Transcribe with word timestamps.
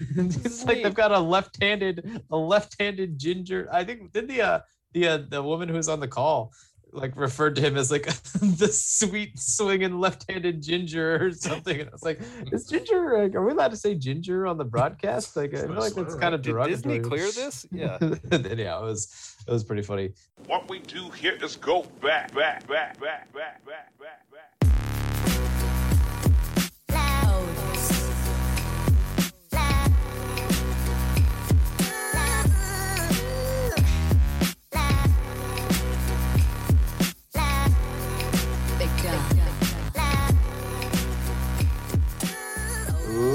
it's 0.16 0.64
like 0.64 0.82
they've 0.82 0.94
got 0.94 1.12
a 1.12 1.18
left-handed, 1.18 2.22
a 2.30 2.36
left-handed 2.36 3.18
ginger. 3.18 3.68
I 3.72 3.84
think 3.84 4.12
did 4.12 4.28
the 4.28 4.42
uh, 4.42 4.60
the 4.92 5.08
uh, 5.08 5.18
the 5.28 5.42
woman 5.42 5.68
who 5.68 5.74
was 5.74 5.88
on 5.88 6.00
the 6.00 6.08
call 6.08 6.52
like 6.92 7.16
referred 7.16 7.56
to 7.56 7.62
him 7.62 7.76
as 7.76 7.90
like 7.90 8.04
the 8.42 8.68
sweet 8.68 9.38
swinging 9.38 9.98
left-handed 9.98 10.62
ginger 10.62 11.24
or 11.24 11.32
something. 11.32 11.80
And 11.80 11.88
I 11.88 11.92
was 11.92 12.02
like, 12.02 12.20
is 12.52 12.66
ginger? 12.66 13.22
Like, 13.22 13.34
are 13.34 13.44
we 13.44 13.52
allowed 13.52 13.70
to 13.70 13.76
say 13.76 13.94
ginger 13.94 14.46
on 14.46 14.58
the 14.58 14.64
broadcast? 14.64 15.36
Like, 15.40 15.54
I 15.54 15.62
feel 15.62 15.74
like 15.74 15.94
that's 15.94 16.14
kind 16.16 16.34
of 16.34 16.42
Did. 16.42 16.56
Disney 16.64 16.98
clear 16.98 17.30
this? 17.30 17.64
Yeah. 17.70 17.96
yeah, 18.00 18.78
it 18.78 18.82
was 18.82 19.36
it 19.46 19.50
was 19.50 19.64
pretty 19.64 19.82
funny. 19.82 20.12
What 20.46 20.68
we 20.68 20.80
do 20.80 21.08
here 21.10 21.38
is 21.42 21.56
go 21.56 21.82
back, 22.02 22.34
back, 22.34 22.66
back, 22.66 23.00
back, 23.00 23.32
back, 23.32 23.64
back, 23.64 23.98
back, 23.98 24.29
back. 24.29 24.29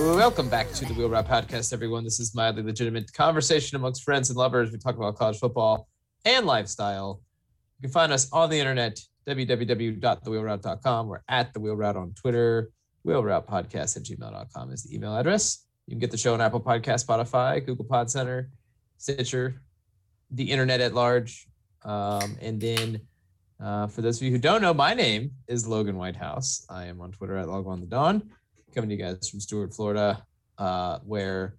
Welcome 0.06 0.50
back 0.50 0.72
to 0.74 0.86
the 0.86 0.94
Wheel 0.94 1.10
Route 1.10 1.28
Podcast, 1.28 1.74
everyone. 1.74 2.04
This 2.04 2.20
is 2.20 2.36
mildly 2.36 2.62
legitimate 2.62 3.12
conversation 3.12 3.76
amongst 3.76 4.04
friends 4.04 4.30
and 4.30 4.38
lovers. 4.38 4.72
We 4.72 4.78
talk 4.78 4.96
about 4.96 5.16
college 5.16 5.40
football 5.40 5.90
and 6.24 6.46
lifestyle. 6.46 7.24
You 7.80 7.88
can 7.88 7.92
find 7.92 8.14
us 8.14 8.32
on 8.32 8.52
the 8.52 8.60
internet, 8.60 9.00
www.thewheelroute.com. 9.28 11.08
We're 11.08 11.22
at 11.28 11.54
the 11.54 11.60
Wheel 11.60 11.76
Route 11.76 11.98
on 11.98 12.14
Twitter. 12.14 12.70
Wheel 13.04 13.24
Route 13.24 13.48
Podcast 13.48 13.98
at 13.98 14.04
gmail.com 14.04 14.72
is 14.72 14.84
the 14.84 14.96
email 14.96 15.18
address. 15.18 15.66
You 15.88 15.94
can 15.94 16.00
get 16.00 16.12
the 16.12 16.18
show 16.18 16.36
on 16.36 16.40
Apple 16.40 16.62
Podcast, 16.62 17.08
Spotify, 17.08 17.66
Google 17.66 17.86
Pod 17.86 18.12
Center, 18.12 18.52
Stitcher, 18.98 19.60
the 20.30 20.52
internet 20.52 20.82
at 20.82 20.94
large. 20.94 21.48
Um, 21.84 22.38
and 22.42 22.62
then 22.62 23.02
uh, 23.60 23.88
for 23.88 24.04
those 24.04 24.18
of 24.18 24.24
you 24.24 24.32
who 24.32 24.38
don't 24.38 24.62
know, 24.62 24.74
my 24.74 24.94
name 24.94 25.32
is 25.48 25.68
Logan 25.68 25.98
Whitehouse. 25.98 26.64
I 26.70 26.86
am 26.86 27.02
on 27.02 27.12
Twitter 27.12 27.38
at 27.38 27.50
Log 27.50 27.66
on 27.66 27.82
the 27.82 27.88
Dawn 27.88 28.30
coming 28.76 28.90
to 28.90 28.96
you 28.96 29.02
guys 29.02 29.30
from 29.30 29.40
Stuart, 29.40 29.74
Florida, 29.74 30.24
uh, 30.58 31.00
where 31.06 31.56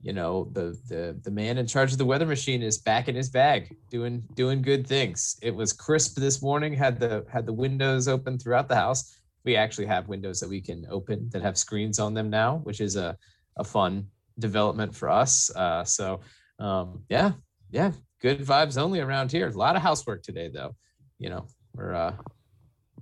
you 0.00 0.12
know 0.12 0.48
the 0.52 0.78
the 0.88 1.18
the 1.22 1.30
man 1.30 1.58
in 1.58 1.66
charge 1.66 1.92
of 1.92 1.98
the 1.98 2.04
weather 2.04 2.26
machine 2.26 2.62
is 2.62 2.78
back 2.78 3.08
in 3.08 3.14
his 3.14 3.28
bag, 3.28 3.76
doing 3.90 4.22
doing 4.34 4.62
good 4.62 4.86
things. 4.86 5.36
It 5.42 5.54
was 5.54 5.72
crisp 5.72 6.16
this 6.16 6.40
morning. 6.40 6.72
Had 6.72 6.98
the 6.98 7.26
had 7.30 7.46
the 7.46 7.52
windows 7.52 8.08
open 8.08 8.38
throughout 8.38 8.68
the 8.68 8.76
house. 8.76 9.14
We 9.44 9.56
actually 9.56 9.86
have 9.86 10.08
windows 10.08 10.40
that 10.40 10.48
we 10.48 10.60
can 10.60 10.86
open 10.90 11.28
that 11.30 11.42
have 11.42 11.58
screens 11.58 11.98
on 11.98 12.14
them 12.14 12.30
now, 12.30 12.58
which 12.58 12.80
is 12.80 12.96
a 12.96 13.16
a 13.56 13.64
fun 13.64 14.06
development 14.38 14.94
for 14.94 15.10
us. 15.10 15.50
Uh, 15.54 15.84
so 15.84 16.20
um, 16.58 17.02
yeah, 17.08 17.32
yeah, 17.70 17.92
good 18.20 18.40
vibes 18.40 18.78
only 18.78 19.00
around 19.00 19.30
here. 19.30 19.48
A 19.48 19.52
lot 19.52 19.76
of 19.76 19.82
housework 19.82 20.22
today, 20.22 20.48
though. 20.48 20.74
You 21.18 21.30
know, 21.30 21.46
we're 21.74 21.94
uh, 21.94 22.14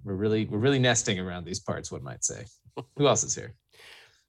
we're 0.06 0.14
really 0.14 0.46
we're 0.46 0.58
really 0.58 0.78
nesting 0.78 1.18
around 1.18 1.44
these 1.44 1.58
parts. 1.58 1.90
One 1.90 2.02
might 2.02 2.24
say. 2.24 2.44
Who 2.96 3.08
else 3.08 3.24
is 3.24 3.34
here? 3.34 3.54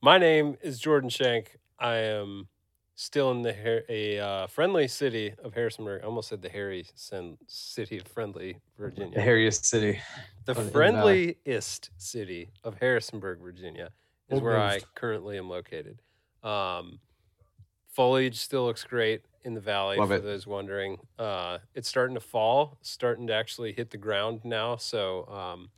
My 0.02 0.17
name 0.17 0.58
is 0.61 0.80
Jordan 0.80 1.09
Shank. 1.09 1.58
I 1.80 1.97
am 1.97 2.47
still 2.95 3.30
in 3.30 3.44
the 3.44 3.53
Har- 3.53 3.83
a 3.88 4.20
uh, 4.20 4.48
friendly 4.48 4.88
city 4.88 5.33
of 5.44 5.53
Harrisonburg. 5.53 6.02
I 6.02 6.05
almost 6.08 6.30
said 6.30 6.42
the 6.42 6.50
hairy 6.50 6.88
sen- 6.95 7.38
city 7.45 8.00
of 8.00 8.08
Friendly, 8.08 8.58
Virginia. 8.78 9.14
The 9.14 9.22
hairiest 9.22 9.66
city. 9.66 10.00
The 10.45 10.55
friendliest 10.55 11.92
city 11.98 12.50
of 12.64 12.75
Harrisonburg, 12.80 13.39
Virginia, 13.39 13.92
is 14.30 14.42
where 14.42 14.59
I 14.59 14.80
currently 14.95 15.38
am 15.38 15.48
located. 15.48 16.02
Um, 16.42 17.00
foliage 17.94 18.38
still 18.38 18.66
looks 18.66 18.83
great 18.83 19.22
in 19.48 19.53
the 19.53 19.62
valley. 19.62 19.98
Love 19.98 20.09
for 20.09 20.16
it. 20.16 20.23
those 20.23 20.45
wondering, 20.45 20.98
uh, 21.17 21.59
it's 21.73 21.88
starting 21.88 22.14
to 22.16 22.20
fall, 22.20 22.78
starting 22.81 23.26
to 23.28 23.34
actually 23.34 23.72
hit 23.72 23.89
the 23.89 23.98
ground 23.98 24.42
now. 24.44 24.76
So 24.76 25.26
um, 25.27 25.70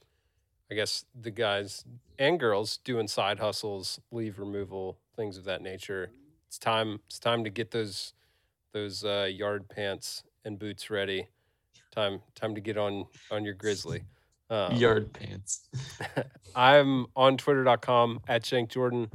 I 0.72 0.74
guess 0.74 1.06
the 1.20 1.30
guys 1.30 1.86
and 2.18 2.40
girls 2.40 2.78
doing 2.78 3.08
side 3.08 3.40
hustles, 3.40 4.02
leaf 4.12 4.40
removal, 4.40 4.98
things 5.16 5.38
of 5.38 5.46
that 5.46 5.62
nature. 5.62 6.10
It's 6.48 6.58
time. 6.58 7.00
It's 7.06 7.20
time 7.20 7.44
to 7.44 7.52
get 7.52 7.70
those 7.70 8.14
those 8.74 9.06
uh, 9.06 9.30
yard 9.32 9.70
pants 9.70 10.24
and 10.44 10.58
boots 10.58 10.90
ready. 10.90 11.28
Time 11.92 12.22
time 12.34 12.56
to 12.56 12.62
get 12.62 12.76
on 12.76 13.06
on 13.32 13.46
your 13.46 13.54
grizzly. 13.54 14.04
Um, 14.52 14.74
Yard 14.74 15.14
pants. 15.14 15.70
I'm 16.56 17.06
on 17.16 17.38
twitter.com 17.38 18.22
at 18.28 18.44
Shank 18.44 18.72
Jordan, 18.72 19.12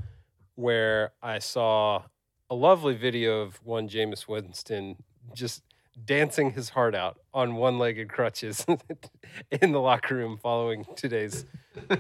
where 0.55 1.11
I 1.21 1.41
saw 1.41 2.05
a 2.55 2.57
lovely 2.57 2.95
video 2.95 3.41
of 3.41 3.57
one 3.67 3.89
Jameis 3.89 4.29
Winston 4.29 4.95
just 5.33 5.65
dancing 6.07 6.53
his 6.53 6.69
heart 6.69 6.95
out 6.95 7.19
on 7.35 7.57
one 7.57 7.81
legged 7.81 8.09
crutches 8.09 8.65
in 9.51 9.73
the 9.73 9.81
locker 9.81 10.15
room 10.15 10.39
following 10.41 10.87
today's 10.95 11.47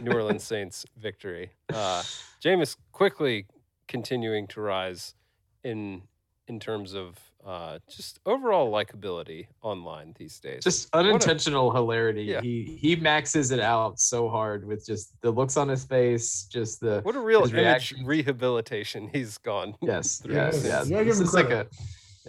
New 0.01 0.13
Orleans 0.13 0.45
Saints 0.45 0.87
victory. 0.97 1.51
Uh, 1.73 2.05
Jameis 2.41 2.77
quickly 2.93 3.47
continuing 3.89 4.47
to 4.47 4.61
rise 4.61 5.15
in 5.65 6.03
in 6.47 6.61
terms 6.61 6.95
of 6.95 7.19
uh, 7.44 7.78
just 7.91 8.21
overall 8.25 8.72
likability 8.72 9.47
online 9.62 10.15
these 10.19 10.41
days. 10.41 10.65
Just 10.65 10.88
unintentional 10.94 11.71
hilarity. 11.72 12.22
Yeah. 12.25 12.41
He 12.41 12.78
he 12.81 12.97
maxes 12.97 13.50
it 13.50 13.60
out 13.60 14.00
so 14.00 14.28
hard 14.31 14.66
with 14.66 14.87
just 14.87 15.12
the 15.21 15.31
looks 15.31 15.56
on 15.59 15.69
his 15.69 15.84
face, 15.84 16.44
just 16.50 16.81
the 16.81 17.00
what 17.03 17.15
a 17.16 17.21
real 17.21 17.43
his 17.43 17.50
image 17.53 17.62
reaction. 17.62 18.06
rehabilitation 18.06 19.10
he's 19.12 19.37
gone. 19.38 19.75
yes, 19.82 20.19
through 20.19 20.34
yes, 20.34 20.55
this. 20.56 20.65
yes. 20.65 20.87
You 20.88 20.93
gotta 20.94 21.05
give 21.05 21.12
This 21.12 21.21
him 21.21 21.27
is 21.27 21.34
like 21.34 21.44
a 21.47 21.49
credit. 21.49 21.72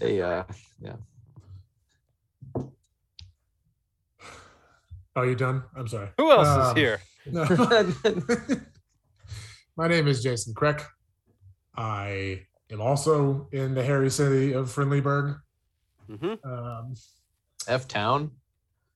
a 0.02 0.22
uh, 0.22 0.44
yeah. 0.82 0.94
Oh, 5.18 5.24
you 5.24 5.36
done? 5.36 5.64
I'm 5.78 5.88
sorry. 5.88 6.10
Who 6.18 6.30
else 6.32 6.48
is 6.48 6.70
Um, 6.72 6.76
here? 6.76 7.00
No. 7.32 7.44
My 9.78 9.88
name 9.88 10.08
is 10.08 10.22
Jason 10.22 10.54
Kreck. 10.54 10.84
I 11.76 12.42
am 12.72 12.82
also 12.82 13.48
in 13.52 13.74
the 13.74 13.84
hairy 13.84 14.10
city 14.10 14.54
of 14.54 14.68
Friendlyburg, 14.74 15.40
hmm 16.10 16.34
um, 16.44 16.94
F 17.68 17.88
Town. 17.88 18.32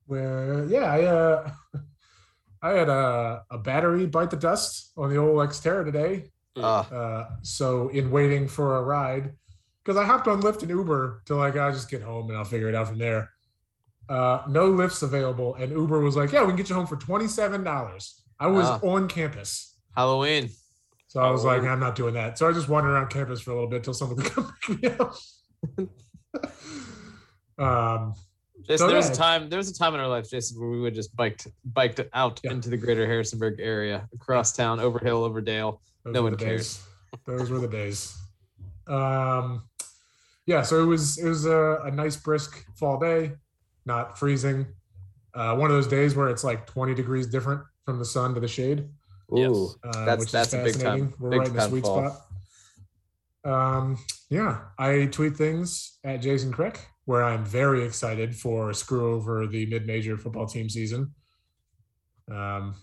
where 0.07 0.65
yeah, 0.65 0.91
I 0.91 1.03
uh, 1.03 1.51
I 2.61 2.69
had 2.71 2.89
a, 2.89 3.43
a 3.51 3.57
battery 3.57 4.05
bite 4.05 4.31
the 4.31 4.37
dust 4.37 4.91
on 4.97 5.09
the 5.09 5.17
old 5.17 5.37
Xterra 5.49 5.85
today. 5.85 6.31
Uh, 6.57 6.83
Uh, 6.91 7.29
so 7.41 7.87
in 7.89 8.11
waiting 8.11 8.47
for 8.47 8.77
a 8.77 8.83
ride, 8.83 9.33
because 9.83 9.97
I 9.97 10.03
hopped 10.05 10.27
on 10.27 10.41
Lyft 10.41 10.61
and 10.61 10.69
Uber 10.71 11.21
to 11.25 11.35
like 11.35 11.55
I 11.55 11.71
just 11.71 11.89
get 11.89 12.01
home 12.01 12.29
and 12.29 12.37
I'll 12.37 12.43
figure 12.45 12.67
it 12.69 12.75
out 12.75 12.87
from 12.89 12.97
there. 12.97 13.29
Uh, 14.09 14.41
no 14.49 14.65
lifts 14.67 15.03
available, 15.03 15.53
and 15.55 15.71
Uber 15.71 15.99
was 16.01 16.15
like, 16.17 16.31
"Yeah, 16.31 16.41
we 16.41 16.47
can 16.47 16.55
get 16.57 16.69
you 16.69 16.75
home 16.75 16.87
for 16.87 16.97
twenty 16.97 17.27
seven 17.27 17.63
dollars." 17.63 18.23
I 18.39 18.47
was 18.47 18.65
Ah. 18.67 18.79
on 18.81 19.07
campus, 19.07 19.75
Halloween. 19.95 20.49
So 21.09 21.19
I 21.19 21.29
was 21.29 21.43
like. 21.43 21.61
"I'm 21.63 21.79
not 21.81 21.95
doing 21.95 22.13
that." 22.13 22.37
So 22.37 22.47
I 22.47 22.53
just 22.53 22.69
wandered 22.69 22.91
around 22.91 23.09
campus 23.09 23.41
for 23.41 23.51
a 23.51 23.53
little 23.55 23.69
bit 23.69 23.83
till 23.83 23.93
someone 23.93 24.17
could 24.21 24.31
come 24.31 24.53
pick 24.65 24.81
me 24.81 24.89
up. 24.89 25.13
um, 27.59 28.13
Jason, 28.61 28.77
So, 28.77 28.87
there 28.87 28.95
was 28.97 29.09
a 29.09 29.15
time 29.15 29.49
there 29.49 29.57
was 29.57 29.69
a 29.69 29.73
time 29.73 29.93
in 29.93 29.99
our 29.99 30.07
life, 30.07 30.29
Jason, 30.29 30.59
where 30.59 30.69
we 30.69 30.79
would 30.79 30.93
just 30.95 31.15
biked 31.15 31.47
biked 31.65 31.99
out 32.13 32.39
Yeah. 32.43 32.51
into 32.51 32.69
the 32.69 32.77
greater 32.77 33.05
Harrisonburg 33.05 33.59
area, 33.59 34.07
across 34.13 34.55
town, 34.55 34.79
over 34.79 34.99
hill, 34.99 35.23
over 35.23 35.41
dale. 35.41 35.81
Those 36.05 36.13
No 36.13 36.21
one 36.23 36.35
cares. 36.37 36.81
Those 37.25 37.49
were 37.49 37.59
the 37.59 37.67
days. 37.67 38.15
Um, 38.87 39.63
yeah, 40.45 40.61
so 40.61 40.81
it 40.83 40.85
was 40.85 41.17
it 41.17 41.27
was 41.27 41.45
a, 41.45 41.79
a 41.85 41.91
nice 41.91 42.15
brisk 42.15 42.65
fall 42.77 42.99
day, 42.99 43.33
not 43.85 44.17
freezing. 44.17 44.67
Uh, 45.33 45.55
one 45.55 45.69
of 45.69 45.75
those 45.75 45.87
days 45.87 46.15
where 46.15 46.29
it's 46.29 46.43
like 46.43 46.65
20 46.65 46.95
degrees 46.95 47.27
different 47.27 47.61
from 47.85 47.99
the 47.99 48.05
sun 48.05 48.33
to 48.33 48.39
the 48.39 48.47
shade. 48.47 48.89
Yes. 49.31 49.49
Ooh, 49.51 49.69
Uh, 49.83 49.91
That's- 50.05 50.19
which 50.19 50.27
is 50.27 50.31
that's 50.31 50.53
a 50.53 50.63
big 50.63 50.73
time- 50.73 50.81
fascinating. 50.81 51.13
We're 51.19 51.29
big 51.31 51.39
right 51.39 51.47
in 51.49 51.53
the 51.55 51.67
sweet 51.67 51.83
fall. 51.83 52.09
spot. 52.09 52.25
Um, 53.45 53.97
yeah, 54.29 54.65
I 54.77 55.05
tweet 55.05 55.37
things 55.37 55.97
at 56.03 56.17
Jason 56.21 56.51
Crick 56.51 56.79
where 57.05 57.23
I'm 57.23 57.43
very 57.45 57.83
excited 57.83 58.35
for 58.35 58.73
screw 58.73 59.13
over 59.13 59.47
the 59.47 59.65
mid-major 59.65 60.17
football 60.17 60.45
team 60.47 60.69
season. 60.69 61.13
Um, 62.29 62.75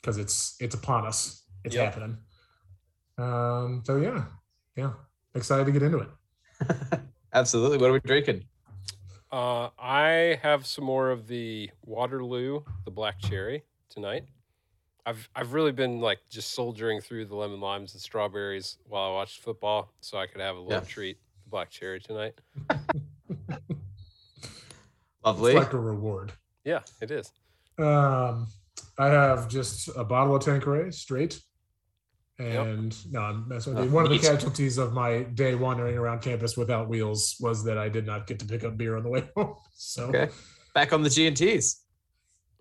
because 0.00 0.18
it's 0.18 0.56
it's 0.60 0.74
upon 0.74 1.04
us. 1.06 1.42
It's 1.64 1.74
Yep. 1.74 1.84
happening. 1.94 2.18
Um, 3.18 3.82
so 3.84 3.96
yeah, 3.96 4.26
yeah, 4.76 4.92
excited 5.34 5.66
to 5.66 5.72
get 5.72 5.82
into 5.82 5.98
it. 5.98 6.08
Absolutely. 7.32 7.78
What 7.78 7.90
are 7.90 7.92
we 7.92 8.00
drinking? 8.00 8.46
Uh, 9.32 9.70
I 9.78 10.38
have 10.42 10.64
some 10.66 10.84
more 10.84 11.10
of 11.10 11.26
the 11.26 11.70
Waterloo, 11.84 12.62
the 12.84 12.90
black 12.92 13.18
cherry 13.20 13.64
tonight. 13.88 14.26
I've 15.06 15.28
I've 15.36 15.52
really 15.52 15.70
been 15.72 16.00
like 16.00 16.18
just 16.28 16.50
soldiering 16.52 17.00
through 17.00 17.26
the 17.26 17.36
lemon 17.36 17.60
limes 17.60 17.92
and 17.94 18.02
strawberries 18.02 18.76
while 18.88 19.10
I 19.10 19.12
watched 19.14 19.40
football, 19.40 19.92
so 20.00 20.18
I 20.18 20.26
could 20.26 20.40
have 20.40 20.56
a 20.56 20.58
little 20.58 20.72
Yeah. 20.74 20.80
treat, 20.80 21.16
the 21.44 21.50
black 21.50 21.70
cherry 21.70 22.00
tonight. 22.00 22.34
Lovely. 25.24 25.52
It's 25.52 25.64
like 25.64 25.72
a 25.72 25.78
reward. 25.78 26.32
Yeah, 26.64 26.80
it 27.00 27.10
is. 27.10 27.32
Um, 27.78 28.48
I 28.98 29.06
have 29.06 29.48
just 29.48 29.88
a 29.96 30.04
bottle 30.04 30.36
of 30.36 30.42
Tanqueray 30.44 30.90
straight, 30.92 31.40
And 32.38 32.94
no, 33.12 33.20
I'm 33.20 33.48
messing 33.48 33.74
with 33.74 33.82
Oh, 33.82 33.86
you. 33.86 33.90
One 33.92 34.04
of 34.04 34.10
the 34.10 34.18
casualties 34.18 34.76
of 34.78 34.92
my 34.92 35.22
day 35.22 35.54
wandering 35.54 35.96
around 35.96 36.20
campus 36.20 36.56
without 36.56 36.88
wheels 36.88 37.36
was 37.40 37.64
that 37.64 37.78
I 37.78 37.88
did 37.88 38.06
not 38.06 38.26
get 38.26 38.38
to 38.40 38.44
pick 38.46 38.62
up 38.64 38.76
beer 38.76 38.96
on 38.96 39.02
the 39.04 39.08
way 39.08 39.28
home. 39.36 39.54
So 39.72 40.06
Okay. 40.08 40.28
Back 40.74 40.92
on 40.92 41.02
the 41.02 41.10
G 41.10 41.26
and 41.26 41.36
T's. 41.36 41.82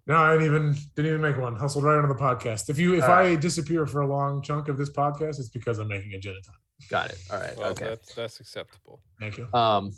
No, 0.08 0.16
I 0.16 0.34
didn't 0.34 0.48
even 0.48 0.76
didn't 0.96 1.10
even 1.10 1.22
make 1.22 1.38
one. 1.38 1.56
Hustled 1.56 1.84
right 1.84 1.98
onto 1.98 2.08
the 2.08 2.20
podcast. 2.20 2.70
If 2.70 2.78
you 2.78 2.96
if 2.96 3.04
All 3.04 3.10
right. 3.10 3.32
I 3.32 3.36
disappear 3.36 3.86
for 3.88 4.02
a 4.02 4.08
long 4.08 4.42
chunk 4.42 4.68
of 4.68 4.78
this 4.78 4.90
podcast, 4.92 5.40
it's 5.40 5.50
because 5.50 5.80
I'm 5.80 5.88
making 5.88 6.14
a 6.14 6.20
gin 6.20 6.34
and 6.36 6.44
tonic. 6.44 6.60
Got 6.90 7.10
it. 7.12 7.18
All 7.32 7.40
right. 7.40 7.58
Well, 7.58 7.72
okay. 7.72 7.86
that's, 7.86 8.14
that's 8.14 8.40
acceptable. 8.40 9.02
Thank 9.20 9.38
you. 9.38 9.48
Um, 9.54 9.92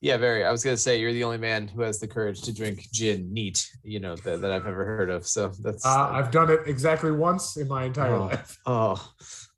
yeah, 0.00 0.16
very. 0.16 0.44
I 0.44 0.50
was 0.50 0.64
gonna 0.64 0.76
say 0.76 0.98
you're 1.00 1.12
the 1.12 1.24
only 1.24 1.38
man 1.38 1.68
who 1.68 1.82
has 1.82 2.00
the 2.00 2.08
courage 2.08 2.42
to 2.42 2.52
drink 2.52 2.88
gin 2.92 3.32
neat. 3.32 3.68
You 3.84 4.00
know 4.00 4.16
that, 4.16 4.40
that 4.40 4.50
I've 4.50 4.66
ever 4.66 4.84
heard 4.84 5.10
of. 5.10 5.26
So 5.26 5.52
that's. 5.60 5.84
Uh, 5.86 6.08
I've 6.10 6.30
done 6.30 6.50
it 6.50 6.60
exactly 6.66 7.12
once 7.12 7.56
in 7.56 7.68
my 7.68 7.84
entire 7.84 8.14
Oh. 8.14 8.24
life. 8.26 8.58
oh, 8.66 9.12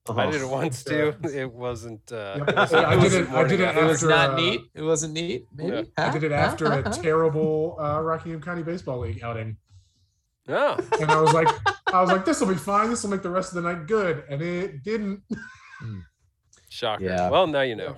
I 0.09 0.27
did 0.27 0.43
it 0.43 0.45
oh. 0.45 0.49
once 0.49 0.85
Yeah. 0.87 1.13
too. 1.13 1.29
It 1.29 1.51
wasn't. 1.51 2.13
Uh, 2.13 2.35
Yep. 2.39 2.49
it 2.49 2.57
wasn't- 2.57 2.85
I 2.85 2.91
did 2.95 3.03
wasn't 3.03 3.29
it- 3.29 3.35
I 3.35 3.45
did 3.49 3.61
morning 3.61 3.61
it 3.61 3.63
after. 3.65 3.81
It 3.81 3.87
was 3.87 3.97
after, 4.05 4.09
not 4.09 4.31
uh, 4.31 4.37
neat. 4.37 4.61
It 4.75 4.83
wasn't 4.83 5.15
neat. 5.15 5.47
Maybe. 5.55 5.93
I 5.97 6.03
Huh? 6.05 6.13
did 6.13 6.25
it 6.25 6.33
after 6.33 6.73
a 6.73 6.91
terrible 6.91 7.77
uh, 7.81 8.01
Rockingham 8.03 8.43
County 8.43 8.63
Baseball 8.63 8.99
League 8.99 9.23
outing. 9.23 9.57
Oh, 10.49 10.77
and 11.01 11.11
I 11.11 11.21
was 11.21 11.33
like, 11.33 11.49
I 11.93 12.01
was 12.01 12.11
like, 12.11 12.25
this 12.25 12.41
will 12.41 12.49
be 12.49 12.55
fine. 12.55 12.91
This 12.91 13.03
will 13.03 13.11
make 13.11 13.23
the 13.23 13.31
rest 13.31 13.55
of 13.55 13.63
the 13.63 13.73
night 13.73 13.87
good, 13.87 14.25
and 14.29 14.43
it 14.43 14.83
didn't. 14.83 15.23
shocker. 16.69 17.05
Yeah. 17.05 17.31
Well, 17.31 17.47
now 17.47 17.63
you 17.63 17.77
know. 17.77 17.97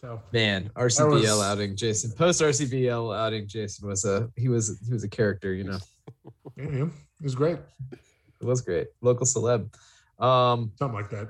So 0.00 0.22
Man, 0.32 0.70
RCBL 0.76 1.10
was- 1.20 1.40
outing, 1.42 1.76
Jason. 1.76 2.12
Post 2.12 2.40
RCBL 2.40 3.14
outing, 3.16 3.46
Jason 3.46 3.86
was 3.88 4.04
a 4.06 4.30
he 4.36 4.48
was 4.48 4.80
he 4.86 4.92
was 4.92 5.04
a 5.04 5.08
character. 5.08 5.52
You 5.52 5.64
know, 5.64 5.78
yeah, 6.56 6.64
yeah, 6.70 6.84
it 6.84 7.22
was 7.22 7.34
great. 7.34 7.58
it 7.92 8.44
was 8.46 8.62
great. 8.62 8.86
Local 9.02 9.26
celeb. 9.26 9.72
Um, 10.18 10.72
Something 10.78 10.94
like 10.94 11.10
that. 11.10 11.28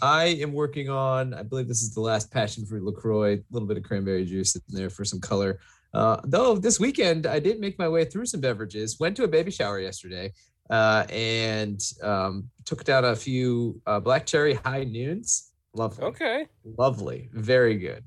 I 0.00 0.26
am 0.26 0.52
working 0.52 0.88
on, 0.88 1.34
I 1.34 1.42
believe 1.42 1.66
this 1.66 1.82
is 1.82 1.92
the 1.92 2.00
last 2.00 2.30
passion 2.30 2.64
fruit 2.64 2.84
LaCroix, 2.84 3.34
a 3.34 3.42
little 3.50 3.66
bit 3.66 3.76
of 3.76 3.82
cranberry 3.82 4.24
juice 4.24 4.54
in 4.54 4.62
there 4.68 4.90
for 4.90 5.04
some 5.04 5.20
color. 5.20 5.58
Uh, 5.94 6.20
though 6.24 6.56
this 6.56 6.78
weekend 6.78 7.26
I 7.26 7.38
did 7.38 7.60
make 7.60 7.78
my 7.78 7.88
way 7.88 8.04
through 8.04 8.26
some 8.26 8.40
beverages, 8.40 8.98
went 9.00 9.16
to 9.16 9.24
a 9.24 9.28
baby 9.28 9.50
shower 9.50 9.80
yesterday, 9.80 10.32
uh, 10.70 11.04
and 11.10 11.80
um, 12.02 12.48
took 12.64 12.84
down 12.84 13.04
a 13.06 13.16
few 13.16 13.80
uh, 13.86 13.98
black 14.00 14.26
cherry 14.26 14.54
high 14.54 14.84
noons. 14.84 15.52
Lovely. 15.74 16.04
Okay. 16.04 16.46
Lovely. 16.78 17.30
Very 17.32 17.76
good. 17.76 18.04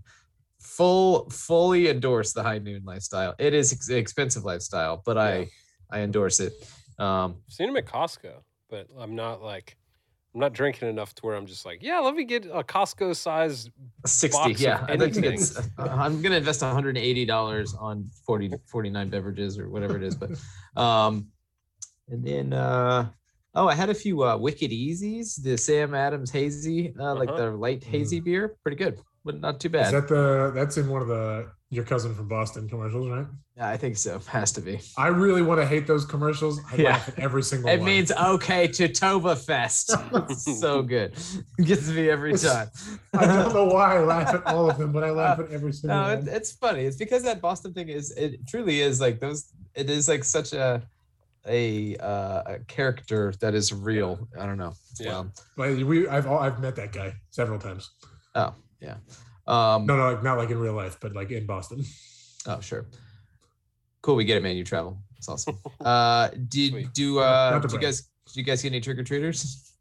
Full, 0.59 1.29
fully 1.29 1.89
endorse 1.89 2.33
the 2.33 2.43
high 2.43 2.59
noon 2.59 2.83
lifestyle. 2.85 3.33
It 3.39 3.53
is 3.53 3.73
ex- 3.73 3.89
expensive 3.89 4.43
lifestyle, 4.45 5.01
but 5.05 5.17
Yeah. 5.17 5.23
I, 5.23 5.49
I 5.91 5.99
endorse 6.01 6.39
it. 6.39 6.53
Um, 6.99 7.37
I've 7.47 7.53
seen 7.53 7.67
them 7.67 7.77
at 7.77 7.85
Costco, 7.87 8.33
but 8.69 8.87
I'm 8.97 9.15
not 9.15 9.41
like, 9.41 9.75
I'm 10.33 10.39
not 10.39 10.53
drinking 10.53 10.87
enough 10.89 11.13
to 11.15 11.25
where 11.25 11.35
I'm 11.35 11.45
just 11.45 11.65
like, 11.65 11.79
yeah, 11.83 11.99
let 11.99 12.15
me 12.15 12.23
get 12.23 12.45
a 12.45 12.63
Costco 12.63 13.15
size. 13.15 13.69
60 14.05 14.37
box 14.37 14.59
yeah 14.61 14.83
i'd 14.89 14.99
like 14.99 15.13
to 15.13 15.21
get 15.21 15.33
anything. 15.33 15.63
uh, 15.77 15.87
i'm 15.89 16.23
gonna 16.23 16.37
invest 16.37 16.61
180 16.63 17.23
dollars 17.25 17.75
on 17.79 18.09
40 18.25 18.51
49 18.65 19.09
beverages 19.09 19.59
or 19.59 19.69
whatever 19.69 19.95
it 19.95 20.01
is 20.01 20.15
but 20.15 20.31
um 20.75 21.27
and 22.09 22.25
then 22.25 22.51
uh 22.51 23.07
oh 23.53 23.67
i 23.67 23.75
had 23.75 23.91
a 23.91 23.93
few 23.93 24.23
uh 24.23 24.35
wicked 24.37 24.71
easies 24.71 25.39
the 25.43 25.55
sam 25.55 25.93
adams 25.93 26.31
hazy 26.31 26.95
uh 26.99 27.13
like 27.13 27.29
Uh-huh. 27.29 27.51
the 27.51 27.51
light 27.51 27.83
hazy 27.83 28.19
beer 28.19 28.55
pretty 28.63 28.77
good 28.77 28.99
but 29.23 29.39
not 29.39 29.59
too 29.59 29.67
Is 29.67 29.71
bad 29.73 29.93
that 29.93 30.07
the? 30.07 30.51
That's 30.55 30.77
in 30.77 30.89
one 30.89 31.03
of 31.03 31.07
the 31.07 31.51
your 31.71 31.83
cousin 31.85 32.13
from 32.13 32.27
Boston 32.27 32.67
commercials, 32.69 33.07
right? 33.09 33.25
yeah 33.57 33.67
i 33.69 33.75
think 33.77 33.97
so 33.97 34.19
has 34.27 34.51
to 34.53 34.61
be 34.61 34.79
I 34.97 35.07
really 35.07 35.41
want 35.41 35.59
to 35.61 35.65
hate 35.67 35.85
those 35.87 36.05
commercials. 36.05 36.59
I 36.71 36.75
Yeah. 36.75 36.89
laugh 36.91 37.09
at 37.09 37.19
every 37.19 37.43
single 37.43 37.69
it 37.69 37.79
one. 37.79 37.87
It 37.87 37.91
means 37.91 38.11
okay 38.11 38.67
to 38.77 38.87
Tova 38.87 39.35
Fest. 39.37 39.87
So 40.59 40.81
good. 40.95 41.13
Gets 41.69 41.87
me 41.89 42.09
every 42.09 42.33
It's- 42.33 42.43
time. 42.53 42.69
I 43.21 43.25
don't 43.25 43.53
know 43.53 43.65
why 43.65 43.97
I 43.97 43.99
laugh 44.01 44.33
at 44.33 44.45
all 44.47 44.69
of 44.69 44.77
them, 44.77 44.91
but 44.91 45.03
I 45.03 45.11
laugh 45.11 45.39
at 45.39 45.49
every 45.51 45.73
single 45.73 45.97
no, 45.97 46.03
one. 46.15 46.27
it, 46.27 46.27
it's 46.37 46.51
funny. 46.53 46.83
It's 46.85 46.97
because 46.97 47.23
that 47.23 47.41
Boston 47.41 47.73
thing 47.73 47.89
is 47.89 48.11
it 48.11 48.45
truly 48.47 48.81
is 48.81 48.99
like 49.01 49.19
those. 49.19 49.39
It 49.75 49.89
is 49.89 50.07
like 50.07 50.23
such 50.23 50.53
a 50.53 50.81
a 51.47 51.95
uh, 51.97 52.43
a 52.53 52.59
character 52.67 53.33
that 53.41 53.53
is 53.53 53.73
real. 53.73 54.27
I 54.39 54.45
don't 54.45 54.57
know. 54.57 54.73
Yeah. 54.99 55.11
wild. 55.11 55.31
But 55.57 55.67
we, 55.89 56.07
I've 56.07 56.27
I've 56.27 56.59
met 56.59 56.75
that 56.77 56.91
guy 56.93 57.13
several 57.31 57.59
times. 57.59 57.89
Oh 58.35 58.53
yeah. 58.79 58.95
Um, 59.51 59.85
No, 59.85 59.97
no, 59.97 60.13
like, 60.13 60.23
not 60.23 60.37
like 60.37 60.49
in 60.49 60.57
real 60.59 60.73
life, 60.73 60.97
but 61.01 61.13
like 61.13 61.31
in 61.31 61.45
Boston. 61.45 61.83
Oh 62.47 62.59
sure. 62.61 62.85
Cool. 64.01 64.15
We 64.15 64.25
get 64.25 64.37
it, 64.37 64.43
man. 64.43 64.55
You 64.55 64.63
travel. 64.63 64.97
It's 65.17 65.29
awesome. 65.29 65.57
Uh, 65.79 66.29
did 66.47 66.71
Sweet. 66.71 66.93
do 66.93 67.19
uh, 67.19 67.49
Not 67.53 67.61
did 67.61 67.71
you 67.73 67.79
guys 67.79 68.01
did 68.27 68.35
you 68.35 68.43
guys 68.43 68.61
get 68.63 68.69
any 68.71 68.81
trick 68.81 68.97
or 68.97 69.03
treaters? 69.03 69.67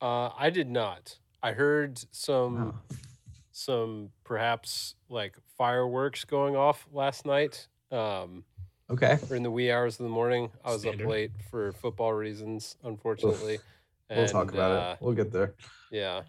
Uh, 0.00 0.30
I 0.38 0.50
did 0.50 0.70
not. 0.70 1.18
I 1.42 1.50
heard 1.50 1.98
some, 2.12 2.72
Oh. 2.92 2.96
some 3.50 4.10
perhaps 4.22 4.94
like 5.08 5.34
fireworks 5.56 6.24
going 6.24 6.54
off 6.54 6.86
last 6.92 7.26
night. 7.26 7.66
Um, 7.90 8.44
Okay. 8.90 9.18
or 9.28 9.34
in 9.34 9.42
the 9.42 9.50
wee 9.50 9.72
hours 9.72 9.98
of 9.98 10.04
the 10.04 10.10
morning. 10.10 10.52
I 10.64 10.70
was 10.70 10.82
Standard. 10.82 11.06
up 11.06 11.10
late 11.10 11.30
for 11.50 11.72
football 11.72 12.12
reasons, 12.12 12.76
unfortunately. 12.84 13.58
We'll 14.08 14.28
talk 14.28 14.52
about 14.52 14.70
uh, 14.70 14.92
it. 14.92 14.98
We'll 15.04 15.14
get 15.14 15.32
there. 15.32 15.54
Yeah. 15.90 16.22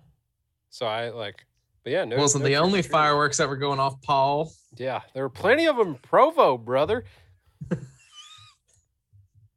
So 0.72 0.88
I 0.88 1.10
like, 1.12 1.46
but 1.90 1.94
yeah, 1.94 2.06
no. 2.06 2.18
Wasn't 2.18 2.44
no 2.44 2.48
the 2.48 2.58
only 2.58 2.84
fireworks 2.84 3.38
that 3.38 3.50
were 3.50 3.58
going 3.58 3.80
off, 3.80 4.00
Paul. 4.04 4.54
Yeah, 4.78 5.02
there 5.16 5.24
were 5.24 5.30
plenty 5.30 5.66
of 5.66 5.76
them. 5.76 5.96
Provo, 5.96 6.58
brother. 6.58 7.04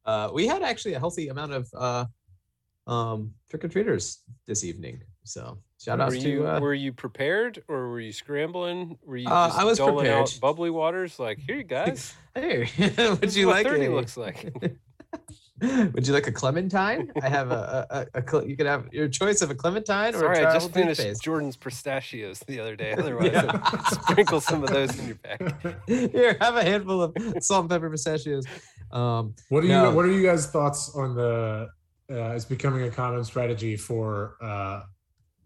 Uh, 0.05 0.29
we 0.35 0.49
had 0.49 0.65
actually 0.65 0.95
a 0.95 0.99
healthy 0.99 1.29
amount 1.29 1.53
of 1.53 1.69
uh, 1.79 2.05
um, 2.89 3.33
trick 3.49 3.65
or 3.65 3.69
treaters 3.69 4.19
this 4.49 4.65
evening. 4.65 5.01
So 5.23 5.59
shout 5.81 6.01
out 6.01 6.11
to 6.11 6.19
you 6.19 6.45
uh, 6.45 6.59
were 6.59 6.75
you 6.75 6.93
prepared 6.93 7.63
or 7.69 7.89
were 7.89 8.01
you 8.01 8.11
scrambling? 8.11 8.99
Were 9.05 9.17
you 9.17 9.29
Uh, 9.29 9.53
I 9.55 9.63
was 9.63 9.79
doling 9.79 10.09
out 10.09 10.37
bubbly 10.43 10.71
waters? 10.71 11.21
Like, 11.21 11.39
here 11.39 11.55
you 11.55 11.63
guys. 11.79 12.15
hey, 12.35 12.69
is 13.23 13.37
you 13.37 13.47
what 13.47 13.63
like 13.63 13.67
30 13.69 13.87
a, 13.87 13.95
looks 13.95 14.17
like. 14.17 14.53
would 15.61 16.07
you 16.07 16.13
like 16.15 16.27
a 16.27 16.33
clementine? 16.33 17.13
I 17.23 17.29
have 17.29 17.51
a, 17.53 17.87
a, 17.91 18.07
a, 18.19 18.23
a 18.43 18.47
you 18.47 18.57
could 18.57 18.67
have 18.67 18.89
your 18.93 19.07
choice 19.09 19.43
of 19.43 19.51
a 19.51 19.55
clementine 19.55 20.15
or 20.15 20.19
Sorry, 20.21 20.39
a 20.39 20.41
I 20.41 20.43
travel 20.45 20.61
just 20.61 20.73
finished 20.75 21.01
toothpaste. 21.01 21.23
Jordan's 21.23 21.57
pistachios 21.57 22.41
the 22.47 22.59
other 22.59 22.75
day. 22.75 22.93
Otherwise, 22.99 23.31
Yeah. 23.33 23.83
Sprinkle 23.91 24.41
some 24.41 24.63
of 24.65 24.71
those 24.71 24.99
in 24.99 25.07
your 25.09 25.17
bag. 25.17 25.77
Here, 25.87 26.37
have 26.41 26.57
a 26.57 26.65
handful 26.65 27.03
of 27.03 27.15
salt 27.41 27.63
and 27.65 27.71
pepper 27.71 27.91
pistachios. 27.91 28.45
Um, 28.91 29.35
What 29.51 29.65
are 29.65 29.69
No. 29.69 29.91
you? 29.91 29.97
What 29.97 30.05
are 30.07 30.11
you 30.13 30.23
guys' 30.23 30.47
thoughts 30.47 30.95
on 30.95 31.15
the? 31.15 31.69
Uh, 32.11 32.31
it's 32.35 32.45
becoming 32.45 32.83
a 32.85 32.91
common 32.91 33.23
strategy 33.25 33.77
for 33.77 34.37
uh, 34.43 34.83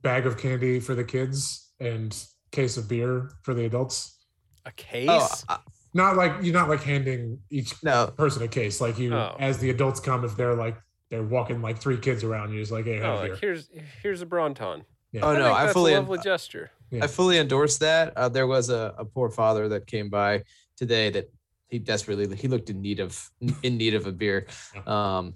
bag 0.02 0.26
of 0.26 0.36
candy 0.38 0.80
for 0.80 0.94
the 0.94 1.04
kids 1.04 1.70
and 1.78 2.16
case 2.50 2.76
of 2.76 2.88
beer 2.88 3.30
for 3.42 3.54
the 3.54 3.64
adults. 3.66 4.18
A 4.64 4.72
case? 4.72 5.08
oh, 5.10 5.28
uh, 5.48 5.58
Not 5.96 6.16
like 6.16 6.32
you're 6.42 6.52
not 6.52 6.68
like 6.68 6.82
handing 6.82 7.38
each 7.50 7.72
no, 7.82 8.08
person 8.16 8.42
a 8.42 8.48
case. 8.48 8.80
Like 8.80 8.98
you, 8.98 9.14
Oh. 9.14 9.34
as 9.40 9.58
the 9.58 9.70
adults 9.70 9.98
come, 9.98 10.24
if 10.24 10.36
they're 10.36 10.54
like 10.54 10.76
they're 11.10 11.22
walking 11.22 11.62
like 11.62 11.78
three 11.78 11.96
kids 11.96 12.22
around, 12.22 12.52
you're 12.52 12.60
just 12.62 12.72
like, 12.72 12.84
hey, 12.84 13.00
Oh, 13.00 13.12
have 13.12 13.20
like 13.20 13.30
beer. 13.32 13.38
here's 13.40 13.70
here's 14.02 14.20
a 14.22 14.26
Bronton. 14.26 14.84
oh 15.22 15.28
I 15.28 15.32
no, 15.38 15.44
think 15.44 15.56
I 15.56 15.60
that's 15.62 15.72
fully, 15.72 15.94
a 15.94 16.00
lovely 16.00 16.18
gesture. 16.18 16.70
I 17.00 17.06
fully 17.06 17.38
endorse 17.38 17.78
that. 17.78 18.12
Uh, 18.16 18.28
there 18.28 18.46
was 18.46 18.68
a, 18.70 18.94
a 18.98 19.04
poor 19.04 19.28
father 19.30 19.68
that 19.70 19.86
came 19.86 20.08
by 20.10 20.44
today 20.76 21.10
that 21.10 21.30
he 21.68 21.78
desperately 21.78 22.26
he 22.36 22.46
looked 22.46 22.68
in 22.70 22.80
need 22.82 23.00
of 23.00 23.30
in 23.62 23.76
need 23.78 23.94
of 23.94 24.06
a 24.06 24.12
beer. 24.12 24.46
Um, 24.86 25.34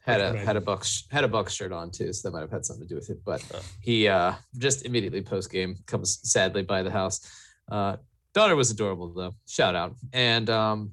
had 0.00 0.20
a 0.20 0.36
had 0.36 0.56
a 0.56 0.60
bucks 0.60 1.04
had 1.12 1.22
a 1.22 1.28
bucks 1.28 1.52
shirt 1.54 1.70
on 1.72 1.90
too, 1.92 2.12
so 2.12 2.28
that 2.28 2.32
might 2.34 2.40
have 2.40 2.50
had 2.50 2.64
something 2.66 2.88
to 2.88 2.88
do 2.88 2.96
with 2.96 3.08
it. 3.10 3.20
But 3.24 3.40
Oh. 3.54 3.60
he 3.80 4.08
uh, 4.08 4.32
just 4.58 4.84
immediately 4.84 5.22
post 5.22 5.52
game 5.52 5.76
comes 5.86 6.18
sadly 6.28 6.62
by 6.62 6.82
the 6.82 6.90
house. 6.90 7.20
Uh, 7.70 7.96
daughter 8.34 8.56
was 8.56 8.70
adorable 8.70 9.12
though. 9.12 9.34
Shout 9.46 9.74
out 9.74 9.94
and 10.12 10.48
um, 10.50 10.92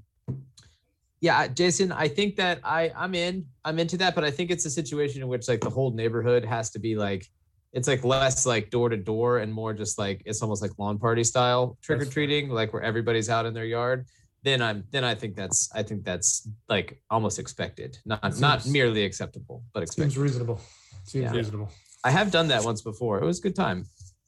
yeah, 1.22 1.48
Jason. 1.48 1.92
I 1.92 2.08
think 2.08 2.36
that 2.38 2.60
I 2.64 2.92
I'm 2.96 3.14
in 3.14 3.46
I'm 3.66 3.78
into 3.80 3.98
that, 3.98 4.16
but 4.16 4.24
I 4.24 4.32
think 4.32 4.52
it's 4.52 4.66
a 4.66 4.70
situation 4.70 5.22
in 5.22 5.28
which 5.28 5.48
like 5.48 5.60
the 5.62 5.70
whole 5.70 5.92
neighborhood 5.92 6.46
has 6.46 6.70
to 6.72 6.80
be 6.80 6.96
like 6.96 7.28
it's 7.74 7.88
like 7.88 8.04
less 8.04 8.46
like 8.46 8.70
door 8.70 8.90
to 8.90 8.98
door 8.98 9.40
and 9.40 9.54
more 9.54 9.74
just 9.74 10.00
like 10.00 10.22
it's 10.26 10.42
almost 10.42 10.62
like 10.62 10.72
lawn 10.80 10.98
party 10.98 11.24
style 11.24 11.78
trick 11.82 12.02
or 12.02 12.06
treating, 12.06 12.50
like 12.50 12.74
where 12.74 12.82
everybody's 12.82 13.30
out 13.30 13.46
in 13.46 13.54
their 13.54 13.66
yard. 13.66 14.06
Then 14.44 14.62
I'm 14.62 14.86
then 14.92 15.04
I 15.04 15.14
think 15.14 15.36
that's 15.36 15.70
I 15.76 15.84
think 15.84 16.06
that's 16.06 16.48
like 16.70 17.02
almost 17.10 17.38
expected, 17.38 17.98
not 18.06 18.40
not 18.40 18.66
merely 18.66 19.04
acceptable, 19.04 19.64
but 19.74 19.84
expected. 19.84 20.14
Seems 20.14 20.18
reasonable. 20.18 20.62
Seems 21.04 21.26
Yeah. 21.26 21.32
reasonable. 21.34 21.70
I 22.06 22.12
have 22.12 22.32
done 22.32 22.48
that 22.48 22.64
once 22.64 22.82
before. 22.82 23.20
It 23.22 23.26
was 23.26 23.40
a 23.40 23.42
good 23.42 23.56
time. 23.58 23.84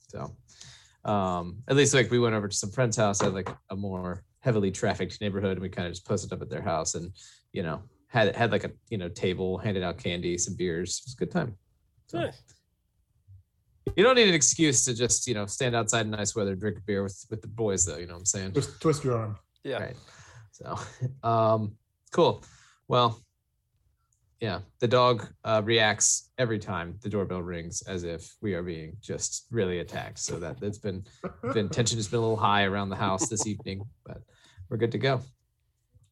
So 0.10 0.36
um 1.06 1.58
at 1.68 1.76
least 1.76 1.94
like 1.94 2.12
we 2.12 2.20
went 2.20 2.36
over 2.36 2.48
to 2.48 2.56
some 2.56 2.70
friend's 2.70 2.98
house 2.98 3.24
at 3.24 3.34
like 3.34 3.50
a 3.72 3.76
more 3.76 4.24
heavily 4.42 4.70
trafficked 4.70 5.20
neighborhood 5.22 5.54
and 5.54 5.62
we 5.62 5.70
kind 5.70 5.88
of 5.88 5.94
just 5.94 6.06
posted 6.06 6.32
up 6.32 6.42
at 6.42 6.50
their 6.50 6.62
house 6.62 6.96
and 6.96 7.12
you 7.54 7.64
know 7.64 7.82
had 8.12 8.36
had 8.36 8.52
like 8.52 8.66
a 8.66 8.72
you 8.90 8.98
know 8.98 9.08
table, 9.10 9.58
handed 9.58 9.84
out 9.84 9.98
candy, 9.98 10.38
some 10.38 10.56
beers. 10.56 11.00
It 11.00 11.08
was 11.08 11.14
a 11.14 11.18
good 11.18 11.32
time. 11.32 11.56
So 12.08 12.20
Nice. 12.20 12.42
you 13.96 14.04
don't 14.04 14.16
need 14.16 14.28
an 14.28 14.34
excuse 14.34 14.84
to 14.86 14.94
just, 14.94 15.28
you 15.28 15.34
know, 15.34 15.46
stand 15.46 15.76
outside 15.76 16.06
in 16.06 16.12
nice 16.12 16.36
weather, 16.36 16.56
drink 16.56 16.78
a 16.78 16.82
beer 16.82 17.04
with 17.04 17.26
with 17.30 17.42
the 17.42 17.48
boys 17.48 17.86
though, 17.86 17.98
you 17.98 18.08
know 18.08 18.14
what 18.14 18.20
I'm 18.20 18.26
saying? 18.26 18.54
Just 18.54 18.82
twist 18.82 19.04
your 19.06 19.18
arm. 19.18 19.38
Yeah. 19.64 19.78
Right. 19.80 19.96
So, 20.52 20.78
um, 21.24 21.76
cool. 22.12 22.44
Well, 22.90 23.22
yeah, 24.42 24.62
the 24.80 24.88
dog 24.88 25.28
uh, 25.46 25.62
reacts 25.64 26.32
every 26.40 26.58
time 26.58 26.96
the 27.04 27.10
doorbell 27.10 27.44
rings 27.44 27.84
as 27.84 28.04
if 28.04 28.36
we 28.42 28.56
are 28.56 28.64
being 28.64 28.98
just 29.00 29.46
really 29.52 29.80
attacked. 29.80 30.18
So 30.18 30.40
that 30.40 30.60
that's 30.60 30.80
been 30.80 31.06
been 31.54 31.70
tension 31.70 31.98
has 32.00 32.08
been 32.08 32.18
a 32.18 32.22
little 32.22 32.36
high 32.36 32.64
around 32.64 32.90
the 32.90 32.96
house 32.96 33.30
this 33.30 33.46
evening, 33.46 33.84
but 34.04 34.18
we're 34.68 34.78
good 34.78 34.92
to 34.94 34.98
go. 34.98 35.22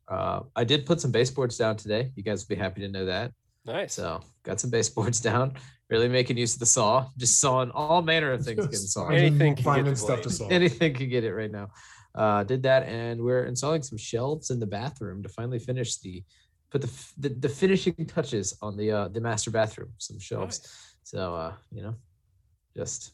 Uh, 0.07 0.41
I 0.55 0.63
did 0.63 0.86
put 0.86 1.01
some 1.01 1.12
baseboards 1.12 1.57
down 1.57 1.75
today. 1.75 2.12
You 2.15 2.21
guys 2.21 2.43
will 2.43 2.55
be 2.55 2.62
happy 2.62 2.81
to 2.81 2.88
know 2.88 3.05
that. 3.05 3.31
Nice. 3.65 3.95
So 3.95 4.21
got 4.43 4.59
some 4.59 4.69
baseboards 4.69 5.19
down. 5.29 5.53
Really 5.89 6.07
making 6.07 6.38
use 6.38 6.53
of 6.53 6.59
the 6.59 6.67
saw. 6.67 7.07
Just 7.17 7.39
sawing 7.39 7.71
all 7.71 8.03
manner 8.03 8.31
of 8.31 8.45
things 8.45 8.63
getting 8.63 8.77
sawn. 8.77 9.12
Anything 9.12 9.55
can 9.55 9.65
finding 9.65 9.93
the 9.93 10.00
stuff 10.00 10.21
to 10.21 10.29
solve. 10.29 10.51
Anything 10.51 10.93
can 10.93 11.09
get 11.09 11.24
it 11.24 11.33
right 11.33 11.51
now. 11.51 11.69
Uh, 12.13 12.43
did 12.43 12.63
that, 12.63 12.83
and 12.83 13.21
we're 13.21 13.45
installing 13.45 13.81
some 13.81 13.98
shelves 13.98 14.51
in 14.51 14.59
the 14.59 14.67
bathroom 14.67 15.24
to 15.24 15.29
finally 15.29 15.57
finish 15.57 15.98
the 15.98 16.24
put 16.69 16.81
the 16.81 16.91
the, 17.17 17.29
the 17.29 17.49
finishing 17.49 17.93
touches 18.07 18.57
on 18.61 18.77
the 18.77 18.91
uh, 18.91 19.07
the 19.07 19.21
master 19.21 19.51
bathroom. 19.51 19.93
Some 19.97 20.19
shelves. 20.19 20.59
Nice. 20.61 20.95
So 21.03 21.35
uh, 21.35 21.53
you 21.71 21.81
know, 21.81 21.95
just 22.75 23.13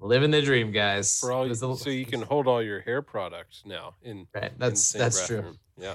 living 0.00 0.30
the 0.30 0.42
dream, 0.42 0.72
guys. 0.72 1.18
For 1.18 1.32
all 1.32 1.46
you, 1.46 1.54
so 1.54 1.90
you 1.90 2.06
can 2.14 2.22
hold 2.22 2.46
all 2.46 2.62
your 2.62 2.80
hair 2.80 3.02
products 3.02 3.62
now 3.64 3.94
in. 4.02 4.26
Right. 4.34 4.52
in 4.52 4.58
That's 4.58 4.82
same 4.82 5.00
that's 5.00 5.26
true. 5.26 5.56
Yeah. 5.78 5.94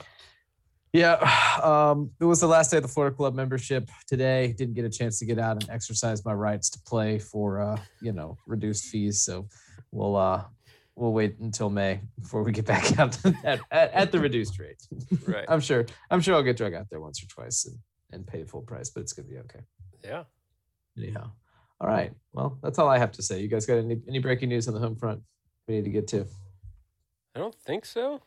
Yeah, 0.94 1.14
um, 1.64 2.12
it 2.20 2.26
was 2.26 2.42
the 2.42 2.48
last 2.48 2.72
day 2.72 2.78
of 2.78 2.84
the 2.84 2.90
Florida 2.90 3.16
Club 3.16 3.34
membership 3.34 3.90
today. 4.08 4.54
Didn't 4.58 4.74
get 4.74 4.86
a 4.86 4.90
chance 4.90 5.20
to 5.20 5.26
get 5.26 5.40
out 5.40 5.62
and 5.62 5.70
exercise 5.70 6.26
my 6.26 6.34
rights 6.34 6.70
to 6.72 6.80
play 6.82 7.20
for 7.20 7.62
uh, 7.62 7.80
you 8.02 8.12
know 8.12 8.38
reduced 8.46 8.86
fees. 8.86 9.22
So 9.22 9.48
we'll 9.92 10.16
uh, 10.16 10.44
we'll 11.02 11.12
wait 11.14 11.38
until 11.40 11.70
May 11.70 12.00
before 12.20 12.44
we 12.44 12.52
get 12.52 12.66
back 12.66 12.98
out 13.00 13.18
at, 13.44 13.60
at, 13.72 13.92
at 13.94 14.12
the 14.12 14.20
reduced 14.20 14.60
rate. 14.60 14.82
Right. 15.28 15.46
I'm 15.50 15.60
sure 15.60 15.86
I'm 16.10 16.22
sure 16.22 16.36
I'll 16.36 16.44
get 16.44 16.56
drug 16.58 16.74
out 16.74 16.88
there 16.90 17.02
once 17.02 17.22
or 17.24 17.28
twice 17.28 17.66
and, 17.66 17.78
and 18.12 18.28
pay 18.28 18.44
full 18.44 18.62
price, 18.62 18.90
but 18.90 19.02
it's 19.02 19.14
gonna 19.14 19.28
be 19.28 19.38
okay. 19.40 19.62
Yeah. 20.04 20.24
Anyhow, 20.98 21.32
all 21.80 21.88
right. 21.88 22.14
Well, 22.34 22.58
that's 22.62 22.78
all 22.80 22.88
I 22.90 22.98
have 23.00 23.12
to 23.14 23.24
say. 23.24 23.42
You 23.42 23.48
guys 23.48 23.66
got 23.66 23.76
any 23.78 24.00
any 24.08 24.20
breaking 24.20 24.50
news 24.50 24.68
on 24.68 24.74
the 24.74 24.80
home 24.80 24.96
front 24.96 25.22
we 25.68 25.76
need 25.76 25.86
to 25.86 25.92
get 25.92 26.08
to? 26.10 26.26
I 27.36 27.40
don't 27.40 27.56
think 27.56 27.86
so. 27.86 28.22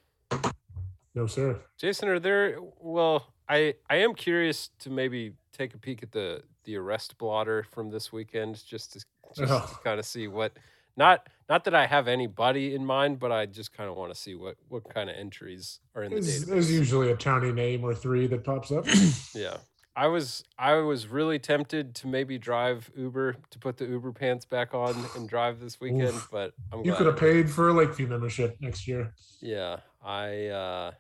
No, 1.15 1.27
sir. 1.27 1.61
Jason, 1.79 2.09
are 2.09 2.19
there? 2.19 2.59
Well, 2.81 3.29
I 3.49 3.75
I 3.89 3.97
am 3.97 4.15
curious 4.15 4.71
to 4.81 4.91
maybe 4.91 5.33
take 5.53 5.75
a 5.75 5.79
peek 5.79 6.03
at 6.03 6.11
the 6.13 6.43
the 6.65 6.77
arrest 6.77 7.19
blotter 7.19 7.65
from 7.71 7.91
this 7.91 8.13
weekend, 8.13 8.65
just 8.67 8.95
to 8.95 8.99
just 9.37 9.53
Oh. 9.53 9.61
to 9.69 9.75
kind 9.85 9.99
of 10.01 10.07
see 10.07 10.27
what. 10.29 10.53
Not 10.97 11.29
not 11.49 11.65
that 11.65 11.75
I 11.75 11.87
have 11.87 12.09
anybody 12.09 12.75
in 12.75 12.85
mind, 12.87 13.19
but 13.19 13.31
I 13.33 13.47
just 13.47 13.73
kind 13.73 13.91
of 13.91 13.97
want 13.97 14.13
to 14.15 14.19
see 14.21 14.35
what 14.35 14.57
what 14.69 14.89
kind 14.93 15.11
of 15.11 15.17
entries 15.17 15.81
are 15.95 16.03
in 16.05 16.11
the 16.15 16.21
There's, 16.21 16.45
database. 16.45 16.49
there's 16.49 16.73
usually 16.73 17.11
a 17.11 17.17
towny 17.17 17.53
name 17.53 17.85
or 17.85 17.95
three 17.95 18.27
that 18.29 18.45
pops 18.45 18.71
up. 18.73 18.87
Yeah. 19.35 19.57
I 19.97 20.09
was 20.09 20.43
I 20.59 20.75
was 20.75 21.07
really 21.07 21.39
tempted 21.39 21.95
to 21.97 22.09
maybe 22.09 22.37
drive 22.37 22.91
Uber 22.97 23.37
to 23.51 23.59
put 23.61 23.77
the 23.77 23.87
Uber 23.87 24.11
pants 24.13 24.45
back 24.45 24.75
on 24.75 24.95
and 25.17 25.29
drive 25.29 25.61
this 25.61 25.81
weekend, 25.81 26.03
Oof. 26.09 26.29
but 26.33 26.53
I'm 26.73 26.85
You 26.85 26.95
could 26.95 27.07
have 27.07 27.17
paid 27.19 27.49
for 27.49 27.69
a 27.69 27.73
Lakeview 27.73 28.09
membership 28.09 28.57
next 28.61 28.89
year. 28.89 29.13
Yeah, 29.41 29.77
I 30.05 30.47
uh 30.49 30.91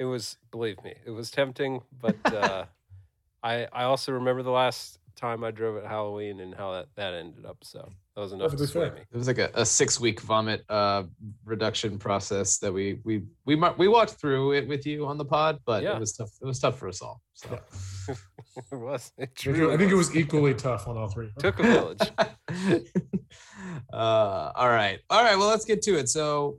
it 0.00 0.06
was 0.06 0.36
believe 0.50 0.82
me, 0.82 0.94
it 1.06 1.10
was 1.10 1.30
tempting, 1.30 1.82
but 2.00 2.16
uh 2.26 2.64
I 3.44 3.68
I 3.72 3.84
also 3.84 4.10
remember 4.12 4.42
the 4.42 4.50
last 4.50 4.98
time 5.14 5.44
I 5.44 5.52
drove 5.52 5.76
at 5.76 5.86
Halloween 5.88 6.40
and 6.40 6.54
how 6.56 6.72
that 6.72 6.88
that 6.96 7.14
ended 7.14 7.44
up, 7.46 7.58
so 7.62 7.88
that 8.14 8.20
was 8.20 8.32
enough 8.32 8.54
to 8.54 8.66
sway 8.66 8.86
fair. 8.88 8.94
me. 8.94 9.00
It 9.12 9.16
was 9.16 9.26
like 9.26 9.38
a, 9.38 9.50
a 9.54 9.66
six 9.66 9.98
week 9.98 10.20
vomit 10.20 10.64
uh, 10.68 11.02
reduction 11.44 11.98
process 11.98 12.58
that 12.58 12.72
we 12.72 13.00
we 13.04 13.22
we 13.44 13.56
mu- 13.56 13.74
we 13.76 13.88
walked 13.88 14.12
through 14.12 14.52
it 14.52 14.68
with 14.68 14.86
you 14.86 15.04
on 15.06 15.18
the 15.18 15.24
pod, 15.24 15.58
but 15.64 15.82
Yeah. 15.82 15.96
it 15.96 16.00
was 16.00 16.12
tough. 16.12 16.30
It 16.40 16.46
was 16.46 16.60
tough 16.60 16.78
for 16.78 16.88
us 16.88 17.02
all. 17.02 17.20
So. 17.34 17.58
it 18.08 18.76
was. 18.76 19.10
It 19.18 19.22
I 19.22 19.26
think, 19.26 19.30
it, 19.30 19.36
truly 19.36 19.74
I 19.74 19.76
think 19.76 19.90
it 19.90 19.96
was 19.96 20.14
equally 20.14 20.54
tough 20.54 20.86
on 20.86 20.96
all 20.96 21.08
three. 21.08 21.30
took 21.38 21.58
a 21.58 21.62
village. 21.62 21.98
uh, 23.92 24.52
all 24.54 24.68
right, 24.68 25.00
all 25.10 25.22
right. 25.22 25.36
Well, 25.36 25.48
let's 25.48 25.64
get 25.64 25.82
to 25.82 25.98
it. 25.98 26.08
So, 26.08 26.58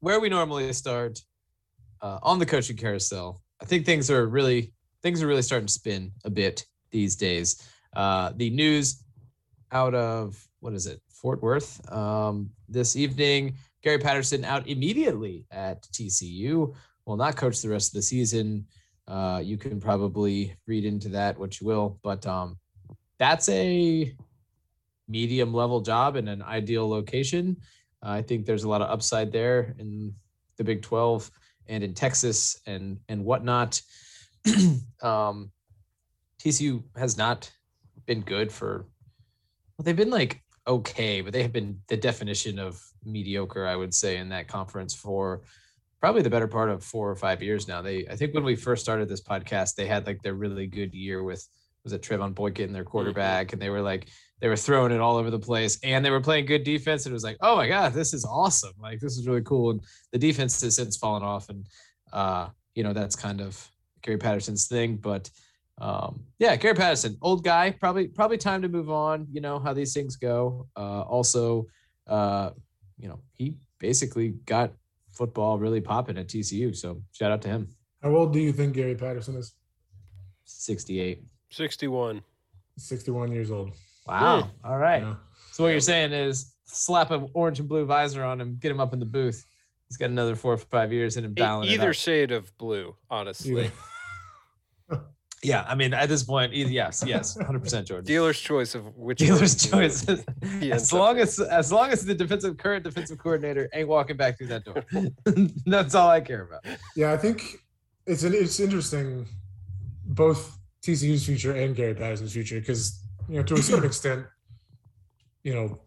where 0.00 0.20
we 0.20 0.28
normally 0.28 0.72
start 0.72 1.18
uh, 2.00 2.18
on 2.22 2.38
the 2.38 2.46
coaching 2.46 2.76
carousel, 2.76 3.42
I 3.60 3.64
think 3.64 3.86
things 3.86 4.10
are 4.10 4.26
really 4.26 4.72
things 5.02 5.22
are 5.22 5.26
really 5.26 5.42
starting 5.42 5.66
to 5.66 5.72
spin 5.72 6.12
a 6.24 6.30
bit 6.30 6.64
these 6.90 7.16
days. 7.16 7.68
Uh, 7.96 8.32
the 8.36 8.50
news 8.50 9.03
out 9.74 9.94
of 9.94 10.48
what 10.60 10.72
is 10.72 10.86
it, 10.86 11.02
Fort 11.08 11.42
Worth, 11.42 11.92
um, 11.92 12.48
this 12.68 12.96
evening. 12.96 13.54
Gary 13.82 13.98
Patterson 13.98 14.44
out 14.44 14.66
immediately 14.66 15.44
at 15.50 15.82
TCU. 15.88 16.74
Will 17.04 17.16
not 17.16 17.36
coach 17.36 17.60
the 17.60 17.68
rest 17.68 17.90
of 17.90 17.94
the 17.94 18.02
season. 18.02 18.66
Uh, 19.06 19.42
you 19.44 19.58
can 19.58 19.78
probably 19.78 20.56
read 20.66 20.86
into 20.86 21.10
that 21.10 21.38
what 21.38 21.60
you 21.60 21.66
will, 21.66 21.98
but 22.02 22.26
um, 22.26 22.56
that's 23.18 23.48
a 23.50 24.14
medium 25.06 25.52
level 25.52 25.82
job 25.82 26.16
in 26.16 26.28
an 26.28 26.40
ideal 26.40 26.88
location. 26.88 27.58
I 28.02 28.22
think 28.22 28.46
there's 28.46 28.64
a 28.64 28.68
lot 28.68 28.80
of 28.80 28.90
upside 28.90 29.32
there 29.32 29.74
in 29.78 30.14
the 30.56 30.64
Big 30.64 30.82
12 30.82 31.30
and 31.66 31.82
in 31.82 31.94
Texas 31.94 32.60
and 32.66 32.98
and 33.08 33.24
whatnot. 33.24 33.82
um, 35.02 35.50
TCU 36.38 36.82
has 36.96 37.18
not 37.18 37.50
been 38.06 38.20
good 38.20 38.52
for. 38.52 38.86
Well, 39.76 39.84
they've 39.84 39.96
been 39.96 40.10
like 40.10 40.42
okay, 40.66 41.20
but 41.20 41.32
they 41.32 41.42
have 41.42 41.52
been 41.52 41.78
the 41.88 41.96
definition 41.96 42.58
of 42.58 42.82
mediocre, 43.04 43.66
I 43.66 43.76
would 43.76 43.92
say, 43.92 44.16
in 44.16 44.30
that 44.30 44.48
conference 44.48 44.94
for 44.94 45.42
probably 46.00 46.22
the 46.22 46.30
better 46.30 46.48
part 46.48 46.70
of 46.70 46.82
four 46.82 47.10
or 47.10 47.16
five 47.16 47.42
years 47.42 47.68
now. 47.68 47.82
They, 47.82 48.06
I 48.08 48.16
think, 48.16 48.34
when 48.34 48.44
we 48.44 48.56
first 48.56 48.82
started 48.82 49.08
this 49.08 49.22
podcast, 49.22 49.74
they 49.74 49.86
had 49.86 50.06
like 50.06 50.22
their 50.22 50.34
really 50.34 50.66
good 50.66 50.94
year 50.94 51.22
with 51.22 51.46
was 51.82 51.92
it 51.92 52.02
Trevone 52.02 52.34
Boykin, 52.34 52.72
their 52.72 52.84
quarterback, 52.84 53.52
and 53.52 53.60
they 53.60 53.68
were 53.68 53.82
like 53.82 54.08
they 54.40 54.48
were 54.48 54.56
throwing 54.56 54.92
it 54.92 55.00
all 55.00 55.16
over 55.16 55.30
the 55.30 55.38
place, 55.38 55.78
and 55.82 56.04
they 56.04 56.10
were 56.10 56.20
playing 56.20 56.46
good 56.46 56.64
defense. 56.64 57.04
And 57.04 57.12
it 57.12 57.14
was 57.14 57.24
like, 57.24 57.36
oh 57.40 57.56
my 57.56 57.68
god, 57.68 57.92
this 57.92 58.14
is 58.14 58.24
awesome! 58.24 58.74
Like 58.80 59.00
this 59.00 59.16
is 59.16 59.26
really 59.26 59.42
cool. 59.42 59.70
And 59.70 59.80
the 60.12 60.18
defense 60.18 60.60
has 60.62 60.76
since 60.76 60.96
fallen 60.96 61.22
off, 61.22 61.50
and 61.50 61.66
uh, 62.12 62.48
you 62.74 62.82
know 62.82 62.94
that's 62.94 63.16
kind 63.16 63.40
of 63.40 63.70
Gary 64.02 64.18
Patterson's 64.18 64.66
thing. 64.66 64.96
But 64.96 65.30
um, 65.78 66.24
yeah, 66.38 66.54
Gary 66.56 66.74
Patterson, 66.74 67.16
old 67.20 67.44
guy, 67.44 67.70
probably 67.70 68.08
probably 68.08 68.38
time 68.38 68.62
to 68.62 68.68
move 68.68 68.90
on. 68.90 69.26
You 69.32 69.40
know 69.40 69.58
how 69.58 69.72
these 69.72 69.92
things 69.92 70.16
go. 70.16 70.68
Uh, 70.76 71.02
also, 71.02 71.66
uh, 72.06 72.50
you 72.98 73.08
know 73.08 73.20
he 73.32 73.56
basically 73.78 74.30
got 74.46 74.72
football 75.12 75.58
really 75.58 75.80
popping 75.80 76.18
at 76.18 76.28
TCU. 76.28 76.74
So 76.76 77.02
shout 77.12 77.32
out 77.32 77.42
to 77.42 77.48
him. 77.48 77.68
How 78.02 78.14
old 78.14 78.32
do 78.32 78.40
you 78.40 78.52
think 78.52 78.74
Gary 78.74 78.94
Patterson 78.94 79.36
is? 79.36 79.54
68. 80.44 81.22
61. 81.50 82.22
61 82.76 83.32
years 83.32 83.50
old. 83.50 83.70
Wow. 84.06 84.50
All 84.64 84.78
right. 84.78 85.02
Yeah. 85.02 85.14
So 85.52 85.64
what 85.64 85.70
you're 85.70 85.80
saying 85.80 86.12
is 86.12 86.54
slap 86.66 87.10
an 87.10 87.28
orange 87.32 87.60
and 87.60 87.68
blue 87.68 87.86
visor 87.86 88.22
on 88.24 88.40
him, 88.40 88.58
get 88.60 88.70
him 88.70 88.80
up 88.80 88.92
in 88.92 88.98
the 88.98 89.06
booth. 89.06 89.44
He's 89.88 89.96
got 89.96 90.10
another 90.10 90.34
four 90.34 90.54
or 90.54 90.58
five 90.58 90.92
years 90.92 91.16
in 91.16 91.24
him 91.24 91.32
E- 91.32 91.34
dialing 91.40 91.68
either 91.68 91.94
shade 91.94 92.32
of 92.32 92.56
blue, 92.58 92.96
honestly. 93.08 93.70
Either. 95.44 95.48
Yeah, 95.48 95.64
I 95.68 95.74
mean 95.74 95.94
at 95.94 96.08
this 96.08 96.22
point, 96.22 96.52
yes, 96.52 97.04
yes, 97.06 97.36
100 97.36 97.62
percent 97.62 97.86
Jordan. 97.86 98.06
Dealer's 98.06 98.40
choice 98.40 98.74
of 98.74 98.96
which 98.96 99.18
Dealer's 99.18 99.54
choice. 99.68 100.06
as 100.62 100.92
long 100.92 101.18
as 101.18 101.38
as 101.38 101.72
long 101.72 101.90
as 101.90 102.04
the 102.04 102.14
defensive 102.14 102.56
current 102.56 102.84
defensive 102.84 103.18
coordinator 103.18 103.68
ain't 103.72 103.88
walking 103.88 104.16
back 104.16 104.38
through 104.38 104.48
that 104.48 104.64
door, 104.64 104.84
that's 105.66 105.94
all 105.94 106.08
I 106.08 106.20
care 106.20 106.42
about. 106.42 106.64
Yeah, 106.96 107.12
I 107.12 107.16
think 107.16 107.58
it's 108.06 108.22
an, 108.22 108.34
it's 108.34 108.60
interesting, 108.60 109.26
both 110.04 110.58
TCU's 110.82 111.24
future 111.24 111.52
and 111.52 111.74
Gary 111.74 111.94
Patterson's 111.94 112.32
future, 112.32 112.60
because 112.60 113.00
you 113.28 113.36
know 113.36 113.42
to 113.42 113.54
a 113.54 113.62
certain 113.62 113.84
extent, 113.92 114.26
you 115.42 115.54
know, 115.54 115.80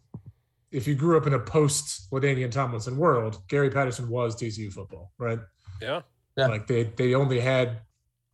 if 0.72 0.88
you 0.88 0.96
grew 0.96 1.18
up 1.18 1.28
in 1.28 1.34
a 1.34 1.40
post 1.40 2.12
LaDainian 2.12 2.52
Tomlinson 2.52 2.98
world, 2.98 3.42
Gary 3.48 3.70
Patterson 3.70 4.10
was 4.10 4.36
TCU 4.36 4.72
football, 4.72 5.12
right? 5.18 5.40
Yeah. 5.82 6.02
Yeah. 6.38 6.48
Like 6.48 6.68
they 6.68 6.84
they 6.84 7.16
only 7.16 7.40
had 7.40 7.82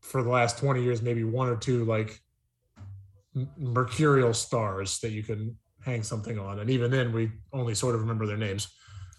for 0.03 0.21
the 0.21 0.29
last 0.29 0.57
twenty 0.59 0.83
years 0.83 1.01
maybe 1.01 1.23
one 1.23 1.49
or 1.49 1.55
two 1.55 1.85
like 1.85 2.19
mercurial 3.57 4.33
stars 4.33 4.99
that 4.99 5.09
you 5.11 5.23
can 5.23 5.57
hang 5.83 6.03
something 6.03 6.37
on, 6.37 6.59
and 6.59 6.69
even 6.69 6.91
then 6.91 7.11
we 7.11 7.31
only 7.51 7.73
sort 7.73 7.95
of 7.95 8.01
remember 8.01 8.25
their 8.27 8.37
names. 8.37 8.67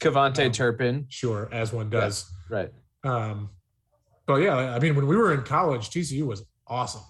KaVontae 0.00 0.46
Um, 0.46 0.52
Turpin, 0.52 1.06
Sure, 1.08 1.48
as 1.52 1.72
one 1.72 1.90
does. 1.90 2.30
right? 2.50 2.70
Um, 3.02 3.50
but 4.26 4.36
yeah, 4.36 4.56
I 4.74 4.78
mean, 4.78 4.94
when 4.94 5.06
we 5.06 5.16
were 5.16 5.32
in 5.34 5.42
college, 5.42 5.90
TCU 5.90 6.24
was 6.26 6.44
awesome. 6.66 7.02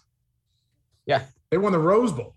Yeah. 1.06 1.24
They 1.50 1.58
won 1.58 1.72
the 1.72 1.78
Rose 1.78 2.10
Bowl, 2.12 2.34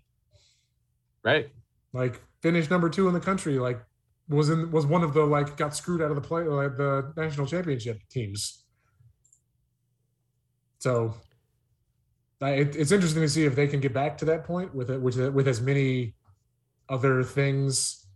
Right. 1.24 1.50
like 1.92 2.20
finished 2.42 2.70
number 2.70 2.88
two 2.88 3.08
in 3.08 3.14
the 3.14 3.20
country, 3.20 3.58
like 3.58 3.82
was 4.28 4.50
in 4.50 4.70
was 4.70 4.84
one 4.86 5.02
of 5.02 5.14
the 5.14 5.24
like 5.24 5.56
got 5.56 5.74
screwed 5.74 6.02
out 6.02 6.10
of 6.10 6.14
the 6.16 6.20
play 6.28 6.42
like 6.44 6.76
the 6.76 7.12
national 7.16 7.46
championship 7.46 7.98
teams. 8.10 8.64
So 10.78 11.14
it, 12.46 12.76
it's 12.76 12.92
interesting 12.92 13.22
to 13.22 13.28
see 13.28 13.44
if 13.44 13.54
they 13.56 13.66
can 13.66 13.80
get 13.80 13.92
back 13.92 14.16
to 14.18 14.24
that 14.26 14.44
point 14.44 14.74
with 14.74 14.90
it, 14.90 15.00
with 15.00 15.18
with 15.34 15.48
as 15.48 15.60
many 15.60 16.14
other 16.88 17.22
things, 17.22 18.06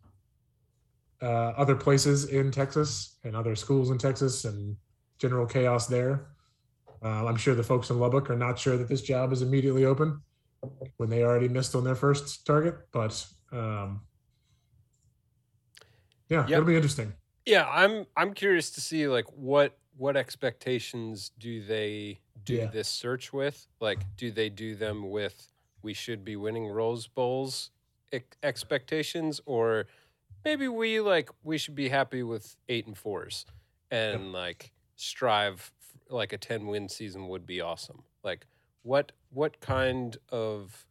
uh, 1.20 1.26
other 1.56 1.74
places 1.76 2.26
in 2.26 2.50
Texas 2.50 3.18
and 3.24 3.36
other 3.36 3.54
schools 3.56 3.90
in 3.90 3.98
Texas 3.98 4.44
and 4.44 4.76
general 5.18 5.46
chaos 5.46 5.86
there. 5.86 6.28
Uh, 7.04 7.26
I'm 7.26 7.36
sure 7.36 7.54
the 7.54 7.62
folks 7.64 7.90
in 7.90 7.98
Lubbock 7.98 8.30
are 8.30 8.36
not 8.36 8.58
sure 8.58 8.76
that 8.76 8.88
this 8.88 9.02
job 9.02 9.32
is 9.32 9.42
immediately 9.42 9.84
open 9.84 10.22
when 10.98 11.10
they 11.10 11.22
already 11.24 11.48
missed 11.48 11.74
on 11.74 11.82
their 11.82 11.96
first 11.96 12.46
target, 12.46 12.76
but 12.92 13.26
um, 13.50 14.02
yeah, 16.28 16.42
Yep. 16.46 16.50
it'll 16.50 16.64
be 16.64 16.76
interesting. 16.76 17.12
Yeah, 17.44 17.68
I'm 17.68 18.06
I'm 18.16 18.34
curious 18.34 18.70
to 18.70 18.80
see 18.80 19.08
like 19.08 19.26
what 19.34 19.76
what 19.96 20.16
expectations 20.16 21.32
do 21.38 21.64
they 21.64 22.20
do 22.44 22.54
Yeah. 22.54 22.66
this 22.66 22.88
search 22.88 23.32
with? 23.32 23.66
Like, 23.80 24.00
do 24.16 24.30
they 24.30 24.48
do 24.48 24.74
them 24.74 25.10
with 25.10 25.48
we 25.82 25.94
should 25.94 26.24
be 26.24 26.36
winning 26.36 26.66
Rose 26.68 27.06
Bowls 27.08 27.70
expectations, 28.42 29.40
or 29.46 29.86
maybe 30.44 30.68
we 30.68 31.00
like 31.00 31.30
we 31.42 31.58
should 31.58 31.74
be 31.74 31.88
happy 31.88 32.22
with 32.22 32.56
eight 32.68 32.86
and 32.86 32.96
fours 32.96 33.46
and 33.90 34.32
like 34.32 34.72
strive 34.96 35.72
like 36.08 36.32
a 36.32 36.38
ten 36.38 36.66
win 36.66 36.88
season 36.88 37.28
would 37.28 37.46
be 37.46 37.60
awesome. 37.60 38.02
Like, 38.22 38.46
what 38.82 39.12
what 39.30 39.60
kind 39.60 40.16
of 40.28 40.86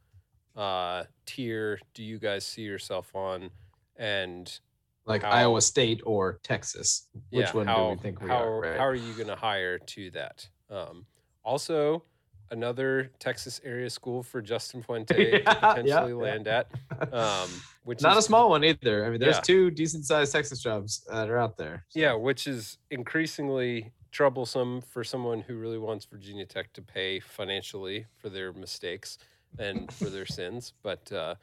uh 0.56 1.06
tier 1.26 1.80
do 1.94 2.04
you 2.04 2.20
guys 2.20 2.46
see 2.46 2.64
yourself 2.64 3.16
on? 3.16 3.52
And 3.98 4.60
Like 5.06 5.24
How- 5.24 5.32
Iowa 5.32 5.62
State 5.62 6.02
or 6.06 6.40
Texas. 6.44 7.08
Which 7.30 7.46
yeah, 7.48 7.52
one 7.54 7.68
how, 7.68 7.90
do 7.92 7.96
we 7.96 8.02
think 8.02 8.22
we 8.22 8.28
how, 8.30 8.44
are? 8.44 8.60
Right? 8.62 8.78
How 8.78 8.86
are 8.86 8.96
you 8.96 9.14
going 9.14 9.28
to 9.28 9.36
hire 9.36 9.78
to 9.80 10.12
that? 10.12 10.48
Um, 10.70 11.06
also, 11.44 12.04
another 12.52 13.10
Texas 13.20 13.62
area 13.64 13.90
school 13.90 14.22
for 14.24 14.42
Justin 14.42 14.82
Fuente 14.86 15.16
Yeah, 15.32 15.38
to 15.40 15.44
potentially 15.60 15.88
yeah, 15.88 16.08
yeah. 16.08 16.14
land 16.14 16.48
at, 16.48 16.72
um, 17.14 17.50
which 17.86 18.02
Not 18.02 18.18
a 18.18 18.22
small 18.22 18.50
one 18.50 18.64
either. 18.64 19.06
I 19.06 19.10
mean, 19.10 19.20
there's 19.20 19.36
Yeah. 19.38 19.42
two 19.42 19.72
decent 19.72 20.06
sized 20.06 20.32
Texas 20.34 20.62
jobs 20.62 21.04
that 21.10 21.30
are 21.30 21.38
out 21.38 21.58
there. 21.58 21.86
so. 21.90 22.00
Yeah, 22.00 22.14
which 22.14 22.48
is 22.48 22.78
increasingly 22.90 23.92
troublesome 24.12 24.82
for 24.82 25.04
someone 25.06 25.40
who 25.40 25.56
really 25.56 25.78
wants 25.78 26.04
Virginia 26.06 26.46
Tech 26.46 26.74
to 26.74 26.82
pay 26.82 27.20
financially 27.22 28.06
for 28.18 28.28
their 28.30 28.52
mistakes 28.52 29.18
and 29.58 29.90
for 29.94 30.10
their 30.10 30.26
sins. 30.38 30.74
But 30.84 31.10
uh, 31.14 31.36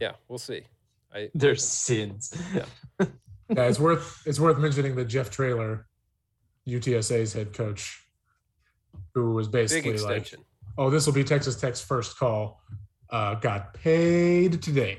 yeah, 0.00 0.12
we'll 0.28 0.38
see. 0.38 0.64
I 1.14 1.30
Their 1.34 1.56
sins. 1.56 2.34
Yeah, 2.54 2.64
it's 3.48 3.78
worth 3.80 4.22
it's 4.26 4.40
worth 4.40 4.58
mentioning 4.58 4.94
that 4.96 5.04
Jeff 5.06 5.30
Traylor, 5.30 5.86
UTSA's 6.66 7.32
head 7.32 7.52
coach, 7.54 8.03
who 9.14 9.32
was 9.32 9.48
basically 9.48 9.98
like, 9.98 10.34
"Oh, 10.78 10.90
this 10.90 11.06
will 11.06 11.12
be 11.12 11.24
Texas 11.24 11.56
Tech's 11.56 11.80
first 11.80 12.18
call," 12.18 12.60
uh, 13.10 13.34
got 13.36 13.74
paid 13.74 14.62
today. 14.62 14.98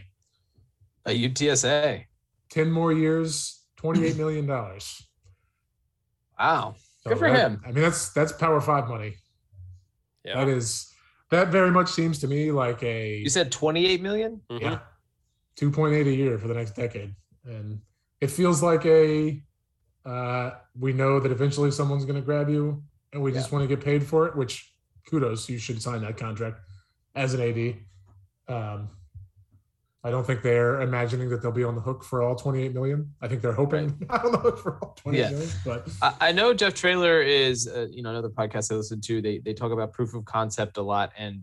A 1.05 1.11
UTSA. 1.11 2.05
Ten 2.49 2.71
more 2.71 2.93
years, 2.93 3.63
twenty-eight 3.77 4.17
million 4.17 4.45
dollars. 4.45 5.01
Wow. 6.39 6.75
Good 7.07 7.19
for 7.19 7.27
him. 7.27 7.61
I 7.63 7.71
mean, 7.71 7.83
that's 7.83 8.09
that's 8.13 8.31
Power 8.31 8.59
Five 8.61 8.87
money. 8.87 9.15
Yeah. 10.23 10.43
That 10.43 10.47
is 10.51 10.91
that 11.29 11.49
very 11.49 11.71
much 11.71 11.89
seems 11.89 12.19
to 12.19 12.27
me 12.27 12.51
like 12.51 12.81
a 12.83 13.17
You 13.17 13.29
said 13.29 13.51
28 13.51 14.01
million? 14.01 14.41
Mhm. 14.49 14.61
yeah, 14.61 14.79
two 15.55 15.69
point 15.71 15.93
eight 15.93 16.07
a 16.07 16.13
year 16.13 16.37
for 16.39 16.47
the 16.47 16.53
next 16.55 16.75
decade, 16.75 17.13
and 17.45 17.79
it 18.21 18.31
feels 18.31 18.63
like 18.63 18.85
a 18.85 19.43
uh, 20.05 20.51
we 20.79 20.93
know 20.93 21.19
that 21.19 21.31
eventually 21.31 21.71
someone's 21.71 22.05
going 22.05 22.19
to 22.19 22.25
grab 22.25 22.49
you, 22.49 22.83
and 23.15 23.23
we 23.23 23.31
just 23.31 23.51
want 23.51 23.63
to 23.67 23.67
get 23.73 23.83
paid 23.83 24.05
for 24.05 24.27
it. 24.27 24.35
Which 24.35 24.71
kudos, 25.09 25.49
you 25.49 25.57
should 25.57 25.81
sign 25.81 26.01
that 26.01 26.17
contract 26.17 26.59
as 27.15 27.33
an 27.33 27.41
AD. 27.41 28.53
Um, 28.53 28.89
I 30.03 30.11
don't 30.11 30.27
think 30.27 30.43
they're 30.43 30.81
imagining 30.81 31.29
that 31.29 31.41
they'll 31.41 31.51
be 31.51 31.63
on 31.63 31.73
the 31.73 31.81
hook 31.81 32.03
for 32.03 32.21
all 32.21 32.35
28 32.35 32.73
million. 32.75 33.11
I 33.21 33.27
think 33.27 33.41
they're 33.41 33.53
hoping 33.53 33.97
not 34.07 34.23
on 34.25 34.31
the 34.33 34.37
hook 34.37 34.59
for 34.59 34.77
all 34.83 34.93
28 35.01 35.19
Yeah. 35.19 35.29
million, 35.31 35.49
but 35.65 35.89
I, 36.01 36.13
I 36.27 36.31
know 36.31 36.53
Jeff 36.53 36.75
Traylor 36.75 37.21
is, 37.23 37.67
uh, 37.67 37.87
you 37.89 38.03
know, 38.03 38.11
another 38.11 38.29
podcast 38.29 38.71
I 38.71 38.75
listen 38.75 39.01
to. 39.01 39.21
They 39.21 39.39
they 39.39 39.53
talk 39.53 39.71
about 39.71 39.93
proof 39.93 40.13
of 40.13 40.25
concept 40.25 40.77
a 40.77 40.81
lot, 40.83 41.11
and 41.17 41.41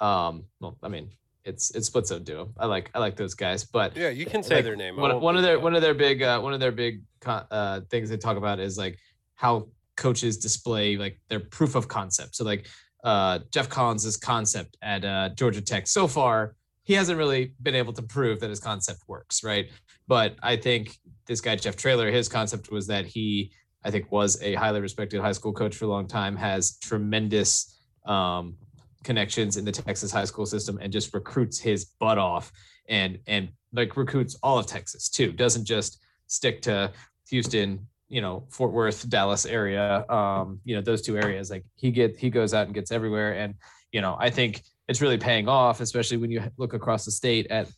um, 0.00 0.44
well, 0.60 0.76
I 0.82 0.88
mean, 0.88 1.10
it's 1.44 1.70
it's 1.76 1.86
split 1.88 2.06
zone 2.08 2.24
duo. 2.24 2.50
I 2.58 2.66
like 2.66 2.90
I 2.94 2.98
like 2.98 3.14
those 3.16 3.34
guys, 3.34 3.62
but 3.64 3.96
Yeah, 3.96 4.08
you 4.08 4.26
can 4.26 4.42
say 4.42 4.56
like, 4.56 4.64
their 4.64 4.74
name. 4.76 4.96
One, 4.96 5.20
one 5.20 5.36
of 5.36 5.42
their 5.42 5.60
one 5.60 5.76
of 5.76 5.82
their 5.82 5.94
big 5.94 6.22
uh, 6.22 6.40
one 6.40 6.54
of 6.54 6.60
their 6.60 6.72
big 6.72 7.02
con- 7.20 7.46
uh, 7.52 7.82
things 7.90 8.08
they 8.10 8.16
talk 8.16 8.36
about 8.36 8.58
is 8.58 8.76
like 8.78 8.98
how 9.34 9.68
coaches 9.96 10.38
display 10.38 10.96
like 10.96 11.20
their 11.28 11.40
proof 11.40 11.74
of 11.74 11.88
concept. 11.88 12.36
So 12.36 12.44
like 12.44 12.66
uh, 13.04 13.40
Geoff 13.50 13.68
Collins's 13.68 14.16
concept 14.16 14.76
at 14.82 15.04
uh, 15.04 15.30
Georgia 15.30 15.60
Tech 15.60 15.86
so 15.86 16.06
far, 16.06 16.54
he 16.84 16.94
hasn't 16.94 17.18
really 17.18 17.54
been 17.62 17.74
able 17.74 17.92
to 17.92 18.02
prove 18.02 18.40
that 18.40 18.50
his 18.50 18.60
concept 18.60 19.02
works, 19.06 19.44
right? 19.44 19.70
But 20.08 20.36
I 20.42 20.56
think 20.56 20.96
this 21.26 21.40
guy 21.40 21.56
Jeff 21.56 21.76
Traylor, 21.76 22.10
his 22.10 22.28
concept 22.28 22.70
was 22.70 22.86
that 22.88 23.06
he, 23.06 23.52
I 23.84 23.90
think, 23.90 24.10
was 24.10 24.40
a 24.42 24.54
highly 24.54 24.80
respected 24.80 25.20
high 25.20 25.32
school 25.32 25.52
coach 25.52 25.76
for 25.76 25.84
a 25.84 25.88
long 25.88 26.06
time, 26.06 26.36
has 26.36 26.78
tremendous 26.78 27.78
um, 28.06 28.56
connections 29.04 29.56
in 29.56 29.64
the 29.64 29.72
Texas 29.72 30.10
high 30.10 30.24
school 30.24 30.46
system, 30.46 30.78
and 30.82 30.92
just 30.92 31.14
recruits 31.14 31.58
his 31.58 31.84
butt 32.00 32.18
off, 32.18 32.50
and 32.88 33.18
and 33.26 33.48
like 33.72 33.96
recruits 33.96 34.36
all 34.42 34.58
of 34.58 34.66
Texas 34.66 35.08
too. 35.08 35.32
Doesn't 35.32 35.64
just 35.64 36.04
stick 36.26 36.62
to 36.62 36.92
Houston, 37.30 37.86
you 38.12 38.20
know, 38.20 38.44
Fort 38.50 38.72
Worth, 38.72 39.08
Dallas 39.08 39.46
area. 39.46 40.04
Um, 40.10 40.60
you 40.64 40.76
know, 40.76 40.82
those 40.82 41.00
two 41.00 41.16
areas. 41.16 41.50
Like 41.50 41.64
he 41.76 41.90
get 41.90 42.18
he 42.18 42.28
goes 42.28 42.52
out 42.52 42.66
and 42.66 42.74
gets 42.74 42.92
everywhere, 42.92 43.32
and 43.32 43.54
you 43.90 44.02
know, 44.02 44.18
I 44.20 44.28
think 44.28 44.62
it's 44.86 45.00
really 45.00 45.16
paying 45.16 45.48
off, 45.48 45.80
especially 45.80 46.18
when 46.18 46.30
you 46.30 46.42
look 46.58 46.74
across 46.74 47.06
the 47.06 47.10
state 47.10 47.46
at 47.46 47.70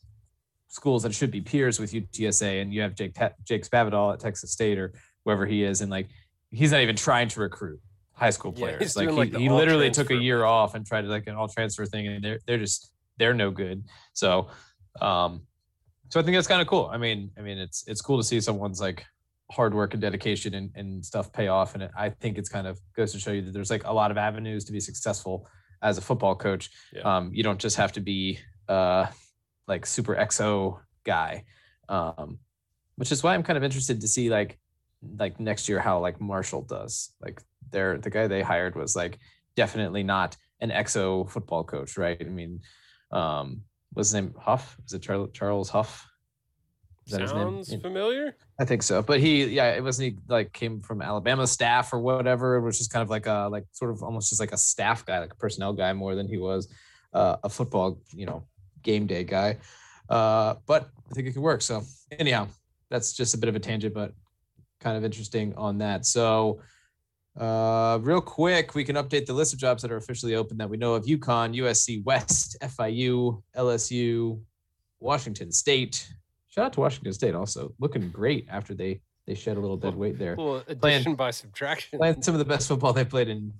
schools 0.67 1.05
that 1.05 1.15
should 1.15 1.31
be 1.31 1.41
peers 1.41 1.79
with 1.79 1.93
UTSA, 1.93 2.61
and 2.61 2.75
you 2.75 2.83
have 2.83 2.97
Jake 2.97 3.17
Jake 3.45 3.65
Spavital 3.65 4.13
at 4.13 4.19
Texas 4.19 4.51
State 4.51 4.77
or 4.77 4.93
wherever 5.23 5.47
he 5.47 5.63
is, 5.63 5.83
and 5.83 5.91
like 5.91 6.09
he's 6.51 6.73
not 6.73 6.81
even 6.81 6.97
trying 6.97 7.29
to 7.29 7.41
recruit 7.41 7.79
high 8.13 8.31
school 8.31 8.53
players. 8.53 8.83
he's 8.83 8.97
like 8.97 9.11
he, 9.11 9.15
like, 9.15 9.37
he 9.37 9.49
literally 9.49 9.91
took 9.93 10.11
a 10.11 10.17
year 10.17 10.45
off 10.45 10.75
and 10.75 10.85
tried 10.85 11.03
to 11.03 11.09
like 11.09 11.29
an 11.29 11.37
all 11.37 11.47
transfer 11.47 11.87
thing, 11.87 12.09
and 12.09 12.25
they're 12.25 12.41
they're 12.45 12.59
just 12.59 12.91
they're 13.19 13.35
no 13.35 13.53
good. 13.53 13.85
So, 14.15 14.49
um, 15.01 15.43
so 16.09 16.19
I 16.19 16.25
think 16.25 16.37
that's 16.37 16.49
kind 16.49 16.61
of 16.61 16.67
cool. 16.67 16.91
I 16.93 16.99
mean, 16.99 17.31
I 17.39 17.43
mean, 17.43 17.59
it's 17.59 17.85
it's 17.87 18.01
cool 18.01 18.17
to 18.17 18.25
see 18.25 18.41
someone's 18.41 18.81
like 18.81 19.05
hard 19.51 19.75
work 19.75 19.93
and 19.95 20.01
dedication 20.01 20.55
and, 20.55 20.71
and 20.75 21.05
stuff 21.05 21.33
pay 21.33 21.49
off. 21.49 21.75
And 21.75 21.85
it, 21.85 21.91
I 21.97 22.11
think 22.11 22.39
it's 22.39 22.49
kind 22.49 22.67
of 22.67 22.81
goes 22.97 23.13
to 23.13 23.19
show 23.19 23.33
you 23.33 23.43
that 23.43 23.53
there's 23.53 23.71
like 23.71 23.85
a 23.85 23.93
lot 23.93 24.11
of 24.11 24.17
avenues 24.17 24.65
to 24.65 24.73
be 24.73 24.81
successful 24.81 25.47
as 25.83 25.99
a 25.99 26.01
football 26.01 26.35
coach. 26.35 26.71
Yeah. 26.93 27.03
Um, 27.03 27.31
you 27.33 27.43
don't 27.43 27.61
just 27.61 27.77
have 27.77 27.93
to 27.93 28.01
be 28.01 28.39
uh 28.69 29.07
like 29.69 29.87
super 29.87 30.15
XO 30.15 30.81
guy. 31.05 31.45
Um, 31.89 32.39
which 32.97 33.13
is 33.13 33.23
why 33.23 33.35
I'm 33.35 33.43
kind 33.43 33.57
of 33.57 33.65
interested 33.65 34.01
to 34.01 34.09
see 34.09 34.31
like 34.31 34.59
like 35.19 35.39
next 35.39 35.69
year 35.69 35.81
how 35.81 35.99
like 35.99 36.21
Marshall 36.21 36.63
does. 36.63 37.13
Like 37.21 37.43
they're 37.71 37.99
the 37.99 38.11
guy 38.11 38.27
they 38.27 38.43
hired 38.43 38.77
was 38.77 38.97
like 38.97 39.19
definitely 39.57 40.03
not 40.03 40.37
an 40.61 40.71
XO 40.71 41.29
football 41.29 41.65
coach, 41.65 41.97
right? 41.99 42.17
I 42.21 42.25
mean, 42.25 42.61
um, 43.11 43.63
what's 43.93 44.11
his 44.11 44.15
name? 44.15 44.35
Huff? 44.39 44.77
Is 44.87 44.95
it 44.95 45.03
Charles 45.03 45.31
Charles 45.33 45.69
Huff? 45.69 46.07
Is 47.07 47.13
that 47.13 47.21
his 47.21 47.31
Sounds 47.31 47.71
name? 47.71 47.81
familiar. 47.81 48.37
I 48.59 48.65
think 48.65 48.83
so. 48.83 49.03
But 49.03 49.21
he, 49.21 49.45
yeah, 49.45 49.73
it 49.75 49.83
wasn't 49.83 50.13
he 50.13 50.19
like 50.29 50.53
came 50.53 50.81
from 50.81 51.03
Alabama 51.03 51.47
staff 51.47 51.93
or 51.93 51.99
whatever, 51.99 52.61
which 52.61 52.81
is 52.81 52.89
kind 52.89 53.03
of 53.03 53.11
like 53.11 53.27
a 53.27 53.49
like 53.51 53.65
sort 53.73 53.91
of 53.91 54.03
almost 54.03 54.31
just 54.31 54.41
like 54.41 54.53
a 54.53 54.57
staff 54.57 55.05
guy, 55.05 55.19
like 55.19 55.33
a 55.33 55.37
personnel 55.37 55.73
guy 55.73 55.93
more 55.93 56.15
than 56.15 56.27
he 56.27 56.39
was 56.39 56.69
uh, 57.13 57.37
a 57.45 57.49
football, 57.49 57.99
you 58.13 58.27
know, 58.27 58.47
game 58.83 59.07
day 59.07 59.25
guy. 59.25 59.59
Uh, 60.09 60.55
but 60.67 60.91
I 61.11 61.15
think 61.15 61.29
it 61.29 61.33
could 61.33 61.43
work. 61.43 61.63
So 61.63 61.83
anyhow, 62.19 62.49
that's 62.91 63.13
just 63.13 63.35
a 63.35 63.39
bit 63.39 63.49
of 63.49 63.57
a 63.57 63.61
tangent, 63.61 63.95
but 63.95 64.13
kind 64.81 64.97
of 64.97 65.05
interesting 65.05 65.55
on 65.57 65.79
that. 65.79 66.07
So 66.07 66.61
uh, 67.39 67.99
real 68.03 68.21
quick, 68.21 68.75
we 68.75 68.85
can 68.85 68.97
update 68.97 69.27
the 69.27 69.33
list 69.33 69.53
of 69.53 69.59
jobs 69.59 69.83
that 69.83 69.91
are 69.91 69.97
officially 69.97 70.37
open 70.37 70.57
that 70.59 70.71
we 70.71 70.77
know 70.77 70.95
of: 70.95 71.05
UConn, 71.05 71.57
USC 71.57 72.05
West, 72.05 72.57
FIU, 72.63 73.43
LSU, 73.57 74.41
Washington 75.01 75.51
State. 75.51 76.09
Shout 76.55 76.67
out 76.67 76.73
to 76.75 76.81
Washington 76.81 77.13
State, 77.13 77.35
also 77.35 77.75
looking 77.81 78.11
great 78.11 78.47
after 78.49 78.75
they 78.75 79.01
they 79.27 79.35
shed 79.35 79.57
a 79.57 79.61
little 79.61 79.77
dead 79.79 79.95
weight 79.97 80.19
there. 80.19 80.37
Well, 80.37 80.61
Playing- 80.81 80.97
addition 80.97 81.15
by 81.17 81.31
subtraction. 81.33 81.99
Playing 81.99 82.21
some 82.23 82.35
of 82.35 82.39
the 82.39 82.45
best 82.45 82.69
football 82.69 82.93
they 82.93 83.07
played 83.07 83.29
in, 83.29 83.55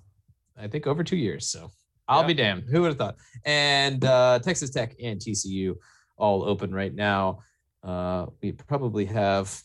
I 0.55 0.67
think, 0.67 0.85
over 0.87 1.03
two 1.03 1.17
years. 1.17 1.47
So 1.49 1.71
I'll 2.07 2.21
Yeah. 2.21 2.27
be 2.27 2.33
damned. 2.35 2.63
Who 2.69 2.81
would 2.83 2.89
have 2.89 2.97
thought? 2.99 3.15
And 3.45 4.05
uh, 4.05 4.39
Texas 4.43 4.69
Tech 4.69 4.95
and 5.03 5.19
TCU 5.19 5.75
all 6.17 6.43
open 6.47 6.71
right 6.73 6.93
now. 6.93 7.39
Uh, 7.83 8.27
we 8.43 8.51
probably 8.53 9.05
have 9.05 9.59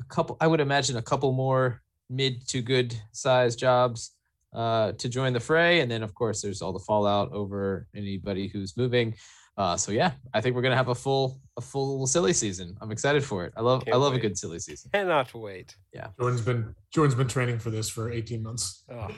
a 0.00 0.04
couple. 0.04 0.36
I 0.40 0.46
would 0.46 0.60
imagine 0.60 0.96
a 0.96 1.02
couple 1.02 1.32
more 1.32 1.82
mid 2.08 2.46
to 2.48 2.62
good 2.62 2.94
size 3.12 3.56
jobs 3.56 4.12
uh, 4.54 4.92
to 4.92 5.08
join 5.08 5.32
the 5.32 5.40
fray, 5.40 5.80
and 5.80 5.90
then 5.90 6.02
of 6.04 6.14
course 6.14 6.40
there's 6.40 6.62
all 6.62 6.72
the 6.72 6.78
fallout 6.78 7.32
over 7.32 7.88
anybody 7.94 8.46
who's 8.46 8.76
moving. 8.76 9.14
Uh, 9.56 9.76
so 9.76 9.92
yeah, 9.92 10.12
I 10.32 10.40
think 10.40 10.56
we're 10.56 10.62
gonna 10.62 10.76
have 10.76 10.88
a 10.88 10.94
full 10.94 11.40
a 11.56 11.60
full 11.60 12.06
silly 12.08 12.32
season. 12.32 12.76
I'm 12.80 12.90
excited 12.90 13.22
for 13.24 13.44
it. 13.44 13.52
I 13.56 13.60
love 13.60 13.84
Can't 13.84 13.94
I 13.94 13.98
love 13.98 14.12
wait. 14.12 14.18
a 14.18 14.22
good 14.22 14.36
silly 14.36 14.58
season. 14.58 14.90
Cannot 14.92 15.32
wait. 15.32 15.76
Yeah. 15.92 16.08
Jordan's 16.18 16.40
been 16.42 16.74
Jordan's 16.92 17.14
been 17.14 17.28
training 17.28 17.60
for 17.60 17.70
this 17.70 17.88
for 17.88 18.10
18 18.10 18.42
months. 18.42 18.82
Oh, 18.90 19.08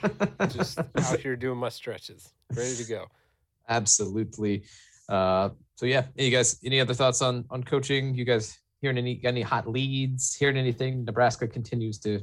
just 0.47 0.77
out 0.79 1.19
here 1.19 1.35
doing 1.35 1.57
my 1.57 1.69
stretches, 1.69 2.33
ready 2.55 2.75
to 2.75 2.83
go. 2.83 3.05
Absolutely. 3.69 4.63
Uh, 5.09 5.49
so 5.75 5.85
yeah, 5.85 6.05
you 6.15 6.29
guys, 6.29 6.59
any 6.63 6.79
other 6.79 6.93
thoughts 6.93 7.21
on 7.21 7.45
on 7.49 7.63
coaching? 7.63 8.13
You 8.13 8.23
guys 8.25 8.57
hearing 8.81 8.97
any 8.99 9.19
any 9.23 9.41
hot 9.41 9.67
leads? 9.67 10.35
Hearing 10.35 10.57
anything? 10.57 11.03
Nebraska 11.05 11.47
continues 11.47 11.97
to 11.99 12.21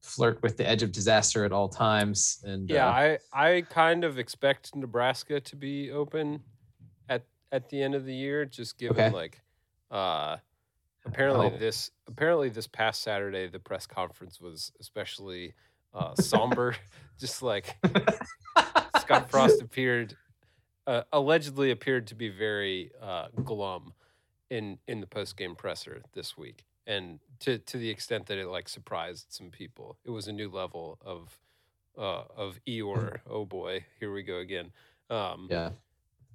flirt 0.00 0.42
with 0.42 0.56
the 0.56 0.66
edge 0.66 0.82
of 0.82 0.92
disaster 0.92 1.44
at 1.44 1.52
all 1.52 1.68
times. 1.68 2.40
And 2.44 2.70
Yeah, 2.70 2.86
uh, 2.88 2.92
I 2.92 3.18
I 3.34 3.60
kind 3.68 4.04
of 4.04 4.18
expect 4.18 4.74
Nebraska 4.74 5.40
to 5.40 5.56
be 5.56 5.90
open 5.90 6.40
at 7.52 7.68
the 7.68 7.82
end 7.82 7.94
of 7.94 8.04
the 8.04 8.14
year, 8.14 8.44
just 8.44 8.78
given 8.78 8.96
Okay. 9.06 9.10
like 9.14 9.40
uh 9.90 10.36
apparently 11.04 11.46
Oh. 11.54 11.58
this 11.58 11.90
apparently 12.06 12.48
this 12.48 12.66
past 12.66 13.02
Saturday 13.02 13.48
the 13.48 13.58
press 13.58 13.86
conference 13.86 14.40
was 14.40 14.72
especially 14.80 15.54
uh 15.94 16.14
somber. 16.14 16.76
just 17.18 17.42
like 17.42 17.76
Scott 19.00 19.30
Frost 19.30 19.60
appeared 19.62 20.16
uh, 20.86 21.02
allegedly 21.12 21.70
appeared 21.70 22.06
to 22.08 22.14
be 22.14 22.28
very 22.28 22.90
uh 23.00 23.28
glum 23.44 23.92
in 24.50 24.78
in 24.88 25.00
the 25.00 25.06
post 25.06 25.36
game 25.36 25.54
presser 25.54 26.02
this 26.14 26.36
week. 26.36 26.64
And 26.86 27.20
to 27.40 27.58
to 27.58 27.76
the 27.78 27.88
extent 27.90 28.26
that 28.26 28.38
it 28.38 28.46
like 28.48 28.68
surprised 28.68 29.26
some 29.30 29.50
people. 29.50 29.96
It 30.04 30.10
was 30.10 30.28
a 30.28 30.32
new 30.32 30.48
level 30.50 30.98
of 31.04 31.38
uh, 31.98 32.24
of 32.36 32.58
Eeyore. 32.66 33.18
Oh 33.28 33.44
boy, 33.44 33.84
here 33.98 34.12
we 34.12 34.22
go 34.22 34.36
again. 34.38 34.72
Um, 35.10 35.48
yeah, 35.50 35.70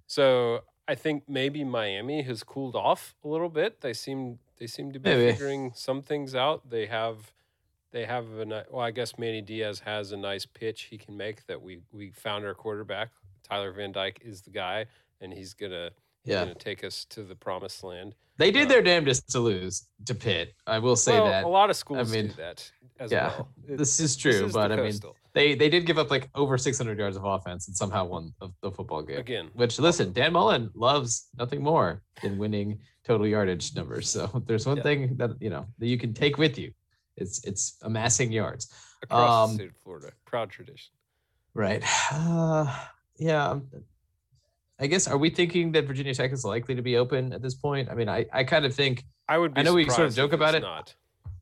So 0.06 0.62
I 0.88 0.96
think 0.96 1.24
maybe 1.28 1.64
Miami 1.64 2.22
has 2.24 2.44
cooled 2.44 2.76
off 2.76 3.16
a 3.24 3.28
little 3.28 3.50
bit. 3.50 3.82
They 3.82 3.94
seem 3.94 4.40
they 4.60 4.68
seem 4.68 4.92
to 4.94 5.00
be 5.00 5.10
Maybe. 5.10 5.32
figuring 5.32 5.72
some 5.76 6.02
things 6.02 6.36
out. 6.36 6.70
They 6.70 6.86
have 6.86 7.34
they 7.92 8.06
have 8.06 8.26
a 8.40 8.66
well, 8.70 8.82
I 8.82 8.92
guess 8.92 9.18
Manny 9.18 9.42
Diaz 9.42 9.80
has 9.86 10.12
a 10.12 10.18
nice 10.18 10.46
pitch 10.46 10.84
he 10.84 10.98
can 10.98 11.18
make 11.18 11.46
that 11.48 11.62
we 11.62 11.80
we 11.92 12.12
found 12.12 12.46
our 12.46 12.54
quarterback. 12.54 13.10
Tyler 13.44 13.72
Van 13.72 13.92
Dyke 13.92 14.22
is 14.24 14.42
the 14.42 14.50
guy, 14.50 14.86
and 15.22 15.34
he's 15.34 15.54
gonna 15.54 15.92
Yeah. 16.26 16.44
gonna 16.46 16.56
take 16.56 16.84
us 16.84 17.06
to 17.06 17.24
the 17.24 17.36
promised 17.36 17.84
land. 17.84 18.16
they 18.38 18.52
did 18.52 18.68
their 18.70 18.82
damnedest 18.82 19.30
to 19.32 19.40
lose 19.40 19.88
to 20.06 20.14
Pitt. 20.16 20.54
I 20.68 20.80
will 20.80 20.96
say 20.96 21.14
well, 21.20 21.26
that. 21.30 21.44
a 21.46 21.48
lot 21.48 21.70
of 21.70 21.76
schools 21.76 22.12
I 22.12 22.16
mean, 22.16 22.28
do 22.28 22.34
that 22.34 22.70
as 23.00 23.12
yeah, 23.12 23.28
well. 23.30 23.50
It- 23.68 23.78
This 23.78 23.92
is 23.92 23.98
this 23.98 24.16
true, 24.18 24.46
is 24.46 24.54
but 24.54 24.72
I 24.72 24.76
mean, 24.78 24.94
they 25.34 25.54
they 25.56 25.70
did 25.70 25.86
give 25.86 25.98
up 25.98 26.10
like 26.12 26.30
over 26.36 26.58
600 26.58 26.98
yards 26.98 27.16
of 27.18 27.24
offense 27.26 27.68
and 27.68 27.76
somehow 27.76 28.06
won 28.06 28.34
the, 28.40 28.50
the 28.62 28.72
football 28.72 29.02
game. 29.04 29.18
again, 29.20 29.50
Which 29.54 29.80
listen, 29.80 30.12
Dan 30.14 30.34
Mullen 30.34 30.70
loves 30.74 31.28
nothing 31.38 31.62
more 31.62 32.02
than 32.22 32.38
winning 32.38 32.80
total 33.06 33.28
yardage 33.28 33.76
numbers. 33.76 34.10
So 34.10 34.28
there's 34.48 34.66
one 34.66 34.78
Yeah. 34.78 34.84
thing 34.84 35.16
that 35.18 35.32
you 35.42 35.50
know 35.50 35.66
that 35.80 35.88
you 35.88 35.98
can 35.98 36.14
take 36.14 36.38
with 36.38 36.58
you. 36.58 36.72
It's 37.18 37.44
it's 37.46 37.78
amassing 37.84 38.32
yards. 38.32 38.74
across 39.04 39.50
um, 39.50 39.50
the 39.52 39.56
state 39.64 39.70
of 39.70 39.78
Florida, 39.84 40.12
proud 40.26 40.50
tradition. 40.50 40.92
Right. 41.54 41.84
Uh, 42.12 42.66
yeah. 43.18 43.60
I 44.80 44.88
guess 44.88 45.08
are 45.08 45.18
we 45.18 45.30
thinking 45.30 45.72
that 45.74 45.86
Virginia 45.86 46.14
Tech 46.14 46.34
is 46.34 46.44
likely 46.44 46.76
to 46.76 46.82
be 46.82 46.98
open 46.98 47.32
at 47.32 47.42
this 47.42 47.56
point? 47.56 47.90
I 47.90 47.96
mean, 47.96 48.10
I, 48.10 48.26
I 48.34 48.44
kind 48.44 48.66
of 48.66 48.74
think 48.74 49.06
I 49.30 49.38
would. 49.38 49.54
Be 49.54 49.62
I 49.62 49.64
know 49.64 49.74
we 49.74 49.90
sort 49.90 50.08
of 50.08 50.16
joke 50.16 50.34
about 50.34 50.56
it. 50.56 50.62
Not. 50.62 50.94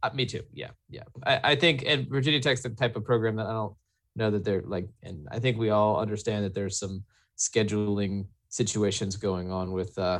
Uh, 0.03 0.09
me 0.13 0.25
too. 0.25 0.41
Yeah, 0.53 0.71
yeah. 0.89 1.03
I, 1.25 1.39
I 1.51 1.55
think, 1.55 1.83
and 1.87 2.07
Virginia 2.09 2.39
Tech's 2.39 2.61
the 2.61 2.69
type 2.69 2.95
of 2.95 3.05
program 3.05 3.37
that 3.37 3.47
I 3.47 3.53
don't 3.53 3.73
know 4.15 4.29
that 4.31 4.43
they're 4.43 4.61
like, 4.61 4.87
and 5.01 5.27
I 5.31 5.39
think 5.39 5.57
we 5.57 5.69
all 5.69 5.99
understand 5.99 6.45
that 6.45 6.53
there's 6.53 6.77
some 6.77 7.03
scheduling 7.37 8.27
situations 8.49 9.15
going 9.15 9.51
on 9.51 9.71
with, 9.71 9.97
uh, 9.97 10.19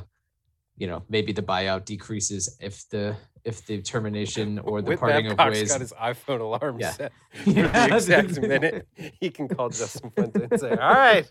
you 0.78 0.88
know, 0.88 1.04
maybe 1.10 1.32
the 1.32 1.42
buyout 1.44 1.86
decreases 1.86 2.58
if 2.60 2.88
the 2.90 3.16
if 3.46 3.66
the 3.66 3.82
termination 3.82 4.58
or 4.64 4.82
the 4.82 4.96
parting 4.98 5.28
of 5.28 5.38
Babcock's 5.38 5.60
ways. 5.60 5.72
got 5.72 5.82
his 5.82 5.94
iPhone 5.94 6.40
alarm 6.40 6.78
Yeah. 6.80 6.92
set 6.92 7.12
for 7.44 7.50
the 7.52 7.96
exact 7.96 8.42
minute. 8.42 8.88
He 9.20 9.30
can 9.30 9.48
call 9.48 9.70
Justin 9.70 10.12
Fuente 10.12 10.48
and 10.50 10.60
say, 10.60 10.70
"All 10.72 10.94
right, 10.94 11.30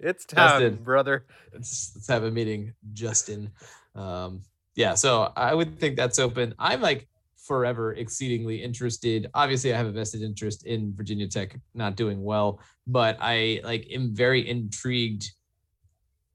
it's 0.00 0.24
time, 0.24 0.60
Justin. 0.62 0.82
brother." 0.82 1.26
let's, 1.52 1.92
let's 1.94 2.08
have 2.08 2.24
a 2.24 2.30
meeting, 2.30 2.72
Justin. 2.92 3.50
Um, 3.94 4.42
yeah, 4.74 4.94
so 4.94 5.30
I 5.36 5.54
would 5.54 5.78
think 5.78 5.96
that's 5.96 6.18
open. 6.18 6.54
I'm 6.58 6.80
like 6.80 7.06
forever 7.36 7.92
exceedingly 7.94 8.62
interested. 8.62 9.28
Obviously, 9.34 9.74
I 9.74 9.76
have 9.76 9.86
a 9.86 9.92
vested 9.92 10.22
interest 10.22 10.64
in 10.66 10.94
Virginia 10.96 11.28
Tech 11.28 11.58
not 11.74 11.96
doing 11.96 12.22
well, 12.22 12.60
but 12.86 13.18
I 13.20 13.60
like 13.64 13.86
am 13.92 14.14
very 14.14 14.48
intrigued 14.48 15.30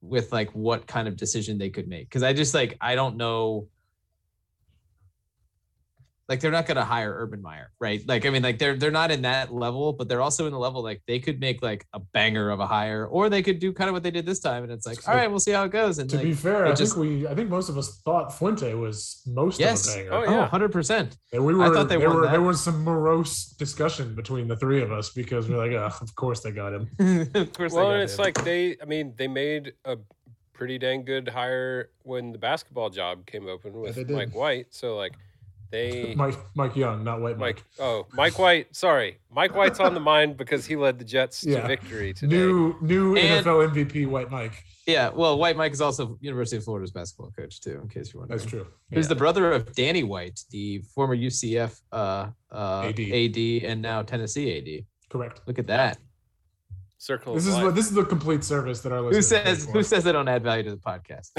with 0.08 0.32
like 0.32 0.50
what 0.52 0.88
kind 0.88 1.08
of 1.08 1.15
decision 1.15 1.58
they 1.58 1.70
could 1.70 1.88
make 1.88 2.10
because 2.10 2.24
I 2.24 2.34
just 2.34 2.54
like 2.54 2.78
I 2.82 2.96
don't 2.96 3.17
know. 3.17 3.67
Like 6.30 6.42
they're 6.42 6.52
not 6.52 6.66
going 6.66 6.76
to 6.76 6.84
hire 6.84 7.16
Urban 7.18 7.42
Meyer, 7.42 7.72
right? 7.80 8.02
Like 8.06 8.26
I 8.26 8.30
mean, 8.32 8.44
like 8.44 8.60
they're 8.60 8.76
they're 8.76 8.92
not 8.92 9.12
in 9.12 9.22
that 9.22 9.54
level, 9.54 9.94
but 9.94 10.10
they're 10.10 10.22
also 10.22 10.46
in 10.46 10.52
the 10.52 10.60
level 10.60 10.84
like 10.84 11.02
they 11.08 11.20
could 11.20 11.40
make 11.40 11.62
like 11.62 11.86
a 11.94 12.00
banger 12.00 12.50
of 12.50 12.60
a 12.60 12.68
hire, 12.68 13.06
or 13.06 13.30
they 13.30 13.42
could 13.42 13.60
do 13.60 13.72
kind 13.72 13.88
of 13.90 13.94
what 13.94 14.04
they 14.04 14.12
did 14.12 14.26
this 14.26 14.40
time, 14.42 14.63
and 14.63 14.72
it's 14.72 14.86
like, 14.86 15.08
all 15.08 15.16
right, 15.16 15.30
we'll 15.30 15.40
see 15.40 15.52
how 15.52 15.63
it 15.63 15.72
goes. 15.72 16.00
And 16.00 16.10
To 16.10 16.18
like, 16.18 16.26
be 16.26 16.34
fair, 16.34 16.66
I 16.66 16.74
just- 16.74 16.96
think 16.96 17.06
we 17.08 17.28
I 17.28 17.34
think 17.34 17.50
most 17.50 17.70
of 17.70 17.78
us 17.78 18.02
thought 18.04 18.38
Fuente 18.38 18.74
was 18.74 19.22
most 19.26 19.58
Yes. 19.60 19.88
of 19.88 19.94
a 19.94 19.98
banger. 20.04 20.13
Oh, 20.13 20.24
oh, 20.28 20.32
yeah. 20.32 20.40
100 20.42 20.72
percent. 20.72 21.18
And 21.32 21.46
we 21.46 21.54
I 21.54 21.56
were, 21.56 21.74
thought 21.74 21.88
they 21.88 21.98
there 21.98 22.10
were 22.10 22.24
that. 22.24 22.32
there 22.32 22.42
was 22.42 22.62
some 22.62 22.84
morose 22.84 23.46
discussion 23.58 24.13
between 24.13 24.50
the 24.50 24.58
three 24.58 24.82
of 24.82 24.92
us 24.92 25.12
because 25.12 25.48
we're 25.48 25.58
like, 25.58 25.72
oh, 25.72 25.92
of 26.02 26.13
course 26.16 26.42
they 26.42 26.52
got 26.52 26.74
him. 26.74 26.90
of 27.36 27.54
course. 27.54 27.72
they 27.72 27.78
Well, 27.78 27.86
got 27.88 27.94
and 27.94 28.04
it's 28.04 28.16
him. 28.16 28.24
like 28.24 28.44
they. 28.44 28.76
I 28.82 28.86
mean, 28.86 29.13
they 29.18 29.30
made 29.30 29.74
a 29.86 29.96
pretty 30.52 30.78
dang 30.78 31.06
good 31.06 31.30
hire 31.30 31.90
when 32.04 32.32
the 32.34 32.38
basketball 32.38 32.90
job 32.90 33.26
came 33.28 33.48
open 33.48 33.74
with 33.80 33.96
they 33.96 34.04
did. 34.04 34.16
Mike 34.16 34.36
White. 34.36 34.68
So 34.72 34.98
like, 34.98 35.13
they. 35.72 36.14
Mike 36.18 36.36
Mike 36.56 36.76
Young, 36.76 37.04
not 37.04 37.22
White 37.22 37.38
Mike. 37.38 37.58
Mike, 37.58 37.64
oh, 37.80 38.06
Mike 38.14 38.38
White. 38.40 38.76
Sorry, 38.76 39.20
Mike 39.32 39.56
White's 39.56 39.80
on 39.80 39.94
the 39.94 40.00
mind 40.00 40.38
because 40.38 40.66
he 40.66 40.76
led 40.76 41.00
the 41.00 41.06
Jets 41.06 41.42
to 41.42 41.62
victory 41.68 42.14
today. 42.14 42.36
New 42.38 42.76
new 42.82 43.16
And- 43.18 43.46
NFL 43.46 43.70
MVP 43.74 44.08
White 44.08 44.30
Mike. 44.32 44.64
yeah. 44.86 45.10
Well, 45.10 45.38
White 45.38 45.58
Mike 45.58 45.74
is 45.74 45.82
also 45.82 46.18
University 46.22 46.58
of 46.58 46.64
Florida's 46.64 46.92
basketball 46.92 47.32
coach 47.32 47.60
too, 47.62 47.80
in 47.82 47.88
case 47.90 48.14
you're 48.14 48.22
wondering. 48.22 48.40
That's 48.40 48.50
true. 48.50 48.68
Who's 48.92 49.06
Yeah. 49.06 49.10
the 49.10 49.16
brother 49.16 49.52
of 49.52 49.74
Danny 49.76 50.04
White, 50.04 50.42
the 50.52 50.80
former 50.96 51.16
UCF 51.16 51.80
uh, 51.92 52.28
uh, 52.52 52.82
AD. 52.86 53.00
AD 53.00 53.38
and 53.70 53.82
now 53.82 54.02
Tennessee 54.02 54.58
AD. 54.58 54.86
Correct. 55.10 55.42
Look 55.46 55.60
at 55.60 55.68
that. 55.68 55.98
Circle. 57.00 57.36
This 57.36 57.44
of 57.44 57.50
is 57.50 57.56
life. 57.56 57.64
what 57.66 57.76
this 57.76 57.86
is 57.86 57.94
the 57.94 58.04
complete 58.04 58.44
service 58.44 58.82
that 58.82 58.92
our 58.92 59.00
Who 59.00 59.10
listeners 59.10 59.30
pay 59.44 59.56
says 59.56 59.70
who 59.72 59.84
says 59.84 60.04
they 60.04 60.12
don't 60.12 60.28
add 60.28 60.42
value 60.44 60.64
to 60.64 60.72
the 60.72 60.78
podcast? 60.78 61.30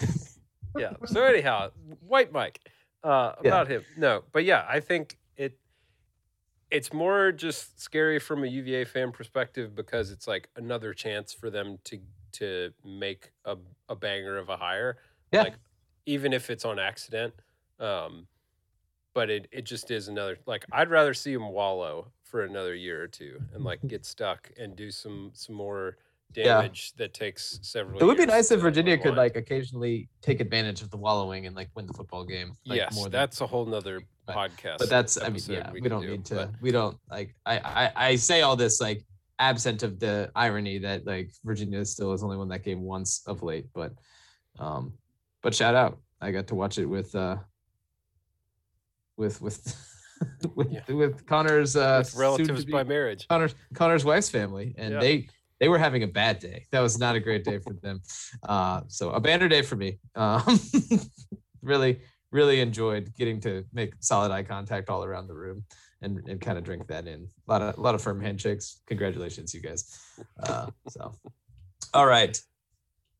yeah. 0.78 0.94
So 1.04 1.22
anyhow, 1.22 1.68
White 2.00 2.32
Mike. 2.32 2.60
Uh, 3.04 3.34
Yeah. 3.42 3.48
about 3.48 3.68
him. 3.68 3.84
No, 3.96 4.24
but 4.32 4.44
yeah, 4.44 4.64
I 4.68 4.80
think 4.80 5.18
it. 5.36 5.58
It's 6.70 6.92
more 6.92 7.32
just 7.32 7.78
scary 7.80 8.18
from 8.18 8.44
a 8.44 8.46
UVA 8.46 8.84
fan 8.86 9.12
perspective 9.12 9.74
because 9.74 10.10
it's 10.10 10.26
like 10.26 10.48
another 10.56 10.94
chance 10.94 11.32
for 11.32 11.50
them 11.50 11.78
to 11.84 11.98
to 12.32 12.72
make 12.82 13.30
a, 13.44 13.58
a 13.90 13.94
banger 13.94 14.38
of 14.38 14.48
a 14.48 14.56
hire. 14.56 14.96
Yeah. 15.32 15.42
Like 15.42 15.54
even 16.06 16.32
if 16.32 16.48
it's 16.48 16.64
on 16.64 16.78
accident. 16.78 17.34
Um, 17.78 18.26
but 19.14 19.28
it, 19.28 19.48
it 19.52 19.62
just 19.66 19.90
is 19.90 20.08
another 20.08 20.38
like 20.46 20.64
I'd 20.72 20.88
rather 20.88 21.12
see 21.12 21.32
him 21.34 21.48
wallow 21.50 22.12
for 22.22 22.44
another 22.44 22.74
year 22.74 23.02
or 23.02 23.08
two 23.08 23.42
and 23.52 23.62
like 23.64 23.80
get 23.86 24.06
stuck 24.06 24.50
and 24.58 24.74
do 24.74 24.90
some 24.90 25.32
some 25.34 25.54
more 25.54 25.98
Yeah. 26.34 26.44
damage 26.44 26.92
that 26.94 27.14
takes 27.14 27.58
several. 27.62 28.00
It 28.00 28.04
would 28.04 28.16
be 28.16 28.26
nice 28.26 28.50
if 28.50 28.60
Virginia 28.60 28.96
could 28.98 29.14
like 29.16 29.36
occasionally 29.36 30.08
take 30.20 30.40
advantage 30.40 30.82
of 30.82 30.90
the 30.90 30.96
wallowing 30.96 31.46
and 31.46 31.54
like 31.56 31.68
win 31.74 31.86
the 31.86 31.92
football 31.92 32.24
game. 32.24 32.52
Like, 32.66 32.78
yes, 32.78 32.94
more 32.94 33.04
than- 33.04 33.12
that's 33.12 33.40
a 33.40 33.46
whole 33.46 33.66
nother 33.66 34.00
But- 34.26 34.36
podcast. 34.36 34.78
but 34.78 34.88
that's 34.88 35.20
I 35.20 35.28
mean 35.28 35.40
yeah 35.48 35.70
we, 35.72 35.80
could 35.80 35.90
don't 35.90 36.02
do, 36.02 36.10
need 36.10 36.24
to 36.26 36.34
but- 36.34 36.50
we 36.60 36.70
don't 36.70 36.96
like 37.10 37.34
I, 37.44 37.58
I 37.58 37.92
I 38.08 38.16
say 38.16 38.42
all 38.42 38.56
this 38.56 38.80
like 38.80 39.04
absent 39.38 39.82
of 39.82 39.98
the 39.98 40.30
irony 40.36 40.78
that 40.78 41.06
like 41.06 41.30
Virginia 41.44 41.84
still 41.84 42.12
has 42.12 42.22
only 42.22 42.36
won 42.36 42.48
that 42.48 42.62
game 42.62 42.82
once 42.82 43.22
of 43.26 43.42
late 43.42 43.66
but 43.74 43.92
um 44.58 44.92
but 45.42 45.54
shout 45.54 45.74
out 45.74 45.98
I 46.20 46.30
got 46.30 46.46
to 46.48 46.54
watch 46.54 46.78
it 46.78 46.86
with 46.86 47.14
uh 47.14 47.38
with 49.16 49.40
with 49.40 49.76
with, 50.54 50.70
Yeah. 50.70 50.92
with 50.94 51.26
Connor's 51.26 51.74
uh 51.76 52.02
with 52.04 52.14
relatives 52.14 52.64
by 52.64 52.84
marriage. 52.84 53.26
Connor's 53.28 53.54
Connor's 53.74 54.04
wife's 54.04 54.30
family, 54.30 54.74
and 54.78 54.94
Yeah. 54.94 55.00
they 55.00 55.28
they 55.62 55.68
were 55.68 55.78
having 55.78 56.02
a 56.02 56.08
bad 56.08 56.40
day. 56.40 56.66
That 56.72 56.80
was 56.80 56.98
not 56.98 57.14
a 57.14 57.20
great 57.20 57.44
day 57.44 57.60
for 57.60 57.72
them. 57.74 58.02
Uh, 58.42 58.80
so 58.88 59.10
a 59.10 59.20
banner 59.20 59.46
day 59.46 59.62
for 59.62 59.76
me. 59.76 60.00
Um, 60.16 60.58
really, 61.62 62.00
really 62.32 62.58
enjoyed 62.60 63.14
getting 63.16 63.38
to 63.42 63.64
make 63.72 63.92
solid 64.00 64.32
eye 64.32 64.42
contact 64.42 64.90
all 64.90 65.04
around 65.04 65.28
the 65.28 65.34
room 65.34 65.62
and, 66.00 66.18
and 66.28 66.40
kind 66.40 66.58
of 66.58 66.64
drink 66.64 66.88
that 66.88 67.06
in. 67.06 67.28
A 67.46 67.52
lot 67.52 67.62
of 67.62 67.78
a 67.78 67.80
lot 67.80 67.94
of 67.94 68.02
firm 68.02 68.20
handshakes. 68.20 68.80
Congratulations, 68.88 69.54
you 69.54 69.60
guys. 69.60 70.00
Uh, 70.42 70.66
so, 70.88 71.14
all 71.94 72.06
right, 72.06 72.36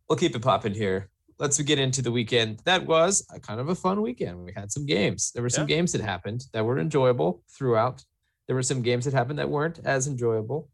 we'll 0.09 0.18
keep 0.18 0.35
it 0.35 0.42
popping 0.42 0.74
here. 0.74 1.11
Let's 1.38 1.62
get 1.62 1.78
into 1.78 2.02
the 2.02 2.11
weekend. 2.11 2.59
That 2.64 2.85
was 2.85 3.24
a 3.33 3.38
kind 3.38 3.61
of 3.61 3.68
a 3.68 3.76
fun 3.76 4.02
weekend. 4.02 4.44
We 4.44 4.52
had 4.52 4.72
some 4.72 4.85
games. 4.85 5.31
There 5.33 5.44
were 5.44 5.48
some 5.48 5.68
Yeah. 5.68 5.76
games 5.76 5.92
that 5.92 6.00
happened 6.00 6.46
that 6.52 6.64
were 6.64 6.81
enjoyable 6.81 7.44
throughout 7.57 8.05
there 8.46 8.57
were 8.57 8.62
some 8.62 8.83
games 8.83 9.05
that 9.05 9.14
happened 9.14 9.38
that 9.38 9.48
weren't 9.48 9.81
as 9.85 10.07
enjoyable. 10.07 10.68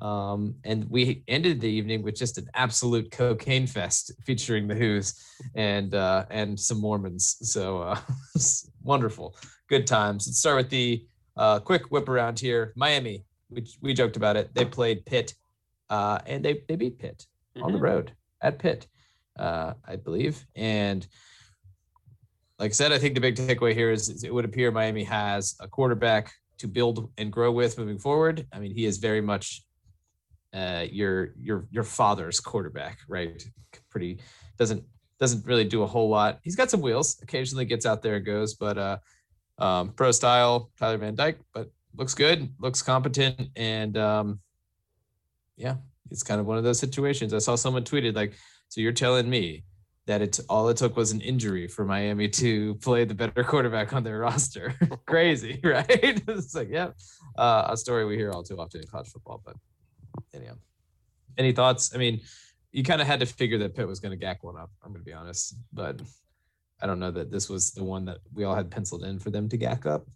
Um, 0.00 0.56
and 0.64 0.88
we 0.90 1.22
ended 1.28 1.60
the 1.60 1.68
evening 1.68 2.02
with 2.02 2.16
just 2.16 2.36
an 2.38 2.48
absolute 2.54 3.10
cocaine 3.10 3.66
fest 3.66 4.12
featuring 4.24 4.66
the 4.66 4.74
Hoos 4.74 5.14
and 5.54 5.94
uh, 5.94 6.24
and 6.30 6.58
some 6.58 6.80
Mormons. 6.80 7.36
So 7.42 7.78
uh, 7.80 8.00
wonderful, 8.82 9.36
good 9.68 9.86
times. 9.86 10.26
Let's 10.26 10.38
start 10.38 10.56
with 10.56 10.70
the 10.70 11.06
uh, 11.36 11.60
quick 11.60 11.90
whip 11.90 12.08
around 12.08 12.38
here. 12.40 12.72
Miami, 12.76 13.24
we, 13.50 13.66
we 13.80 13.94
joked 13.94 14.16
about 14.16 14.36
it. 14.36 14.52
They 14.54 14.64
played 14.64 15.06
Pitt, 15.06 15.34
uh, 15.90 16.18
and 16.26 16.44
they 16.44 16.62
they 16.68 16.76
beat 16.76 16.98
Pitt 16.98 17.26
on 17.62 17.72
the 17.72 17.78
Mhm. 17.78 17.82
road 17.82 18.12
at 18.42 18.58
Pitt, 18.58 18.88
uh, 19.38 19.74
I 19.86 19.94
believe. 19.96 20.44
And 20.56 21.06
like 22.58 22.70
I 22.70 22.74
said, 22.74 22.92
I 22.92 22.98
think 22.98 23.14
the 23.14 23.20
big 23.20 23.36
takeaway 23.36 23.74
here 23.74 23.90
is, 23.90 24.08
is 24.08 24.24
it 24.24 24.34
would 24.34 24.44
appear 24.44 24.70
Miami 24.70 25.04
has 25.04 25.54
a 25.60 25.68
quarterback 25.68 26.32
to 26.58 26.68
build 26.68 27.10
and 27.18 27.32
grow 27.32 27.50
with 27.52 27.78
moving 27.78 27.98
forward. 27.98 28.46
I 28.52 28.58
mean, 28.58 28.72
he 28.72 28.84
is 28.84 28.98
very 28.98 29.20
much 29.20 29.62
uh, 30.54 30.86
your 30.90 31.34
your 31.38 31.66
your 31.70 31.84
father's 31.84 32.40
quarterback, 32.40 32.98
right? 33.08 33.44
Pretty 33.90 34.18
doesn't 34.58 34.84
doesn't 35.20 35.44
really 35.46 35.64
do 35.64 35.82
a 35.82 35.86
whole 35.86 36.08
lot. 36.08 36.38
He's 36.42 36.56
got 36.56 36.70
some 36.70 36.80
wheels. 36.80 37.20
Occasionally 37.22 37.64
gets 37.64 37.86
out 37.86 38.02
there 38.02 38.16
and 38.16 38.24
goes, 38.24 38.54
but 38.54 38.78
uh, 38.78 38.98
um, 39.58 39.90
pro 39.90 40.12
style 40.12 40.70
Tyler 40.78 40.98
Van 40.98 41.14
Dyke, 41.14 41.38
but 41.52 41.70
looks 41.96 42.14
good, 42.14 42.52
looks 42.58 42.82
competent, 42.82 43.48
and 43.56 43.96
um, 43.96 44.40
yeah, 45.56 45.76
it's 46.10 46.22
kind 46.22 46.40
of 46.40 46.46
one 46.46 46.58
of 46.58 46.64
those 46.64 46.78
situations. 46.78 47.34
I 47.34 47.38
saw 47.38 47.56
someone 47.56 47.84
tweeted 47.84 48.14
like, 48.14 48.34
"So 48.68 48.80
you're 48.80 48.92
telling 48.92 49.28
me 49.28 49.64
that 50.06 50.20
it's 50.20 50.38
all 50.40 50.68
it 50.68 50.76
took 50.76 50.96
was 50.96 51.12
an 51.12 51.20
injury 51.20 51.66
for 51.66 51.84
Miami 51.84 52.28
to 52.28 52.74
play 52.76 53.04
the 53.04 53.14
better 53.14 53.42
quarterback 53.42 53.92
on 53.92 54.04
their 54.04 54.18
roster. 54.26 54.74
Crazy, 55.06 55.60
right? 55.64 55.86
it's 56.28 56.54
like, 56.54 56.68
yeah, 56.70 56.90
uh, 57.36 57.68
a 57.70 57.76
story 57.76 58.04
we 58.04 58.16
hear 58.16 58.30
all 58.30 58.42
too 58.42 58.58
often 58.58 58.80
in 58.82 58.86
college 58.86 59.08
football. 59.08 59.40
But 59.44 59.56
anyhow, 60.32 60.54
any 61.38 61.52
thoughts? 61.52 61.94
I 61.94 61.98
mean, 61.98 62.20
you 62.72 62.82
kind 62.82 63.00
of 63.00 63.06
had 63.06 63.20
to 63.20 63.26
figure 63.26 63.58
that 63.58 63.74
Pitt 63.74 63.86
was 63.86 64.00
going 64.00 64.10
to 64.10 64.16
gack 64.16 64.42
one 64.44 64.56
up. 64.56 64.70
I'm 64.82 64.92
going 64.92 65.00
to 65.02 65.04
be 65.04 65.12
honest, 65.12 65.56
but 65.72 66.00
I 66.80 66.86
don't 66.86 66.98
know 66.98 67.10
that 67.12 67.30
this 67.30 67.48
was 67.48 67.72
the 67.72 67.84
one 67.84 68.04
that 68.06 68.18
we 68.32 68.44
all 68.44 68.54
had 68.54 68.70
penciled 68.70 69.04
in 69.04 69.18
for 69.18 69.30
them 69.30 69.48
to 69.48 69.56
gack 69.56 69.86
up. 69.86 70.06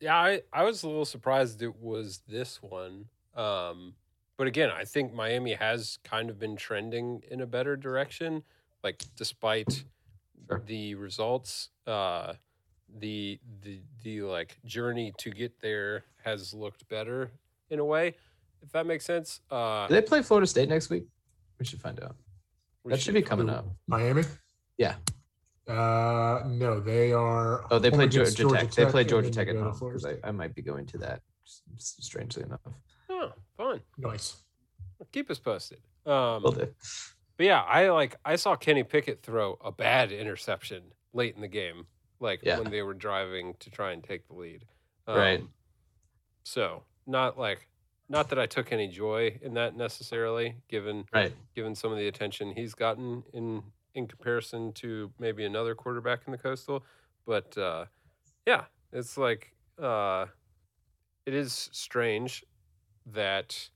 Yeah, 0.00 0.16
I, 0.16 0.42
I 0.52 0.62
was 0.64 0.84
a 0.84 0.88
little 0.88 1.04
surprised 1.04 1.60
it 1.62 1.74
was 1.76 2.22
this 2.28 2.62
one. 2.62 3.06
Um, 3.34 3.94
but 4.36 4.46
again, 4.46 4.70
I 4.70 4.84
think 4.84 5.12
Miami 5.12 5.54
has 5.54 5.98
kind 6.04 6.30
of 6.30 6.38
been 6.38 6.54
trending 6.56 7.22
in 7.28 7.40
a 7.40 7.46
better 7.46 7.76
direction 7.76 8.44
like 8.84 9.02
despite 9.16 9.84
Sure. 10.48 10.62
the 10.64 10.94
results 10.94 11.68
uh 11.86 12.32
the 13.00 13.38
the 13.62 13.80
the 14.02 14.22
like 14.22 14.56
journey 14.64 15.12
to 15.18 15.30
get 15.30 15.60
there 15.60 16.04
has 16.24 16.54
looked 16.54 16.88
better 16.88 17.30
in 17.68 17.80
a 17.80 17.84
way 17.84 18.14
if 18.62 18.70
that 18.72 18.86
makes 18.86 19.04
sense 19.04 19.40
uh 19.50 19.86
Do 19.86 19.94
they 19.94 20.02
play 20.02 20.22
Florida 20.22 20.46
State 20.46 20.68
next 20.68 20.90
week? 20.90 21.04
We 21.58 21.64
should 21.66 21.80
find 21.80 22.00
out. 22.02 22.16
That 22.84 23.00
should 23.00 23.14
be 23.14 23.22
coming 23.22 23.50
up. 23.50 23.66
Miami. 23.86 24.22
Yeah. 24.78 24.94
Uh, 25.68 26.42
no, 26.46 26.80
they 26.80 27.12
are. 27.12 27.64
Oh, 27.70 27.78
they 27.78 27.90
home 27.90 27.98
play 27.98 28.04
against 28.06 28.36
Georgia, 28.38 28.60
Tech. 28.62 28.70
They 28.72 28.86
play 28.86 29.04
Georgia 29.04 29.30
Tech 29.30 29.48
they 29.48 29.56
at 29.56 29.62
home 29.62 29.74
Florida 29.74 29.98
because 29.98 30.18
I, 30.24 30.28
I 30.28 30.30
might 30.30 30.54
be 30.54 30.62
going 30.62 30.86
to 30.86 30.98
that. 30.98 31.20
s- 31.46 31.62
s- 31.76 31.96
Strangely 32.00 32.44
enough, 32.44 32.60
oh 33.10 33.32
fun 33.56 33.80
Nice. 33.98 34.36
keep 35.12 35.30
us 35.30 35.38
posted 35.38 35.80
um 36.06 36.42
will 36.42 36.52
do. 36.52 36.68
But 37.36 37.44
yeah, 37.46 37.60
I 37.62 37.90
like 37.90 38.16
I 38.24 38.36
saw 38.36 38.56
Kenny 38.56 38.82
Pickett 38.82 39.22
throw 39.22 39.58
a 39.62 39.70
bad 39.70 40.10
interception 40.10 40.84
late 41.12 41.34
in 41.34 41.42
the 41.42 41.48
game, 41.48 41.86
like 42.18 42.40
Yeah. 42.42 42.60
when 42.60 42.70
they 42.70 42.82
were 42.82 42.94
driving 42.94 43.54
to 43.60 43.68
try 43.70 43.92
and 43.92 44.02
take 44.02 44.26
the 44.28 44.34
lead. 44.34 44.64
Right. 45.06 45.40
Um, 45.40 45.50
So 46.44 46.84
not 47.06 47.38
like 47.38 47.68
not 48.08 48.28
that 48.30 48.38
I 48.38 48.46
took 48.46 48.72
any 48.72 48.88
joy 48.88 49.38
in 49.42 49.54
that 49.54 49.76
necessarily, 49.76 50.56
given 50.68 51.04
Right. 51.12 51.32
given 51.54 51.74
some 51.74 51.92
of 51.92 51.98
the 51.98 52.08
attention 52.08 52.52
he's 52.54 52.74
gotten 52.74 53.22
in 53.32 53.62
in 53.94 54.06
comparison 54.06 54.72
to 54.74 55.10
maybe 55.18 55.44
another 55.44 55.74
quarterback 55.74 56.20
in 56.26 56.32
the 56.32 56.38
coastal. 56.38 56.84
But 57.26 57.56
uh, 57.58 57.86
yeah, 58.46 58.64
it's 58.92 59.16
like 59.18 59.52
uh, 59.78 60.26
it 61.26 61.34
is 61.34 61.68
strange 61.72 62.44
that 63.06 63.68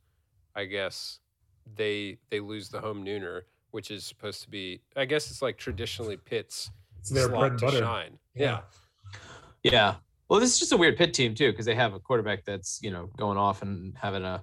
I 0.54 0.64
guess 0.66 1.18
they 1.76 2.18
they 2.30 2.40
lose 2.40 2.68
the 2.68 2.80
home 2.80 3.04
nooner, 3.04 3.42
which 3.70 3.90
is 3.90 4.04
supposed 4.04 4.42
to 4.42 4.50
be 4.50 4.82
I 4.96 5.04
guess 5.04 5.30
it's 5.30 5.42
like 5.42 5.58
traditionally 5.58 6.16
Pitt's 6.16 6.70
It's 7.00 7.10
their 7.10 7.26
slot 7.28 7.40
bread 7.40 7.58
to 7.58 7.64
butter. 7.66 7.78
shine. 7.80 8.18
Yeah. 8.34 8.60
Yeah. 9.62 9.96
Well, 10.32 10.40
this 10.40 10.54
is 10.54 10.58
just 10.58 10.72
a 10.72 10.78
weird 10.78 10.96
Pitt 10.96 11.12
team 11.12 11.34
too, 11.34 11.50
because 11.52 11.66
they 11.66 11.74
have 11.74 11.92
a 11.92 12.00
quarterback 12.00 12.46
that's 12.46 12.80
you 12.82 12.90
know 12.90 13.10
going 13.18 13.36
off 13.36 13.60
and 13.60 13.94
having 14.00 14.24
a 14.24 14.42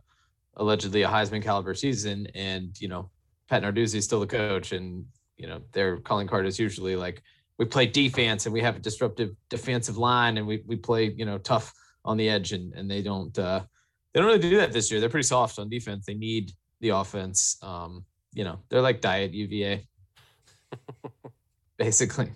allegedly 0.58 1.02
a 1.02 1.08
Heisman 1.08 1.42
caliber 1.42 1.74
season, 1.74 2.28
and 2.36 2.80
you 2.80 2.88
know 2.88 3.10
Pat 3.48 3.64
Narduzzi 3.64 3.96
is 3.96 4.06
still 4.06 4.20
the 4.20 4.28
coach, 4.28 4.72
and 4.72 5.04
you 5.36 5.48
know 5.48 5.62
their 5.72 5.98
calling 5.98 6.28
card 6.28 6.46
is 6.46 6.60
usually 6.60 6.96
like 6.96 7.24
we 7.58 7.66
play 7.66 7.88
defense 7.88 8.46
and 8.46 8.54
we 8.54 8.62
have 8.62 8.76
a 8.76 8.80
disruptive 8.80 9.32
defensive 9.50 9.98
line, 9.98 10.38
and 10.38 10.46
we 10.46 10.62
we 10.68 10.76
play 10.76 11.06
you 11.06 11.26
know 11.26 11.40
tough 11.40 11.74
on 12.06 12.18
the 12.18 12.30
edge, 12.30 12.52
and 12.52 12.72
and 12.76 12.88
they 12.88 13.02
don't 13.02 13.40
uh 13.40 13.62
they 14.14 14.20
don't 14.20 14.28
really 14.28 14.48
do 14.48 14.58
that 14.58 14.72
this 14.72 14.92
year. 14.92 15.00
They're 15.00 15.10
pretty 15.10 15.26
soft 15.26 15.58
on 15.58 15.70
defense. 15.70 16.06
They 16.06 16.14
need 16.14 16.52
the 16.82 16.90
offense. 16.90 17.58
Um, 17.64 18.06
you 18.36 18.44
know 18.44 18.60
they're 18.70 18.82
like 18.82 19.02
diet 19.02 19.34
UVA, 19.34 19.88
basically. 21.80 22.32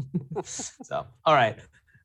so 0.44 1.06
all 1.24 1.34
right. 1.34 1.58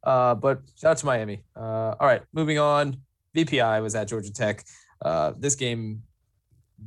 Uh, 0.04 0.36
but 0.36 0.62
shout 0.80 0.92
out 0.92 0.98
to 0.98 1.06
Miami. 1.06 1.44
Uh, 1.56 1.96
all 2.00 2.08
right, 2.08 2.22
moving 2.34 2.60
on. 2.60 2.98
VPI 3.36 3.82
was 3.82 3.96
at 3.96 4.08
Georgia 4.08 4.32
Tech. 4.32 4.64
Uh, 5.02 5.34
this 5.38 5.56
game 5.56 6.04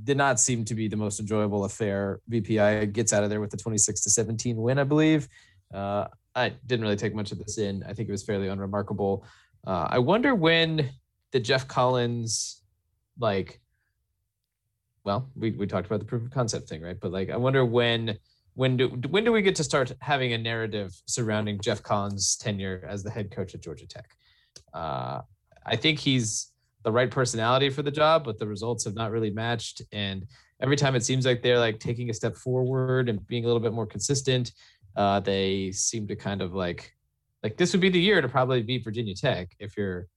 did 0.04 0.16
not 0.16 0.38
seem 0.38 0.64
to 0.64 0.74
be 0.74 0.88
the 0.88 0.96
most 0.96 1.20
enjoyable 1.20 1.64
affair. 1.64 2.20
VPI 2.30 2.92
gets 2.92 3.12
out 3.12 3.24
of 3.24 3.30
there 3.30 3.40
with 3.40 3.52
a 3.54 3.56
26 3.56 4.02
to 4.02 4.10
17 4.10 4.56
win, 4.56 4.78
I 4.78 4.84
believe. 4.84 5.28
Uh, 5.72 6.06
I 6.34 6.50
didn't 6.66 6.82
really 6.82 6.96
take 6.96 7.14
much 7.14 7.32
of 7.32 7.38
this 7.38 7.58
in. 7.58 7.82
I 7.84 7.94
think 7.94 8.08
it 8.08 8.12
was 8.12 8.22
fairly 8.22 8.48
unremarkable. 8.48 9.24
Uh, 9.66 9.88
I 9.90 9.98
wonder 9.98 10.34
when 10.34 10.90
the 11.32 11.40
Geoff 11.40 11.66
Collins, 11.66 12.62
like, 13.18 13.60
well, 15.04 15.30
we, 15.34 15.52
we 15.52 15.66
talked 15.66 15.86
about 15.86 16.00
the 16.00 16.04
proof 16.06 16.22
of 16.22 16.30
concept 16.30 16.68
thing, 16.68 16.82
right? 16.82 16.98
But 17.00 17.12
like, 17.12 17.30
I 17.30 17.36
wonder 17.36 17.64
when 17.64 18.18
when 18.56 18.76
do 18.76 18.88
when 19.10 19.22
do 19.24 19.30
we 19.32 19.42
get 19.42 19.54
to 19.56 19.64
start 19.64 19.92
having 20.00 20.32
a 20.32 20.38
narrative 20.38 20.90
surrounding 21.06 21.60
Geoff 21.60 21.82
Collins' 21.82 22.36
tenure 22.36 22.84
as 22.88 23.02
the 23.04 23.10
head 23.10 23.30
coach 23.30 23.54
at 23.54 23.60
Georgia 23.62 23.86
Tech? 23.86 24.08
Uh, 24.74 25.20
I 25.64 25.76
think 25.76 25.98
he's 25.98 26.52
the 26.82 26.90
right 26.90 27.10
personality 27.10 27.68
for 27.70 27.82
the 27.82 27.90
job, 27.90 28.24
but 28.24 28.38
the 28.38 28.46
results 28.46 28.84
have 28.84 28.94
not 28.94 29.10
really 29.10 29.30
matched. 29.30 29.82
And 29.92 30.26
every 30.60 30.76
time 30.76 30.94
it 30.94 31.04
seems 31.04 31.26
like 31.26 31.42
they're 31.42 31.58
like 31.58 31.78
taking 31.80 32.08
a 32.10 32.14
step 32.14 32.34
forward 32.36 33.08
and 33.08 33.24
being 33.26 33.44
a 33.44 33.46
little 33.46 33.60
bit 33.60 33.72
more 33.74 33.86
consistent, 33.86 34.52
uh, 34.96 35.20
they 35.20 35.70
seem 35.72 36.06
to 36.08 36.16
kind 36.16 36.40
of 36.40 36.54
like 36.54 36.92
like 37.42 37.56
this 37.58 37.72
would 37.72 37.80
be 37.82 37.90
the 37.90 38.00
year 38.00 38.20
to 38.22 38.28
probably 38.28 38.62
beat 38.62 38.82
Virginia 38.84 39.14
Tech 39.14 39.54
if 39.58 39.76
you're 39.76 40.08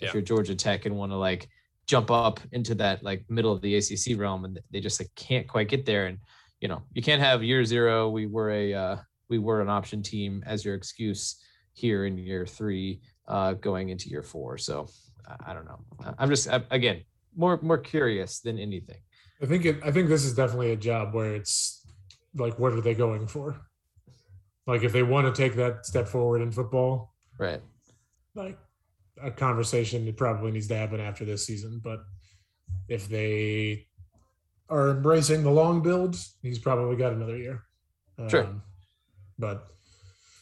Yeah. 0.00 0.08
if 0.08 0.14
you're 0.14 0.22
Georgia 0.22 0.54
Tech 0.54 0.86
and 0.86 0.96
want 0.96 1.12
to 1.12 1.16
like 1.16 1.46
jump 1.86 2.10
up 2.10 2.40
into 2.52 2.74
that 2.76 3.02
like 3.02 3.24
middle 3.28 3.52
of 3.52 3.60
the 3.60 3.76
ACC 3.76 4.18
realm, 4.18 4.46
and 4.46 4.58
they 4.70 4.80
just 4.80 4.98
like 4.98 5.10
can't 5.14 5.46
quite 5.46 5.68
get 5.68 5.84
there. 5.84 6.06
And 6.06 6.18
you 6.62 6.68
know, 6.68 6.80
you 6.94 7.02
can't 7.02 7.20
have 7.20 7.42
year 7.42 7.64
zero. 7.64 8.08
We 8.08 8.26
were 8.26 8.50
a 8.50 8.72
uh, 8.72 8.96
we 9.28 9.38
were 9.38 9.60
an 9.60 9.68
option 9.68 10.00
team 10.00 10.44
as 10.46 10.64
your 10.64 10.76
excuse 10.76 11.42
here 11.74 12.06
in 12.06 12.16
year 12.16 12.46
three, 12.46 13.00
uh, 13.26 13.54
going 13.54 13.88
into 13.88 14.08
year 14.08 14.22
four. 14.22 14.56
So 14.58 14.88
I, 15.44 15.52
don't 15.52 15.64
know. 15.64 15.80
I'm 16.18 16.30
just 16.30 16.48
I, 16.48 16.62
again 16.70 17.02
more 17.36 17.58
more 17.62 17.78
curious 17.78 18.38
than 18.40 18.58
anything. 18.58 19.00
I 19.42 19.46
think 19.46 19.64
it. 19.64 19.80
I 19.84 19.90
think 19.90 20.08
this 20.08 20.24
is 20.24 20.34
definitely 20.34 20.70
a 20.70 20.76
job 20.76 21.14
where 21.14 21.34
it's 21.34 21.84
like, 22.34 22.58
what 22.60 22.72
are 22.72 22.80
they 22.80 22.94
going 22.94 23.26
for? 23.26 23.60
Like, 24.64 24.84
if 24.84 24.92
they 24.92 25.02
want 25.02 25.26
to 25.26 25.42
take 25.42 25.56
that 25.56 25.84
step 25.84 26.06
forward 26.06 26.40
in 26.42 26.52
football, 26.52 27.12
Right. 27.38 27.60
like 28.36 28.56
a 29.20 29.32
conversation 29.32 30.06
it 30.06 30.16
probably 30.16 30.52
needs 30.52 30.68
to 30.68 30.76
happen 30.76 31.00
after 31.00 31.24
this 31.24 31.44
season. 31.44 31.80
But 31.82 31.98
if 32.88 33.08
they 33.08 33.88
are 34.72 34.90
embracing 34.90 35.42
the 35.42 35.50
long 35.50 35.82
builds, 35.82 36.36
he's 36.42 36.58
probably 36.58 36.96
got 36.96 37.12
another 37.12 37.36
year. 37.36 37.62
Sure. 38.28 38.44
Um, 38.44 38.62
but 39.38 39.68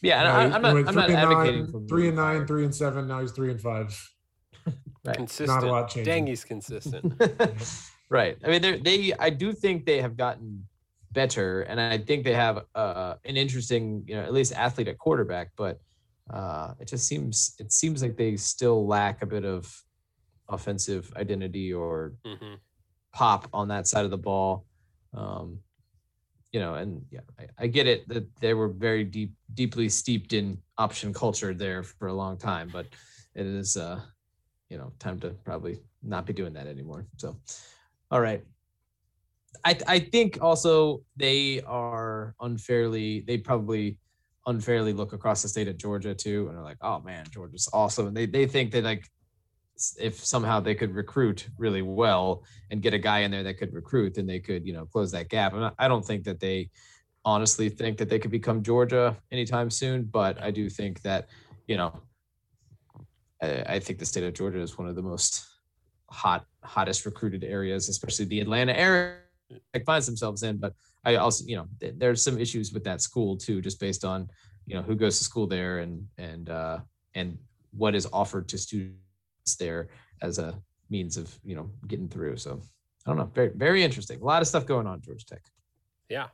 Yeah, 0.02 0.20
and 0.20 0.28
I, 0.28 0.56
I'm 0.56 0.62
not. 0.62 0.76
I'm 0.76 0.94
not 0.94 1.06
three 1.06 1.14
and 1.14 1.22
advocating 1.24 1.62
nine, 1.62 1.72
for 1.72 1.80
three 1.88 2.08
and 2.08 2.16
nine, 2.16 2.46
three 2.46 2.64
and 2.64 2.74
seven. 2.74 3.08
Now 3.08 3.20
he's 3.20 3.32
three 3.32 3.50
and 3.50 3.60
five. 3.60 4.10
Right. 5.02 5.16
Consistent. 5.16 5.48
Not 5.48 5.64
a 5.64 5.72
lot 5.72 5.88
changing. 5.88 6.12
Dang, 6.12 6.26
he's 6.26 6.44
consistent. 6.44 7.14
right. 8.10 8.36
I 8.44 8.48
mean, 8.48 8.60
they're. 8.60 9.16
I 9.18 9.30
do 9.30 9.54
think 9.54 9.86
they 9.86 10.02
have 10.02 10.14
gotten 10.14 10.66
better, 11.12 11.62
and 11.62 11.80
I 11.80 11.96
think 11.96 12.22
they 12.22 12.34
have 12.34 12.66
uh, 12.74 13.14
an 13.24 13.38
interesting, 13.38 14.04
you 14.06 14.14
know, 14.14 14.22
at 14.22 14.34
least 14.34 14.52
athlete 14.52 14.88
at 14.88 14.98
quarterback. 14.98 15.52
But 15.56 15.80
uh, 16.28 16.74
it 16.78 16.86
just 16.86 17.06
seems 17.06 17.54
it 17.58 17.72
seems 17.72 18.02
like 18.02 18.18
they 18.18 18.36
still 18.36 18.86
lack 18.86 19.22
a 19.22 19.26
bit 19.26 19.46
of 19.46 19.74
offensive 20.50 21.10
identity 21.16 21.72
or 21.72 22.12
hmm 22.26 22.56
pop 23.12 23.48
on 23.52 23.68
that 23.68 23.86
side 23.86 24.04
of 24.04 24.10
the 24.10 24.18
ball. 24.18 24.66
Um, 25.14 25.58
you 26.52 26.58
know, 26.60 26.74
and 26.74 27.04
yeah, 27.10 27.20
I, 27.38 27.46
I 27.58 27.66
get 27.68 27.86
it 27.86 28.08
that 28.08 28.26
they 28.40 28.54
were 28.54 28.68
very 28.68 29.04
deep, 29.04 29.32
deeply 29.54 29.88
steeped 29.88 30.32
in 30.32 30.58
option 30.78 31.12
culture 31.12 31.54
there 31.54 31.82
for 31.82 32.08
a 32.08 32.12
long 32.12 32.36
time, 32.36 32.68
but 32.72 32.86
it 33.34 33.46
is, 33.46 33.76
uh, 33.76 34.00
you 34.68 34.76
know, 34.76 34.92
time 34.98 35.20
to 35.20 35.30
probably 35.44 35.78
not 36.02 36.26
be 36.26 36.32
doing 36.32 36.52
that 36.54 36.66
anymore. 36.66 37.06
So, 37.18 37.36
all 38.10 38.20
right. 38.20 38.42
I, 39.64 39.78
I 39.86 39.98
think 40.00 40.38
also 40.40 41.02
they 41.16 41.60
are 41.62 42.34
unfairly, 42.40 43.20
they 43.20 43.38
probably 43.38 43.98
unfairly 44.46 44.92
look 44.92 45.12
across 45.12 45.42
the 45.42 45.48
state 45.48 45.68
at 45.68 45.76
Georgia 45.76 46.14
too, 46.14 46.48
and 46.48 46.58
are 46.58 46.64
like, 46.64 46.78
oh 46.80 47.00
man, 47.00 47.26
Georgia's 47.30 47.68
awesome. 47.72 48.08
And 48.08 48.16
they, 48.16 48.26
they 48.26 48.46
think 48.46 48.72
that 48.72 48.84
like, 48.84 49.06
if 49.98 50.24
somehow 50.24 50.60
they 50.60 50.74
could 50.74 50.94
recruit 50.94 51.48
really 51.58 51.82
well, 51.82 52.44
and 52.70 52.82
get 52.82 52.94
a 52.94 52.98
guy 52.98 53.20
in 53.20 53.30
there 53.30 53.42
that 53.42 53.58
could 53.58 53.72
recruit, 53.72 54.14
then 54.14 54.26
they 54.26 54.38
could, 54.38 54.66
you 54.66 54.72
know, 54.72 54.86
close 54.86 55.10
that 55.12 55.28
gap. 55.28 55.52
And 55.54 55.72
I- 55.78 55.88
don't 55.88 56.04
think 56.04 56.24
that 56.24 56.40
they 56.40 56.70
honestly 57.24 57.68
think 57.68 57.98
that 57.98 58.08
they 58.08 58.18
could 58.18 58.30
become 58.30 58.62
Georgia 58.62 59.16
anytime 59.30 59.70
soon, 59.70 60.04
but 60.04 60.40
I 60.40 60.50
do 60.50 60.70
think 60.70 61.02
that, 61.02 61.28
you 61.66 61.76
know, 61.76 61.92
I, 63.42 63.78
think 63.78 63.98
the 63.98 64.06
state 64.06 64.24
of 64.24 64.34
Georgia 64.34 64.60
is 64.60 64.76
one 64.76 64.86
of 64.86 64.96
the 64.96 65.02
most 65.02 65.46
hot, 66.10 66.44
hottest 66.62 67.06
recruited 67.06 67.42
areas, 67.42 67.88
especially 67.88 68.26
the 68.26 68.40
Atlanta 68.40 68.76
area 68.76 69.16
finds 69.86 70.06
themselves 70.06 70.42
in. 70.42 70.58
But 70.58 70.74
I 71.04 71.16
also, 71.16 71.44
you 71.46 71.56
know, 71.56 71.66
th- 71.80 71.94
there's 71.96 72.22
some 72.22 72.38
issues 72.38 72.72
with 72.72 72.84
that 72.84 73.00
school 73.00 73.36
too, 73.36 73.62
just 73.62 73.80
based 73.80 74.04
on, 74.04 74.28
you 74.66 74.74
know, 74.74 74.82
who 74.82 74.94
goes 74.94 75.18
to 75.18 75.24
school 75.24 75.46
there 75.46 75.78
and 75.78 76.06
and 76.18 76.50
uh, 76.50 76.78
and 77.14 77.38
what 77.72 77.94
is 77.94 78.06
offered 78.12 78.48
to 78.48 78.58
students 78.58 79.09
there 79.58 79.88
as 80.22 80.38
a 80.38 80.54
means 80.88 81.16
of 81.16 81.38
you 81.44 81.54
know 81.56 81.70
getting 81.86 82.08
through. 82.08 82.36
So 82.36 82.60
I 83.06 83.10
don't 83.10 83.16
know, 83.18 83.30
very 83.34 83.50
very 83.54 83.82
interesting. 83.82 84.20
A 84.20 84.24
lot 84.24 84.42
of 84.42 84.48
stuff 84.48 84.66
going 84.66 84.86
on 84.86 84.94
at 84.94 85.02
Georgia 85.02 85.24
Tech. 85.26 85.42
Yeah, 86.08 86.28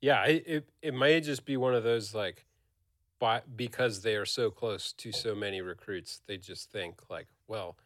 yeah. 0.00 0.24
It 0.24 0.44
it, 0.46 0.68
it 0.82 0.94
may 0.94 1.20
just 1.20 1.44
be 1.44 1.56
one 1.56 1.74
of 1.74 1.82
those 1.84 2.14
like, 2.14 2.44
by 3.18 3.42
because 3.56 4.02
they 4.02 4.16
are 4.16 4.26
so 4.26 4.50
close 4.50 4.92
to 4.94 5.12
so 5.12 5.34
many 5.34 5.60
recruits, 5.60 6.20
they 6.26 6.36
just 6.36 6.70
think 6.72 7.00
like, 7.08 7.26
well, 7.48 7.76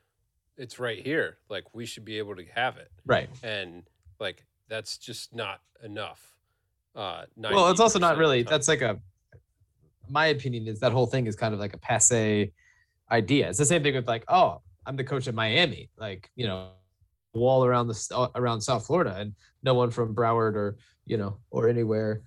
it's 0.57 0.79
right 0.79 0.99
here. 1.05 1.39
Like 1.49 1.65
we 1.75 1.87
should 1.87 2.05
be 2.05 2.19
able 2.19 2.35
to 2.37 2.45
have 2.55 2.77
it, 2.79 2.91
Right. 3.07 3.29
and 3.43 3.85
like 4.19 4.45
that's 4.69 4.99
just 4.99 5.35
not 5.35 5.61
enough. 5.85 6.35
Uh, 6.97 7.25
Well, 7.37 7.71
it's 7.71 7.79
also 7.81 7.99
not 8.01 8.17
really. 8.19 8.43
That's 8.43 8.67
like 8.69 8.83
a. 8.83 8.99
My 10.11 10.27
opinion 10.27 10.67
is 10.67 10.81
that 10.81 10.91
whole 10.93 11.07
thing 11.07 11.27
is 11.27 11.37
kind 11.37 11.53
of 11.55 11.61
like 11.61 11.75
a 11.75 11.79
passe 11.79 12.53
idea. 13.11 13.49
It's 13.49 13.59
the 13.59 13.65
same 13.65 13.83
thing 13.83 13.95
with 13.95 14.09
like, 14.09 14.25
oh, 14.29 14.61
I'm 14.87 14.97
the 14.97 15.05
coach 15.05 15.29
at 15.29 15.35
Miami, 15.35 15.91
like 15.99 16.31
you 16.35 16.47
know, 16.47 16.71
wall 17.35 17.65
around 17.65 17.89
the 17.89 18.09
uh, 18.15 18.29
around 18.35 18.61
South 18.61 18.87
Florida, 18.87 19.17
and 19.19 19.35
no 19.63 19.75
one 19.75 19.91
from 19.91 20.15
Broward 20.15 20.55
or 20.55 20.77
you 21.07 21.17
know 21.17 21.39
or 21.51 21.69
anywhere, 21.69 22.23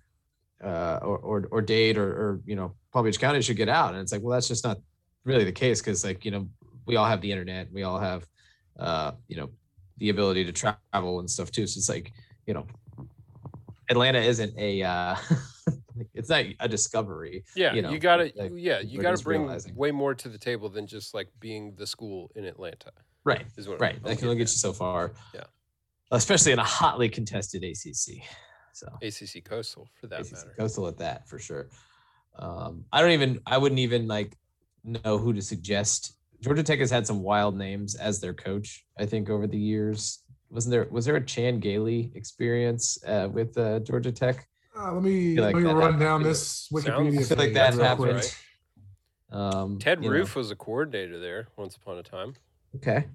uh, 0.63 0.99
or 1.01 1.17
or 1.17 1.47
or 1.51 1.61
Dade 1.61 1.97
or 1.97 2.09
or 2.09 2.41
you 2.45 2.55
know 2.55 2.75
Palm 2.91 3.05
Beach 3.05 3.19
County 3.19 3.41
should 3.41 3.57
get 3.57 3.69
out. 3.69 3.93
And 3.93 4.01
it's 4.01 4.11
like, 4.11 4.21
well, 4.21 4.33
that's 4.33 4.47
just 4.47 4.63
not 4.63 4.77
really 5.23 5.43
the 5.43 5.51
case 5.51 5.81
because 5.81 6.03
like 6.03 6.23
you 6.25 6.31
know 6.31 6.47
we 6.85 6.95
all 6.95 7.05
have 7.05 7.21
the 7.21 7.31
internet, 7.31 7.71
we 7.71 7.83
all 7.83 7.99
have, 7.99 8.25
uh, 8.79 9.11
you 9.27 9.37
know, 9.37 9.49
the 9.97 10.09
ability 10.09 10.45
to 10.45 10.51
travel 10.51 11.19
and 11.19 11.29
stuff 11.29 11.51
too. 11.51 11.67
So 11.67 11.77
it's 11.77 11.89
like 11.89 12.11
you 12.45 12.53
know 12.53 12.65
Atlanta 13.89 14.19
isn't 14.19 14.57
a 14.57 14.83
uh 14.83 15.15
it's 16.13 16.29
not 16.29 16.45
a 16.59 16.67
discovery. 16.67 17.43
Yeah, 17.55 17.73
you 17.73 17.89
you, 17.89 17.99
gotta 17.99 18.31
like, 18.35 18.51
yeah, 18.55 18.79
you 18.79 19.01
gotta 19.01 19.21
bring 19.23 19.41
realizing. 19.41 19.75
way 19.75 19.91
more 19.91 20.13
to 20.15 20.29
the 20.29 20.37
table 20.37 20.69
than 20.69 20.87
just 20.87 21.13
like 21.13 21.29
being 21.39 21.75
the 21.75 21.87
school 21.87 22.31
in 22.35 22.45
Atlanta. 22.45 22.91
Right. 23.23 23.45
Is 23.57 23.67
what 23.67 23.79
Right. 23.79 24.01
That 24.03 24.17
can 24.17 24.27
only 24.27 24.37
get 24.37 24.43
you 24.43 24.57
so 24.57 24.73
far. 24.73 25.13
Yeah. 25.33 25.43
Especially 26.11 26.51
in 26.51 26.59
a 26.59 26.63
hotly 26.63 27.07
contested 27.09 27.63
ACC. 27.63 28.23
So. 28.73 28.87
ACC 29.01 29.43
Coastal 29.43 29.87
for 29.99 30.07
that 30.07 30.21
ACC 30.21 30.31
matter. 30.33 30.55
coastal 30.57 30.87
at 30.87 30.97
that 30.97 31.27
for 31.27 31.37
sure. 31.39 31.69
Um, 32.39 32.85
I 32.91 33.01
don't 33.01 33.11
even 33.11 33.39
I 33.45 33.57
wouldn't 33.57 33.79
even 33.79 34.07
like 34.07 34.37
know 34.83 35.17
who 35.17 35.33
to 35.33 35.41
suggest. 35.41 36.17
Georgia 36.41 36.63
Tech 36.63 36.79
has 36.79 36.89
had 36.89 37.05
some 37.05 37.21
wild 37.21 37.55
names 37.55 37.95
as 37.95 38.19
their 38.19 38.33
coach, 38.33 38.85
I 38.97 39.05
think, 39.05 39.29
over 39.29 39.45
the 39.45 39.59
years. 39.59 40.23
Wasn't 40.49 40.71
there 40.71 40.87
was 40.89 41.05
there 41.05 41.15
a 41.15 41.25
Chan 41.25 41.59
Gailey 41.59 42.11
experience 42.15 42.97
uh, 43.05 43.29
with 43.31 43.57
uh, 43.57 43.79
Georgia 43.79 44.11
Tech? 44.11 44.47
Uh, 44.81 44.93
let 44.93 45.03
me 45.03 45.39
like 45.39 45.53
let 45.55 45.63
me 45.63 45.69
run 45.69 45.81
happened 45.81 45.99
down 45.99 46.21
too. 46.21 46.27
this 46.29 46.47
Sounds- 46.69 46.85
Wikipedia. 46.85 47.19
I 47.19 47.23
feel 47.23 47.37
like 47.37 47.53
that 47.53 47.73
happened. 47.75 48.19
quick. 48.19 48.35
Um, 49.31 49.79
Ted 49.79 50.03
you 50.03 50.09
know, 50.09 50.15
Roof 50.15 50.35
was 50.35 50.51
a 50.51 50.55
coordinator 50.55 51.19
there 51.19 51.47
once 51.57 51.75
upon 51.75 51.97
a 51.97 52.03
time. 52.03 52.33
Okay. 52.75 53.05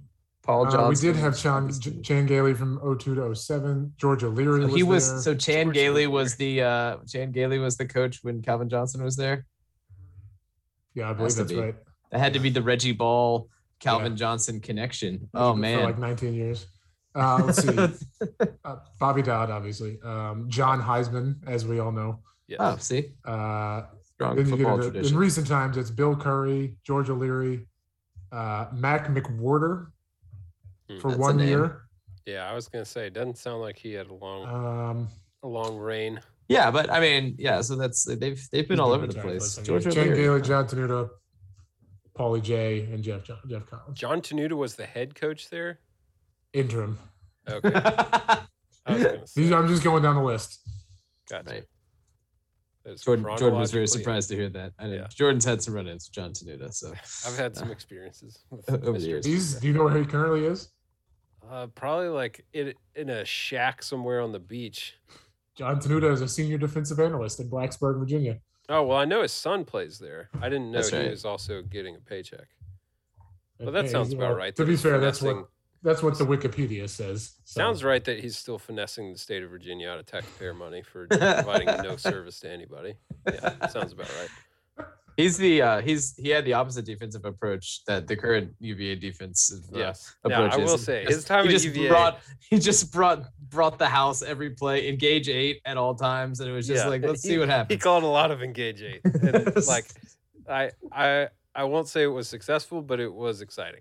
Paul 0.43 0.67
Uh, 0.69 0.71
Johnson. 0.71 1.09
we 1.09 1.13
did 1.13 1.21
have 1.21 1.37
Chan, 1.37 1.65
Augustine. 1.65 2.03
Chan 2.03 2.27
Gailey 2.27 2.55
from 2.55 2.79
02 2.81 3.17
to 3.17 3.23
07. 3.35 3.93
George 3.97 4.23
O'Leary 4.23 4.61
So 4.61 4.67
was 4.67 4.75
he 4.77 4.83
was 4.85 5.11
there. 5.11 5.21
so 5.23 5.35
Chan 5.35 5.65
George 5.67 5.75
Gailey 5.75 6.07
was 6.07 6.25
was 6.27 6.35
the 6.37 6.63
uh 6.63 6.97
Chan 7.09 7.33
Gailey 7.33 7.59
was 7.59 7.77
the 7.77 7.87
coach 7.87 8.21
when 8.23 8.41
Calvin 8.43 8.69
Johnson 8.69 9.03
was 9.03 9.17
there. 9.17 9.45
yeah, 10.95 11.11
I 11.11 11.13
believe 11.15 11.35
that's 11.35 11.53
be. 11.53 11.59
right. 11.59 11.75
That 12.13 12.21
had 12.21 12.33
to 12.35 12.39
be 12.39 12.51
the 12.51 12.63
Reggie 12.63 12.93
Ball 12.93 13.49
Calvin 13.81 14.13
Yeah. 14.13 14.17
Johnson 14.19 14.61
connection. 14.61 15.29
Oh 15.35 15.53
man, 15.55 15.81
for 15.81 15.85
like 15.87 15.99
19 15.99 16.33
years. 16.33 16.67
Uh, 17.17 17.43
let's 17.47 17.63
see. 17.63 17.77
uh, 18.65 18.77
Bobby 19.01 19.23
Dodd, 19.23 19.51
obviously. 19.51 19.99
Um, 20.05 20.45
John 20.49 20.81
Heisman, 20.83 21.37
as 21.49 21.67
we 21.67 21.79
all 21.81 21.91
know. 21.93 22.21
Yeah. 22.47 22.57
oh, 22.61 22.77
see, 22.77 23.13
Uh, 23.25 23.83
strong 24.05 24.37
then 24.37 24.47
you 24.47 24.57
get 24.57 24.65
football 24.67 24.83
into, 24.83 25.01
in 25.09 25.17
recent 25.17 25.47
times, 25.49 25.77
it's 25.77 25.91
Bill 25.91 26.15
Curry, 26.15 26.77
George 26.85 27.11
O'Leary, 27.11 27.67
uh, 28.33 28.67
Mac 28.73 29.09
McWhorter 29.09 29.89
Hmm. 30.89 30.99
for 31.01 31.17
one 31.17 31.39
year. 31.41 31.83
Yeah, 32.27 32.49
I 32.49 32.55
was 32.55 32.69
gonna 32.69 32.85
say 32.85 33.07
it 33.09 33.15
doesn't 33.15 33.39
sound 33.39 33.61
like 33.63 33.77
he 33.79 33.93
had 33.95 34.07
a 34.09 34.15
long 34.15 34.45
Um, 34.47 35.09
a 35.43 35.49
long 35.49 35.77
reign. 35.77 36.21
yeah, 36.49 36.71
but 36.71 36.89
I 36.91 37.01
mean, 37.01 37.35
yeah. 37.39 37.61
So 37.63 37.75
that's 37.77 38.05
they've 38.05 38.19
they've 38.53 38.69
been 38.69 38.77
he's 38.77 38.81
all 38.81 38.91
been 38.93 39.03
over 39.05 39.07
the 39.13 39.21
place. 39.21 39.43
for 39.43 39.49
some 39.49 39.65
George 39.65 39.87
O'Leary. 39.89 40.17
Gailey, 40.17 40.43
Jon 40.43 40.67
Tenuta, 40.69 41.09
Paulie 42.17 42.43
J, 42.43 42.83
and 42.93 43.03
Jeff 43.03 43.25
John, 43.25 43.39
Geoff 43.49 43.67
Collins. 43.67 43.99
Jon 43.99 44.21
Tenuta 44.21 44.53
was 44.53 44.75
the 44.77 44.87
head 44.87 45.15
coach 45.17 45.51
there. 45.51 45.81
Interim. 46.57 46.99
Okay, 47.49 47.71
I 47.75 48.41
was 48.87 49.53
I'm 49.53 49.69
just 49.69 49.85
going 49.85 50.03
down 50.03 50.17
the 50.17 50.23
list. 50.23 50.61
gotcha. 51.31 51.51
Right. 51.51 51.65
Jordan, 53.03 53.25
Jordan 53.37 53.59
was 53.59 53.73
very 53.73 53.89
surprised 53.89 54.29
to 54.31 54.37
hear 54.37 54.49
that. 54.51 54.73
I 54.79 54.87
know 54.87 54.95
Yeah. 54.95 55.07
Jordan's 55.13 55.45
had 55.45 55.61
some 55.61 55.75
run-ins 55.75 56.07
with 56.09 56.15
Jon 56.15 56.33
Tenuta, 56.33 56.73
so 56.73 56.93
I've 57.27 57.37
had 57.37 57.57
some 57.57 57.71
experiences 57.77 58.45
with 58.51 58.69
Over 58.71 58.93
the 58.99 59.07
years. 59.07 59.27
He's. 59.27 59.55
Do 59.57 59.67
you 59.67 59.73
know 59.75 59.85
where 59.85 59.99
he 59.99 60.05
currently 60.05 60.45
is? 60.47 60.69
Uh, 61.51 61.67
probably 61.75 62.09
like 62.09 62.45
in, 62.53 62.75
in 62.95 63.11
a 63.11 63.25
shack 63.25 63.83
somewhere 63.83 64.21
on 64.21 64.31
the 64.33 64.39
beach. 64.39 64.95
Jon 65.57 65.81
Tenuta 65.81 66.13
is 66.13 66.21
a 66.21 66.29
senior 66.29 66.59
defensive 66.59 67.01
analyst 67.01 67.41
in 67.41 67.51
Blacksburg, 67.51 67.99
Virginia. 67.99 68.39
Oh 68.69 68.83
well, 68.85 68.99
I 68.99 69.05
know 69.05 69.23
his 69.23 69.33
son 69.33 69.65
plays 69.65 69.99
there. 69.99 70.29
I 70.41 70.49
didn't 70.49 70.71
know 70.71 70.79
That's 70.79 70.91
he 70.91 70.97
right. 70.99 71.11
was 71.11 71.25
also 71.25 71.63
getting 71.63 71.97
a 71.97 72.01
paycheck. 72.01 72.47
But 73.59 73.73
that 73.73 73.87
Hey, 73.87 73.91
sounds 73.91 74.13
about 74.13 74.37
right. 74.37 74.55
To 74.57 74.65
be 74.65 74.77
fair, 74.77 74.99
that's 75.01 75.19
finessing- 75.21 75.39
what 75.43 75.49
that's 75.83 76.03
what 76.03 76.19
the 76.19 76.25
Wikipedia 76.27 76.89
says. 76.89 77.35
So, 77.45 77.61
sounds 77.61 77.85
right 77.85 78.05
that 78.05 78.19
he's 78.21 78.37
still 78.37 78.59
finessing 78.59 79.13
the 79.13 79.19
state 79.19 79.43
of 79.43 79.51
Virginia 79.51 79.89
out 79.89 79.99
of 79.99 80.07
taxpayer 80.07 80.55
money 80.55 80.83
for 80.83 81.07
providing 81.07 81.67
no 81.83 81.97
service 82.11 82.41
to 82.41 82.51
anybody. 82.51 82.95
Yeah, 83.27 83.67
sounds 83.69 83.93
about 83.93 84.09
right. 84.21 84.87
he's 85.17 85.37
the 85.39 85.63
uh 85.63 85.81
he's 85.81 86.15
he 86.17 86.29
had 86.29 86.45
the 86.45 86.53
opposite 86.53 86.85
defensive 86.85 87.25
approach 87.25 87.85
that 87.87 88.07
the 88.07 88.15
current 88.17 88.53
UVA 88.61 88.97
defense 88.97 89.53
uh, 89.75 89.79
Yes. 89.79 90.15
Now, 90.27 90.45
I 90.47 90.57
will 90.57 90.77
say 90.79 91.05
Just- 91.05 91.15
his 91.15 91.25
time 91.25 91.45
he 91.47 91.51
just 91.51 91.65
UVA. 91.65 91.89
brought 91.89 92.21
he 92.51 92.59
just 92.59 92.93
brought 92.93 93.25
brought 93.49 93.79
the 93.79 93.87
house 93.87 94.23
every 94.23 94.51
play, 94.51 94.89
engage 94.89 95.29
eight 95.29 95.61
at 95.65 95.77
all 95.77 95.95
times, 95.95 96.41
and 96.41 96.51
it 96.51 96.53
was 96.53 96.67
just 96.67 96.85
Yeah, 96.85 96.91
like 96.91 97.03
let's 97.03 97.23
he- 97.23 97.31
see 97.31 97.39
what 97.39 97.49
happens. 97.49 97.69
he 97.69 97.75
happens. 97.75 97.83
called 97.83 98.05
a 98.05 98.07
lot 98.09 98.31
of 98.31 98.43
engage 98.43 98.83
eight. 98.83 99.01
And 99.05 99.35
it's 99.37 99.69
like 99.77 99.87
I 100.49 100.71
I 100.93 101.29
I 101.55 101.65
won't 101.65 101.89
say 101.89 102.03
it 102.03 102.07
was 102.09 102.29
successful, 102.29 102.83
but 102.83 103.01
it 103.01 103.13
was 103.13 103.41
exciting. 103.41 103.81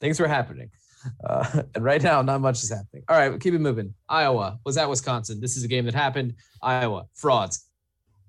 Things 0.00 0.20
were 0.20 0.28
happening. 0.28 0.70
Uh, 1.24 1.62
and 1.74 1.84
right 1.84 2.02
now, 2.02 2.22
not 2.22 2.40
much 2.40 2.62
is 2.62 2.70
happening. 2.70 3.04
All 3.08 3.16
right, 3.16 3.40
keep 3.40 3.54
it 3.54 3.60
moving. 3.60 3.94
Iowa 4.08 4.58
was 4.64 4.76
at 4.76 4.88
Wisconsin. 4.88 5.40
This 5.40 5.56
is 5.56 5.64
a 5.64 5.68
game 5.68 5.84
that 5.86 5.94
happened. 5.94 6.34
Iowa 6.62 7.06
frauds. 7.14 7.64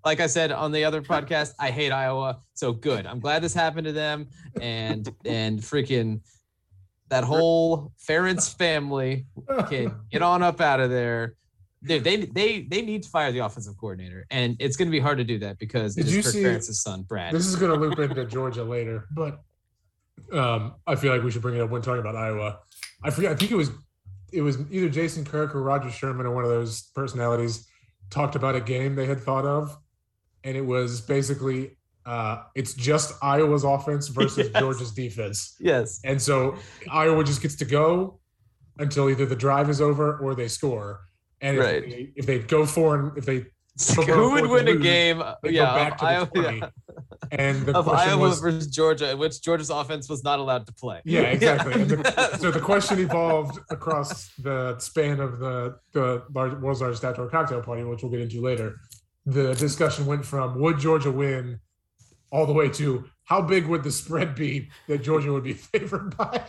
Like 0.06 0.22
I 0.22 0.28
said 0.28 0.52
on 0.52 0.72
the 0.72 0.86
other 0.86 1.02
podcast, 1.02 1.54
I 1.60 1.72
hate 1.72 1.92
Iowa. 1.92 2.40
So 2.54 2.72
good. 2.72 3.06
I'm 3.06 3.20
glad 3.20 3.42
this 3.42 3.54
happened 3.54 3.86
to 3.86 3.92
them. 3.92 4.28
And 4.62 5.10
and 5.26 5.60
freaking 5.60 6.22
that 7.10 7.24
whole 7.24 7.92
Ferentz 8.08 8.56
family 8.56 9.26
can 9.68 9.94
get 10.12 10.22
on 10.22 10.42
up 10.42 10.62
out 10.62 10.80
of 10.80 10.90
there. 10.90 11.36
They, 11.82 12.00
they 12.00 12.18
they 12.26 12.62
they 12.62 12.82
need 12.82 13.04
to 13.04 13.10
fire 13.10 13.32
the 13.32 13.40
offensive 13.40 13.78
coordinator, 13.78 14.26
and 14.30 14.58
it's 14.60 14.76
going 14.76 14.88
to 14.88 14.92
be 14.92 15.00
hard 15.00 15.18
to 15.18 15.24
do 15.24 15.40
that 15.40 15.58
because 15.60 15.96
Did 15.96 16.08
it 16.08 16.10
is 16.10 16.16
you 16.16 16.24
Kirk 16.24 16.32
see- 16.34 16.44
Ferentz's 16.44 16.82
son, 16.82 17.04
Brad. 17.04 17.34
This 17.34 17.46
is 17.46 17.56
going 17.56 17.72
to 17.72 17.80
loop 17.80 17.98
into 18.00 18.26
Georgia 18.26 18.64
later, 18.64 19.06
but 19.12 19.42
um, 20.34 20.76
I 20.88 20.96
feel 20.96 21.14
like 21.14 21.24
we 21.24 21.32
should 21.32 21.42
bring 21.42 21.56
it 21.56 21.62
up 21.62 21.70
when 21.70 21.82
talking 21.82 22.00
about 22.02 22.16
Iowa. 22.16 22.60
I 23.04 23.10
forget. 23.12 23.32
I 23.32 23.36
think 23.36 23.52
it 23.52 23.56
was 23.56 23.72
it 24.32 24.42
was 24.42 24.58
either 24.72 24.90
Jason 24.90 25.26
Kirk 25.26 25.56
or 25.56 25.62
Roger 25.64 25.90
Sherman 25.90 26.26
or 26.26 26.34
one 26.36 26.44
of 26.44 26.50
those 26.50 26.84
personalities 26.96 27.68
talked 28.10 28.36
about 28.36 28.56
a 28.56 28.62
game 28.62 28.96
they 28.96 29.06
had 29.06 29.20
thought 29.22 29.46
of, 29.46 29.78
and 30.44 30.56
it 30.58 30.66
was 30.66 31.02
basically 31.02 31.78
uh, 32.06 32.44
it's 32.56 32.74
just 32.74 33.14
Iowa's 33.22 33.64
offense 33.64 34.08
versus 34.08 34.50
Yes. 34.54 34.60
Georgia's 34.62 34.92
defense, 34.92 35.56
yes. 35.60 36.00
and 36.04 36.22
so 36.22 36.56
Iowa 36.92 37.24
just 37.24 37.42
gets 37.42 37.56
to 37.58 37.66
go 37.66 38.20
until 38.80 39.10
either 39.10 39.26
the 39.26 39.36
drive 39.36 39.70
is 39.70 39.82
over 39.82 40.18
or 40.18 40.34
they 40.36 40.48
score. 40.48 41.02
And 41.42 41.58
if, 41.58 41.64
Right. 41.64 41.90
they, 41.90 42.12
if 42.16 42.26
they 42.26 42.40
go 42.40 42.66
for 42.66 42.96
and 42.96 43.18
if 43.18 43.26
they 43.26 43.46
Who 44.06 44.32
would 44.32 44.48
win 44.50 44.68
a 44.68 44.76
game? 44.76 45.20
yeah, 45.44 45.52
go 45.52 45.66
back 45.66 45.98
to 46.00 46.06
the 46.06 46.12
Iowa, 46.12 46.26
20. 46.28 46.58
yeah, 46.58 46.70
and 47.32 47.66
the 47.66 47.76
of 47.78 47.86
question 47.86 48.10
Iowa 48.12 48.22
was 48.30 48.40
versus 48.40 48.68
Georgia, 48.68 49.12
in 49.12 49.18
which 49.20 49.42
Georgia's 49.42 49.70
offense 49.70 50.08
was 50.10 50.24
not 50.24 50.40
allowed 50.40 50.66
to 50.68 50.74
play. 50.74 51.02
Yeah, 51.06 51.22
exactly. 51.38 51.74
And 51.74 51.90
the, 51.90 52.38
so 52.38 52.52
the 52.52 52.60
question 52.62 53.00
evolved 53.00 53.60
across 53.70 54.30
the 54.36 54.78
span 54.80 55.20
of 55.20 55.40
the 55.40 55.78
the 55.94 56.24
large, 56.34 56.54
world's 56.60 56.82
largest 56.82 57.04
outdoor 57.04 57.30
cocktail 57.30 57.62
party, 57.62 57.84
which 57.84 58.02
we'll 58.02 58.12
get 58.12 58.22
into 58.22 58.42
later. 58.42 58.80
The 59.26 59.54
discussion 59.54 60.06
went 60.06 60.26
from 60.26 60.60
would 60.60 60.80
Georgia 60.80 61.12
win, 61.12 61.60
all 62.32 62.46
the 62.46 62.54
way 62.54 62.70
to 62.70 63.06
how 63.26 63.42
big 63.42 63.68
would 63.68 63.84
the 63.84 63.92
spread 63.92 64.34
be 64.34 64.70
that 64.88 65.04
Georgia 65.04 65.32
would 65.32 65.44
be 65.44 65.54
favored 65.72 66.16
by. 66.18 66.42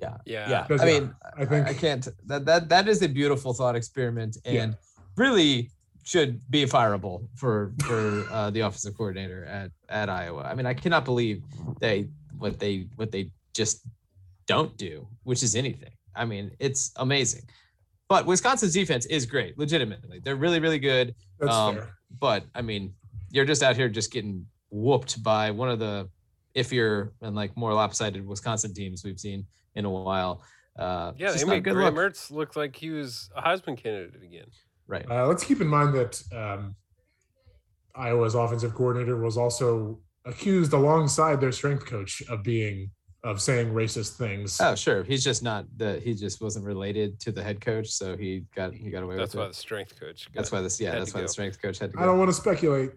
yeah, 0.00 0.16
Yeah. 0.24 0.48
yeah. 0.50 0.66
I 0.70 0.74
yeah, 0.74 0.84
mean, 0.84 1.14
I 1.36 1.44
think 1.44 1.66
I 1.66 1.74
can't. 1.74 2.06
That 2.26 2.44
that 2.46 2.68
that 2.68 2.88
is 2.88 3.02
a 3.02 3.08
beautiful 3.08 3.52
thought 3.54 3.74
experiment, 3.76 4.36
and 4.44 4.54
Yeah. 4.54 4.70
really 5.16 5.70
should 6.04 6.40
be 6.50 6.64
fireable 6.64 7.26
for 7.36 7.72
for 7.84 8.24
uh, 8.30 8.50
the 8.50 8.60
offensive 8.60 8.96
coordinator 8.96 9.44
at 9.44 9.70
at 9.88 10.08
Iowa. 10.08 10.42
I 10.42 10.54
mean, 10.54 10.66
I 10.66 10.74
cannot 10.74 11.04
believe 11.04 11.42
they 11.80 12.08
what 12.38 12.58
they 12.58 12.86
what 12.96 13.10
they 13.10 13.30
just 13.54 13.86
don't 14.46 14.76
do, 14.76 15.06
which 15.24 15.42
is 15.42 15.54
anything. 15.54 15.92
I 16.14 16.24
mean, 16.24 16.50
it's 16.58 16.92
amazing. 16.96 17.42
But 18.08 18.26
Wisconsin's 18.26 18.74
defense 18.74 19.06
is 19.06 19.24
great, 19.24 19.56
legitimately. 19.56 20.20
They're 20.24 20.34
really, 20.36 20.58
really 20.58 20.80
good. 20.80 21.14
That's 21.38 21.54
Um, 21.54 21.74
fair. 21.76 21.96
But 22.18 22.44
I 22.54 22.62
mean, 22.62 22.92
you're 23.30 23.44
just 23.44 23.62
out 23.62 23.76
here 23.76 23.88
just 23.88 24.10
getting 24.12 24.46
whooped 24.70 25.22
by 25.22 25.50
one 25.52 25.68
of 25.70 25.78
the 25.78 26.08
iffier 26.56 27.10
and 27.22 27.36
like 27.36 27.56
more 27.56 27.72
lopsided 27.72 28.26
Wisconsin 28.26 28.74
teams 28.74 29.04
we've 29.04 29.20
seen 29.20 29.46
in 29.76 29.84
a 29.84 29.90
while. 29.90 30.42
Uh, 30.76 31.12
Yeah, 31.16 31.28
it's 31.30 31.44
they 31.44 31.48
made 31.48 31.62
Graham 31.62 31.94
look. 31.94 31.94
Mertz 31.94 32.30
look 32.30 32.56
like 32.56 32.74
he 32.74 32.90
was 32.90 33.30
a 33.36 33.42
Heisman 33.42 33.76
candidate 33.76 34.22
again. 34.22 34.46
Right. 34.90 35.06
Uh, 35.08 35.28
let's 35.28 35.44
keep 35.44 35.60
in 35.60 35.68
mind 35.68 35.94
that 35.94 36.20
um, 36.34 36.74
Iowa's 37.94 38.34
offensive 38.34 38.74
coordinator 38.74 39.16
was 39.16 39.36
also 39.36 40.00
accused 40.24 40.72
alongside 40.72 41.40
their 41.40 41.52
strength 41.52 41.86
coach 41.86 42.22
of 42.28 42.42
being 42.42 42.90
of 43.22 43.40
saying 43.40 43.72
racist 43.72 44.16
things. 44.16 44.60
Oh, 44.60 44.74
sure. 44.74 45.04
He's 45.04 45.22
just 45.22 45.44
not 45.44 45.66
the. 45.76 46.00
He 46.00 46.14
just 46.14 46.40
wasn't 46.42 46.64
related 46.64 47.20
to 47.20 47.30
the 47.30 47.42
head 47.42 47.60
coach, 47.60 47.88
so 47.88 48.16
he 48.16 48.44
got 48.56 48.74
he 48.74 48.90
got 48.90 49.04
away 49.04 49.16
That's 49.16 49.34
with 49.34 49.34
it. 49.34 49.36
That's 49.36 49.36
why 49.36 49.44
it. 49.44 49.48
the 49.48 49.54
strength 49.54 50.00
coach. 50.00 50.26
Got, 50.26 50.34
That's 50.34 50.52
why 50.52 50.60
this. 50.60 50.80
Yeah, 50.80 50.98
that's 50.98 51.14
why 51.14 51.20
go. 51.20 51.26
the 51.26 51.32
strength 51.32 51.62
coach 51.62 51.78
had 51.78 51.92
to 51.92 51.96
go. 51.96 52.02
I 52.02 52.06
don't 52.06 52.18
want 52.18 52.30
to 52.30 52.34
speculate. 52.34 52.90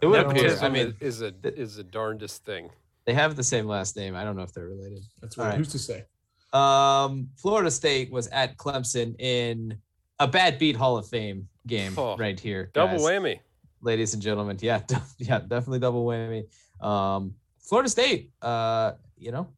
It 0.00 0.06
would 0.06 0.26
appear. 0.26 0.58
I 0.60 0.68
mean, 0.68 0.94
is 0.98 1.20
a 1.20 1.30
th- 1.30 1.54
is 1.54 1.78
a 1.78 1.84
darndest 1.84 2.44
thing. 2.44 2.68
they 3.04 3.14
have 3.14 3.36
the 3.36 3.44
same 3.44 3.66
last 3.66 3.96
name. 3.96 4.16
I 4.16 4.24
don't 4.24 4.36
know 4.36 4.42
if 4.42 4.52
they're 4.52 4.66
related. 4.66 5.04
That's 5.20 5.36
what 5.36 5.44
right. 5.44 5.56
who's 5.56 5.70
to 5.70 5.78
say. 5.78 6.04
Um, 6.52 7.28
Florida 7.36 7.70
State 7.70 8.10
was 8.10 8.26
at 8.28 8.56
Clemson 8.56 9.14
in 9.20 9.78
a 10.18 10.26
bad 10.28 10.58
beat 10.58 10.76
Hall 10.76 10.96
of 10.96 11.06
Fame 11.08 11.48
game 11.66 11.92
Oh, 11.96 12.16
right 12.16 12.38
here. 12.38 12.70
Double 12.74 12.98
guys. 12.98 13.02
whammy. 13.02 13.40
ladies 13.82 14.14
and 14.14 14.22
gentlemen. 14.22 14.56
Yeah, 14.60 14.80
yeah, 15.18 15.38
definitely 15.40 15.78
double 15.80 16.04
whammy. 16.06 16.44
Um, 16.80 17.34
Florida 17.60 17.88
State, 17.88 18.30
uh, 18.42 18.92
you 19.18 19.32
know, 19.32 19.48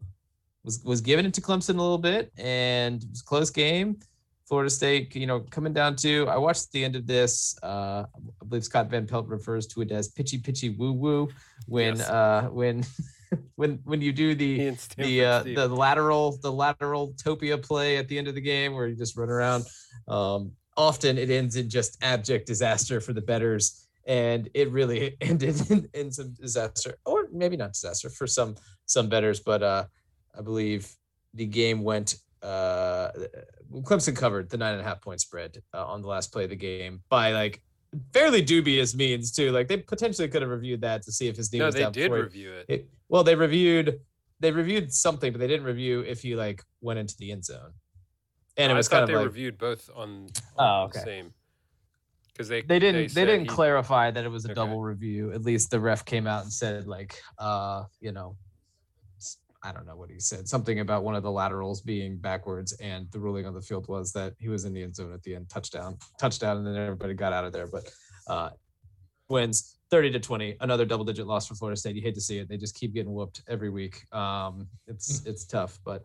was 0.65 0.83
was 0.85 1.01
giving 1.01 1.27
it 1.27 1.35
to 1.35 1.41
Clemson 1.41 1.71
a 1.79 1.83
little 1.83 1.99
bit, 1.99 2.33
and 2.39 3.03
it 3.03 3.11
was 3.11 3.21
a 3.21 3.25
close 3.25 3.51
game. 3.51 3.99
Florida 4.47 4.71
State, 4.71 5.15
you 5.15 5.27
know, 5.27 5.41
coming 5.41 5.75
down 5.75 5.95
to. 5.97 6.27
I 6.29 6.39
watched 6.39 6.73
the 6.73 6.83
end 6.83 6.97
of 6.97 7.07
this. 7.07 7.55
Uh, 7.63 8.05
I 8.43 8.45
believe 8.49 8.65
Scott 8.65 8.89
Van 8.89 9.07
Pelt 9.07 9.29
refers 9.29 9.67
to 9.69 9.83
it 9.83 9.93
as 9.93 10.09
pitchy 10.09 10.39
pitchy 10.39 10.71
woo 10.71 10.93
woo 10.93 11.29
when 11.67 11.97
Yes. 11.99 12.09
uh 12.09 12.49
when 12.51 12.83
when 13.57 13.81
when 13.85 14.01
you 14.01 14.13
do 14.13 14.35
the 14.35 14.59
He 14.59 14.67
and 14.67 14.79
Stanford 14.79 15.07
the 15.07 15.25
uh, 15.25 15.43
the 15.67 15.75
lateral 15.75 16.39
the 16.43 16.53
lateral 16.53 17.15
topia 17.15 17.61
play 17.63 17.97
at 17.97 18.09
the 18.09 18.19
end 18.19 18.29
of 18.29 18.35
the 18.35 18.41
game 18.41 18.75
where 18.75 18.87
you 18.87 18.97
just 18.97 19.17
run 19.17 19.29
around. 19.29 19.65
Um, 20.07 20.53
often 20.77 21.19
it 21.19 21.31
ends 21.31 21.57
in 21.57 21.69
just 21.69 21.99
abject 22.03 22.47
disaster 22.47 23.01
for 23.01 23.13
the 23.13 23.21
betters, 23.21 23.89
and 24.07 24.49
it 24.55 24.71
really 24.71 25.17
ended 25.21 25.71
in, 25.71 25.89
in 25.95 26.13
some 26.13 26.35
disaster, 26.35 26.97
or 27.05 27.29
maybe 27.33 27.57
not 27.57 27.73
disaster 27.73 28.11
for 28.11 28.27
some 28.27 28.57
some 28.87 29.09
betters. 29.09 29.41
But 29.41 29.63
uh, 29.63 29.85
I 30.37 30.43
believe 30.43 30.91
the 31.35 31.47
game 31.47 31.83
went. 31.83 32.17
Uh, 32.43 33.11
Clemson 33.83 34.15
covered 34.15 34.49
the 34.49 34.57
nine 34.57 34.75
and 34.75 34.81
a 34.81 34.85
half 34.85 35.03
point 35.03 35.21
spread 35.21 35.61
uh, 35.75 35.85
on 35.87 36.03
the 36.03 36.09
last 36.09 36.33
play 36.33 36.45
of 36.45 36.51
the 36.51 36.57
game 36.57 37.03
by 37.09 37.33
like 37.33 37.61
fairly 38.13 38.43
dubious 38.43 38.95
means 38.95 39.33
too. 39.33 39.51
Like 39.53 39.69
they 39.69 39.79
potentially 39.79 40.29
could 40.29 40.43
have 40.43 40.51
reviewed 40.51 40.81
that 40.83 41.03
to 41.03 41.13
see 41.13 41.29
if 41.29 41.37
his 41.37 41.49
team 41.49 41.61
no, 41.61 41.67
was 41.67 41.75
they 41.75 41.81
down 41.83 41.93
did 41.93 42.03
before 42.05 42.17
he- 42.17 42.23
review 42.23 42.53
it. 42.53 42.67
it, 42.69 42.89
well, 43.09 43.25
they 43.25 43.35
reviewed 43.35 44.01
they 44.41 44.51
reviewed 44.53 44.93
something, 44.93 45.33
but 45.33 45.39
they 45.41 45.47
didn't 45.49 45.67
review 45.67 46.01
if 46.01 46.23
he 46.23 46.37
like 46.37 46.63
went 46.81 46.99
into 46.99 47.17
the 47.19 47.33
end 47.33 47.45
zone. 47.45 47.73
And 48.57 48.71
it 48.71 48.75
I 48.75 48.79
was 48.79 48.89
thought 48.89 48.97
kind 48.97 49.03
of 49.05 49.09
they 49.09 49.17
like 49.17 49.25
reviewed 49.27 49.59
both 49.59 49.89
on, 49.95 50.27
Oh, 50.59 50.83
okay. 50.85 50.99
the 51.01 51.05
same. 51.05 51.33
Because 52.33 52.49
they 52.49 52.61
they 52.63 52.79
didn't 52.79 53.01
they, 53.03 53.09
said 53.09 53.25
didn't 53.25 53.41
he- 53.43 53.47
clarify 53.49 54.11
that 54.13 54.25
it 54.25 54.29
was 54.29 54.45
a 54.45 54.49
Okay. 54.49 54.55
double 54.55 54.81
review. 54.83 55.33
At 55.33 55.43
least 55.43 55.71
the 55.71 55.81
ref 55.81 56.05
came 56.05 56.27
out 56.27 56.43
and 56.45 56.53
said 56.53 56.87
like 56.87 57.21
uh, 57.39 57.85
you 58.01 58.13
know, 58.13 58.37
s- 58.39 58.48
I 59.63 59.73
don't 59.73 59.87
know 59.87 59.97
what 59.97 60.11
he 60.11 60.21
said. 60.21 60.49
Something 60.49 60.81
about 60.81 61.03
one 61.03 61.15
of 61.15 61.23
the 61.23 61.31
laterals 61.31 61.81
being 61.81 62.17
backwards 62.17 62.73
and 62.81 63.11
the 63.11 63.19
ruling 63.19 63.47
on 63.47 63.55
the 63.55 63.61
field 63.61 63.89
was 63.89 64.13
that 64.13 64.35
he 64.39 64.49
was 64.49 64.65
in 64.65 64.73
the 64.73 64.83
end 64.83 64.95
zone 64.95 65.13
at 65.13 65.23
the 65.23 65.35
end 65.35 65.49
touchdown. 65.49 65.99
Touchdown 66.19 66.59
and 66.59 66.67
then 66.67 66.77
everybody 66.77 67.15
got 67.15 67.33
out 67.33 67.45
of 67.45 67.53
there, 67.53 67.67
but 67.67 67.91
uh 68.29 68.51
wins 69.29 69.79
30 69.91 70.13
to 70.13 70.21
20 70.21 70.57
another 70.61 70.85
double 70.85 71.05
digit 71.05 71.27
loss 71.27 71.47
for 71.47 71.55
florida 71.55 71.79
state. 71.79 71.97
You 71.97 72.03
hate 72.03 72.15
to 72.15 72.21
see 72.21 72.39
it. 72.39 72.49
They 72.49 72.57
just 72.57 72.75
keep 72.75 72.95
getting 72.95 73.13
whooped 73.13 73.43
every 73.49 73.71
week. 73.71 74.05
Um 74.15 74.69
it's 74.87 75.25
it's 75.27 75.45
tough 75.45 75.79
but 75.85 76.05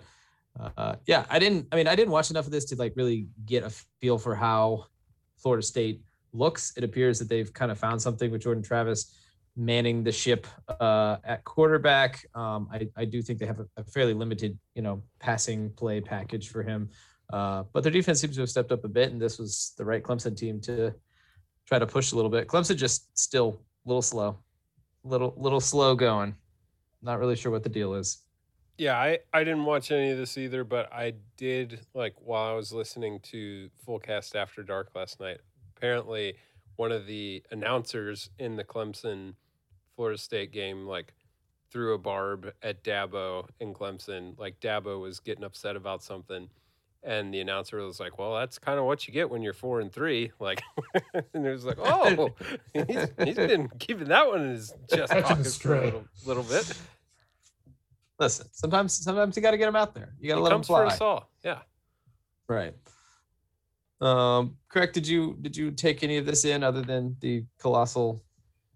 uh 0.59 0.95
yeah 1.07 1.25
i 1.29 1.39
didn't 1.39 1.67
i 1.71 1.75
mean 1.75 1.87
i 1.87 1.95
didn't 1.95 2.11
watch 2.11 2.29
enough 2.29 2.45
of 2.45 2.51
this 2.51 2.65
to 2.65 2.75
like 2.75 2.93
really 2.95 3.27
get 3.45 3.63
a 3.63 3.71
feel 4.01 4.17
for 4.17 4.35
how 4.35 4.85
florida 5.37 5.63
state 5.63 6.01
looks. 6.31 6.73
It 6.75 6.83
appears 6.83 7.19
that 7.19 7.29
they've 7.29 7.51
kind 7.53 7.71
of 7.71 7.77
found 7.77 8.01
something 8.01 8.31
with 8.31 8.41
jordan 8.41 8.63
travis 8.63 9.15
manning 9.55 10.03
the 10.03 10.11
ship 10.11 10.47
uh 10.79 11.17
at 11.23 11.43
quarterback 11.43 12.25
um 12.33 12.67
i 12.71 12.87
i 12.95 13.05
do 13.05 13.21
think 13.21 13.37
they 13.37 13.45
have 13.45 13.59
a, 13.59 13.67
a 13.77 13.83
fairly 13.83 14.13
limited 14.13 14.57
you 14.73 14.81
know 14.81 15.03
passing 15.19 15.69
play 15.71 16.01
package 16.01 16.49
for 16.49 16.63
him 16.63 16.89
uh 17.31 17.63
but 17.71 17.83
their 17.83 17.91
defense 17.91 18.19
seems 18.19 18.35
to 18.35 18.41
have 18.41 18.49
stepped 18.49 18.71
up 18.71 18.83
a 18.83 18.87
bit 18.87 19.11
and 19.11 19.21
this 19.21 19.37
was 19.37 19.73
the 19.77 19.85
right 19.85 20.01
clemson 20.01 20.35
team 20.35 20.59
to 20.59 20.91
try 21.65 21.79
to 21.79 21.87
push 21.87 22.11
a 22.11 22.15
little 22.15 22.31
bit. 22.31 22.47
Clemson 22.47 22.77
just 22.77 23.17
still 23.17 23.61
a 23.85 23.89
little 23.89 24.01
slow, 24.01 24.37
little 25.03 25.33
little 25.37 25.59
slow 25.59 25.95
going. 25.95 26.35
Not 27.01 27.19
really 27.19 27.35
sure 27.35 27.51
what 27.51 27.63
the 27.63 27.69
deal 27.69 27.93
is. 27.93 28.19
Yeah, 28.77 28.97
I, 28.97 29.19
I 29.33 29.43
didn't 29.43 29.65
watch 29.65 29.91
any 29.91 30.09
of 30.09 30.17
this 30.17 30.37
either, 30.37 30.63
but 30.63 30.91
I 30.91 31.13
did 31.37 31.81
like 31.93 32.15
while 32.17 32.51
I 32.51 32.55
was 32.55 32.73
listening 32.73 33.19
to 33.23 33.69
Full 33.85 33.99
Cast 33.99 34.35
After 34.35 34.63
Dark 34.63 34.89
last 34.95 35.19
night. 35.19 35.37
Apparently, 35.77 36.35
one 36.77 36.91
of 36.91 37.05
the 37.05 37.43
announcers 37.51 38.29
in 38.39 38.55
the 38.55 38.63
Clemson 38.63 39.35
Florida 39.95 40.17
State 40.17 40.51
game 40.51 40.85
like 40.85 41.13
threw 41.71 41.93
a 41.93 41.97
barb 41.97 42.53
at 42.61 42.83
Dabo 42.83 43.47
in 43.59 43.73
Clemson. 43.73 44.37
Like 44.37 44.59
Dabo 44.59 45.01
was 45.01 45.19
getting 45.19 45.43
upset 45.43 45.75
about 45.75 46.03
something, 46.03 46.47
and 47.03 47.33
the 47.33 47.41
announcer 47.41 47.77
was 47.77 47.99
like, 47.99 48.17
"Well, 48.19 48.35
that's 48.35 48.59
kind 48.59 48.79
of 48.79 48.85
what 48.85 49.07
you 49.07 49.13
get 49.13 49.29
when 49.29 49.41
you're 49.41 49.53
four 49.53 49.81
and 49.81 49.91
three. 49.91 50.31
Like, 50.39 50.61
and 51.33 51.45
it 51.45 51.51
was 51.51 51.65
like, 51.65 51.79
"Oh, 51.79 52.29
he's, 52.73 53.07
he's 53.23 53.35
been 53.35 53.69
keeping 53.79 54.07
that 54.09 54.27
one 54.27 54.41
in 54.41 54.49
his 54.51 54.73
chest 54.89 55.11
pocket 55.11 55.47
for 55.47 55.75
a 55.75 55.85
little, 55.85 56.05
little 56.25 56.43
bit." 56.43 56.73
Listen, 58.19 58.47
sometimes 58.51 58.93
sometimes 58.93 59.35
you 59.35 59.41
got 59.41 59.51
to 59.51 59.57
get 59.57 59.65
them 59.65 59.75
out 59.75 59.95
there. 59.95 60.13
You 60.19 60.29
got 60.29 60.35
to 60.35 60.41
let 60.41 60.49
them 60.49 60.57
comes 60.59 60.67
for 60.67 60.85
fly. 60.85 60.93
us 60.93 61.01
all. 61.01 61.29
Yeah. 61.43 61.59
Right. 62.47 62.73
Um, 63.99 64.57
correct. 64.69 64.93
Did 64.93 65.07
you 65.07 65.37
did 65.41 65.57
you 65.57 65.71
take 65.71 66.03
any 66.03 66.17
of 66.17 66.25
this 66.25 66.45
in 66.45 66.63
other 66.63 66.81
than 66.81 67.15
the 67.21 67.45
colossal 67.57 68.21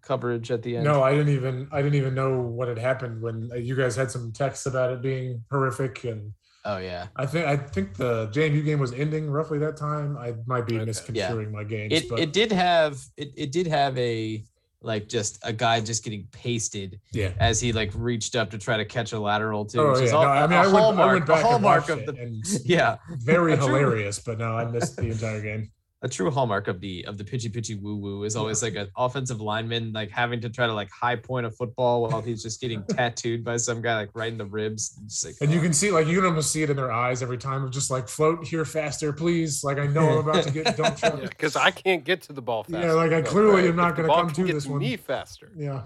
coverage 0.08 0.50
at 0.52 0.62
the 0.64 0.78
end? 0.78 0.86
No, 0.86 1.04
I 1.04 1.12
didn't 1.12 1.34
even 1.34 1.68
I 1.72 1.82
didn't 1.82 1.96
even 1.96 2.16
know 2.16 2.40
what 2.40 2.68
had 2.68 2.78
happened 2.78 3.22
when 3.22 3.50
uh, 3.52 3.56
you 3.56 3.76
guys 3.76 3.96
had 3.96 4.10
some 4.10 4.32
texts 4.32 4.66
about 4.66 4.92
it 4.92 5.02
being 5.02 5.44
horrific 5.52 6.04
and 6.06 6.34
Oh 6.66 6.78
yeah. 6.78 7.08
I 7.16 7.26
think 7.26 7.46
I 7.46 7.56
think 7.56 7.96
the 7.96 8.28
JMU 8.28 8.64
game 8.66 8.80
was 8.80 8.92
ending 8.94 9.30
roughly 9.30 9.58
that 9.60 9.78
time. 9.78 10.18
I 10.18 10.34
might 10.46 10.66
be 10.66 10.76
Okay. 10.76 10.86
misconstruing 10.86 11.52
my 11.52 11.64
games, 11.64 11.94
It 11.94 12.10
but 12.10 12.20
it 12.20 12.34
did 12.34 12.52
have 12.52 13.00
it 13.18 13.32
it 13.36 13.52
did 13.52 13.68
have 13.68 13.98
a 13.98 14.44
like 14.82 15.08
just 15.10 15.40
a 15.44 15.52
guy 15.52 15.80
just 15.82 16.04
getting 16.04 16.28
pasted 16.32 17.00
yeah. 17.12 17.32
as 17.40 17.60
he 17.60 17.74
like 17.74 17.92
reached 17.96 18.36
up 18.36 18.52
to 18.52 18.58
try 18.58 18.78
to 18.78 18.86
catch 18.86 19.12
a 19.12 19.20
lateral 19.20 19.66
too. 19.66 19.80
Oh 19.82 19.98
yeah, 19.98 20.04
is 20.04 20.12
no, 20.12 20.20
I 20.20 20.46
mean 20.46 20.58
I 20.60 20.66
went, 20.68 20.76
I 20.76 20.80
hallmark, 20.82 21.14
went 21.14 21.26
back 21.28 21.42
hallmark 21.44 21.90
of 21.90 22.06
the 22.06 22.62
yeah 22.66 22.98
very 23.22 23.56
hilarious, 23.64 24.20
but 24.20 24.38
no, 24.38 24.56
I 24.58 24.66
missed 24.66 24.98
the 24.98 25.08
entire 25.10 25.42
game. 25.42 25.72
A 26.04 26.08
true 26.08 26.30
hallmark 26.30 26.68
of 26.68 26.80
the 26.80 27.04
of 27.06 27.18
the 27.18 27.24
pitchy 27.24 27.50
pitchy 27.50 27.74
woo 27.74 27.96
woo 27.96 28.24
is 28.24 28.36
always 28.36 28.62
like 28.62 28.76
an 28.76 28.88
offensive 28.96 29.42
lineman 29.42 29.92
like 29.94 30.12
having 30.12 30.40
to 30.40 30.48
try 30.48 30.68
to 30.68 30.74
like 30.74 30.90
high 30.92 31.16
point 31.16 31.44
a 31.48 31.50
football 31.50 32.04
while 32.04 32.22
he's 32.22 32.44
just 32.44 32.62
getting 32.62 32.84
tattooed 32.90 33.44
by 33.44 33.58
some 33.58 33.82
guy 33.82 33.96
like 33.96 34.10
right 34.14 34.32
in 34.32 34.38
the 34.38 34.46
ribs. 34.46 34.90
Just 35.08 35.26
like, 35.26 35.36
And 35.42 35.52
you 35.52 35.60
can 35.60 35.74
see, 35.74 35.90
like, 35.90 36.06
you 36.06 36.18
can 36.18 36.26
almost 36.28 36.52
see 36.52 36.62
it 36.62 36.70
in 36.70 36.76
their 36.76 36.92
eyes 36.92 37.24
every 37.24 37.40
time 37.40 37.64
of 37.64 37.72
just 37.72 37.90
like 37.90 38.08
float 38.08 38.46
here 38.46 38.64
faster, 38.64 39.12
please. 39.12 39.64
Like, 39.64 39.80
I 39.80 39.88
know 39.88 40.20
I'm 40.20 40.30
about 40.30 40.44
to 40.44 40.52
get 40.52 40.78
dumped. 40.78 41.02
Yeah, 41.02 41.16
because 41.16 41.56
I 41.56 41.72
can't 41.72 42.04
get 42.04 42.22
to 42.24 42.34
the 42.34 42.44
ball 42.44 42.64
fast. 42.64 42.84
Yeah, 42.86 42.92
like 42.94 43.12
I 43.12 43.24
clearly 43.24 43.68
am 43.68 43.76
not 43.76 43.96
going 43.96 44.08
to 44.08 44.14
come 44.14 44.30
to 44.30 44.44
this 44.54 44.66
to 44.66 44.72
one. 44.72 44.80
me 44.80 44.98
faster. 44.98 45.52
Yeah. 45.58 45.82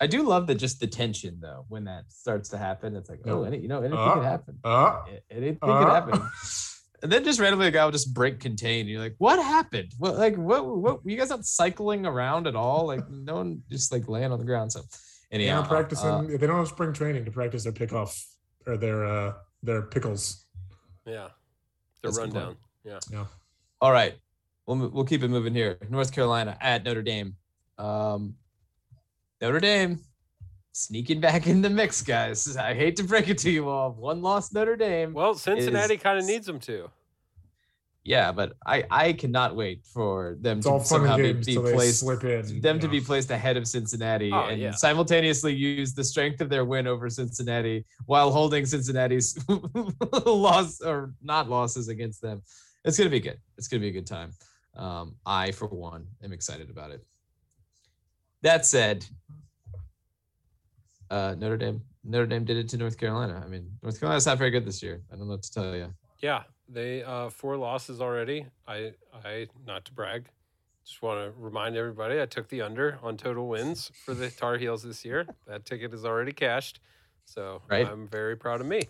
I 0.00 0.06
do 0.06 0.22
love 0.22 0.46
the 0.46 0.54
just 0.54 0.78
the 0.78 0.86
tension 0.86 1.38
though 1.40 1.64
when 1.68 1.84
that 1.84 2.04
starts 2.12 2.50
to 2.50 2.58
happen. 2.58 2.94
It's 2.96 3.08
like 3.10 3.20
oh, 3.26 3.42
Yeah. 3.42 3.48
any, 3.48 3.58
you 3.60 3.68
know, 3.68 3.78
anything 3.80 3.98
Uh, 3.98 4.14
could 4.14 4.24
happen. 4.24 4.58
Uh, 4.62 5.00
Anything 5.30 5.58
uh. 5.62 5.78
could 5.84 5.88
happen. 5.92 6.30
And 7.02 7.12
then 7.12 7.24
just 7.24 7.38
randomly 7.38 7.68
a 7.68 7.70
guy 7.70 7.84
will 7.84 7.92
just 7.92 8.12
break 8.12 8.40
contain. 8.40 8.88
You're 8.88 9.00
like, 9.00 9.14
what 9.18 9.38
happened? 9.38 9.92
What 9.98 10.16
like 10.16 10.36
what 10.36 10.66
what 10.66 11.00
you 11.04 11.16
guys 11.16 11.30
not 11.30 11.44
cycling 11.44 12.06
around 12.06 12.46
at 12.46 12.56
all? 12.56 12.86
Like 12.86 13.08
no 13.10 13.36
one 13.36 13.62
just 13.70 13.92
like 13.92 14.08
laying 14.08 14.32
on 14.32 14.38
the 14.38 14.44
ground. 14.44 14.72
So 14.72 14.80
they 15.30 15.36
anyhow, 15.36 15.58
aren't 15.58 15.68
practicing. 15.68 16.08
uh, 16.08 16.22
they 16.22 16.46
don't 16.46 16.56
have 16.56 16.68
spring 16.68 16.92
training 16.92 17.24
to 17.24 17.30
practice 17.30 17.64
their 17.64 17.72
pickoff 17.72 18.20
or 18.66 18.76
their 18.76 19.04
uh 19.04 19.32
their 19.62 19.82
pickles. 19.82 20.46
Yeah. 21.06 21.28
The 22.02 22.08
That's 22.08 22.18
rundown. 22.18 22.56
Yeah. 22.84 22.98
Yeah. 23.10 23.26
All 23.80 23.92
right, 23.92 24.16
we'll 24.66 24.88
we'll 24.88 25.04
keep 25.04 25.22
it 25.22 25.28
moving 25.28 25.54
here. 25.54 25.78
North 25.88 26.12
Carolina 26.12 26.56
at 26.60 26.84
Notre 26.84 27.02
Dame. 27.02 27.36
Um, 27.78 28.34
Notre 29.40 29.60
Dame 29.60 30.00
sneaking 30.78 31.20
back 31.20 31.46
in 31.46 31.60
the 31.62 31.70
mix, 31.70 32.02
guys. 32.02 32.56
I 32.56 32.74
hate 32.74 32.96
to 32.96 33.04
break 33.04 33.28
it 33.28 33.38
to 33.38 33.50
you 33.50 33.68
all. 33.68 33.92
One 33.92 34.22
loss 34.22 34.52
Notre 34.52 34.76
Dame. 34.76 35.12
Well, 35.12 35.34
Cincinnati 35.34 35.96
kind 35.96 36.18
of 36.18 36.24
needs 36.24 36.46
them 36.46 36.60
to. 36.60 36.90
Yeah, 38.04 38.32
but 38.32 38.54
I 38.64 38.84
I 38.90 39.12
cannot 39.12 39.54
wait 39.54 39.84
for 39.84 40.36
them 40.40 40.58
It's 40.58 40.66
to 40.66 40.80
somehow 40.82 41.16
be, 41.18 41.32
be 41.34 41.56
placed 41.58 42.00
slip 42.00 42.24
in. 42.24 42.60
them 42.62 42.76
you 42.76 42.80
to 42.80 42.86
know. 42.86 42.90
be 42.92 43.00
placed 43.02 43.30
ahead 43.30 43.58
of 43.58 43.66
Cincinnati 43.68 44.30
Oh, 44.32 44.44
and 44.46 44.58
yeah. 44.58 44.70
simultaneously 44.70 45.54
use 45.54 45.92
the 45.92 46.04
strength 46.04 46.40
of 46.40 46.48
their 46.48 46.64
win 46.64 46.86
over 46.86 47.10
Cincinnati 47.10 47.84
while 48.06 48.30
holding 48.30 48.64
Cincinnati's 48.64 49.38
loss 50.24 50.80
or 50.80 51.12
not 51.22 51.50
losses 51.50 51.88
against 51.88 52.22
them. 52.22 52.40
It's 52.84 52.96
gonna 52.96 53.10
be 53.10 53.20
good. 53.20 53.38
It's 53.58 53.68
gonna 53.68 53.82
be 53.82 53.88
a 53.88 53.92
good 53.92 54.06
time. 54.06 54.30
Um, 54.74 55.16
I, 55.26 55.50
for 55.50 55.66
one, 55.66 56.06
am 56.22 56.32
excited 56.32 56.70
about 56.70 56.92
it. 56.92 57.04
That 58.42 58.64
said, 58.64 59.04
uh, 61.10 61.34
Notre 61.38 61.56
Dame 61.56 61.82
Notre 62.04 62.26
Dame 62.26 62.44
did 62.44 62.56
it 62.56 62.68
to 62.70 62.76
North 62.76 62.96
Carolina. 62.96 63.42
I 63.44 63.48
mean, 63.48 63.70
North 63.82 64.00
Carolina's 64.00 64.26
not 64.26 64.38
very 64.38 64.50
good 64.50 64.64
this 64.64 64.82
year. 64.82 65.02
I 65.12 65.16
don't 65.16 65.26
know 65.26 65.32
what 65.32 65.42
to 65.42 65.52
tell 65.52 65.74
you. 65.74 65.92
Yeah, 66.20 66.42
they 66.68 67.02
uh, 67.02 67.30
four 67.30 67.56
losses 67.56 68.00
already. 68.00 68.46
I 68.66 68.92
I 69.24 69.48
not 69.66 69.84
to 69.86 69.92
brag, 69.92 70.28
just 70.84 71.02
want 71.02 71.20
to 71.20 71.38
remind 71.38 71.76
everybody 71.76 72.20
I 72.20 72.26
took 72.26 72.48
the 72.48 72.62
under 72.62 72.98
on 73.02 73.16
total 73.16 73.48
wins 73.48 73.90
for 74.04 74.14
the 74.14 74.30
Tar 74.30 74.56
Heels 74.56 74.82
this 74.82 75.04
year. 75.04 75.26
That 75.46 75.64
ticket 75.64 75.92
is 75.92 76.04
already 76.04 76.32
cashed, 76.32 76.80
so 77.24 77.62
Right. 77.68 77.86
I'm 77.86 78.08
very 78.08 78.36
proud 78.36 78.60
of 78.60 78.66
me. 78.66 78.82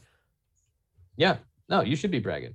Yeah, 1.16 1.38
no, 1.68 1.82
you 1.82 1.96
should 1.96 2.12
be 2.12 2.20
bragging. 2.20 2.54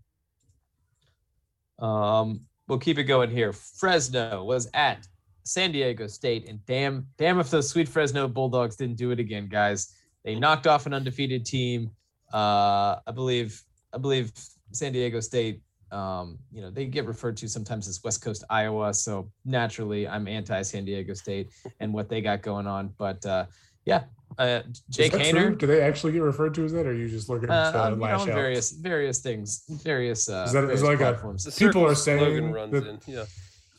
Um, 1.80 2.46
we'll 2.68 2.80
keep 2.80 2.98
it 2.98 3.04
going 3.04 3.30
here. 3.30 3.52
Fresno 3.52 4.44
was 4.44 4.70
at 4.74 5.06
San 5.44 5.72
Diego 5.72 6.08
State, 6.08 6.48
and 6.48 6.64
damn, 6.66 7.06
damn 7.18 7.40
if 7.40 7.50
those 7.50 7.70
sweet 7.70 7.88
Fresno 7.90 8.28
Bulldogs 8.28 8.76
didn't 8.76 8.98
do 8.98 9.12
it 9.12 9.20
again, 9.20 9.48
guys. 9.48 9.94
They 10.24 10.36
knocked 10.36 10.68
off 10.68 10.86
an 10.86 10.94
undefeated 10.94 11.46
team. 11.46 11.92
Uh, 12.34 12.98
I 13.06 13.12
believe, 13.14 13.62
I 13.94 13.98
believe 13.98 14.32
San 14.72 14.94
Diego 14.94 15.20
State. 15.20 15.62
Um, 15.92 16.40
you 16.52 16.62
know, 16.62 16.72
they 16.72 16.86
get 16.86 17.06
referred 17.06 17.38
to 17.38 17.48
sometimes 17.48 17.88
as 17.88 18.04
West 18.04 18.24
Coast 18.24 18.44
Iowa, 18.50 18.94
so 18.94 19.30
naturally, 19.46 20.08
I'm 20.08 20.28
anti 20.28 20.62
San 20.64 20.86
Diego 20.86 21.14
State 21.14 21.52
and 21.80 21.94
what 21.94 22.10
they 22.10 22.22
got 22.22 22.42
going 22.42 22.66
on. 22.66 22.94
But 22.98 23.24
uh, 23.26 23.46
yeah, 23.86 24.06
uh, 24.40 24.62
Jake 24.90 25.14
Is 25.14 25.20
Haener. 25.20 25.32
true? 25.48 25.56
Do 25.56 25.68
they 25.68 25.82
actually 25.82 26.14
get 26.14 26.24
referred 26.24 26.56
to 26.56 26.66
as 26.66 26.72
that, 26.72 26.88
or 26.88 26.92
are 26.92 26.94
you 26.96 27.08
just 27.10 27.30
looking 27.30 27.50
Uh, 27.52 27.72
to 27.72 27.84
um, 27.84 27.94
you 27.94 28.08
know, 28.08 28.14
out? 28.14 28.26
various 28.26 28.72
various 28.72 29.20
things, 29.20 29.66
various 29.84 30.28
uh, 30.30 30.46
Is 30.48 30.54
that- 30.54 30.64
is 30.64 30.82
various 30.82 30.82
like 30.82 30.96
a- 30.96 30.98
platforms. 30.98 31.44
The 31.44 31.52
People 31.52 31.86
are 31.86 31.94
circle 31.94 32.26
slogan 32.26 32.44
saying 32.44 32.52
runs 32.54 32.72
that- 32.72 32.88
in. 32.88 33.00
Yeah, 33.06 33.26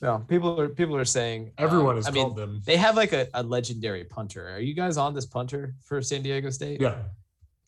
no, 0.02 0.24
people 0.28 0.60
are 0.60 0.68
people 0.68 0.96
are 0.96 1.04
saying 1.04 1.52
um, 1.58 1.64
Everyone 1.64 1.96
has 1.96 2.06
I 2.06 2.10
mean, 2.10 2.24
called 2.24 2.36
them. 2.36 2.60
they 2.64 2.76
have 2.76 2.96
like 2.96 3.12
a, 3.12 3.28
a 3.34 3.42
legendary 3.42 4.04
punter. 4.04 4.48
Are 4.50 4.60
you 4.60 4.74
guys 4.74 4.96
on 4.96 5.14
this 5.14 5.26
punter 5.26 5.74
for 5.82 6.02
San 6.02 6.22
Diego 6.22 6.50
State? 6.50 6.80
Yeah, 6.80 6.96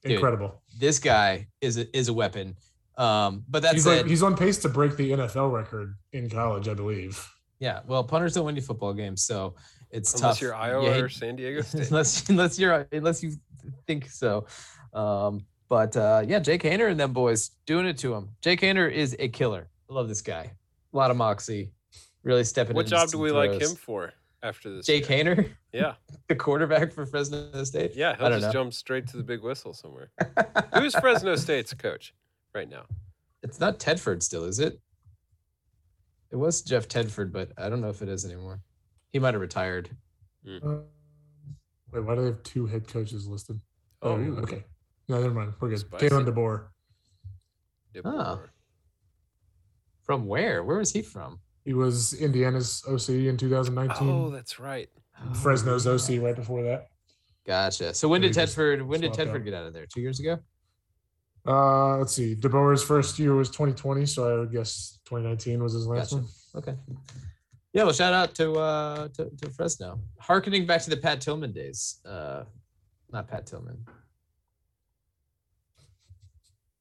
Dude. 0.03 0.13
incredible. 0.13 0.61
This 0.79 0.99
guy 0.99 1.47
is 1.61 1.79
a, 1.79 1.97
is 1.97 2.09
a 2.09 2.13
weapon. 2.13 2.57
Um, 2.99 3.45
but 3.49 3.63
that's 3.63 3.75
He's 3.75 3.87
like 3.87 4.07
he's 4.07 4.23
on 4.23 4.37
pace 4.37 4.59
to 4.59 4.69
break 4.69 4.97
the 4.97 5.11
NFL 5.13 5.53
record 5.53 5.97
in 6.13 6.29
college, 6.31 6.69
I 6.69 6.75
believe. 6.75 7.27
yeah. 7.59 7.81
Well, 7.87 8.03
punters 8.05 8.35
don't 8.35 8.45
win 8.47 8.57
you 8.57 8.63
football 8.63 8.93
games, 8.95 9.23
so 9.23 9.55
it's 9.91 10.15
unless 10.15 10.37
tough. 10.37 10.43
you're 10.43 10.55
Iowa 10.55 10.93
hate- 10.93 11.03
or 11.03 11.09
San 11.09 11.37
Diego 11.37 11.61
State. 11.63 11.89
unless 11.91 12.29
unless 12.29 12.59
you're 12.59 12.87
unless 12.93 13.23
you 13.23 13.33
think 13.87 14.09
so. 14.11 14.47
Um, 14.95 15.45
but 15.69 15.97
uh, 15.97 16.23
yeah, 16.27 16.39
Jake 16.39 16.63
Haener 16.63 16.91
and 16.91 16.99
them 16.99 17.13
boys 17.13 17.51
doing 17.67 17.87
it 17.87 17.99
to 17.99 18.15
him. 18.15 18.31
Jake 18.41 18.61
Haener 18.61 18.91
is 18.91 19.15
a 19.19 19.29
killer. 19.29 19.69
I 19.91 19.93
love 19.95 20.09
this 20.09 20.23
guy. 20.23 20.53
A 20.93 20.97
lot 20.97 21.11
of 21.11 21.17
moxie. 21.17 21.73
Really 22.27 22.43
stepping. 22.43 22.71
In. 22.73 22.75
What 22.77 22.87
into 22.87 22.97
job 22.97 23.07
do 23.07 23.13
some 23.13 23.21
we 23.21 23.31
like 23.31 23.53
him 23.53 23.77
for 23.77 24.13
after 24.43 24.75
this? 24.75 24.85
Jake 24.85 25.09
year? 25.09 25.25
Haener, 25.25 25.51
Yeah, 25.73 25.95
the 26.29 26.35
quarterback 26.35 26.93
for 26.93 27.07
Fresno 27.07 27.63
State. 27.63 27.93
yeah, 27.95 28.11
I 28.11 28.15
he'll 28.17 28.31
don't 28.31 28.41
just 28.41 28.53
know. 28.53 28.63
jump 28.65 28.75
straight 28.75 29.07
to 29.09 29.17
the 29.17 29.23
big 29.23 29.43
whistle 29.45 29.73
somewhere. 29.73 30.11
Who's 30.75 30.93
Fresno 30.97 31.37
State's 31.37 31.73
coach 31.75 32.13
right 32.53 32.69
now? 32.69 32.83
It's 33.45 33.61
not 33.61 33.79
Tedford 33.79 34.25
still, 34.25 34.45
is 34.45 34.59
it? 34.59 34.81
It 36.33 36.37
was 36.37 36.63
Jeff 36.63 36.89
Tedford, 36.89 37.31
but 37.31 37.53
I 37.57 37.69
don't 37.69 37.81
know 37.81 37.91
if 37.91 38.03
it 38.03 38.09
is 38.09 38.25
anymore. 38.25 38.61
He 39.13 39.21
might 39.21 39.35
have 39.35 39.41
retired. 39.41 39.89
Uh, 40.45 40.79
wait, 41.93 42.05
why 42.05 42.17
do 42.17 42.23
they 42.23 42.27
have 42.27 42.43
two 42.43 42.67
head 42.67 42.89
coaches 42.89 43.29
listed? 43.29 43.61
Oh, 44.03 44.15
okay. 44.15 44.65
No, 45.09 45.21
never 45.23 45.33
mind. 45.33 45.53
We're 45.61 45.69
good. 45.69 45.79
Spicy. 45.79 46.09
Kalen 46.09 46.27
DeBoer. 46.27 46.65
Oh. 48.05 48.43
From 50.03 50.27
where? 50.27 50.65
Where 50.65 50.79
was 50.79 50.93
he 50.93 51.03
from? 51.03 51.39
He 51.67 51.75
was 51.75 52.15
Indiana's 52.15 52.83
OC 52.89 53.09
in 53.29 53.37
2019. 53.37 54.09
Oh, 54.09 54.31
that's 54.31 54.59
right. 54.61 54.89
Fresno's 55.43 55.85
OC 55.87 56.23
right 56.23 56.37
before 56.37 56.63
that. 56.63 56.87
Gotcha. 57.45 57.93
So 57.93 58.07
when 58.09 58.23
Yeah, 58.23 58.29
did 58.29 58.37
he 58.37 58.43
Tedford? 58.43 58.87
When 58.87 59.01
did 59.01 59.15
swapped 59.15 59.31
Tedford 59.31 59.37
out. 59.41 59.45
get 59.45 59.55
out 59.55 59.67
of 59.67 59.73
there? 59.75 59.85
Two 59.87 60.01
years 60.01 60.21
ago. 60.21 60.39
Uh, 61.47 61.99
let's 61.99 62.13
see. 62.13 62.35
DeBoer's 62.37 62.83
first 62.85 63.19
year 63.19 63.35
was 63.35 63.51
2020, 63.51 64.07
so 64.07 64.29
I 64.37 64.39
would 64.41 64.53
guess 64.53 64.99
2019 65.07 65.63
was 65.63 65.73
his 65.73 65.87
last 65.87 66.11
Gotcha. 66.13 66.23
one. 66.23 66.27
Okay. 66.57 66.75
Yeah. 67.73 67.85
Well, 67.85 67.93
shout 67.93 68.13
out 68.13 68.35
to 68.37 68.53
uh 68.55 69.09
to, 69.09 69.31
to 69.43 69.51
Fresno. 69.51 70.01
Harkening 70.21 70.67
back 70.67 70.83
to 70.83 70.91
the 70.91 70.97
Pat 70.97 71.21
Tillman 71.21 71.53
days. 71.53 72.01
Uh, 72.07 72.45
not 73.13 73.27
Pat 73.29 73.47
Tillman. 73.47 73.77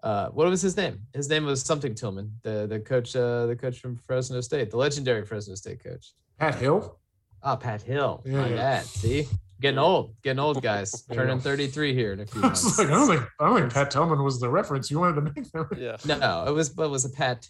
Uh, 0.05 0.29
what 0.29 0.47
was 0.47 0.61
his 0.61 0.77
name? 0.77 0.99
His 1.13 1.27
name 1.29 1.45
was 1.45 1.61
something 1.63 1.95
Tillman, 1.95 2.31
the 2.43 2.67
the 2.67 2.79
coach, 2.79 3.15
uh, 3.15 3.47
the 3.47 3.55
coach 3.55 3.79
from 3.79 3.97
Fresno 3.97 4.39
State, 4.39 4.69
the 4.69 4.77
legendary 4.77 5.25
Fresno 5.25 5.55
State 5.55 5.83
coach. 5.83 6.13
Pat 6.37 6.53
Hill. 6.55 6.99
Ah, 7.41 7.55
Pat 7.55 7.81
Hill. 7.81 8.21
Yeah, 8.23 8.41
My 8.41 8.49
yeah. 8.49 8.79
See, 8.81 9.27
getting 9.59 9.79
old, 9.79 10.13
getting 10.21 10.39
old, 10.39 10.61
guys. 10.61 11.01
Turning 11.11 11.39
33 11.39 11.95
here 11.95 12.13
in 12.13 12.19
a 12.19 12.25
few 12.27 12.41
I 12.43 12.49
was 12.49 12.63
months. 12.63 12.77
like, 12.79 12.87
I 12.87 12.91
don't 12.91 13.07
think 13.07 13.21
I 13.39 13.45
don't 13.47 13.59
think 13.61 13.73
Pat 13.73 13.89
Tillman 13.89 14.23
was 14.23 14.39
the 14.39 14.47
reference 14.49 14.91
you 14.91 14.99
wanted 14.99 15.15
to 15.15 15.21
make. 15.21 15.51
There. 15.51 15.67
Yeah. 15.75 15.97
No, 16.05 16.45
it 16.47 16.51
was, 16.51 16.69
but 16.69 16.83
it 16.85 16.89
was 16.91 17.05
a 17.05 17.09
Pat. 17.09 17.49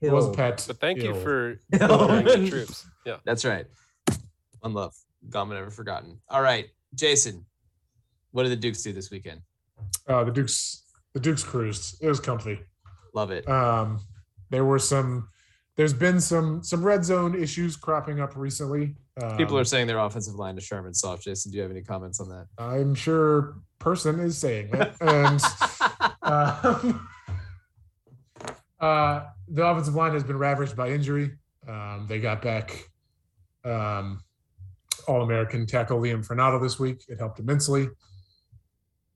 It 0.00 0.10
was 0.10 0.24
Hill. 0.24 0.34
Pat. 0.34 0.64
But 0.66 0.80
thank 0.80 1.02
you 1.02 1.14
for 1.14 1.56
the 1.70 2.46
troops. 2.48 2.86
Yeah. 3.04 3.16
That's 3.26 3.44
right. 3.44 3.66
One 4.60 4.72
love. 4.72 4.94
Gone 5.28 5.48
but 5.50 5.56
never 5.56 5.70
forgotten. 5.70 6.18
All 6.30 6.40
right, 6.40 6.66
Jason. 6.94 7.44
What 8.32 8.44
did 8.44 8.52
the 8.52 8.56
Dukes 8.56 8.82
do 8.82 8.92
this 8.94 9.10
weekend? 9.10 9.42
Uh, 10.08 10.24
the 10.24 10.30
Dukes. 10.30 10.80
The 11.14 11.20
Dukes 11.20 11.44
cruised. 11.44 12.02
It 12.02 12.08
was 12.08 12.20
comfy. 12.20 12.60
Love 13.14 13.30
it. 13.30 13.48
Um, 13.48 14.00
there 14.50 14.64
were 14.64 14.78
some. 14.78 15.28
There's 15.76 15.94
been 15.94 16.20
some 16.20 16.62
some 16.62 16.84
red 16.84 17.04
zone 17.04 17.40
issues 17.40 17.76
cropping 17.76 18.20
up 18.20 18.36
recently. 18.36 18.96
Um, 19.22 19.36
People 19.36 19.56
are 19.58 19.64
saying 19.64 19.86
their 19.86 19.98
offensive 19.98 20.34
line 20.34 20.58
is 20.58 20.64
Sherman 20.64 20.94
soft. 20.94 21.22
Jason, 21.22 21.52
do 21.52 21.56
you 21.56 21.62
have 21.62 21.70
any 21.70 21.82
comments 21.82 22.20
on 22.20 22.28
that? 22.28 22.46
I'm 22.58 22.94
sure 22.94 23.56
person 23.78 24.18
is 24.20 24.36
saying 24.38 24.70
that, 24.72 24.96
and 25.00 25.40
um, 26.22 27.08
uh, 28.80 29.26
the 29.48 29.64
offensive 29.66 29.94
line 29.94 30.12
has 30.12 30.24
been 30.24 30.38
ravaged 30.38 30.76
by 30.76 30.90
injury. 30.90 31.30
Um, 31.68 32.06
they 32.08 32.18
got 32.18 32.42
back 32.42 32.90
um, 33.64 34.22
All 35.06 35.22
American 35.22 35.66
tackle 35.66 36.00
Liam 36.00 36.26
Fornadel 36.26 36.60
this 36.60 36.78
week. 36.78 37.04
It 37.08 37.18
helped 37.18 37.38
immensely. 37.38 37.88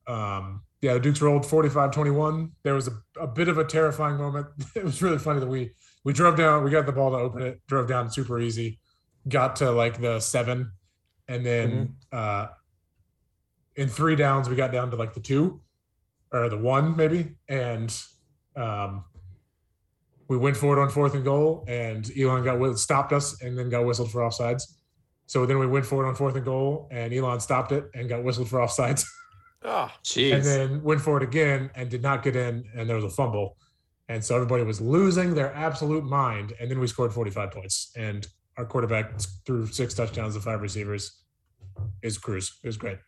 Um, 0.06 0.62
yeah, 0.80 0.94
the 0.94 1.00
Dukes 1.00 1.20
rolled 1.20 1.44
45 1.44 1.90
21. 1.90 2.52
There 2.62 2.74
was 2.74 2.88
a, 2.88 2.92
a 3.20 3.26
bit 3.26 3.48
of 3.48 3.58
a 3.58 3.64
terrifying 3.64 4.16
moment. 4.16 4.46
It 4.74 4.84
was 4.84 5.02
really 5.02 5.18
funny 5.18 5.40
that 5.40 5.48
we 5.48 5.72
we 6.04 6.12
drove 6.12 6.36
down, 6.36 6.64
we 6.64 6.70
got 6.70 6.86
the 6.86 6.92
ball 6.92 7.10
to 7.10 7.16
open 7.16 7.42
it, 7.42 7.60
drove 7.66 7.88
down 7.88 8.10
super 8.10 8.40
easy, 8.40 8.78
got 9.28 9.56
to 9.56 9.70
like 9.70 10.00
the 10.00 10.20
seven, 10.20 10.72
and 11.26 11.44
then 11.44 11.96
uh, 12.12 12.46
in 13.76 13.88
three 13.88 14.16
downs 14.16 14.48
we 14.48 14.56
got 14.56 14.72
down 14.72 14.90
to 14.90 14.96
like 14.96 15.14
the 15.14 15.20
two 15.20 15.60
or 16.32 16.48
the 16.48 16.56
one 16.56 16.96
maybe, 16.96 17.36
and 17.48 17.94
um, 18.56 19.04
we 20.28 20.36
went 20.36 20.56
forward 20.56 20.80
on 20.80 20.90
fourth 20.90 21.14
and 21.14 21.24
goal, 21.24 21.64
and 21.68 22.10
Elon 22.18 22.44
got 22.44 22.78
stopped 22.78 23.12
us 23.12 23.40
and 23.42 23.58
then 23.58 23.70
got 23.70 23.84
whistled 23.84 24.10
for 24.10 24.20
offsides. 24.20 24.62
So 25.26 25.44
then 25.46 25.58
we 25.58 25.66
went 25.66 25.86
forward 25.86 26.06
on 26.06 26.14
fourth 26.14 26.36
and 26.36 26.44
goal, 26.44 26.88
and 26.90 27.12
Elon 27.12 27.40
stopped 27.40 27.72
it 27.72 27.84
and 27.94 28.08
got 28.08 28.22
whistled 28.24 28.48
for 28.48 28.58
offsides, 28.58 29.04
Ah, 29.64 29.96
Jeez. 30.04 30.34
and 30.34 30.44
then 30.44 30.82
went 30.82 31.00
for 31.00 31.16
it 31.16 31.22
again 31.22 31.70
and 31.74 31.88
did 31.90 32.02
not 32.02 32.22
get 32.22 32.36
in, 32.36 32.64
and 32.76 32.88
there 32.88 32.96
was 32.96 33.04
a 33.04 33.10
fumble, 33.10 33.56
and 34.08 34.24
so 34.24 34.34
everybody 34.36 34.62
was 34.62 34.80
losing 34.80 35.34
their 35.34 35.52
absolute 35.54 36.04
mind, 36.04 36.52
and 36.60 36.70
then 36.70 36.78
we 36.78 36.86
scored 36.86 37.12
45 37.12 37.50
points, 37.50 37.90
and 37.96 38.26
our 38.56 38.64
quarterback 38.64 39.20
threw 39.46 39.66
six 39.66 39.94
touchdowns 39.94 40.34
to 40.34 40.40
five 40.40 40.60
receivers. 40.62 41.22
Is 42.02 42.18
Cruz? 42.18 42.58
It 42.62 42.66
was 42.66 42.76
great. 42.76 42.98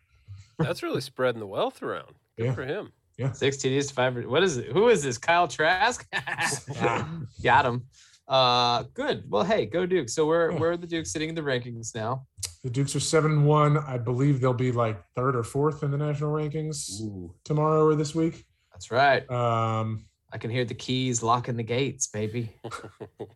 that's 0.59 0.83
really 0.83 1.01
spreading 1.01 1.41
the 1.41 1.47
wealth 1.47 1.83
around. 1.83 2.15
Good 2.37 2.47
Yeah. 2.47 2.55
for 2.55 2.65
him. 2.65 2.93
Yeah. 3.19 3.33
Six 3.33 3.57
TDs 3.59 3.89
to 3.89 3.95
five. 3.95 4.17
What 4.27 4.43
is 4.43 4.57
it? 4.57 4.67
Who 4.73 4.89
is 4.89 5.03
this? 5.03 5.19
Kyle 5.19 5.47
Trask? 5.49 6.07
Got 7.43 7.67
him. 7.67 7.87
Uh, 8.31 8.85
good. 8.95 9.25
Well, 9.29 9.43
hey, 9.43 9.67
go 9.67 9.85
Duke. 9.87 10.09
So 10.09 10.25
where 10.25 10.53
where 10.53 10.71
are 10.71 10.77
the 10.77 10.87
Dukes 10.87 11.11
sitting 11.13 11.29
in 11.29 11.35
the 11.35 11.43
rankings 11.43 11.95
now? 11.97 12.27
The 12.63 12.71
Dukes 12.71 12.95
are 12.95 13.01
seven 13.01 13.45
one. 13.45 13.77
I 13.79 13.99
believe 13.99 14.41
they'll 14.41 14.53
be 14.55 14.71
like 14.71 15.03
third 15.17 15.35
or 15.35 15.43
fourth 15.43 15.83
in 15.83 15.91
the 15.91 15.99
national 15.99 16.31
rankings 16.33 17.01
Ooh, 17.01 17.35
tomorrow 17.43 17.85
or 17.85 17.97
this 17.97 18.15
week. 18.15 18.45
that's 18.73 18.93
right. 18.93 19.29
Um, 19.29 20.05
I 20.33 20.39
can 20.39 20.51
hear 20.51 20.65
the 20.65 20.75
keys 20.75 21.25
locking 21.25 21.57
the 21.57 21.65
gates, 21.65 22.07
baby. 22.07 22.55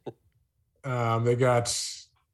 um, 0.85 1.25
they 1.25 1.35
got 1.35 1.77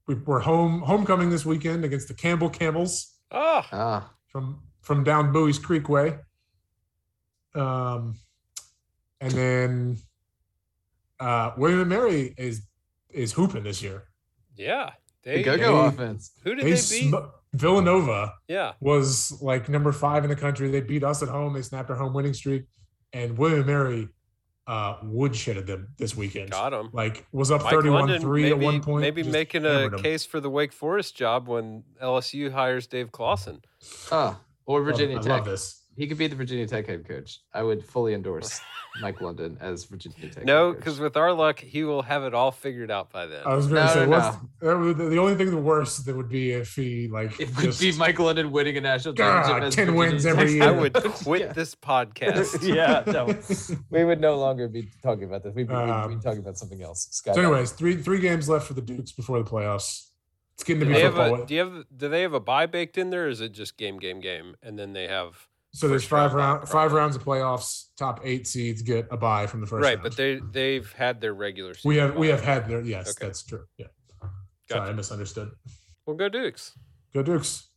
we, 0.07 0.17
we're 0.17 0.41
home 0.41 0.83
homecoming 0.83 1.31
this 1.31 1.47
weekend 1.47 1.85
against 1.87 2.09
the 2.09 2.15
Campbell 2.15 2.51
Camels 2.51 3.15
Ah, 3.31 3.67
Ah, 3.73 4.15
from 4.27 4.61
from 4.83 5.03
down 5.03 5.33
Buies 5.33 5.59
Creek 5.59 5.89
way. 5.89 6.19
Um, 7.55 8.17
and 9.21 9.33
then 9.33 9.99
uh, 11.21 11.53
William 11.57 11.81
and 11.81 11.89
Mary 11.89 12.35
is 12.37 12.63
is 13.11 13.33
hooping 13.33 13.63
this 13.65 13.83
year. 13.83 14.05
Yeah. 14.57 14.91
The 15.23 15.31
They, 15.33 15.43
go-go 15.43 15.83
they- 15.83 15.89
offense. 15.89 16.33
who 16.45 16.55
did 16.55 16.65
They 16.65 16.71
they, 16.71 16.77
beat? 16.77 17.11
sm- 17.11 17.15
Villanova 17.53 18.33
yeah. 18.49 18.73
was 18.81 19.41
like 19.43 19.69
number 19.69 19.93
five 19.93 20.23
in 20.25 20.31
the 20.31 20.37
country. 20.37 20.71
They 20.71 20.81
beat 20.81 21.03
us 21.05 21.23
at 21.23 21.29
home. 21.29 21.53
They 21.53 21.63
snapped 21.63 21.91
our 21.91 21.97
home 21.97 22.15
winning 22.15 22.33
streak, 22.35 22.65
and 23.13 23.37
William 23.37 23.59
and 23.61 23.67
Mary 23.67 24.09
uh, 24.67 24.99
woodshitted 25.01 25.67
them 25.67 25.89
this 25.99 26.17
weekend. 26.17 26.51
Got 26.51 26.73
him. 26.73 26.91
Like 26.93 27.27
was 27.33 27.51
up 27.51 27.63
31-3 27.63 28.51
at 28.51 28.59
one 28.59 28.81
point. 28.81 29.01
maybe 29.03 29.25
making 29.25 29.67
a 29.67 29.69
hammered 29.73 29.95
'em. 29.95 30.03
case 30.03 30.25
for 30.25 30.39
the 30.41 30.49
Wake 30.49 30.73
Forest 30.73 31.17
job 31.17 31.49
when 31.49 31.83
LSU 32.01 32.53
hires 32.53 32.87
Dave 32.87 33.11
Clawson. 33.11 33.61
Ah, 34.13 34.41
or 34.67 34.79
Love- 34.79 34.87
Virginia 34.87 35.19
I 35.19 35.21
love 35.23 35.45
this. 35.45 35.80
He 35.97 36.07
could 36.07 36.17
be 36.19 36.29
the 36.29 36.37
Virginia 36.37 36.67
Tech 36.67 36.87
head 36.87 37.07
coach. 37.07 37.41
I 37.53 37.63
would 37.63 37.85
fully 37.85 38.15
endorse 38.15 38.61
Mike 39.03 39.21
London 39.21 39.59
as 39.61 39.85
Virginia 39.85 40.31
Tech. 40.31 40.45
No, 40.45 40.73
because 40.73 40.99
with 40.99 41.17
our 41.17 41.33
luck, 41.33 41.59
he 41.59 41.85
will 41.85 42.03
have 42.03 42.23
it 42.23 42.33
all 42.33 42.53
figured 42.53 42.91
out 42.91 43.11
by 43.11 43.27
then. 43.27 43.43
I 43.45 43.55
was 43.55 43.67
going 43.67 43.83
No, 43.83 43.87
to 43.87 43.93
say, 43.93 44.07
no, 44.07 44.09
what's 44.09 44.37
that 44.61 44.79
would- 44.79 44.97
the 45.11 45.19
only 45.19 45.35
thing 45.35 45.51
the 45.51 45.57
worst 45.59 46.07
that 46.07 46.17
would 46.17 46.29
be 46.29 46.53
if 46.53 46.75
he 46.75 47.09
like 47.09 47.39
it 47.41 47.49
would 47.57 47.65
just 47.67 47.81
be 47.81 47.93
Mike 47.99 48.19
London 48.19 48.51
winning 48.51 48.77
a 48.79 48.81
national 48.81 49.15
God, 49.15 49.43
championship. 49.43 49.65
as 49.69 49.75
10 49.77 49.87
Virginia 49.87 49.99
wins 49.99 50.23
Tech 50.25 50.33
every 50.33 50.43
head 50.47 50.55
year. 50.55 50.63
I 50.65 50.71
would 50.71 50.95
quit 50.95 51.41
Yeah. 51.43 51.53
this 51.53 51.75
podcast. 51.75 52.63
yeah, 52.75 53.03
no, 53.07 53.77
we 53.91 54.05
would 54.05 54.21
no 54.21 54.37
longer 54.39 54.69
be 54.69 54.89
talking 55.03 55.25
about 55.25 55.43
this. 55.43 55.55
We'd 55.55 55.69
be, 55.69 55.75
we'd 55.75 55.85
be 55.85 55.91
Um, 55.91 56.21
talking 56.21 56.39
about 56.41 56.57
something 56.57 56.83
else. 56.83 57.09
Sky 57.11 57.35
So, 57.35 57.43
anyways, 57.43 57.73
three 57.73 57.97
three 57.97 58.21
games 58.21 58.49
left 58.49 58.67
for 58.67 58.75
the 58.75 58.81
Dukes 58.83 59.13
before 59.13 59.43
the 59.43 59.51
playoffs. 59.51 60.07
It's 60.55 60.65
getting 60.65 60.81
to 60.81 60.87
Do 60.87 60.91
be 60.93 60.97
they 60.99 61.03
have 61.05 61.15
football. 61.15 61.43
a, 61.43 61.47
do 61.47 61.55
you 61.55 61.61
have 61.61 61.85
do 61.97 62.09
they 62.09 62.23
have 62.23 62.33
a 62.35 62.41
bye 62.41 62.67
baked 62.67 62.97
in 62.97 63.11
there, 63.11 63.25
or 63.27 63.29
is 63.29 63.41
it 63.41 63.53
just 63.53 63.77
game, 63.77 63.99
game, 63.99 64.21
game, 64.21 64.57
and 64.63 64.79
then 64.79 64.93
they 64.95 65.07
have 65.09 65.49
so 65.73 65.89
there's 65.89 66.05
five 66.05 66.35
round 66.35 66.59
round 66.59 66.69
five 66.69 66.71
probably. 66.91 66.97
rounds 66.99 67.17
of 67.17 67.25
playoffs. 67.25 67.85
Top 67.99 68.21
eight 68.25 68.47
seeds 68.47 68.83
get 68.83 69.07
a 69.11 69.17
bye 69.17 69.47
from 69.47 69.61
the 69.61 69.67
first 69.67 69.85
right? 69.85 69.95
round. 69.97 70.03
But 70.03 70.17
they 70.17 70.41
they've 70.53 70.91
had 70.93 71.21
their 71.21 71.35
regular. 71.35 71.75
we 71.85 71.95
season 71.95 72.09
have 72.09 72.17
we 72.17 72.29
have 72.29 72.43
had 72.43 72.69
their 72.69 72.81
yes, 72.81 73.11
Okay. 73.11 73.27
that's 73.27 73.43
true. 73.45 73.65
Yeah, 73.79 73.87
sorry, 74.71 74.91
I 74.91 74.93
misunderstood. 74.93 75.51
Well, 76.07 76.17
go 76.17 76.29
Dukes. 76.29 76.73
Go 77.15 77.23
Dukes. 77.23 77.69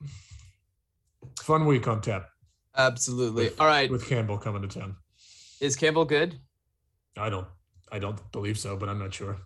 Fun 1.41 1.65
week 1.65 1.87
on 1.87 2.01
tap 2.01 2.29
Absolutely. 2.75 3.45
With- 3.45 3.61
All 3.61 3.67
right. 3.67 3.89
with 3.89 4.07
Campbell 4.07 4.37
coming 4.37 4.61
to 4.61 4.67
town. 4.79 4.95
Is 5.61 5.75
Campbell 5.75 6.05
good? 6.05 6.39
I 7.17 7.29
don't 7.29 7.47
I 7.91 7.99
don't 7.99 8.19
believe 8.31 8.57
so, 8.57 8.75
but 8.75 8.89
I'm 8.89 8.97
not 8.99 9.13
sure. 9.13 9.37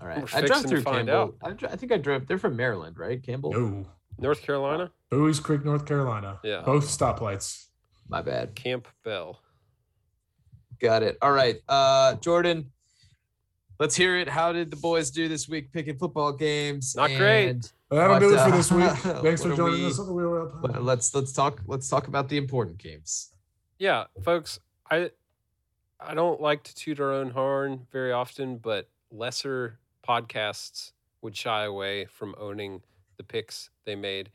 All 0.00 0.08
right. 0.08 0.18
We're 0.18 0.38
I 0.38 0.40
drove 0.40 0.62
fixing 0.62 0.62
to 0.62 0.68
through 0.68 0.82
find 0.82 1.08
Campbell. 1.08 1.36
I, 1.42 1.72
I 1.72 1.76
think 1.76 1.92
I 1.92 1.98
drove. 1.98 2.26
They're 2.26 2.38
from 2.38 2.56
Maryland, 2.56 2.98
right? 2.98 3.22
Campbell. 3.22 3.52
No, 3.52 3.86
North 4.18 4.42
Carolina, 4.42 4.90
Buies 5.10 5.40
Creek, 5.42 5.64
North 5.64 5.84
Carolina. 5.86 6.38
Yeah. 6.42 6.62
both 6.64 6.84
stoplights. 6.86 7.66
My 8.08 8.22
bad. 8.22 8.54
Camp 8.54 8.86
Bell. 9.04 9.40
Got 10.80 11.02
it. 11.02 11.16
All 11.22 11.32
right. 11.32 11.56
Uh, 11.68 12.14
Jordan, 12.16 12.70
let's 13.78 13.94
hear 13.96 14.18
it. 14.18 14.28
How 14.28 14.52
did 14.52 14.70
the 14.70 14.76
boys 14.76 15.10
do 15.10 15.28
this 15.28 15.48
week 15.48 15.72
picking 15.72 15.96
football 15.96 16.32
games? 16.32 16.94
Not 16.96 17.10
great. 17.16 17.48
And, 17.48 17.72
But 17.88 17.96
that'll 17.96 18.16
But, 18.16 18.20
do 18.20 18.34
it 18.34 18.38
for 18.38 18.52
uh, 18.52 18.56
this 18.56 18.72
week. 18.72 18.90
Thanks 19.22 19.42
for 19.42 19.54
joining 19.56 19.80
we- 19.82 19.86
us 19.86 19.98
on 19.98 20.06
the 20.06 20.12
Wheel 20.12 20.34
Up. 20.34 20.62
well, 20.62 20.82
let's 20.82 21.14
let's 21.14 21.32
talk. 21.32 21.62
Let's 21.66 21.88
talk 21.88 22.08
about 22.08 22.28
the 22.28 22.36
important 22.36 22.78
games. 22.78 23.30
Yeah, 23.78 24.04
folks, 24.22 24.58
I 24.90 25.10
I 26.00 26.14
don't 26.14 26.40
like 26.40 26.62
to 26.64 26.74
toot 26.74 27.00
our 27.00 27.12
own 27.12 27.30
horn 27.30 27.86
very 27.90 28.12
often, 28.12 28.58
but 28.58 28.88
lesser 29.10 29.78
podcasts 30.06 30.92
would 31.22 31.36
shy 31.36 31.64
away 31.64 32.04
from 32.04 32.34
owning 32.38 32.82
the 33.16 33.22
picks 33.24 33.70
they 33.86 33.94
made. 33.94 34.30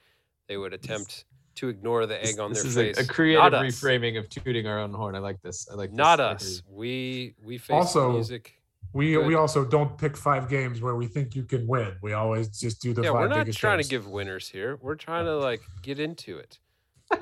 They 0.48 0.58
would 0.58 0.74
attempt 0.74 1.26
to 1.56 1.70
ignore 1.70 2.06
the 2.06 2.16
This, 2.16 2.34
egg 2.34 2.40
on 2.40 2.52
this 2.54 2.62
their 2.64 2.70
is 2.70 2.76
face. 2.98 2.98
a, 3.00 3.10
a 3.10 3.14
creative 3.14 3.52
Not 3.52 3.54
us. 3.54 3.64
reframing 3.76 4.18
of 4.18 4.30
tooting 4.30 4.68
our 4.68 4.80
own 4.80 4.94
horn. 4.94 5.16
I 5.16 5.20
like 5.20 5.42
this. 5.42 5.68
I 5.72 5.76
like 5.76 5.90
this. 5.90 5.98
Not 5.98 6.20
I 6.20 6.24
us. 6.24 6.64
We 6.70 7.36
we 7.44 7.58
face 7.58 7.70
Also, 7.76 8.12
music. 8.14 8.56
We 8.94 9.14
Good. 9.14 9.28
we 9.28 9.36
also 9.36 9.64
don't 9.66 9.98
pick 9.98 10.18
five 10.18 10.50
games 10.50 10.82
where 10.82 10.96
we 10.96 11.06
think 11.08 11.36
you 11.36 11.44
can 11.44 11.68
win. 11.68 11.94
We 12.02 12.14
always 12.14 12.48
just 12.50 12.82
do 12.82 12.94
the 12.94 13.04
Yeah, 13.04 13.10
five 13.12 13.22
we're 13.22 13.28
not 13.28 13.52
trying 13.52 13.78
games. 13.78 13.88
to 13.88 13.92
give 13.92 14.08
winners 14.08 14.50
here. 14.50 14.78
We're 14.82 14.96
trying 14.96 15.26
to 15.26 15.38
like 15.38 15.62
get 15.84 16.00
into 16.00 16.38
it. 16.38 16.58
all 17.12 17.18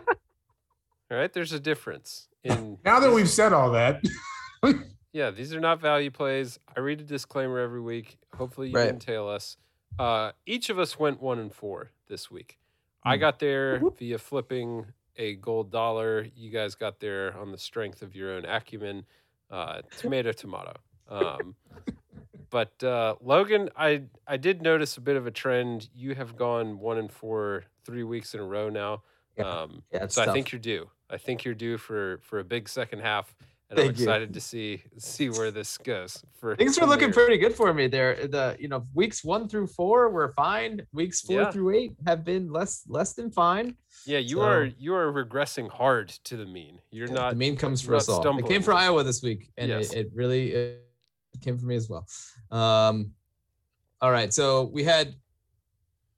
right, 1.18 1.32
there's 1.34 1.52
a 1.54 1.60
difference 1.60 2.28
in 2.44 2.78
Now 2.86 3.00
that 3.00 3.12
we've 3.12 3.30
said 3.30 3.54
all 3.54 3.72
that, 3.72 4.04
Yeah, 5.14 5.32
these 5.32 5.54
are 5.54 5.60
not 5.60 5.80
value 5.82 6.12
plays. 6.12 6.60
I 6.76 6.80
read 6.80 7.02
a 7.02 7.04
disclaimer 7.04 7.60
every 7.60 7.82
week. 7.82 8.18
Hopefully, 8.36 8.70
you 8.70 8.76
Right. 8.76 8.86
didn't 8.86 9.02
tail 9.02 9.28
us. 9.28 9.58
Uh, 9.98 10.34
each 10.46 10.70
of 10.70 10.78
us 10.78 11.00
went 11.00 11.22
one 11.22 11.40
and 11.40 11.52
four 11.52 11.92
this 12.08 12.30
week. 12.30 12.60
I 13.08 13.16
Hmm. 13.16 13.20
got 13.22 13.40
there 13.40 13.80
via 13.98 14.18
flipping 14.18 14.86
a 15.16 15.36
gold 15.36 15.72
dollar. 15.72 16.28
You 16.36 16.52
guys 16.52 16.76
got 16.76 17.00
there 17.00 17.36
on 17.38 17.52
the 17.52 17.58
strength 17.58 18.02
of 18.02 18.16
your 18.16 18.34
own 18.34 18.46
acumen. 18.46 19.06
Uh, 19.50 19.82
tomato, 19.98 20.32
tomato. 20.32 20.74
Um, 21.08 21.56
but 22.50 22.84
uh, 22.84 23.16
Logan, 23.22 23.70
I 23.76 24.04
I 24.28 24.38
did 24.38 24.62
notice 24.62 24.98
a 24.98 25.02
bit 25.02 25.16
of 25.16 25.26
a 25.26 25.32
trend. 25.32 25.90
You 25.96 26.16
have 26.16 26.36
gone 26.36 26.80
one 26.80 26.98
and 26.98 27.12
four 27.12 27.64
three 27.86 28.04
weeks 28.04 28.34
in 28.34 28.40
a 28.40 28.44
row 28.46 28.70
now. 28.70 29.04
Yeah. 29.38 29.44
Um, 29.62 29.84
Yeah, 29.92 30.08
so 30.08 30.24
I 30.24 30.34
think 30.34 30.52
you're 30.52 30.60
due. 30.60 30.90
I 31.10 31.18
think 31.18 31.46
you're 31.46 31.56
due 31.56 31.78
for 31.78 32.20
for 32.24 32.40
a 32.40 32.44
big 32.44 32.68
second 32.68 33.00
half, 33.00 33.34
and 33.70 33.78
I'm 33.80 33.86
Thank 33.88 33.98
you. 34.00 34.06
excited 34.06 34.34
to 34.34 34.40
see 34.40 34.84
see 34.98 35.30
where 35.30 35.52
this 35.52 35.78
goes. 35.78 36.24
For 36.40 36.56
Things 36.56 36.78
are 36.78 36.86
looking 36.86 37.12
pretty 37.12 37.38
good 37.38 37.54
for 37.54 37.74
me 37.74 37.88
there. 37.88 38.28
The 38.28 38.56
you 38.60 38.70
know 38.70 38.88
weeks 38.94 39.24
one 39.26 39.50
through 39.50 39.68
four 39.68 40.10
were 40.10 40.32
fine. 40.38 40.86
Weeks 40.94 41.22
four 41.22 41.42
Yeah. 41.42 41.52
through 41.52 41.76
eight 41.76 41.92
have 42.06 42.24
been 42.24 42.52
less 42.52 42.84
less 42.88 43.14
than 43.14 43.30
fine. 43.30 43.76
Yeah, 44.06 44.20
you 44.20 44.38
So- 44.38 44.44
are 44.44 44.66
you 44.66 44.94
are 44.96 45.12
regressing 45.12 45.70
hard 45.70 46.10
to 46.26 46.38
the 46.38 46.46
mean. 46.46 46.80
You're 46.92 47.08
not. 47.10 47.32
the 47.32 47.36
mean 47.36 47.58
comes 47.58 47.82
for 47.82 47.96
us 47.96 48.08
all. 48.08 48.38
It 48.40 48.46
came 48.48 48.62
for 48.62 48.74
Iowa 48.74 49.04
this 49.04 49.22
week, 49.22 49.52
and 49.58 49.68
Yes. 49.70 49.92
it, 49.92 50.08
it 50.08 50.12
really 50.14 50.52
it 50.54 50.86
came 51.42 51.58
for 51.58 51.66
me 51.66 51.76
as 51.76 51.90
well. 51.90 52.08
Um, 52.52 53.12
all 54.02 54.12
right, 54.12 54.34
so 54.34 54.64
we 54.66 54.84
had 54.86 55.16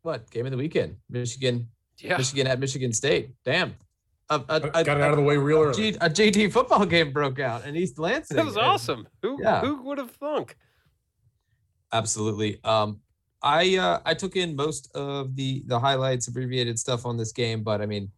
what 0.03 0.29
game 0.29 0.45
of 0.45 0.51
the 0.51 0.57
weekend? 0.57 0.97
Michigan, 1.09 1.67
Yeah, 1.97 2.17
Michigan 2.17 2.45
at 2.47 2.59
Michigan 2.59 2.93
State. 2.93 3.31
Damn, 3.43 3.75
a, 4.29 4.35
a, 4.49 4.55
a, 4.75 4.83
got 4.83 4.97
it 4.97 5.01
out 5.01 5.11
of 5.11 5.17
the 5.17 5.23
way 5.23 5.37
real 5.37 5.61
a, 5.63 5.65
early. 5.67 5.91
G, 5.91 5.97
a 6.01 6.09
JT 6.09 6.51
football 6.51 6.85
game 6.95 7.11
broke 7.11 7.39
out 7.39 7.65
in 7.65 7.75
East 7.75 7.97
Lansing. 7.99 8.37
that 8.37 8.45
was 8.45 8.55
and- 8.57 8.65
awesome. 8.65 9.07
Who 9.21 9.37
Yeah. 9.41 9.61
who 9.61 9.81
would 9.83 9.97
have 9.97 10.11
thunk? 10.11 10.55
Absolutely. 11.91 12.59
Um, 12.63 12.99
I 13.41 13.77
uh, 13.77 13.99
I 14.05 14.13
took 14.13 14.35
in 14.35 14.55
most 14.55 14.93
of 14.95 15.35
the 15.35 15.63
the 15.67 15.79
highlights, 15.79 16.27
abbreviated 16.27 16.77
stuff 16.77 17.05
on 17.05 17.17
this 17.17 17.31
game, 17.31 17.63
but 17.63 17.81
I 17.81 17.85
mean, 17.85 18.11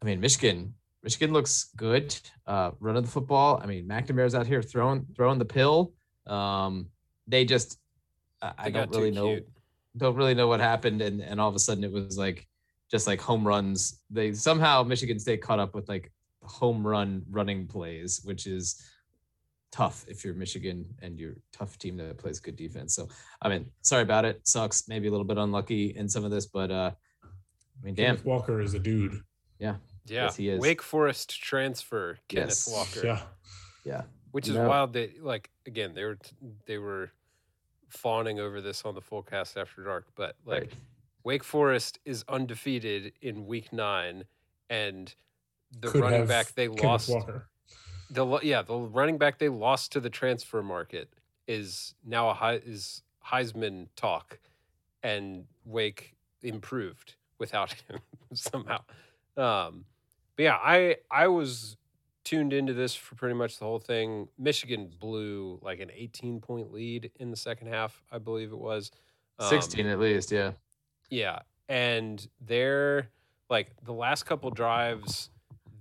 I 0.00 0.04
mean 0.04 0.20
Michigan. 0.20 0.74
Michigan 1.02 1.32
looks 1.32 1.70
good. 1.76 2.14
Uh, 2.46 2.72
running 2.78 3.02
the 3.02 3.08
football. 3.10 3.58
I 3.62 3.66
mean, 3.66 3.88
McNamara's 3.88 4.34
out 4.34 4.46
here 4.46 4.62
throwing 4.62 5.06
throwing 5.16 5.38
the 5.38 5.44
pill. 5.46 5.92
Um, 6.26 6.86
they 7.26 7.44
just, 7.44 7.78
I, 8.42 8.52
I 8.58 8.64
They 8.64 8.70
got 8.72 8.92
don't 8.92 9.00
really 9.00 9.10
too 9.12 9.16
know, 9.16 9.26
cute. 9.28 9.48
don't 9.96 10.14
really 10.14 10.34
know 10.34 10.46
what 10.46 10.60
happened, 10.60 11.02
and 11.02 11.20
and 11.20 11.40
all 11.40 11.48
of 11.48 11.54
a 11.54 11.58
sudden 11.58 11.84
it 11.84 11.90
was 11.92 12.16
like, 12.16 12.46
just 12.90 13.06
like 13.06 13.20
home 13.20 13.46
runs. 13.46 14.00
They 14.10 14.32
somehow 14.32 14.82
Michigan 14.82 15.18
State 15.18 15.42
caught 15.42 15.58
up 15.58 15.74
with 15.74 15.88
like 15.88 16.10
home 16.42 16.86
run 16.86 17.22
running 17.30 17.66
plays, 17.66 18.20
which 18.24 18.46
is 18.46 18.82
tough 19.72 20.04
if 20.08 20.24
you're 20.24 20.34
Michigan 20.34 20.84
and 21.00 21.18
you're 21.18 21.32
a 21.32 21.36
tough 21.56 21.78
team 21.78 21.96
that 21.96 22.18
plays 22.18 22.40
good 22.40 22.56
defense. 22.56 22.94
So 22.94 23.08
I 23.42 23.48
mean, 23.48 23.66
sorry 23.82 24.02
about 24.02 24.24
it. 24.24 24.40
Sucks. 24.46 24.88
Maybe 24.88 25.06
a 25.08 25.10
little 25.10 25.26
bit 25.26 25.38
unlucky 25.38 25.94
in 25.96 26.08
some 26.08 26.24
of 26.24 26.30
this, 26.30 26.46
but 26.46 26.70
uh 26.70 26.90
I 27.22 27.84
mean, 27.84 27.94
damn. 27.94 28.16
Kenneth 28.16 28.24
Walker 28.24 28.60
is 28.60 28.74
a 28.74 28.78
dude. 28.78 29.20
Yeah, 29.58 29.76
Yes, 30.06 30.36
he 30.36 30.48
is. 30.48 30.60
Wake 30.60 30.82
Forest 30.82 31.30
transfer 31.40 32.18
Kenneth 32.28 32.48
Yes. 32.48 32.68
Walker. 32.72 33.06
Yeah. 33.06 33.22
Yeah. 33.84 34.02
which 34.32 34.48
is 34.48 34.54
No. 34.54 34.68
wild. 34.68 34.94
That 34.94 35.22
like 35.22 35.50
again 35.66 35.94
they 35.94 36.04
were 36.04 36.18
they 36.66 36.78
were 36.78 37.12
fawning 37.90 38.38
over 38.40 38.60
this 38.60 38.84
on 38.84 38.94
the 38.94 39.00
full 39.00 39.22
cast 39.22 39.56
after 39.56 39.84
dark, 39.84 40.06
but 40.16 40.34
like 40.44 40.60
Right. 40.62 40.72
Wake 41.24 41.44
Forest 41.44 41.98
is 42.04 42.24
undefeated 42.28 43.12
in 43.20 43.46
week 43.46 43.72
nine, 43.72 44.24
and 44.68 45.14
the 45.78 45.88
Could 45.88 46.00
running 46.00 46.26
back 46.26 46.52
they 46.54 46.66
Kenneth 46.66 46.82
lost. 46.84 47.08
Walker. 47.10 47.48
The 48.10 48.40
yeah, 48.42 48.62
the 48.62 48.76
running 48.76 49.18
back 49.18 49.38
they 49.38 49.48
lost 49.48 49.92
to 49.92 50.00
the 50.00 50.10
transfer 50.10 50.62
market 50.62 51.12
is 51.46 51.94
now 52.04 52.30
a 52.30 52.34
high, 52.34 52.54
is 52.54 53.02
Heisman 53.24 53.88
talk, 53.96 54.38
and 55.02 55.44
Wake 55.64 56.16
improved 56.42 57.14
without 57.38 57.72
him 57.88 58.00
somehow. 58.34 58.80
Um, 59.36 59.84
but 60.36 60.42
yeah, 60.42 60.56
I 60.56 60.96
I 61.10 61.28
was 61.28 61.76
tuned 62.24 62.52
into 62.52 62.72
this 62.72 62.94
for 62.94 63.14
pretty 63.14 63.34
much 63.34 63.58
the 63.58 63.64
whole 63.64 63.78
thing. 63.78 64.28
Michigan 64.38 64.90
blew 65.00 65.58
like 65.62 65.80
an 65.80 65.90
18 65.92 66.40
point 66.40 66.72
lead 66.72 67.10
in 67.16 67.30
the 67.30 67.36
second 67.36 67.68
half, 67.68 68.02
I 68.10 68.18
believe 68.18 68.52
it 68.52 68.58
was. 68.58 68.90
Um, 69.38 69.48
16 69.48 69.86
at 69.86 69.98
least, 69.98 70.30
yeah. 70.30 70.52
Yeah, 71.10 71.40
and 71.68 72.26
they're 72.40 73.10
like 73.48 73.72
the 73.84 73.92
last 73.92 74.24
couple 74.24 74.50
drives, 74.50 75.30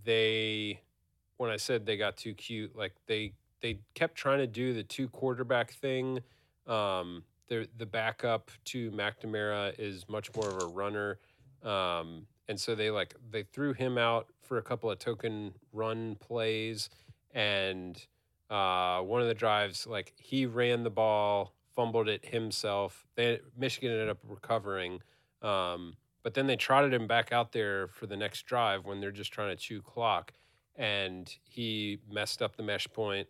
they 0.04 0.82
when 1.38 1.52
I 1.52 1.58
said 1.58 1.86
they 1.86 1.98
got 1.98 2.18
too 2.18 2.34
cute, 2.34 2.76
like 2.76 2.94
they 3.08 3.34
they 3.62 3.80
kept 3.94 4.16
trying 4.16 4.40
to 4.40 4.48
do 4.48 4.74
the 4.74 4.84
two 4.84 5.08
quarterback 5.10 5.72
thing. 5.72 6.20
Um, 6.68 7.24
the 7.48 7.68
the 7.78 7.86
backup 7.86 8.52
to 8.66 8.92
McNamara 8.92 9.74
is 9.80 10.08
much 10.10 10.34
more 10.36 10.50
of 10.50 10.62
a 10.64 10.68
runner, 10.68 11.20
um, 11.64 12.28
and 12.48 12.60
so 12.60 12.76
they 12.76 12.90
like 12.92 13.16
they 13.32 13.44
threw 13.44 13.74
him 13.74 13.98
out 13.98 14.28
for 14.42 14.58
a 14.58 14.62
couple 14.64 14.90
of 14.92 15.00
token 15.00 15.54
run 15.74 16.16
plays, 16.16 16.90
and 17.34 18.06
Uh, 18.50 19.02
one 19.02 19.22
of 19.22 19.28
the 19.28 19.36
drives, 19.36 19.86
like 19.86 20.14
he 20.18 20.48
ran 20.48 20.82
the 20.84 20.90
ball, 20.90 21.54
fumbled 21.76 22.10
it 22.10 22.26
himself. 22.26 23.06
They 23.16 23.40
Michigan 23.56 23.92
ended 23.92 24.10
up 24.10 24.18
recovering, 24.28 25.04
um, 25.42 25.96
but 26.24 26.34
then 26.34 26.48
they 26.48 26.56
trotted 26.56 26.94
him 26.94 27.08
back 27.08 27.32
out 27.32 27.52
there 27.52 27.88
for 27.88 28.06
the 28.06 28.18
next 28.18 28.46
drive 28.46 28.86
when 28.86 29.00
they're 29.00 29.12
just 29.12 29.32
trying 29.32 29.50
to 29.50 29.56
chew 29.56 29.82
clock, 29.82 30.34
and 30.76 31.34
he 31.44 32.00
messed 32.12 32.42
up 32.42 32.56
the 32.56 32.64
mesh 32.64 32.88
point, 32.88 33.28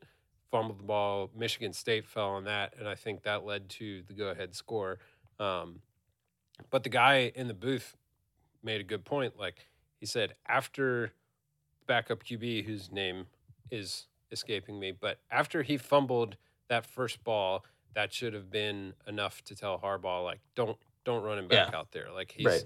fumbled 0.51 0.79
the 0.79 0.83
ball. 0.83 1.29
Michigan 1.35 1.73
State 1.73 2.05
fell 2.05 2.29
on 2.29 2.43
that, 2.45 2.73
and 2.79 2.87
I 2.87 2.95
think 2.95 3.23
that 3.23 3.45
led 3.45 3.69
to 3.69 4.01
the 4.07 4.13
go-ahead 4.13 4.55
score. 4.55 4.99
Um, 5.39 5.81
but 6.69 6.83
the 6.83 6.89
guy 6.89 7.31
in 7.35 7.47
the 7.47 7.53
booth 7.53 7.95
made 8.63 8.81
a 8.81 8.83
good 8.83 9.05
point. 9.05 9.39
Like 9.39 9.67
he 9.99 10.05
said, 10.05 10.35
after 10.47 11.13
backup 11.87 12.23
QB, 12.23 12.65
whose 12.65 12.91
name 12.91 13.27
is 13.71 14.07
escaping 14.31 14.79
me, 14.79 14.91
but 14.91 15.19
after 15.31 15.63
he 15.63 15.77
fumbled 15.77 16.37
that 16.69 16.85
first 16.85 17.23
ball, 17.23 17.65
that 17.95 18.13
should 18.13 18.33
have 18.33 18.51
been 18.51 18.93
enough 19.07 19.43
to 19.45 19.55
tell 19.55 19.79
Harbaugh, 19.79 20.23
like, 20.23 20.39
don't 20.55 20.77
don't 21.05 21.23
run 21.23 21.39
him 21.39 21.47
back 21.47 21.73
out 21.73 21.91
there. 21.91 22.11
Like 22.13 22.31
he's 22.31 22.45
Right. 22.45 22.63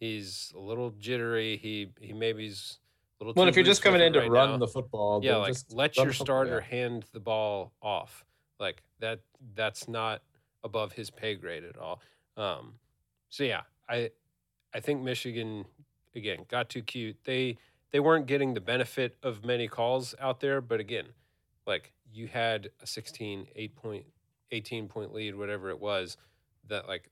he's 0.00 0.52
a 0.54 0.58
little 0.60 0.90
jittery. 0.90 1.56
He 1.56 1.92
he 2.00 2.12
maybe's 2.12 2.78
a 3.20 3.24
little. 3.24 3.34
Well, 3.40 3.48
if 3.48 3.56
you're 3.56 3.64
just 3.64 3.82
coming 3.82 4.00
in 4.00 4.12
to 4.14 4.20
right 4.20 4.30
run 4.30 4.50
now. 4.52 4.56
the 4.58 4.68
football, 4.68 5.20
yeah, 5.22 5.36
like 5.36 5.48
just 5.48 5.72
let 5.72 5.96
your 5.96 6.06
the 6.06 6.12
football, 6.12 6.24
starter 6.24 6.60
hand 6.60 7.04
the 7.12 7.20
ball 7.20 7.72
off. 7.80 8.24
Like 8.58 8.82
that 9.00 9.20
that's 9.54 9.88
not 9.88 10.22
above 10.64 10.92
his 10.92 11.10
pay 11.10 11.34
grade 11.34 11.64
at 11.64 11.78
all. 11.78 12.00
Um, 12.36 12.74
so 13.28 13.44
yeah, 13.44 13.62
I 13.88 14.10
I 14.74 14.80
think 14.80 15.02
Michigan 15.02 15.64
again 16.14 16.44
got 16.48 16.68
too 16.68 16.82
cute. 16.82 17.16
They 17.24 17.58
they 17.92 18.00
weren't 18.00 18.26
getting 18.26 18.54
the 18.54 18.60
benefit 18.60 19.16
of 19.22 19.44
many 19.44 19.68
calls 19.68 20.14
out 20.20 20.40
there, 20.40 20.60
but 20.60 20.80
again, 20.80 21.06
like 21.66 21.92
you 22.12 22.26
had 22.26 22.70
a 22.82 22.86
16, 22.86 23.46
8 23.54 23.76
point, 23.76 24.04
18 24.50 24.88
point 24.88 25.12
lead, 25.14 25.34
whatever 25.34 25.70
it 25.70 25.80
was, 25.80 26.16
that 26.68 26.88
like 26.88 27.08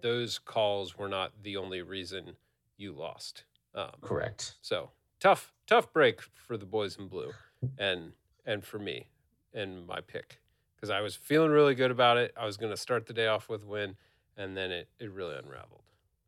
those 0.00 0.38
calls 0.38 0.96
were 0.96 1.08
not 1.08 1.32
the 1.42 1.56
only 1.56 1.82
reason 1.82 2.36
you 2.76 2.92
lost. 2.92 3.44
Um, 3.74 3.90
Correct. 4.00 4.54
so 4.62 4.90
tough, 5.20 5.52
tough 5.66 5.92
break 5.92 6.20
for 6.34 6.56
the 6.56 6.66
boys 6.66 6.96
in 6.98 7.08
blue, 7.08 7.32
and 7.78 8.12
and 8.46 8.64
for 8.64 8.78
me 8.78 9.08
and 9.54 9.86
my 9.86 10.00
pick 10.00 10.40
because 10.74 10.90
I 10.90 11.00
was 11.00 11.14
feeling 11.16 11.50
really 11.50 11.74
good 11.74 11.90
about 11.90 12.16
it. 12.16 12.32
I 12.36 12.46
was 12.46 12.56
going 12.56 12.70
to 12.72 12.76
start 12.76 13.06
the 13.06 13.12
day 13.12 13.26
off 13.26 13.48
with 13.48 13.62
a 13.64 13.66
win, 13.66 13.96
and 14.36 14.56
then 14.56 14.70
it 14.70 14.88
it 14.98 15.10
really 15.10 15.36
unraveled 15.36 15.82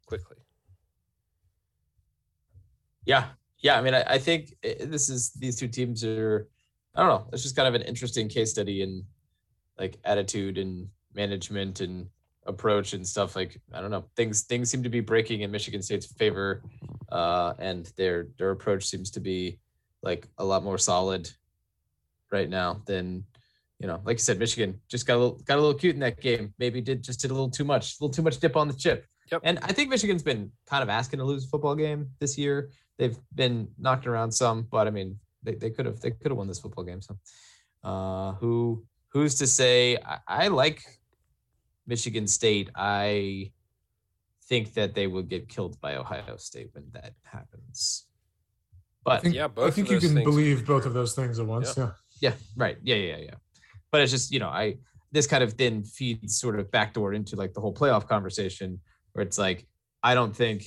quickly. 0.07 0.37
Yeah, 3.05 3.29
yeah. 3.61 3.79
I 3.79 3.81
mean, 3.83 3.95
I, 3.95 4.03
I 4.07 4.18
think 4.18 4.55
i- 4.64 4.77
this 4.85 5.09
is 5.09 5.31
these 5.33 5.57
two 5.57 5.68
teams 5.68 6.05
are. 6.05 6.49
I 6.95 7.01
don't 7.03 7.09
know. 7.09 7.29
It's 7.33 7.43
just 7.45 7.55
kind 7.57 7.68
of 7.68 7.75
an 7.75 7.83
interesting 7.83 8.29
case 8.29 8.51
study 8.51 8.83
in 8.83 9.05
like 9.79 9.97
attitude 10.05 10.59
and 10.59 10.89
management 11.14 11.81
and 11.81 12.09
approach 12.47 12.93
and 12.93 13.07
stuff. 13.07 13.36
Like 13.36 13.61
I 13.72 13.80
don't 13.80 13.91
know. 13.91 14.05
Things 14.16 14.43
things 14.43 14.70
seem 14.70 14.82
to 14.82 14.88
be 14.88 15.01
breaking 15.01 15.41
in 15.43 15.51
Michigan 15.51 15.82
State's 15.82 16.07
favor, 16.07 16.62
uh, 17.11 17.55
and 17.59 17.91
their 17.97 18.28
their 18.38 18.51
approach 18.51 18.86
seems 18.86 19.11
to 19.12 19.20
be 19.20 19.59
like 20.03 20.28
a 20.38 20.45
lot 20.45 20.64
more 20.64 20.78
solid 20.78 21.30
right 22.30 22.49
now 22.49 22.82
than 22.86 23.24
you 23.78 23.86
know. 23.86 24.01
Like 24.05 24.16
you 24.16 24.22
said, 24.22 24.38
Michigan 24.38 24.80
just 24.88 25.07
got 25.07 25.16
a 25.16 25.18
little 25.18 25.38
got 25.45 25.59
a 25.59 25.61
little 25.61 25.78
cute 25.78 25.95
in 25.95 26.01
that 26.01 26.20
game. 26.20 26.55
Maybe 26.59 26.80
did 26.80 27.03
just 27.03 27.20
did 27.20 27.30
a 27.30 27.34
little 27.34 27.51
too 27.51 27.64
much, 27.64 27.93
a 27.93 28.05
little 28.05 28.14
too 28.14 28.22
much 28.22 28.38
dip 28.38 28.57
on 28.57 28.68
the 28.68 28.74
chip. 28.74 29.07
Yep. 29.30 29.43
And 29.45 29.59
I 29.62 29.72
think 29.72 29.91
Michigan's 29.91 30.24
been 30.24 30.51
kind 30.66 30.82
of 30.82 30.88
asking 30.88 31.20
to 31.20 31.24
lose 31.24 31.45
a 31.45 31.49
football 31.49 31.76
game 31.76 32.09
this 32.18 32.36
year 32.36 32.70
they've 33.01 33.18
been 33.34 33.66
knocked 33.78 34.07
around 34.07 34.30
some, 34.30 34.68
but 34.70 34.86
I 34.86 34.91
mean, 34.91 35.18
they, 35.43 35.55
they 35.55 35.70
could 35.70 35.86
have 35.86 36.01
they 36.01 36.11
could 36.11 36.30
have 36.30 36.36
won 36.36 36.47
this 36.47 36.61
football 36.61 36.84
game. 36.84 37.01
So, 37.01 37.16
uh, 37.82 38.32
who 38.34 38.84
who's 39.09 39.34
to 39.36 39.47
say? 39.47 39.97
I, 39.97 40.18
I 40.28 40.49
like 40.49 40.82
Michigan 41.87 42.26
State. 42.26 42.70
I 42.74 43.53
think 44.49 44.74
that 44.74 44.95
they 44.95 45.07
will 45.07 45.22
get 45.22 45.49
killed 45.49 45.81
by 45.81 45.97
Ohio 45.97 46.37
State 46.37 46.70
when 46.72 46.85
that 46.93 47.14
happens. 47.22 48.07
I 49.07 49.14
But 49.14 49.22
think, 49.22 49.35
Yeah, 49.35 49.49
I 49.57 49.70
think 49.70 49.91
you 49.91 50.01
can 50.01 50.14
believe 50.22 50.66
both 50.66 50.87
of 50.87 50.93
those 50.93 51.14
things 51.14 51.39
at 51.39 51.47
once. 51.47 51.74
Yeah. 51.76 51.91
yeah, 52.20 52.33
right. 52.57 52.76
Yeah, 52.83 52.97
yeah, 52.97 53.16
yeah. 53.18 53.35
But 53.91 54.03
it's 54.03 54.11
just 54.11 54.31
you 54.31 54.41
know, 54.41 54.49
I 54.49 54.76
this 55.12 55.26
kind 55.26 55.43
of 55.43 55.57
then 55.57 55.83
feeds 55.83 56.39
sort 56.39 56.59
of 56.59 56.70
backdoor 56.70 57.14
into 57.14 57.37
like 57.37 57.53
the 57.53 57.61
whole 57.61 57.74
playoff 57.74 58.07
conversation 58.07 58.81
where 59.12 59.24
it's 59.24 59.39
like 59.39 59.66
I 60.03 60.14
don't 60.14 60.35
think 60.35 60.64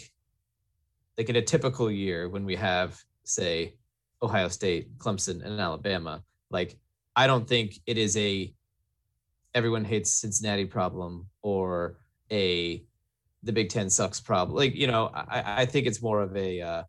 like 1.17 1.29
in 1.29 1.35
a 1.35 1.41
typical 1.41 1.89
year 1.91 2.29
when 2.29 2.45
we 2.45 2.55
have 2.55 2.99
say 3.23 3.75
Ohio 4.21 4.47
State, 4.47 4.97
Clemson, 4.97 5.43
and 5.45 5.59
Alabama, 5.59 6.23
like 6.49 6.77
I 7.15 7.27
don't 7.27 7.47
think 7.47 7.79
it 7.85 7.97
is 7.97 8.17
a 8.17 8.53
everyone 9.53 9.85
hates 9.85 10.11
Cincinnati 10.13 10.65
problem 10.65 11.27
or 11.41 11.97
a 12.31 12.83
the 13.43 13.51
Big 13.51 13.69
Ten 13.69 13.89
sucks 13.89 14.19
problem. 14.21 14.55
Like 14.55 14.75
you 14.75 14.87
know, 14.87 15.11
I 15.13 15.61
I 15.61 15.65
think 15.65 15.87
it's 15.87 16.01
more 16.01 16.21
of 16.21 16.35
a 16.35 16.61
uh, 16.61 16.83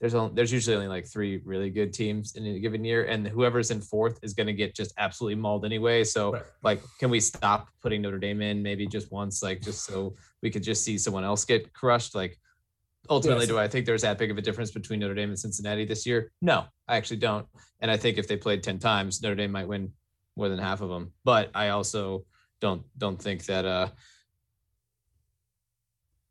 there's 0.00 0.14
only 0.14 0.32
there's 0.34 0.52
usually 0.52 0.76
only 0.76 0.88
like 0.88 1.06
three 1.06 1.42
really 1.44 1.70
good 1.70 1.92
teams 1.92 2.34
in 2.36 2.46
a 2.46 2.58
given 2.58 2.84
year, 2.84 3.04
and 3.04 3.26
whoever's 3.26 3.70
in 3.70 3.80
fourth 3.80 4.18
is 4.22 4.32
going 4.32 4.46
to 4.46 4.52
get 4.52 4.74
just 4.74 4.92
absolutely 4.96 5.34
mauled 5.34 5.64
anyway. 5.64 6.04
So 6.04 6.32
Right. 6.32 6.42
like, 6.62 6.82
can 7.00 7.10
we 7.10 7.20
stop 7.20 7.68
putting 7.82 8.00
Notre 8.02 8.18
Dame 8.18 8.40
in 8.42 8.62
maybe 8.62 8.86
just 8.86 9.10
once, 9.12 9.42
like 9.42 9.60
just 9.60 9.84
so 9.84 10.14
we 10.42 10.50
could 10.50 10.62
just 10.62 10.84
see 10.84 10.96
someone 10.98 11.24
else 11.24 11.44
get 11.44 11.72
crushed? 11.72 12.14
Like, 12.14 12.38
ultimately, 13.10 13.42
Yes. 13.42 13.48
do 13.48 13.58
I 13.58 13.66
think 13.68 13.86
there's 13.86 14.02
that 14.02 14.18
big 14.18 14.30
of 14.30 14.38
a 14.38 14.42
difference 14.42 14.70
between 14.70 15.00
Notre 15.00 15.14
Dame 15.14 15.30
and 15.30 15.38
Cincinnati 15.38 15.84
this 15.84 16.06
year? 16.06 16.30
No, 16.40 16.64
I 16.86 16.96
actually 16.96 17.18
don't. 17.18 17.46
And 17.80 17.90
I 17.90 17.96
think 17.96 18.18
if 18.18 18.28
they 18.28 18.36
played 18.36 18.62
ten 18.62 18.78
times, 18.78 19.20
Notre 19.20 19.34
Dame 19.34 19.50
might 19.52 19.66
win 19.68 19.92
more 20.38 20.48
than 20.48 20.58
half 20.58 20.80
of 20.80 20.88
them. 20.88 21.12
But 21.24 21.50
I 21.54 21.70
also 21.70 22.24
don't 22.60 22.82
don't 22.96 23.20
think 23.20 23.44
that 23.46 23.64
uh 23.66 23.88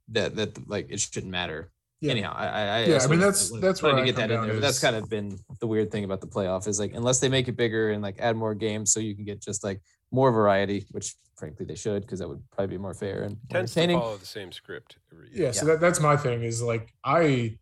that 0.09 0.35
that 0.37 0.67
like 0.69 0.87
it 0.89 0.99
shouldn't 0.99 1.31
matter 1.31 1.71
Yeah. 1.99 2.11
anyhow, 2.11 2.33
I, 2.35 2.45
I, 2.47 2.61
I 2.61 2.79
Yeah, 2.79 2.85
just 2.87 3.07
I 3.07 3.09
mean, 3.09 3.19
wanted- 3.19 3.25
that's- 3.33 3.51
wanted- 3.51 3.63
that's 3.63 3.81
wanted 3.83 3.95
where 3.95 4.01
to 4.01 4.03
I 4.03 4.05
get 4.11 4.15
that 4.15 4.31
in 4.31 4.37
down 4.37 4.47
there. 4.47 4.59
That's 4.59 4.79
kind 4.79 4.95
of 4.95 5.09
been 5.09 5.37
the 5.59 5.67
weird 5.67 5.91
thing 5.91 6.05
about 6.05 6.21
the 6.21 6.27
playoff 6.27 6.67
is 6.67 6.79
like 6.79 6.93
unless 6.93 7.19
they 7.19 7.29
make 7.29 7.47
it 7.49 7.57
bigger 7.57 7.91
and 7.91 8.01
like 8.01 8.15
add 8.19 8.35
more 8.37 8.55
games, 8.55 8.91
so 8.93 8.99
you 9.01 9.13
can 9.15 9.25
get 9.25 9.41
just 9.41 9.63
like 9.63 9.81
more 10.11 10.31
variety, 10.31 10.85
which 10.91 11.15
frankly 11.35 11.65
they 11.65 11.75
should 11.75 12.01
because 12.03 12.19
that 12.19 12.27
would 12.29 12.41
probably 12.51 12.77
be 12.77 12.81
more 12.81 12.93
fair 12.93 13.23
and 13.23 13.35
more 13.35 13.39
Tends 13.51 13.73
to 13.73 13.79
entertaining. 13.81 13.99
follow 13.99 14.17
the 14.17 14.25
same 14.25 14.51
script 14.51 14.97
every 15.11 15.29
year. 15.33 15.45
Yeah, 15.47 15.51
so 15.51 15.65
that, 15.65 15.81
that's 15.81 15.99
my 15.99 16.15
thing 16.15 16.43
is 16.43 16.61
like 16.63 16.93
I 17.03 17.57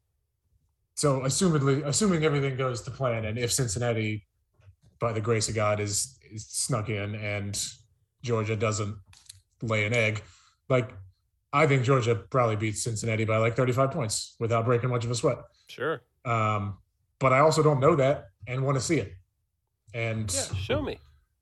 so 0.94 1.22
assumedly 1.22 1.84
assuming 1.86 2.24
everything 2.24 2.56
goes 2.56 2.82
to 2.84 2.92
plan 2.92 3.26
and 3.26 3.38
if 3.40 3.52
Cincinnati 3.52 4.26
by 5.00 5.12
the 5.12 5.20
grace 5.20 5.50
of 5.50 5.56
God 5.56 5.82
is, 5.82 5.94
is 5.96 6.15
snuck 6.38 6.90
in 6.90 7.16
and 7.16 7.62
Georgia 8.22 8.56
doesn't 8.56 8.96
lay 9.62 9.86
an 9.86 9.94
egg, 9.94 10.22
like 10.70 10.92
I 11.54 11.68
think 11.68 11.84
Georgia 11.84 12.16
probably 12.16 12.56
beats 12.58 12.84
Cincinnati 12.84 13.24
by 13.26 13.38
like 13.38 13.56
35 13.56 13.92
points 13.92 14.36
without 14.40 14.66
breaking 14.66 14.90
much 14.90 15.06
of 15.06 15.12
a 15.12 15.16
sweat. 15.16 15.38
Sure. 15.70 16.02
Um, 16.26 16.78
but 17.20 17.32
I 17.34 17.40
also 17.40 17.64
don't 17.64 17.80
know 17.80 17.96
that 17.96 18.26
and 18.48 18.64
want 18.64 18.76
to 18.78 18.82
see 18.84 18.98
it. 19.00 19.14
And 19.94 20.32
Yeah. 20.34 20.56
Show 20.58 20.82
me. 20.82 21.00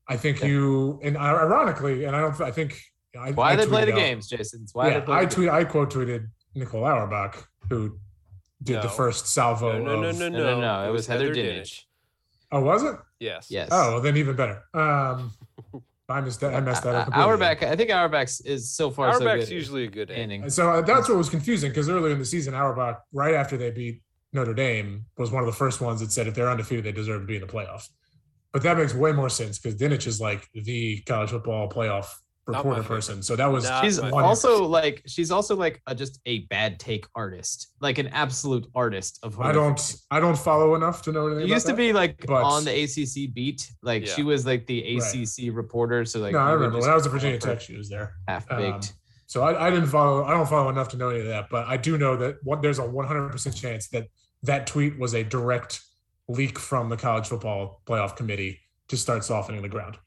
I 0.07 0.17
think 0.17 0.41
Yeah. 0.41 0.47
you 0.47 0.99
and 1.03 1.17
ironically, 1.17 2.03
and 2.05 2.15
I 2.15 2.19
don't 2.21 2.39
I 2.41 2.51
think 2.51 2.79
I, 3.17 3.31
Why 3.31 3.51
I 3.51 3.55
they 3.55 3.65
play 3.67 3.85
the 3.85 3.93
out- 3.93 3.97
games, 3.99 4.27
Jason? 4.27 4.61
It's 4.63 4.73
why 4.75 4.87
yeah, 4.89 4.99
they 4.99 5.05
play 5.05 5.15
I 5.17 5.25
the 5.25 5.35
tweet. 5.35 5.49
I 5.49 5.63
quote 5.65 5.91
tweeted 5.93 6.27
Nicole 6.55 6.83
Auerbach, 6.83 7.47
who 7.69 7.97
did 8.61 8.81
the 8.81 8.89
first 8.89 9.27
salvo. 9.27 9.79
No, 9.79 9.83
no, 9.83 10.01
no, 10.01 10.09
of, 10.09 10.17
no, 10.19 10.29
No, 10.29 10.37
no. 10.37 10.59
no, 10.59 10.61
no. 10.83 10.89
It 10.89 10.91
was 10.91 11.07
Heather 11.07 11.33
Dinich. 11.33 11.81
Oh, 12.51 12.61
was 12.61 12.83
it? 12.83 12.95
Yes. 13.23 13.47
Yes. 13.49 13.69
Oh, 13.71 13.93
well, 13.93 14.01
then 14.01 14.17
even 14.17 14.35
better. 14.35 14.63
Um, 14.73 15.31
I 16.09 16.19
missed 16.21 16.41
that. 16.41 16.53
I 16.53 16.59
messed 16.59 16.83
that 16.83 16.95
up. 16.95 17.07
Uh, 17.07 17.11
completely. 17.11 17.31
Auerbach, 17.31 17.63
I 17.63 17.75
think 17.75 17.89
Auerbach's 17.89 18.41
is 18.41 18.71
so 18.71 18.91
far 18.91 19.13
so 19.13 19.19
Auerbach's 19.19 19.49
good. 19.49 19.55
usually 19.55 19.83
a 19.85 19.87
good 19.87 20.11
end. 20.11 20.23
inning. 20.23 20.43
And 20.43 20.53
so 20.53 20.69
uh, 20.69 20.81
that's 20.81 21.07
what 21.07 21.17
was 21.17 21.29
confusing 21.29 21.71
because 21.71 21.89
earlier 21.89 22.11
in 22.11 22.19
the 22.19 22.25
season, 22.25 22.53
Auerbach, 22.53 23.01
right 23.13 23.33
after 23.33 23.55
they 23.55 23.71
beat 23.71 24.01
Notre 24.33 24.53
Dame, 24.53 25.05
was 25.17 25.31
one 25.31 25.41
of 25.41 25.47
the 25.47 25.53
first 25.53 25.79
ones 25.79 26.01
that 26.01 26.11
said 26.11 26.27
if 26.27 26.35
they're 26.35 26.49
undefeated, 26.49 26.83
they 26.83 26.91
deserve 26.91 27.21
to 27.21 27.27
be 27.27 27.35
in 27.35 27.41
the 27.41 27.47
playoff. 27.47 27.87
But 28.51 28.63
that 28.63 28.77
makes 28.77 28.93
way 28.93 29.13
more 29.13 29.29
sense 29.29 29.57
because 29.57 29.79
Dinich 29.79 30.05
is 30.05 30.19
like 30.19 30.47
the 30.53 31.01
college 31.07 31.31
football 31.31 31.69
playoff 31.69 32.05
Not 32.05 32.11
my 32.11 32.22
reporter 32.45 32.83
person. 32.83 33.23
So 33.23 33.35
that 33.35 33.45
was 33.47 33.63
Not 33.63 33.83
She's 33.83 34.01
one- 34.01 34.23
also 34.23 34.65
like 34.65 35.01
she's 35.07 35.31
also 35.31 35.55
like 35.55 35.81
a, 35.87 35.95
just 35.95 36.19
a 36.25 36.39
bad 36.47 36.79
take 36.79 37.05
artist, 37.15 37.69
like 37.79 37.97
an 37.97 38.07
absolute 38.09 38.67
artist 38.75 39.19
of. 39.23 39.39
I 39.39 39.51
don't 39.51 39.95
I 40.11 40.19
don't 40.19 40.37
follow 40.37 40.75
enough 40.75 41.01
to 41.03 41.11
know 41.11 41.27
anything. 41.27 41.45
It 41.45 41.49
used 41.49 41.65
to 41.67 41.71
that. 41.73 41.77
be 41.77 41.93
like 41.93 42.25
but- 42.25 42.43
on 42.43 42.65
the 42.65 42.71
ACC 42.83 43.33
beat. 43.33 43.71
Like 43.81 44.05
she 44.07 44.23
was 44.23 44.45
like 44.45 44.65
the 44.67 44.97
Right. 44.99 45.15
ACC 45.15 45.53
reporter. 45.55 46.03
So 46.05 46.19
like 46.19 46.33
no, 46.33 46.39
I 46.39 46.51
remember 46.51 46.79
when 46.79 46.89
I 46.89 46.95
was 46.95 47.05
at 47.05 47.11
Virginia 47.11 47.37
Tech, 47.39 47.61
she 47.61 47.77
was 47.77 47.89
there. 47.89 48.13
Half 48.27 48.47
baked. 48.49 48.73
Um, 48.75 48.81
so 49.27 49.41
I, 49.41 49.67
I 49.67 49.69
didn't 49.71 49.87
follow. 49.87 50.25
I 50.25 50.31
don't 50.31 50.47
follow 50.47 50.69
enough 50.69 50.89
to 50.89 50.97
know 50.97 51.09
any 51.09 51.21
of 51.21 51.27
that, 51.27 51.49
but 51.49 51.65
I 51.67 51.77
do 51.77 51.97
know 51.97 52.15
that 52.17 52.35
what 52.43 52.61
there's 52.61 52.77
a 52.79 52.83
100% 52.83 53.55
chance 53.59 53.87
that 53.89 54.07
that 54.43 54.67
tweet 54.67 54.99
was 54.99 55.13
a 55.15 55.23
direct 55.23 55.79
leak 56.27 56.59
from 56.59 56.89
the 56.89 56.97
college 56.97 57.27
football 57.27 57.81
playoff 57.85 58.15
committee 58.15 58.59
to 58.89 58.97
start 58.97 59.23
softening 59.23 59.61
the 59.61 59.69
ground. 59.69 59.97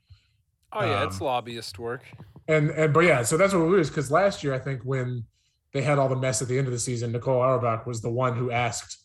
Oh 0.73 0.85
yeah, 0.85 1.05
it's 1.05 1.21
Um, 1.21 1.27
lobbyist 1.27 1.79
work. 1.79 2.03
And 2.49 2.71
and 2.71 2.93
but 2.93 3.01
yeah, 3.01 3.23
so 3.23 3.37
that's 3.37 3.55
what 3.55 3.63
it 3.73 3.81
is 3.81 3.89
because 3.89 4.11
last 4.11 4.45
year 4.45 4.55
I 4.55 4.59
think 4.59 4.83
when 4.83 5.25
they 5.73 5.83
had 5.83 5.99
all 5.99 6.09
the 6.09 6.17
mess 6.17 6.43
at 6.43 6.49
the 6.49 6.59
end 6.59 6.67
of 6.67 6.73
the 6.73 6.79
season, 6.79 7.13
Nicole 7.13 7.41
Auerbach 7.41 7.87
was 7.87 8.01
the 8.01 8.11
one 8.11 8.37
who 8.37 8.51
asked, 8.51 8.99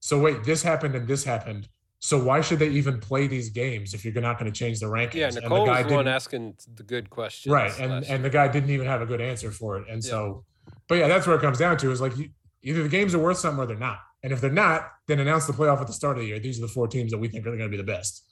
"So 0.00 0.20
wait, 0.20 0.44
this 0.44 0.62
happened 0.62 0.94
and 0.94 1.06
this 1.06 1.24
happened. 1.24 1.68
So 2.02 2.18
why 2.22 2.40
should 2.40 2.58
they 2.58 2.68
even 2.70 2.98
play 2.98 3.26
these 3.26 3.50
games 3.50 3.92
if 3.92 4.04
you're 4.06 4.14
not 4.22 4.38
going 4.38 4.50
to 4.50 4.58
change 4.58 4.80
the 4.80 4.86
rankings? 4.86 5.14
Yeah, 5.14 5.26
And 5.26 5.36
the 5.36 5.40
Nicole 5.42 5.66
guy 5.66 5.82
was 5.82 5.88
the 5.90 5.94
one 5.94 6.04
didn't- 6.06 6.14
asking 6.16 6.54
the 6.74 6.82
good 6.82 7.10
questions. 7.10 7.52
right, 7.52 7.78
and 7.78 8.04
and 8.04 8.24
the 8.24 8.30
guy 8.30 8.48
didn't 8.48 8.70
even 8.70 8.86
have 8.86 9.02
a 9.02 9.06
good 9.06 9.20
answer 9.20 9.50
for 9.50 9.76
it. 9.78 9.84
And 9.90 10.02
Yeah. 10.02 10.10
so, 10.10 10.44
but 10.88 10.94
yeah, 10.96 11.08
that's 11.08 11.26
where 11.26 11.36
it 11.36 11.42
comes 11.42 11.58
down 11.58 11.76
to 11.78 11.90
is 11.90 12.00
like 12.00 12.16
you, 12.16 12.30
either 12.62 12.82
the 12.82 12.88
games 12.88 13.14
are 13.14 13.18
worth 13.18 13.36
something 13.38 13.62
or 13.62 13.66
they're 13.66 13.76
not. 13.76 13.98
And 14.22 14.32
if 14.32 14.40
they're 14.40 14.50
not, 14.50 14.90
then 15.06 15.18
announce 15.20 15.46
the 15.46 15.52
playoff 15.52 15.80
at 15.80 15.86
the 15.86 15.92
start 15.92 16.16
of 16.16 16.22
the 16.22 16.28
year. 16.28 16.38
These 16.38 16.58
are 16.58 16.62
the 16.62 16.68
four 16.72 16.88
teams 16.88 17.10
that 17.10 17.18
we 17.18 17.28
think 17.28 17.46
are 17.46 17.50
going 17.56 17.60
to 17.60 17.68
be 17.68 17.76
the 17.76 17.82
best. 17.82 18.24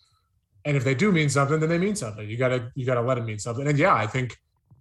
And 0.68 0.76
if 0.76 0.84
they 0.84 0.94
do 0.94 1.10
mean 1.10 1.30
something, 1.30 1.58
then 1.60 1.70
they 1.70 1.78
mean 1.78 1.96
something. 1.96 2.28
You 2.28 2.36
gotta 2.36 2.70
you 2.74 2.84
gotta 2.84 3.00
let 3.00 3.14
them 3.14 3.24
mean 3.24 3.38
something. 3.38 3.66
And 3.66 3.78
yeah, 3.78 3.94
I 3.94 4.06
think 4.06 4.36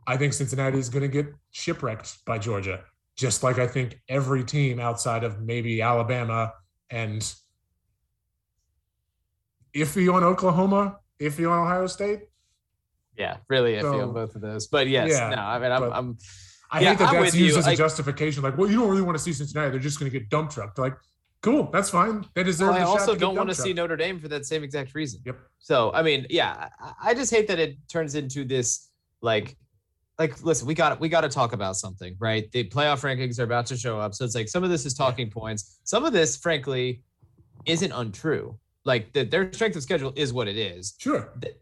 I 0.05 0.17
think 0.17 0.33
Cincinnati 0.33 0.77
is 0.77 0.89
going 0.89 1.03
to 1.03 1.07
get 1.07 1.27
shipwrecked 1.51 2.25
by 2.25 2.39
Georgia, 2.39 2.81
just 3.15 3.41
like 3.41 3.57
I 3.57 3.67
think 3.67 3.97
every 4.09 4.43
team 4.43 4.81
outside 4.81 5.23
of 5.23 5.41
maybe 5.41 5.81
Alabama 5.81 6.51
and 6.89 7.21
iffy 9.73 10.13
on 10.13 10.23
Oklahoma, 10.25 10.97
iffy 11.21 11.49
on 11.49 11.59
Ohio 11.65 11.88
State. 11.88 12.23
Yeah, 13.17 13.38
really 13.47 13.73
iffy 13.75 13.81
So- 13.81 14.01
on 14.01 14.13
both 14.13 14.35
of 14.35 14.41
those. 14.41 14.67
But 14.67 14.88
yes, 14.89 15.09
Yeah, 15.11 15.29
no, 15.29 15.41
I 15.41 15.57
mean, 15.59 15.71
I'm, 15.71 15.83
I'm 15.93 16.17
I 16.69 16.81
Yeah, 16.81 16.89
hate 16.89 16.99
that 16.99 17.09
I'm 17.13 17.23
that's 17.23 17.35
used 17.35 17.53
you. 17.55 17.59
as 17.59 17.67
a 17.67 17.71
I- 17.71 17.75
justification. 17.75 18.43
Like, 18.43 18.57
well, 18.57 18.69
you 18.69 18.77
don't 18.79 18.89
really 18.89 19.01
want 19.01 19.17
to 19.17 19.23
see 19.23 19.31
Cincinnati; 19.33 19.71
they're 19.71 19.79
just 19.79 19.99
going 19.99 20.11
to 20.11 20.19
get 20.19 20.29
dump 20.29 20.51
trucked. 20.51 20.77
Like, 20.77 20.95
cool, 21.47 21.69
that's 21.71 21.89
fine. 21.89 22.25
They 22.33 22.43
deserve. 22.43 22.69
well, 22.69 22.79
I 22.79 22.83
also 22.83 23.15
don't 23.15 23.35
want 23.35 23.49
to 23.49 23.55
see. 23.55 23.73
Notre 23.73 23.95
Dame 23.95 24.19
for 24.19 24.27
that 24.27 24.45
same 24.45 24.63
exact 24.63 24.93
reason. 24.93 25.21
Yep. 25.25 25.37
So 25.59 25.91
I 25.93 26.01
mean, 26.01 26.25
yeah, 26.29 26.69
I, 26.79 26.93
I 27.09 27.13
just 27.13 27.31
hate 27.31 27.47
that 27.47 27.59
it 27.59 27.77
turns 27.89 28.15
into 28.15 28.43
this 28.43 28.89
like, 29.21 29.55
like 30.19 30.43
listen, 30.43 30.67
we 30.67 30.73
got 30.73 30.99
we 30.99 31.09
got 31.09 31.21
to 31.21 31.29
talk 31.29 31.53
about 31.53 31.75
something, 31.75 32.15
right? 32.19 32.51
The 32.51 32.65
playoff 32.69 33.01
rankings 33.01 33.39
are 33.39 33.43
about 33.43 33.65
to 33.67 33.77
show 33.77 33.99
up, 33.99 34.13
so 34.13 34.25
it's 34.25 34.35
like 34.35 34.49
some 34.49 34.63
of 34.63 34.69
this 34.69 34.85
is 34.85 34.93
talking 34.93 35.29
points. 35.29 35.79
Some 35.83 36.03
of 36.05 36.13
this, 36.13 36.37
frankly, 36.37 37.01
isn't 37.65 37.91
untrue. 37.91 38.57
Like 38.88 39.11
the, 39.11 39.23
their 39.25 39.51
strength 39.51 39.75
of 39.75 39.83
schedule 39.83 40.13
is 40.15 40.31
what 40.31 40.47
it 40.47 40.57
is, 40.57 40.95
Sure, 40.97 41.21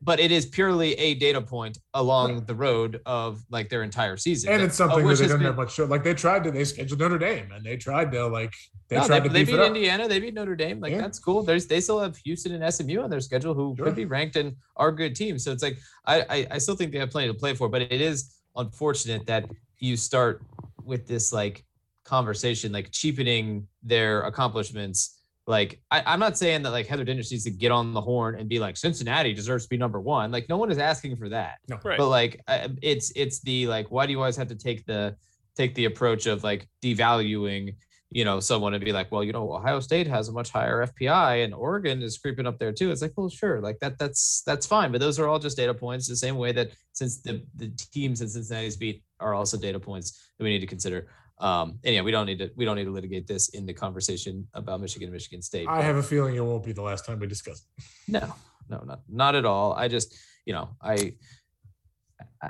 but 0.09 0.19
it 0.19 0.32
is 0.32 0.45
purely 0.45 0.93
a 1.07 1.15
data 1.15 1.41
point 1.41 1.76
along 1.95 2.28
Right. 2.36 2.47
the 2.47 2.53
road 2.67 3.01
of 3.07 3.43
like 3.49 3.67
their 3.69 3.82
entire 3.82 4.15
season. 4.15 4.51
and 4.53 4.61
it's 4.61 4.76
something 4.76 4.99
oh, 4.99 5.01
that 5.01 5.07
which 5.07 5.19
they 5.19 5.28
don't 5.28 5.39
been- 5.39 5.47
have 5.47 5.55
much. 5.57 5.73
Show. 5.73 5.86
Like 5.86 6.03
they 6.03 6.13
tried 6.13 6.43
to, 6.43 6.51
they 6.51 6.63
scheduled 6.63 6.99
Notre 6.99 7.17
Dame, 7.17 7.51
and 7.51 7.65
they 7.65 7.78
tried 7.78 8.11
to 8.11 8.28
like 8.28 8.53
they 8.89 8.97
No, 8.97 9.07
tried 9.07 9.21
they, 9.23 9.28
to 9.30 9.34
they 9.34 9.43
beat. 9.43 9.59
Indiana. 9.59 10.07
They 10.07 10.19
beat 10.19 10.36
Notre 10.36 10.55
Dame. 10.55 10.80
Like 10.80 10.91
Yeah. 10.91 11.01
that's 11.01 11.17
cool. 11.17 11.41
There's 11.41 11.65
they 11.65 11.82
still 11.82 11.99
have 11.99 12.15
Houston 12.17 12.51
and 12.53 12.63
SMU 12.73 13.01
on 13.01 13.09
their 13.09 13.21
schedule 13.30 13.53
who 13.55 13.73
Sure. 13.76 13.86
could 13.86 13.95
be 13.95 14.05
ranked 14.05 14.36
and 14.36 14.55
are 14.76 14.91
good 14.91 15.15
teams. 15.15 15.43
So 15.43 15.51
it's 15.51 15.63
like 15.63 15.78
I, 16.05 16.15
I 16.36 16.47
I 16.51 16.57
still 16.59 16.76
think 16.76 16.91
they 16.91 16.99
have 16.99 17.09
plenty 17.09 17.28
to 17.30 17.34
play 17.43 17.53
for, 17.55 17.67
but 17.69 17.82
it 17.82 18.01
is 18.11 18.36
unfortunate 18.55 19.26
that 19.26 19.43
you 19.80 19.97
start 19.97 20.43
with 20.84 21.07
this 21.07 21.34
like 21.34 21.65
conversation, 22.03 22.71
like 22.71 22.91
cheapening 22.91 23.67
their 23.82 24.21
accomplishments. 24.32 24.99
Like 25.48 25.80
I, 25.91 26.02
I'm 26.06 26.20
not 26.20 26.38
saying 26.38 26.64
that 26.64 26.72
like 26.72 26.88
Heather 26.88 27.06
Dinich 27.06 27.30
needs 27.32 27.43
to 27.43 27.52
get 27.52 27.72
on 27.72 27.93
the 27.93 28.02
horn 28.02 28.39
and 28.39 28.50
be 28.50 28.60
like 28.60 28.78
Cincinnati 28.78 29.34
deserves 29.34 29.66
to 29.66 29.70
be 29.70 29.78
number 29.78 30.02
one. 30.02 30.32
Like 30.32 30.50
no 30.50 30.58
one 30.58 30.72
is 30.72 30.78
asking 30.80 31.18
for 31.18 31.30
that. 31.30 31.60
No, 31.70 31.78
Right. 31.84 31.98
but 31.98 32.08
like 32.10 32.41
uh, 32.48 32.70
it's 32.82 33.12
it's 33.16 33.41
the 33.41 33.68
like 33.68 33.91
why 33.91 34.06
do 34.08 34.12
you 34.12 34.20
always 34.20 34.36
have 34.38 34.48
to 34.48 34.56
take 34.56 34.86
the 34.86 35.16
take 35.56 35.76
the 35.76 35.86
approach 35.86 36.26
of 36.26 36.43
like 36.43 36.68
devaluing 36.84 37.76
you 38.12 38.24
know 38.26 38.39
someone 38.39 38.74
and 38.74 38.84
be 38.86 38.91
like 38.91 39.12
well 39.12 39.24
you 39.24 39.34
know 39.34 39.52
ohio 39.54 39.80
state 39.80 40.06
has 40.08 40.30
a 40.30 40.32
much 40.32 40.52
higher 40.52 40.86
fpi 40.86 41.43
and 41.43 41.54
oregon 41.56 42.02
is 42.02 42.18
creeping 42.18 42.48
up 42.48 42.58
there 42.60 42.72
too. 42.72 42.91
It's 42.91 43.02
like 43.02 43.14
well 43.16 43.30
sure 43.30 43.62
like 43.62 43.78
that 43.80 44.00
that's 44.00 44.41
that's 44.48 44.66
fine. 44.66 44.91
But 44.91 45.00
those 45.02 45.20
are 45.20 45.28
all 45.28 45.38
just 45.39 45.58
data 45.58 45.74
points 45.76 46.08
the 46.08 46.16
same 46.16 46.38
way 46.38 46.52
that 46.54 46.72
since 46.93 47.22
the 47.22 47.43
the 47.56 47.68
teams 47.91 48.20
that 48.20 48.30
cincinnati's 48.30 48.78
beat 48.78 49.04
are 49.20 49.34
also 49.36 49.58
data 49.58 49.80
points 49.80 50.32
that 50.38 50.43
we 50.43 50.50
need 50.50 50.60
to 50.62 50.68
consider 50.68 51.08
um 51.39 51.77
and 51.83 51.93
yeah 51.95 52.01
we 52.01 52.11
don't 52.11 52.25
need 52.25 52.39
to 52.39 52.49
we 52.55 52.63
don't 52.63 52.77
need 52.77 52.86
to 52.86 52.91
litigate 52.91 53.27
this 53.27 53.49
in 53.49 53.65
the 53.65 53.73
conversation 53.73 54.47
about 54.53 54.79
michigan 54.79 55.07
and 55.07 55.13
michigan 55.13 55.41
state 55.41 55.67
I 55.67 55.81
have 55.81 55.97
a 55.97 56.03
feeling 56.03 56.36
it 56.36 56.39
won't 56.39 56.63
be 56.63 56.71
the 56.71 56.81
last 56.81 57.05
time 57.05 57.19
we 57.19 57.27
discuss. 57.27 57.65
It. 57.77 57.83
no, 58.07 58.33
no, 58.69 58.83
not 58.86 59.01
not 59.09 59.36
at 59.36 59.43
all. 59.45 59.73
I 59.73 59.88
just, 59.89 60.15
you 60.45 60.53
know, 60.53 60.69
I 60.81 61.13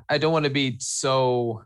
I- 0.10 0.18
don't 0.18 0.32
want 0.34 0.46
to 0.46 0.52
be 0.52 0.78
so 0.80 1.64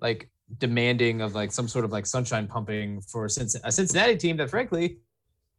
like 0.00 0.28
demanding 0.58 1.20
of 1.22 1.34
like 1.34 1.52
some 1.52 1.68
sort 1.68 1.84
of 1.84 1.92
like 1.92 2.06
sunshine 2.06 2.46
pumping 2.46 3.00
for 3.02 3.26
Cinc- 3.28 3.60
a 3.64 3.70
Cincinnati 3.72 4.16
team 4.16 4.36
that 4.38 4.50
frankly 4.50 4.98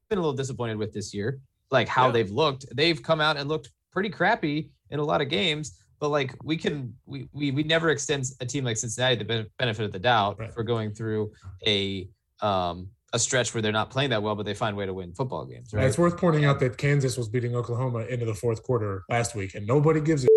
been 0.09 0.18
a 0.20 0.22
little 0.22 0.36
disappointed 0.36 0.78
with 0.78 0.93
this 0.93 1.13
year. 1.13 1.39
Like 1.72 1.88
how 1.88 2.07
Yeah. 2.07 2.11
they've 2.13 2.32
looked. 2.32 2.65
They've 2.76 3.01
come 3.01 3.20
out 3.22 3.38
and 3.38 3.47
looked 3.49 3.70
pretty 3.91 4.09
crappy 4.09 4.72
in 4.91 4.99
a 4.99 5.03
lot 5.03 5.22
of 5.22 5.30
games. 5.30 5.82
But 6.00 6.10
like 6.10 6.36
we 6.43 6.58
can 6.58 6.93
we 7.06 7.28
we, 7.34 7.52
we 7.52 7.64
never 7.64 7.89
extend 7.89 8.26
a 8.39 8.45
team 8.45 8.64
like 8.64 8.78
Cincinnati 8.78 9.16
the 9.16 9.48
benefit 9.58 9.86
of 9.86 9.91
the 9.91 10.00
doubt 10.00 10.39
Right. 10.39 10.54
for 10.54 10.64
going 10.64 10.91
through 10.93 11.32
a 11.66 12.08
um 12.41 12.89
a 13.14 13.20
stretch 13.20 13.54
where 13.54 13.62
they're 13.62 13.72
not 13.72 13.89
playing 13.89 14.10
that 14.12 14.22
well, 14.22 14.36
but 14.36 14.45
they 14.45 14.54
find 14.54 14.74
a 14.74 14.78
way 14.78 14.86
to 14.86 14.93
win 14.93 15.14
football 15.14 15.45
games. 15.45 15.74
Right. 15.74 15.86
It's 15.86 15.98
worth 15.98 16.18
pointing 16.18 16.45
out 16.45 16.60
that 16.60 16.78
Kansas 16.78 17.18
was 17.18 17.30
beating 17.30 17.56
Oklahoma 17.56 18.00
into 18.00 18.26
the 18.26 18.34
fourth 18.36 18.62
quarter 18.64 19.04
last 19.10 19.34
week, 19.34 19.56
and 19.56 19.66
nobody 19.66 20.02
gives 20.02 20.26
a 20.26 20.28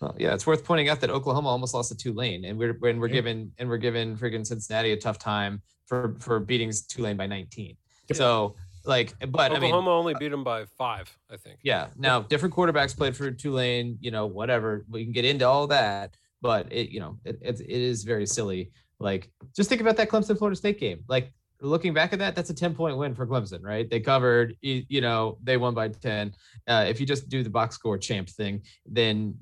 Well, 0.00 0.14
yeah, 0.18 0.32
it's 0.32 0.46
worth 0.46 0.64
pointing 0.64 0.88
out 0.88 1.00
that 1.00 1.10
Oklahoma 1.10 1.48
almost 1.48 1.74
lost 1.74 1.90
to 1.90 1.96
Tulane, 1.96 2.44
and 2.46 2.56
we're 2.58 2.74
when 2.74 2.98
we're 2.98 3.08
Yeah. 3.08 3.14
giving 3.14 3.52
and 3.58 3.68
we're 3.68 3.78
given 3.78 4.16
friggin' 4.16 4.46
Cincinnati 4.46 4.92
a 4.92 4.96
tough 4.96 5.18
time 5.18 5.60
for 5.86 6.16
for 6.20 6.40
beating 6.40 6.72
Tulane 6.88 7.16
by 7.16 7.26
19. 7.26 7.76
Yep. 8.08 8.16
So 8.16 8.54
like, 8.84 9.14
but 9.28 9.52
I 9.52 9.54
mean, 9.54 9.64
Oklahoma 9.72 9.90
only 9.90 10.14
beat 10.18 10.30
them 10.30 10.44
by 10.44 10.64
five, 10.64 11.14
I 11.30 11.36
think. 11.36 11.60
yeah. 11.62 11.88
Now 11.96 12.20
different 12.20 12.54
quarterbacks 12.54 12.96
played 12.96 13.16
for 13.16 13.30
Tulane, 13.30 13.98
you 14.00 14.10
know, 14.10 14.26
whatever. 14.26 14.84
We 14.88 15.04
can 15.04 15.12
get 15.12 15.24
into 15.24 15.46
all 15.46 15.66
that, 15.68 16.16
but 16.40 16.72
it, 16.72 16.90
you 16.90 17.00
know, 17.00 17.18
it, 17.24 17.38
it, 17.42 17.60
it 17.60 17.68
is 17.68 18.04
very 18.04 18.26
silly. 18.26 18.70
Like, 18.98 19.30
just 19.54 19.68
think 19.68 19.80
about 19.80 19.96
that 19.96 20.08
Clemson 20.08 20.38
Florida 20.38 20.56
State 20.56 20.78
game. 20.78 21.04
Like, 21.08 21.32
looking 21.60 21.94
back 21.94 22.12
at 22.12 22.18
that, 22.18 22.34
that's 22.34 22.50
a 22.50 22.54
10 22.54 22.74
point 22.74 22.96
win 22.96 23.14
for 23.14 23.26
Clemson, 23.26 23.62
right? 23.62 23.88
They 23.88 24.00
covered, 24.00 24.56
you, 24.60 24.84
you 24.88 25.00
know, 25.00 25.38
they 25.42 25.56
won 25.56 25.74
by 25.74 25.88
10. 25.88 26.34
Uh, 26.66 26.84
if 26.88 27.00
you 27.00 27.06
just 27.06 27.28
do 27.28 27.42
the 27.42 27.50
box 27.50 27.74
score 27.76 27.98
champ 27.98 28.28
thing, 28.28 28.62
then 28.86 29.36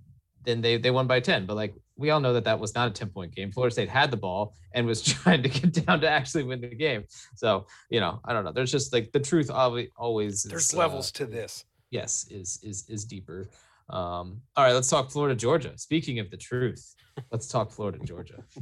then 0.45 0.63
they 0.63 0.79
they 0.79 0.91
won 0.91 1.07
by 1.07 1.21
10. 1.21 1.47
But 1.47 1.57
like, 1.57 1.75
we 2.01 2.11
all 2.11 2.19
know 2.21 2.33
that 2.33 2.45
that 2.45 2.59
was 2.59 2.75
not 2.75 2.89
a 2.89 2.91
10 2.91 3.11
point 3.11 3.35
game. 3.35 3.53
Florida 3.53 3.73
State 3.73 3.89
had 3.91 4.11
the 4.11 4.17
ball 4.17 4.55
and 4.73 4.87
was 4.87 5.03
trying 5.15 5.43
to 5.43 5.49
get 5.49 5.73
down 5.85 6.01
to 6.01 6.09
actually 6.09 6.43
win 6.45 6.61
the 6.61 6.69
game. 6.69 7.05
So, 7.37 7.67
you 7.91 8.01
know, 8.01 8.21
I 8.25 8.33
don't 8.33 8.45
know. 8.45 8.53
There's 8.53 8.73
just 8.73 8.93
like 8.93 9.13
the 9.13 9.21
truth 9.21 9.51
always 9.51 9.89
always 9.97 10.43
There's 10.43 10.65
is, 10.65 10.75
uh, 10.75 10.79
levels 10.79 11.13
to 11.13 11.27
this. 11.27 11.65
yes 11.91 12.27
is 12.31 12.59
is 12.63 12.89
is 12.89 13.05
deeper 13.05 13.49
um 13.91 14.41
all 14.57 14.65
right 14.65 14.73
let's 14.73 14.89
talk 14.89 15.11
florida 15.11 15.35
georgia 15.35 15.73
speaking 15.77 16.21
of 16.21 16.31
the 16.31 16.37
truth 16.37 16.95
let's 17.33 17.49
talk 17.49 17.73
florida 17.73 17.99
georgia 18.05 18.39
do 18.55 18.61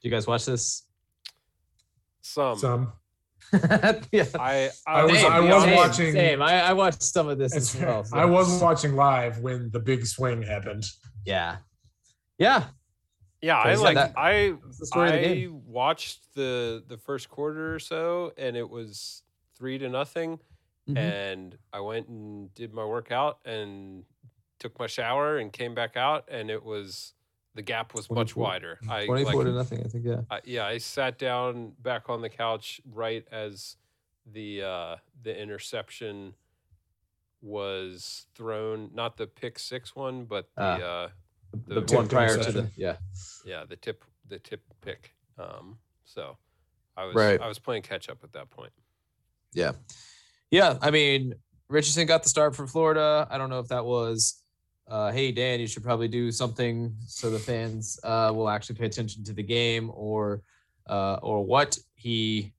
you 0.00 0.10
guys 0.10 0.26
watch 0.26 0.46
this 0.46 0.86
Some. 2.22 2.56
some. 2.58 2.92
yeah 4.10 4.24
I, 4.38 4.70
I 4.86 5.04
was- 5.04 5.18
Same, 5.20 5.32
I 5.32 5.40
was 5.40 5.62
same, 5.64 5.76
watching- 5.76 6.12
same. 6.14 6.40
I, 6.42 6.62
I 6.70 6.72
watched 6.72 7.02
some 7.02 7.28
of 7.28 7.36
this 7.36 7.54
as 7.54 7.76
well 7.76 8.04
so- 8.04 8.16
I 8.22 8.24
was 8.24 8.62
watching 8.62 8.96
live 8.96 9.40
when 9.40 9.70
the 9.70 9.80
big 9.80 10.06
swing 10.06 10.40
happened. 10.42 10.84
yeah 11.26 11.56
yeah 12.38 12.64
Yeah, 13.42 13.58
I 13.58 13.74
like 13.74 13.94
that- 13.96 14.14
I 14.16 14.54
the 14.78 14.86
story 14.86 15.08
of 15.08 15.14
the 15.36 15.44
I 15.44 15.48
watched 15.66 16.34
the 16.34 16.82
the 16.88 16.96
first 16.98 17.28
quarter 17.28 17.74
or 17.74 17.78
so 17.78 18.32
and 18.38 18.56
it 18.56 18.68
was 18.68 19.22
3 19.56 19.78
to 19.78 19.88
nothing 19.88 20.40
Mhm. 20.88 20.98
and 20.98 21.58
I 21.72 21.80
went 21.80 22.08
and 22.08 22.52
did 22.54 22.72
my 22.74 22.84
workout 22.84 23.38
and 23.46 24.04
took 24.58 24.78
my 24.78 24.86
shower 24.86 25.38
and 25.38 25.52
came 25.52 25.74
back 25.74 25.96
out 25.96 26.28
and 26.28 26.50
it 26.50 26.62
was 26.62 27.14
the 27.54 27.62
gap 27.62 27.94
was 27.94 28.10
much 28.10 28.34
wider. 28.34 28.78
I 28.88 29.06
24 29.06 29.34
like, 29.34 29.44
to 29.46 29.52
nothing 29.52 29.80
i 29.84 29.88
think 29.88 30.04
yeah 30.04 30.22
I, 30.30 30.40
yeah, 30.44 30.66
I 30.66 30.78
sat 30.78 31.18
down 31.18 31.72
back 31.80 32.08
on 32.08 32.20
the 32.20 32.28
couch 32.28 32.80
right 32.90 33.24
as 33.30 33.76
the 34.26 34.62
uh, 34.62 34.96
the 35.22 35.38
interception 35.40 36.34
was 37.42 38.26
thrown. 38.34 38.90
Not 38.94 39.16
the 39.16 39.26
pick 39.26 39.58
six 39.58 39.94
one, 39.94 40.24
but 40.24 40.48
the 40.56 40.62
Ah. 40.62 40.80
uh, 41.04 41.08
the, 41.66 41.80
The 41.80 41.96
one 41.96 42.04
tip 42.04 42.10
prior 42.10 42.36
to 42.36 42.52
the 42.52 42.70
yeah 42.76 42.96
yeah 43.44 43.64
the 43.68 43.76
tip 43.76 44.04
the 44.28 44.38
tip 44.38 44.62
pick. 44.80 45.14
Um, 45.38 45.78
so 46.04 46.36
I 46.96 47.04
was 47.04 47.14
Right. 47.14 47.40
I 47.40 47.48
was 47.48 47.58
playing 47.58 47.82
catch 47.82 48.08
up 48.08 48.18
at 48.22 48.32
that 48.32 48.50
point. 48.50 48.72
Yeah. 49.52 49.72
Yeah. 50.50 50.78
I 50.80 50.90
mean, 50.90 51.34
Richardson 51.68 52.06
got 52.06 52.22
the 52.22 52.28
start 52.28 52.54
for 52.54 52.66
Florida. 52.66 53.26
I 53.30 53.38
don't 53.38 53.50
know 53.50 53.58
if 53.58 53.68
that 53.68 53.84
was, 53.84 54.42
uh, 54.88 55.10
hey, 55.12 55.32
Dan, 55.32 55.60
you 55.60 55.66
should 55.66 55.82
probably 55.82 56.08
do 56.08 56.30
something 56.30 56.94
so 57.06 57.30
the 57.30 57.38
fans 57.38 57.98
uh, 58.04 58.30
will 58.34 58.48
actually 58.48 58.76
pay 58.76 58.86
attention 58.86 59.24
to 59.24 59.32
the 59.32 59.42
game 59.42 59.90
or, 59.94 60.42
uh, 60.88 61.18
or 61.22 61.44
what. 61.44 61.78
He 61.94 62.52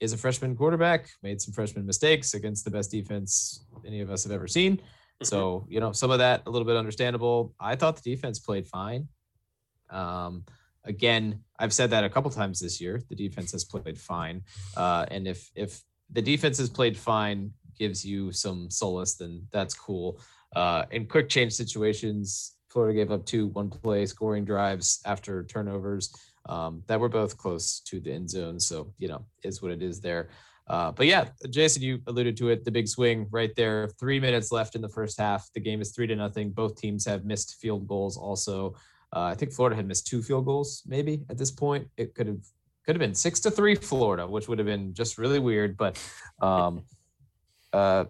is 0.00 0.12
a 0.12 0.16
freshman 0.16 0.56
quarterback, 0.56 1.08
made 1.22 1.40
some 1.40 1.54
freshman 1.54 1.86
mistakes 1.86 2.34
against 2.34 2.64
the 2.64 2.70
best 2.70 2.90
defense 2.90 3.64
any 3.86 4.00
of 4.00 4.10
us 4.10 4.24
have 4.24 4.32
ever 4.32 4.48
seen. 4.48 4.80
So, 5.24 5.66
you 5.70 5.80
know, 5.80 5.92
some 5.92 6.10
of 6.10 6.18
that 6.18 6.42
a 6.46 6.50
little 6.50 6.66
bit 6.66 6.76
understandable. 6.76 7.54
I 7.60 7.76
thought 7.76 8.02
the 8.02 8.14
defense 8.14 8.38
played 8.38 8.66
fine. 8.66 9.08
Um, 9.90 10.44
again, 10.84 11.40
I've 11.58 11.72
said 11.72 11.90
that 11.90 12.04
a 12.04 12.10
couple 12.10 12.30
times 12.30 12.60
this 12.60 12.80
year. 12.80 13.02
The 13.08 13.14
defense 13.16 13.52
has 13.52 13.64
played 13.64 13.98
fine. 13.98 14.42
Uh, 14.76 15.06
and 15.10 15.26
if 15.28 15.50
if 15.54 15.82
the 16.10 16.22
defense 16.22 16.58
has 16.58 16.68
played 16.68 16.96
fine, 16.96 17.52
gives 17.78 18.04
you 18.04 18.32
some 18.32 18.70
solace, 18.70 19.14
then 19.14 19.46
that's 19.52 19.74
cool. 19.74 20.20
Uh, 20.54 20.84
in 20.90 21.06
quick 21.06 21.28
change 21.28 21.52
situations, 21.52 22.56
Florida 22.68 22.94
gave 22.94 23.10
up 23.10 23.24
two 23.24 23.48
one 23.48 23.70
play 23.70 24.06
scoring 24.06 24.44
drives 24.44 25.00
after 25.04 25.44
turnovers. 25.44 26.12
um, 26.48 26.82
that 26.88 26.98
were 26.98 27.08
both 27.08 27.36
close 27.36 27.80
to 27.80 28.00
the 28.00 28.12
end 28.12 28.28
zone. 28.28 28.58
So, 28.58 28.92
you 28.98 29.08
know, 29.08 29.24
is 29.44 29.62
what 29.62 29.70
it 29.72 29.82
is 29.82 30.00
there. 30.00 30.30
Uh, 30.68 30.92
but 30.92 31.06
yeah, 31.06 31.26
Jason, 31.50 31.82
you 31.82 32.00
alluded 32.06 32.36
to 32.36 32.48
it. 32.48 32.64
The 32.64 32.70
big 32.70 32.88
swing 32.88 33.26
right 33.30 33.54
there. 33.56 33.88
Three 33.98 34.20
minutes 34.20 34.52
left 34.52 34.74
in 34.74 34.80
the 34.80 34.88
first 34.88 35.18
half. 35.18 35.48
The 35.54 35.60
game 35.60 35.80
is 35.80 35.90
three 35.90 36.06
to 36.06 36.16
nothing. 36.16 36.50
Both 36.50 36.76
teams 36.76 37.04
have 37.04 37.24
missed 37.24 37.60
field 37.60 37.86
goals. 37.86 38.16
Also, 38.16 38.74
uh, 39.14 39.22
I 39.22 39.34
think 39.34 39.52
Florida 39.52 39.76
had 39.76 39.86
missed 39.86 40.06
two 40.06 40.22
field 40.22 40.46
goals. 40.46 40.82
Maybe 40.86 41.24
at 41.28 41.36
this 41.36 41.50
point, 41.50 41.88
it 41.96 42.14
could 42.14 42.26
have 42.26 42.40
could 42.84 42.96
have 42.96 43.00
been 43.00 43.14
six 43.14 43.38
to 43.40 43.50
three 43.50 43.74
Florida, 43.74 44.26
which 44.26 44.48
would 44.48 44.58
have 44.58 44.66
been 44.66 44.92
just 44.94 45.18
really 45.18 45.38
weird. 45.38 45.76
But 45.76 46.02
um, 46.40 46.84
uh, 47.72 48.04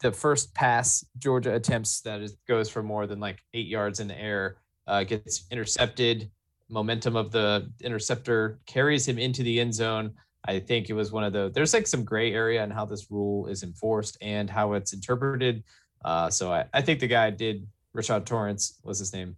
the 0.00 0.12
first 0.12 0.54
pass 0.54 1.04
Georgia 1.18 1.54
attempts 1.54 2.00
that 2.02 2.20
is, 2.20 2.36
goes 2.48 2.68
for 2.68 2.82
more 2.82 3.06
than 3.06 3.20
like 3.20 3.38
eight 3.54 3.66
yards 3.66 4.00
in 4.00 4.08
the 4.08 4.18
air 4.18 4.56
uh, 4.86 5.04
gets 5.04 5.44
intercepted. 5.50 6.30
Momentum 6.68 7.16
of 7.16 7.30
the 7.30 7.70
interceptor 7.82 8.58
carries 8.66 9.06
him 9.06 9.18
into 9.18 9.42
the 9.42 9.60
end 9.60 9.74
zone. 9.74 10.12
I 10.44 10.58
think 10.58 10.90
it 10.90 10.94
was 10.94 11.12
one 11.12 11.24
of 11.24 11.32
the. 11.32 11.50
There's 11.54 11.72
like 11.72 11.86
some 11.86 12.04
gray 12.04 12.32
area 12.32 12.62
in 12.64 12.70
how 12.70 12.84
this 12.84 13.10
rule 13.10 13.46
is 13.46 13.62
enforced 13.62 14.18
and 14.20 14.50
how 14.50 14.72
it's 14.72 14.92
interpreted. 14.92 15.62
Uh, 16.04 16.30
so 16.30 16.52
I, 16.52 16.64
I 16.72 16.82
think 16.82 17.00
the 17.00 17.06
guy 17.06 17.30
did. 17.30 17.66
Rashad 17.96 18.24
Torrence 18.24 18.78
was 18.82 18.98
his 18.98 19.12
name. 19.12 19.36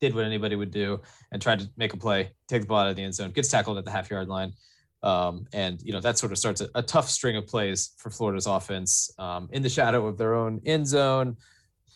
Did 0.00 0.14
what 0.14 0.24
anybody 0.24 0.54
would 0.54 0.70
do 0.70 1.00
and 1.32 1.42
tried 1.42 1.58
to 1.58 1.68
make 1.76 1.92
a 1.92 1.96
play, 1.96 2.30
take 2.46 2.62
the 2.62 2.68
ball 2.68 2.78
out 2.78 2.90
of 2.90 2.96
the 2.96 3.02
end 3.02 3.14
zone, 3.14 3.32
gets 3.32 3.48
tackled 3.48 3.78
at 3.78 3.84
the 3.84 3.90
half 3.90 4.10
yard 4.10 4.28
line. 4.28 4.52
Um, 5.02 5.46
and 5.52 5.80
you 5.82 5.92
know 5.92 6.00
that 6.00 6.18
sort 6.18 6.32
of 6.32 6.38
starts 6.38 6.60
a, 6.60 6.68
a, 6.74 6.82
tough 6.82 7.08
string 7.08 7.36
of 7.36 7.46
plays 7.46 7.90
for 7.98 8.10
Florida's 8.10 8.46
offense 8.46 9.12
um, 9.18 9.48
in 9.52 9.62
the 9.62 9.68
shadow 9.68 10.06
of 10.08 10.18
their 10.18 10.34
own 10.34 10.60
end 10.66 10.88
zone 10.88 11.36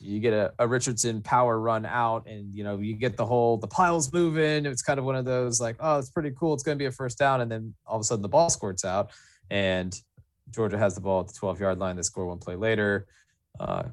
you 0.03 0.19
get 0.19 0.33
a, 0.33 0.53
a, 0.59 0.67
Richardson 0.67 1.23
power 1.23 1.61
run 1.61 1.87
out 1.87 2.27
and 2.27 2.53
you 2.55 2.65
know 2.65 2.79
you 2.79 2.95
get 2.95 3.17
the 3.17 3.25
whole 3.25 3.57
the 3.57 3.69
piles 3.69 4.13
moving. 4.13 4.67
It's 4.67 4.83
kind 4.83 4.99
of 4.99 5.05
one 5.05 5.15
of 5.15 5.25
those 5.25 5.61
like 5.61 5.77
oh 5.81 5.99
it's 5.99 6.11
pretty 6.11 6.33
cool. 6.39 6.55
It's 6.55 6.63
going 6.63 6.77
to 6.77 6.83
be 6.83 6.87
a 6.87 6.93
first 6.93 7.19
down. 7.19 7.41
And 7.41 7.51
then 7.51 7.75
all 7.87 7.97
of 7.97 8.01
a 8.01 8.05
sudden 8.05 8.23
the 8.23 8.29
ball 8.29 8.51
squirts 8.51 8.85
out 8.85 9.13
and 9.51 9.99
Georgia 10.51 10.77
has 10.77 10.95
the 10.95 11.01
ball 11.01 11.21
at 11.21 11.29
the 11.29 11.35
12 11.35 11.61
yard 11.61 11.79
line. 11.79 11.97
They 11.97 12.03
score 12.03 12.27
one 12.27 12.39
play 12.39 12.57
later. 12.57 13.07
Uh, 13.61 13.85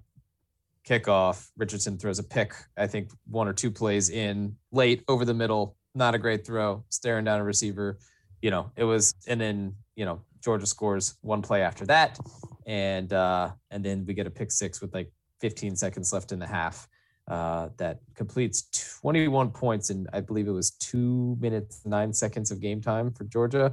kickoff. 0.87 1.49
Richardson 1.57 1.97
throws 1.97 2.17
a 2.17 2.23
pick 2.23 2.53
I 2.75 2.87
think 2.87 3.11
one 3.27 3.47
or 3.47 3.53
two 3.53 3.69
plays 3.69 4.09
in 4.09 4.55
late 4.71 5.03
over 5.07 5.25
the 5.25 5.33
middle. 5.33 5.75
Not 5.93 6.15
a 6.15 6.17
great 6.17 6.45
throw. 6.45 6.83
Staring 6.89 7.25
down 7.25 7.39
a 7.39 7.43
receiver. 7.43 7.99
You 8.41 8.49
know 8.51 8.71
it 8.75 8.83
was 8.83 9.13
and 9.27 9.39
then 9.39 9.75
you 9.95 10.05
know 10.05 10.21
Georgia 10.41 10.65
scores 10.65 11.17
one 11.21 11.43
play 11.43 11.61
after 11.61 11.85
that. 11.85 12.17
And 12.65 13.13
uh 13.13 13.51
and 13.69 13.83
then 13.83 14.05
we 14.07 14.15
get 14.15 14.25
a 14.25 14.31
pick 14.31 14.51
six 14.51 14.81
with 14.81 14.93
like 14.93 15.11
15 15.39 15.75
seconds 15.75 16.13
left 16.13 16.31
in 16.31 16.39
the 16.39 16.47
half. 16.47 16.87
Uh, 17.27 17.69
that 17.77 17.99
completes 18.15 18.63
21 19.01 19.51
points 19.51 19.91
in 19.91 20.07
I 20.13 20.19
believe 20.19 20.47
it 20.47 20.51
was 20.51 20.71
two 20.71 21.37
minutes 21.39 21.81
nine 21.85 22.11
seconds 22.11 22.49
of 22.49 22.59
game 22.59 22.81
time 22.81 23.11
for 23.11 23.23
Georgia. 23.25 23.71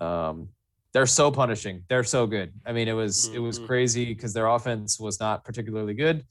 Um, 0.00 0.48
they're 0.92 1.06
so 1.06 1.32
punishing. 1.32 1.82
They're 1.88 2.04
so 2.04 2.24
good. 2.24 2.52
I 2.64 2.72
mean, 2.72 2.86
it 2.86 2.92
was 2.92 3.26
mm-hmm. 3.26 3.36
it 3.36 3.38
was 3.40 3.58
mm-hmm. 3.58 3.66
crazy 3.66 4.04
because 4.04 4.32
their 4.32 4.46
offense 4.46 5.00
was 5.00 5.18
not 5.18 5.44
particularly 5.44 5.94
good. 5.94 6.24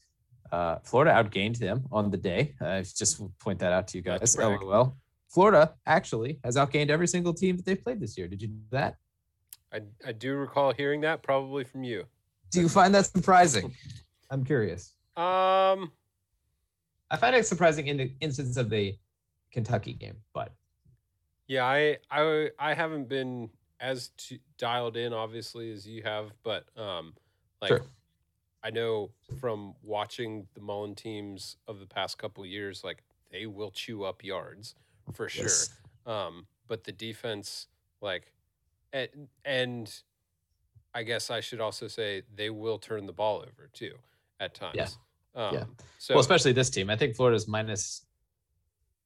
Uh, 0.53 0.77
Florida 0.85 1.11
outgained 1.11 1.57
them 1.57 1.83
on 1.91 2.09
the 2.09 2.17
day. 2.17 2.55
I 2.61 2.65
uh, 2.65 2.83
just 2.83 3.21
point 3.39 3.59
that 3.59 3.73
out 3.73 3.89
to 3.89 3.97
you 3.97 4.03
guys. 4.03 4.37
LOL. 4.37 4.95
Florida 5.29 5.73
actually 5.85 6.39
has 6.43 6.55
outgained 6.55 6.89
every 6.89 7.07
single 7.07 7.33
team 7.33 7.57
that 7.57 7.65
they've 7.65 7.83
played 7.83 7.99
this 7.99 8.17
year. 8.17 8.27
Did 8.27 8.41
you 8.41 8.49
know 8.49 8.55
that? 8.71 8.95
I, 9.73 9.81
I 10.07 10.11
do 10.11 10.35
recall 10.35 10.71
hearing 10.71 11.01
that, 11.01 11.23
probably 11.23 11.63
from 11.63 11.83
you. 11.83 12.05
Do 12.51 12.61
you 12.61 12.69
find 12.69 12.93
that 12.93 13.07
surprising? 13.07 13.73
I'm 14.29 14.43
curious. 14.43 14.93
Um, 15.15 15.91
I 17.11 17.17
find 17.17 17.35
it 17.35 17.45
surprising 17.45 17.87
in 17.87 17.97
the 17.97 18.11
instance 18.19 18.57
of 18.57 18.69
the 18.69 18.97
Kentucky 19.51 19.93
game, 19.93 20.17
but 20.33 20.51
yeah, 21.47 21.65
I 21.65 21.97
I 22.09 22.49
I 22.57 22.73
haven't 22.73 23.07
been 23.07 23.49
as 23.79 24.09
t- 24.17 24.41
dialed 24.57 24.97
in 24.97 25.13
obviously 25.13 25.71
as 25.71 25.87
you 25.87 26.01
have, 26.03 26.31
but 26.41 26.65
um, 26.75 27.13
like 27.61 27.69
sure. 27.69 27.81
I 28.63 28.71
know 28.71 29.11
from 29.39 29.75
watching 29.83 30.47
the 30.55 30.61
Mullen 30.61 30.95
teams 30.95 31.57
of 31.67 31.79
the 31.79 31.85
past 31.85 32.17
couple 32.17 32.45
years, 32.45 32.83
like 32.83 33.03
they 33.31 33.45
will 33.45 33.71
chew 33.71 34.03
up 34.03 34.23
yards 34.23 34.73
for 35.13 35.29
sure. 35.29 35.43
Yes. 35.43 35.69
Um, 36.05 36.47
but 36.67 36.83
the 36.85 36.91
defense, 36.91 37.67
like, 38.01 38.31
and, 38.93 39.09
and 39.43 39.93
I 40.93 41.03
guess 41.03 41.29
I 41.29 41.41
should 41.41 41.59
also 41.59 41.87
say 41.87 42.23
they 42.33 42.49
will 42.49 42.79
turn 42.79 43.05
the 43.05 43.13
ball 43.13 43.37
over 43.37 43.69
too 43.73 43.95
at 44.43 44.53
times. 44.53 44.75
Yeah. 44.75 44.87
Um, 45.35 45.53
yeah. 45.53 45.63
So, 45.97 46.13
well, 46.13 46.21
especially 46.21 46.51
this 46.51 46.69
team. 46.69 46.89
I 46.89 46.95
think 46.95 47.15
Florida's 47.15 47.47
minus. 47.47 48.05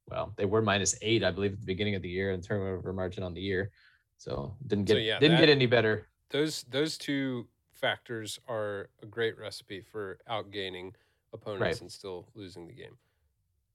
Well, 0.10 0.34
they 0.38 0.46
were 0.46 0.62
minus 0.62 0.96
eight, 1.02 1.24
I 1.24 1.32
believe, 1.32 1.54
at 1.54 1.60
the 1.60 1.66
beginning 1.66 1.96
of 1.96 2.02
the 2.02 2.10
year 2.10 2.32
in 2.32 2.42
turnover 2.42 2.94
margin 2.94 3.24
on 3.24 3.34
the 3.34 3.42
year. 3.42 3.72
So 4.18 4.56
didn't 4.66 4.86
get 4.86 4.94
so 4.94 5.00
yeah, 5.00 5.20
didn't 5.20 5.38
that, 5.38 5.46
get 5.46 5.50
any 5.50 5.66
better. 5.66 6.08
Those 6.30 6.64
those 6.64 6.98
two 6.98 7.48
factors 7.74 8.40
are 8.48 8.90
a 9.04 9.06
great 9.06 9.38
recipe 9.38 9.82
for 9.82 10.18
outgaining 10.30 10.94
opponents 11.34 11.62
right. 11.62 11.82
and 11.82 11.92
still 11.92 12.28
losing 12.34 12.68
the 12.68 12.74
game. 12.74 12.98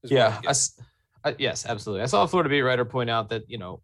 Yeah. 0.02 0.40
I, 0.46 0.54
I, 1.24 1.36
yes, 1.38 1.66
absolutely. 1.66 2.02
I 2.02 2.06
saw 2.06 2.24
a 2.24 2.28
Florida 2.28 2.50
beat 2.50 2.62
writer 2.62 2.84
point 2.84 3.08
out 3.08 3.28
that 3.28 3.48
you 3.48 3.58
know 3.58 3.82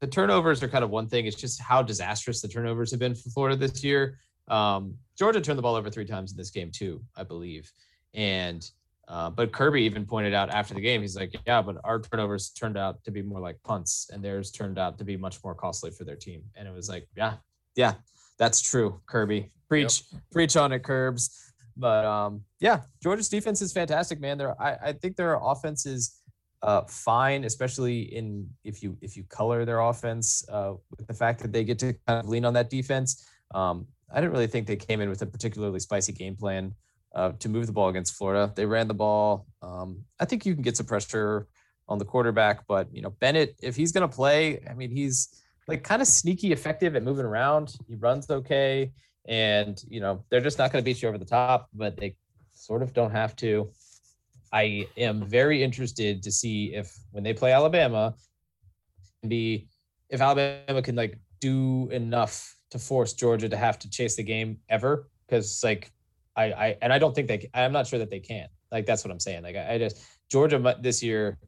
the 0.00 0.06
turnovers 0.06 0.62
are 0.62 0.68
kind 0.68 0.84
of 0.84 0.90
one 0.90 1.08
thing. 1.08 1.26
It's 1.26 1.36
just 1.36 1.60
how 1.60 1.82
disastrous 1.82 2.40
the 2.40 2.48
turnovers 2.48 2.90
have 2.90 3.00
been 3.00 3.14
for 3.14 3.30
Florida 3.30 3.56
this 3.56 3.82
year. 3.82 4.18
Um, 4.48 4.96
Georgia 5.18 5.40
turned 5.40 5.58
the 5.58 5.62
ball 5.62 5.74
over 5.74 5.90
three 5.90 6.04
times 6.04 6.30
in 6.32 6.36
this 6.36 6.50
game 6.50 6.70
too, 6.70 7.02
I 7.16 7.24
believe. 7.24 7.72
And 8.14 8.68
uh, 9.08 9.30
but 9.30 9.52
Kirby 9.52 9.82
even 9.82 10.04
pointed 10.04 10.34
out 10.34 10.50
after 10.50 10.74
the 10.74 10.80
game, 10.80 11.00
he's 11.00 11.16
like, 11.16 11.34
yeah, 11.46 11.62
but 11.62 11.76
our 11.84 12.00
turnovers 12.00 12.50
turned 12.50 12.76
out 12.76 13.04
to 13.04 13.10
be 13.12 13.22
more 13.22 13.40
like 13.40 13.56
punts, 13.62 14.10
and 14.12 14.22
theirs 14.22 14.50
turned 14.50 14.78
out 14.78 14.98
to 14.98 15.04
be 15.04 15.16
much 15.16 15.42
more 15.44 15.54
costly 15.54 15.92
for 15.92 16.04
their 16.04 16.16
team. 16.16 16.42
And 16.56 16.66
it 16.66 16.74
was 16.74 16.88
like, 16.88 17.06
yeah, 17.16 17.34
yeah, 17.76 17.94
that's 18.38 18.60
true, 18.60 19.00
Kirby. 19.06 19.52
Preach, 19.68 20.02
yep. 20.12 20.22
preach 20.32 20.56
on 20.56 20.72
it, 20.72 20.82
Curbs. 20.82 21.52
But 21.76 22.04
um, 22.04 22.42
yeah, 22.58 22.80
Georgia's 23.02 23.28
defense 23.28 23.62
is 23.62 23.72
fantastic, 23.72 24.20
man. 24.20 24.38
There, 24.38 24.60
I, 24.60 24.76
I 24.86 24.92
think 24.92 25.16
their 25.16 25.38
offense 25.40 25.86
is 25.86 26.20
uh, 26.62 26.82
fine, 26.88 27.44
especially 27.44 28.00
in 28.14 28.48
if 28.64 28.82
you 28.82 28.96
if 29.02 29.16
you 29.16 29.24
color 29.24 29.64
their 29.64 29.80
offense 29.80 30.44
uh, 30.48 30.74
with 30.96 31.06
the 31.06 31.14
fact 31.14 31.40
that 31.42 31.52
they 31.52 31.62
get 31.62 31.78
to 31.80 31.92
kind 32.06 32.18
of 32.20 32.28
lean 32.28 32.44
on 32.44 32.54
that 32.54 32.70
defense. 32.70 33.28
Um, 33.54 33.86
I 34.12 34.20
didn't 34.20 34.32
really 34.32 34.46
think 34.46 34.66
they 34.66 34.76
came 34.76 35.00
in 35.00 35.08
with 35.08 35.22
a 35.22 35.26
particularly 35.26 35.80
spicy 35.80 36.12
game 36.12 36.36
plan 36.36 36.74
uh, 37.14 37.32
to 37.40 37.48
move 37.48 37.66
the 37.66 37.72
ball 37.72 37.88
against 37.88 38.14
Florida. 38.14 38.52
They 38.54 38.66
ran 38.66 38.88
the 38.88 38.94
ball. 38.94 39.46
Um, 39.62 40.04
I 40.20 40.24
think 40.24 40.46
you 40.46 40.54
can 40.54 40.62
get 40.62 40.76
some 40.76 40.86
pressure 40.86 41.48
on 41.88 41.98
the 41.98 42.04
quarterback, 42.04 42.66
but 42.66 42.88
you 42.92 43.02
know 43.02 43.10
Bennett, 43.10 43.56
if 43.62 43.76
he's 43.76 43.92
going 43.92 44.08
to 44.08 44.14
play, 44.14 44.60
I 44.68 44.74
mean 44.74 44.90
he's 44.90 45.42
like 45.68 45.82
kind 45.82 46.02
of 46.02 46.08
sneaky 46.08 46.52
effective 46.52 46.94
at 46.96 47.02
moving 47.02 47.24
around. 47.24 47.74
He 47.88 47.94
runs 47.94 48.30
okay, 48.30 48.92
and 49.26 49.82
you 49.88 50.00
know 50.00 50.24
they're 50.30 50.40
just 50.40 50.58
not 50.58 50.72
going 50.72 50.82
to 50.82 50.84
beat 50.84 51.02
you 51.02 51.08
over 51.08 51.18
the 51.18 51.24
top, 51.24 51.68
but 51.74 51.96
they 51.96 52.16
sort 52.54 52.82
of 52.82 52.92
don't 52.92 53.12
have 53.12 53.36
to. 53.36 53.70
I 54.52 54.86
am 54.96 55.26
very 55.26 55.62
interested 55.62 56.22
to 56.22 56.32
see 56.32 56.74
if 56.74 56.96
when 57.10 57.24
they 57.24 57.34
play 57.34 57.52
Alabama, 57.52 58.14
be 59.26 59.68
if 60.08 60.20
Alabama 60.20 60.82
can 60.82 60.96
like 60.96 61.18
do 61.40 61.88
enough 61.90 62.55
to 62.70 62.78
force 62.78 63.12
Georgia 63.12 63.48
to 63.48 63.56
have 63.56 63.78
to 63.80 63.90
chase 63.90 64.16
the 64.16 64.22
game 64.22 64.58
ever 64.68 65.08
because 65.26 65.62
like 65.62 65.92
I 66.36 66.44
I 66.44 66.76
and 66.82 66.92
I 66.92 66.98
don't 66.98 67.14
think 67.14 67.28
they 67.28 67.48
I'm 67.54 67.72
not 67.72 67.86
sure 67.86 67.98
that 67.98 68.10
they 68.10 68.20
can. 68.20 68.48
Like 68.70 68.86
that's 68.86 69.04
what 69.04 69.10
I'm 69.10 69.20
saying. 69.20 69.42
Like 69.42 69.56
I, 69.56 69.74
I 69.74 69.78
just 69.78 70.04
Georgia 70.30 70.76
this 70.80 71.02
year 71.02 71.38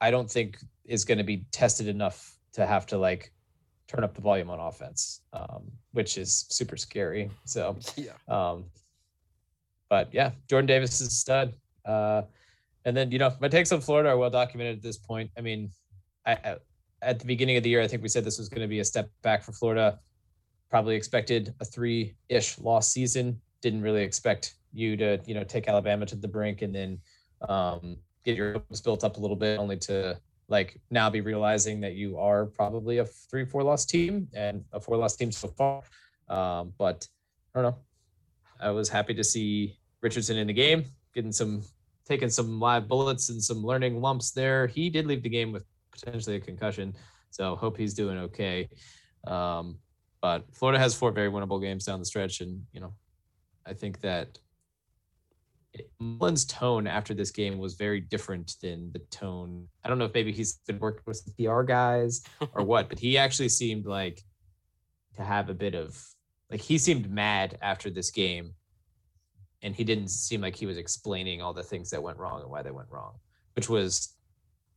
I 0.00 0.10
don't 0.10 0.30
think 0.30 0.58
is 0.84 1.04
going 1.04 1.18
to 1.18 1.24
be 1.24 1.44
tested 1.52 1.88
enough 1.88 2.36
to 2.54 2.66
have 2.66 2.86
to 2.86 2.98
like 2.98 3.32
turn 3.88 4.04
up 4.04 4.14
the 4.14 4.20
volume 4.20 4.50
on 4.50 4.60
offense 4.60 5.22
um, 5.32 5.64
which 5.92 6.16
is 6.16 6.46
super 6.48 6.76
scary 6.76 7.28
so 7.44 7.76
yeah. 7.96 8.12
um 8.28 8.64
but 9.88 10.12
yeah 10.12 10.30
Jordan 10.48 10.66
Davis 10.66 11.00
is 11.00 11.08
a 11.08 11.10
stud 11.10 11.54
uh 11.84 12.22
and 12.84 12.96
then 12.96 13.10
you 13.10 13.18
know 13.18 13.34
my 13.40 13.48
takes 13.48 13.72
on 13.72 13.80
Florida 13.80 14.10
are 14.10 14.16
well 14.16 14.30
documented 14.30 14.76
at 14.76 14.82
this 14.82 14.96
point. 14.96 15.30
I 15.36 15.40
mean 15.40 15.70
I, 16.24 16.32
I 16.32 16.56
at 17.02 17.18
the 17.18 17.24
beginning 17.26 17.56
of 17.56 17.62
the 17.62 17.70
year, 17.70 17.82
I 17.82 17.86
think 17.88 18.02
we 18.02 18.08
said 18.08 18.24
this 18.24 18.38
was 18.38 18.48
going 18.48 18.62
to 18.62 18.68
be 18.68 18.80
a 18.80 18.84
step 18.84 19.10
back 19.22 19.42
for 19.42 19.52
Florida. 19.52 19.98
Probably 20.70 20.94
expected 20.94 21.54
a 21.60 21.64
three-ish 21.64 22.58
loss 22.58 22.92
season. 22.92 23.40
Didn't 23.62 23.82
really 23.82 24.02
expect 24.02 24.54
you 24.72 24.96
to, 24.96 25.20
you 25.26 25.34
know, 25.34 25.44
take 25.44 25.68
Alabama 25.68 26.06
to 26.06 26.16
the 26.16 26.28
brink 26.28 26.62
and 26.62 26.74
then 26.74 26.98
um, 27.48 27.96
get 28.24 28.36
your 28.36 28.54
hopes 28.54 28.80
built 28.80 29.04
up 29.04 29.16
a 29.16 29.20
little 29.20 29.36
bit, 29.36 29.58
only 29.58 29.76
to 29.78 30.18
like 30.48 30.80
now 30.90 31.08
be 31.08 31.20
realizing 31.20 31.80
that 31.80 31.94
you 31.94 32.18
are 32.18 32.46
probably 32.46 32.98
a 32.98 33.04
three, 33.04 33.44
four 33.44 33.62
loss 33.62 33.84
team 33.86 34.28
and 34.34 34.64
a 34.72 34.80
four 34.80 34.96
loss 34.96 35.16
team 35.16 35.32
so 35.32 35.48
far. 35.48 35.82
Um, 36.28 36.72
but 36.78 37.06
I 37.54 37.62
don't 37.62 37.70
know. 37.70 37.78
I 38.60 38.70
was 38.70 38.88
happy 38.88 39.14
to 39.14 39.24
see 39.24 39.78
Richardson 40.02 40.36
in 40.36 40.46
the 40.46 40.52
game, 40.52 40.84
getting 41.14 41.32
some, 41.32 41.62
taking 42.04 42.30
some 42.30 42.60
live 42.60 42.88
bullets 42.88 43.30
and 43.30 43.42
some 43.42 43.64
learning 43.64 44.00
lumps 44.00 44.32
there. 44.32 44.66
He 44.66 44.90
did 44.90 45.06
leave 45.06 45.22
the 45.22 45.28
game 45.28 45.50
with 45.50 45.64
potentially 46.00 46.36
a 46.36 46.40
concussion. 46.40 46.94
So 47.30 47.56
hope 47.56 47.76
he's 47.76 47.94
doing 47.94 48.18
okay. 48.18 48.68
Um, 49.26 49.78
but 50.20 50.44
Florida 50.52 50.78
has 50.78 50.94
four 50.94 51.12
very 51.12 51.30
winnable 51.30 51.60
games 51.60 51.84
down 51.84 51.98
the 51.98 52.04
stretch, 52.04 52.40
and 52.40 52.62
you 52.72 52.80
know, 52.80 52.94
I 53.66 53.72
think 53.72 54.00
that 54.00 54.38
Mullen's 55.98 56.44
tone 56.44 56.86
after 56.86 57.14
this 57.14 57.30
game 57.30 57.58
was 57.58 57.74
very 57.74 58.00
different 58.00 58.54
than 58.60 58.90
the 58.92 58.98
tone. 59.10 59.68
I 59.84 59.88
don't 59.88 59.98
know 59.98 60.06
if 60.06 60.14
maybe 60.14 60.32
he's 60.32 60.54
been 60.66 60.78
working 60.78 61.02
with 61.06 61.24
the 61.24 61.44
PR 61.44 61.62
guys 61.62 62.22
or 62.54 62.64
what, 62.64 62.88
but 62.88 62.98
he 62.98 63.16
actually 63.16 63.48
seemed 63.48 63.86
like 63.86 64.22
to 65.16 65.22
have 65.22 65.48
a 65.48 65.54
bit 65.54 65.74
of 65.74 66.02
like 66.50 66.60
he 66.60 66.78
seemed 66.78 67.10
mad 67.10 67.58
after 67.62 67.90
this 67.90 68.10
game 68.10 68.54
and 69.62 69.74
he 69.74 69.84
didn't 69.84 70.08
seem 70.08 70.40
like 70.40 70.56
he 70.56 70.66
was 70.66 70.78
explaining 70.78 71.40
all 71.40 71.52
the 71.52 71.62
things 71.62 71.90
that 71.90 72.02
went 72.02 72.18
wrong 72.18 72.40
and 72.40 72.50
why 72.50 72.62
they 72.62 72.70
went 72.70 72.88
wrong, 72.90 73.14
which 73.54 73.68
was 73.68 74.16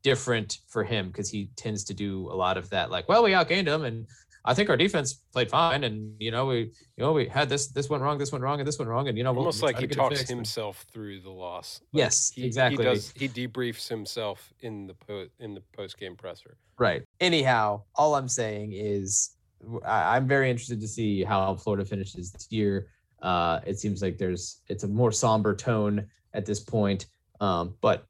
different 0.04 0.60
for 0.68 0.84
him 0.84 1.08
because 1.08 1.30
he 1.30 1.50
tends 1.56 1.84
to 1.86 1.94
do 1.94 2.30
a 2.30 2.36
lot 2.36 2.58
of 2.58 2.70
that 2.70 2.92
like 2.92 3.08
well 3.08 3.24
we 3.24 3.32
outgained 3.32 3.66
them 3.66 3.84
and 3.84 4.06
I 4.46 4.54
think 4.54 4.70
our 4.70 4.76
defense 4.76 5.14
played 5.14 5.50
fine, 5.50 5.86
and 5.86 6.16
you 6.20 6.30
know 6.30 6.48
we 6.48 6.58
you 6.58 6.72
know 6.98 7.14
we 7.14 7.28
had 7.28 7.48
this 7.48 7.68
this 7.68 7.90
went 7.90 8.04
wrong, 8.04 8.18
this 8.18 8.32
went 8.32 8.44
wrong, 8.44 8.60
and 8.60 8.68
this 8.68 8.78
went 8.78 8.90
wrong, 8.90 9.08
and 9.08 9.18
you 9.18 9.24
know 9.24 9.32
we'll 9.32 9.44
Almost 9.44 9.64
like 9.64 9.80
he 9.80 9.88
talks 9.88 10.28
himself 10.28 10.86
through 10.92 11.22
the 11.22 11.30
loss. 11.30 11.80
Like, 11.82 12.02
Yes, 12.02 12.32
he, 12.36 12.44
exactly. 12.44 12.84
He 12.84 12.90
does. 12.90 13.14
He 13.16 13.30
debriefs 13.30 13.88
himself 13.88 14.54
in 14.60 14.88
the 14.88 14.96
po- 14.96 15.28
in 15.40 15.54
the 15.54 15.62
post 15.74 15.98
game 15.98 16.18
presser. 16.18 16.58
Right. 16.78 17.04
Anyhow, 17.22 17.84
all 17.96 18.16
I'm 18.16 18.28
saying 18.28 18.74
is 18.74 19.38
I, 19.86 20.18
I'm 20.18 20.28
very 20.28 20.50
interested 20.50 20.82
to 20.82 20.88
see 20.90 21.24
how 21.24 21.56
Florida 21.56 21.86
finishes 21.86 22.32
this 22.32 22.52
year. 22.52 22.88
Uh, 23.22 23.62
it 23.66 23.80
seems 23.80 24.02
like 24.02 24.18
there's 24.18 24.60
it's 24.68 24.84
a 24.84 24.90
more 24.90 25.14
somber 25.14 25.56
tone 25.56 26.06
at 26.34 26.46
this 26.46 26.60
point, 26.60 27.06
um, 27.40 27.76
but 27.80 28.08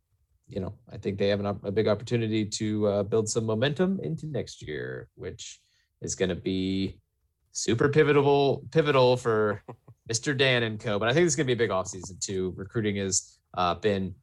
you 0.48 0.60
know 0.60 0.74
I 0.92 0.98
think 0.98 1.18
they 1.18 1.30
have 1.30 1.40
an, 1.40 1.46
a 1.64 1.72
big 1.72 1.88
opportunity 1.88 2.46
to 2.46 2.88
uh, 2.88 3.04
build 3.04 3.30
some 3.30 3.46
momentum 3.46 4.00
into 4.02 4.28
next 4.28 4.62
year, 4.62 5.10
which 5.16 5.62
is 6.02 6.16
going 6.16 6.30
to 6.30 6.36
be 6.36 7.00
super 7.52 7.90
pivotal 7.90 8.64
pivotal 8.72 9.18
for 9.18 9.64
Mr. 10.12 10.38
Dan 10.38 10.64
and 10.64 10.80
co. 10.80 11.00
But 11.00 11.10
I 11.10 11.14
think 11.14 11.26
it's 11.26 11.36
going 11.36 11.48
to 11.48 11.56
be 11.56 11.64
a 11.64 11.68
big 11.68 11.72
offseason 11.72 12.20
too. 12.20 12.54
Recruiting 12.58 12.98
has 12.98 13.38
uh, 13.54 13.76
been 13.76 14.14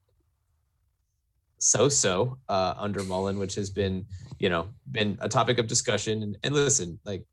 so-so 1.59 2.39
uh, 2.49 2.75
under 2.77 3.03
Mullen, 3.05 3.39
which 3.39 3.55
has 3.55 3.71
been 3.71 4.05
you 4.39 4.49
know 4.49 4.69
been 4.91 5.19
a 5.21 5.29
topic 5.29 5.59
of 5.59 5.67
discussion. 5.67 6.23
And, 6.23 6.39
and 6.45 6.55
listen, 6.55 6.99
like 7.05 7.25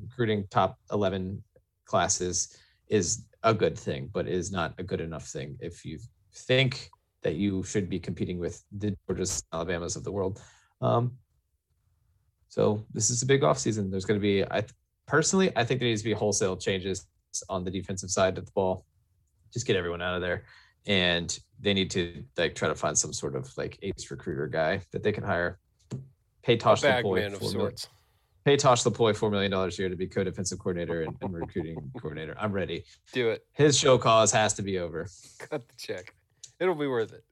recruiting 0.00 0.46
top 0.50 0.78
eleven 0.92 1.42
classes 1.84 2.56
is 2.88 3.24
a 3.42 3.54
good 3.54 3.78
thing, 3.78 4.10
but 4.12 4.28
is 4.28 4.50
not 4.52 4.74
a 4.78 4.82
good 4.82 5.00
enough 5.00 5.26
thing 5.26 5.56
if 5.60 5.84
you 5.84 5.98
think 6.34 6.90
that 7.28 7.36
you 7.36 7.62
should 7.62 7.90
be 7.90 8.00
competing 8.00 8.38
with 8.38 8.64
the 8.78 8.96
Georgias, 9.06 9.42
Alabamas 9.52 9.96
of 9.96 10.02
the 10.02 10.10
world. 10.10 10.40
Um, 10.80 11.12
so 12.48 12.86
this 12.94 13.10
is 13.10 13.20
a 13.20 13.26
big 13.26 13.42
offseason. 13.42 13.90
There's 13.90 14.06
going 14.06 14.18
to 14.18 14.22
be, 14.22 14.44
I 14.44 14.64
personally, 15.06 15.52
I 15.54 15.62
think 15.62 15.78
there 15.78 15.88
needs 15.90 16.00
to 16.00 16.08
be 16.08 16.14
wholesale 16.14 16.56
changes 16.56 17.06
on 17.50 17.64
the 17.64 17.70
defensive 17.70 18.10
side 18.10 18.38
of 18.38 18.46
the 18.46 18.52
ball. 18.52 18.86
Just 19.52 19.66
get 19.66 19.76
everyone 19.76 20.00
out 20.00 20.14
of 20.14 20.22
there, 20.22 20.44
and 20.86 21.38
they 21.60 21.74
need 21.74 21.90
to 21.90 22.24
like 22.38 22.54
try 22.54 22.68
to 22.68 22.74
find 22.74 22.96
some 22.96 23.12
sort 23.12 23.36
of 23.36 23.54
like 23.58 23.78
ace 23.82 24.10
recruiter 24.10 24.46
guy 24.46 24.80
that 24.92 25.02
they 25.02 25.12
can 25.12 25.22
hire. 25.22 25.58
Pay 26.42 26.56
Tosh 26.56 26.80
Lupoi 26.82 27.26
of 27.26 27.42
sorts. 27.42 27.88
pay 28.46 28.56
Tosh 28.56 28.84
Lupoi 28.84 29.14
four 29.14 29.30
million 29.30 29.50
dollars 29.50 29.78
a 29.78 29.82
year 29.82 29.90
to 29.90 29.96
be 29.96 30.06
co-defensive 30.06 30.58
coordinator 30.58 31.02
and, 31.02 31.14
and 31.20 31.34
recruiting 31.34 31.90
coordinator. 32.00 32.34
I'm 32.38 32.52
ready. 32.52 32.84
Do 33.12 33.28
it. 33.28 33.44
His 33.52 33.78
show 33.78 33.98
cause 33.98 34.32
has 34.32 34.54
to 34.54 34.62
be 34.62 34.78
over. 34.78 35.08
Cut 35.38 35.68
the 35.68 35.74
check. 35.76 36.14
It'll 36.60 36.74
be 36.74 36.86
worth 36.86 37.12
it. 37.12 37.24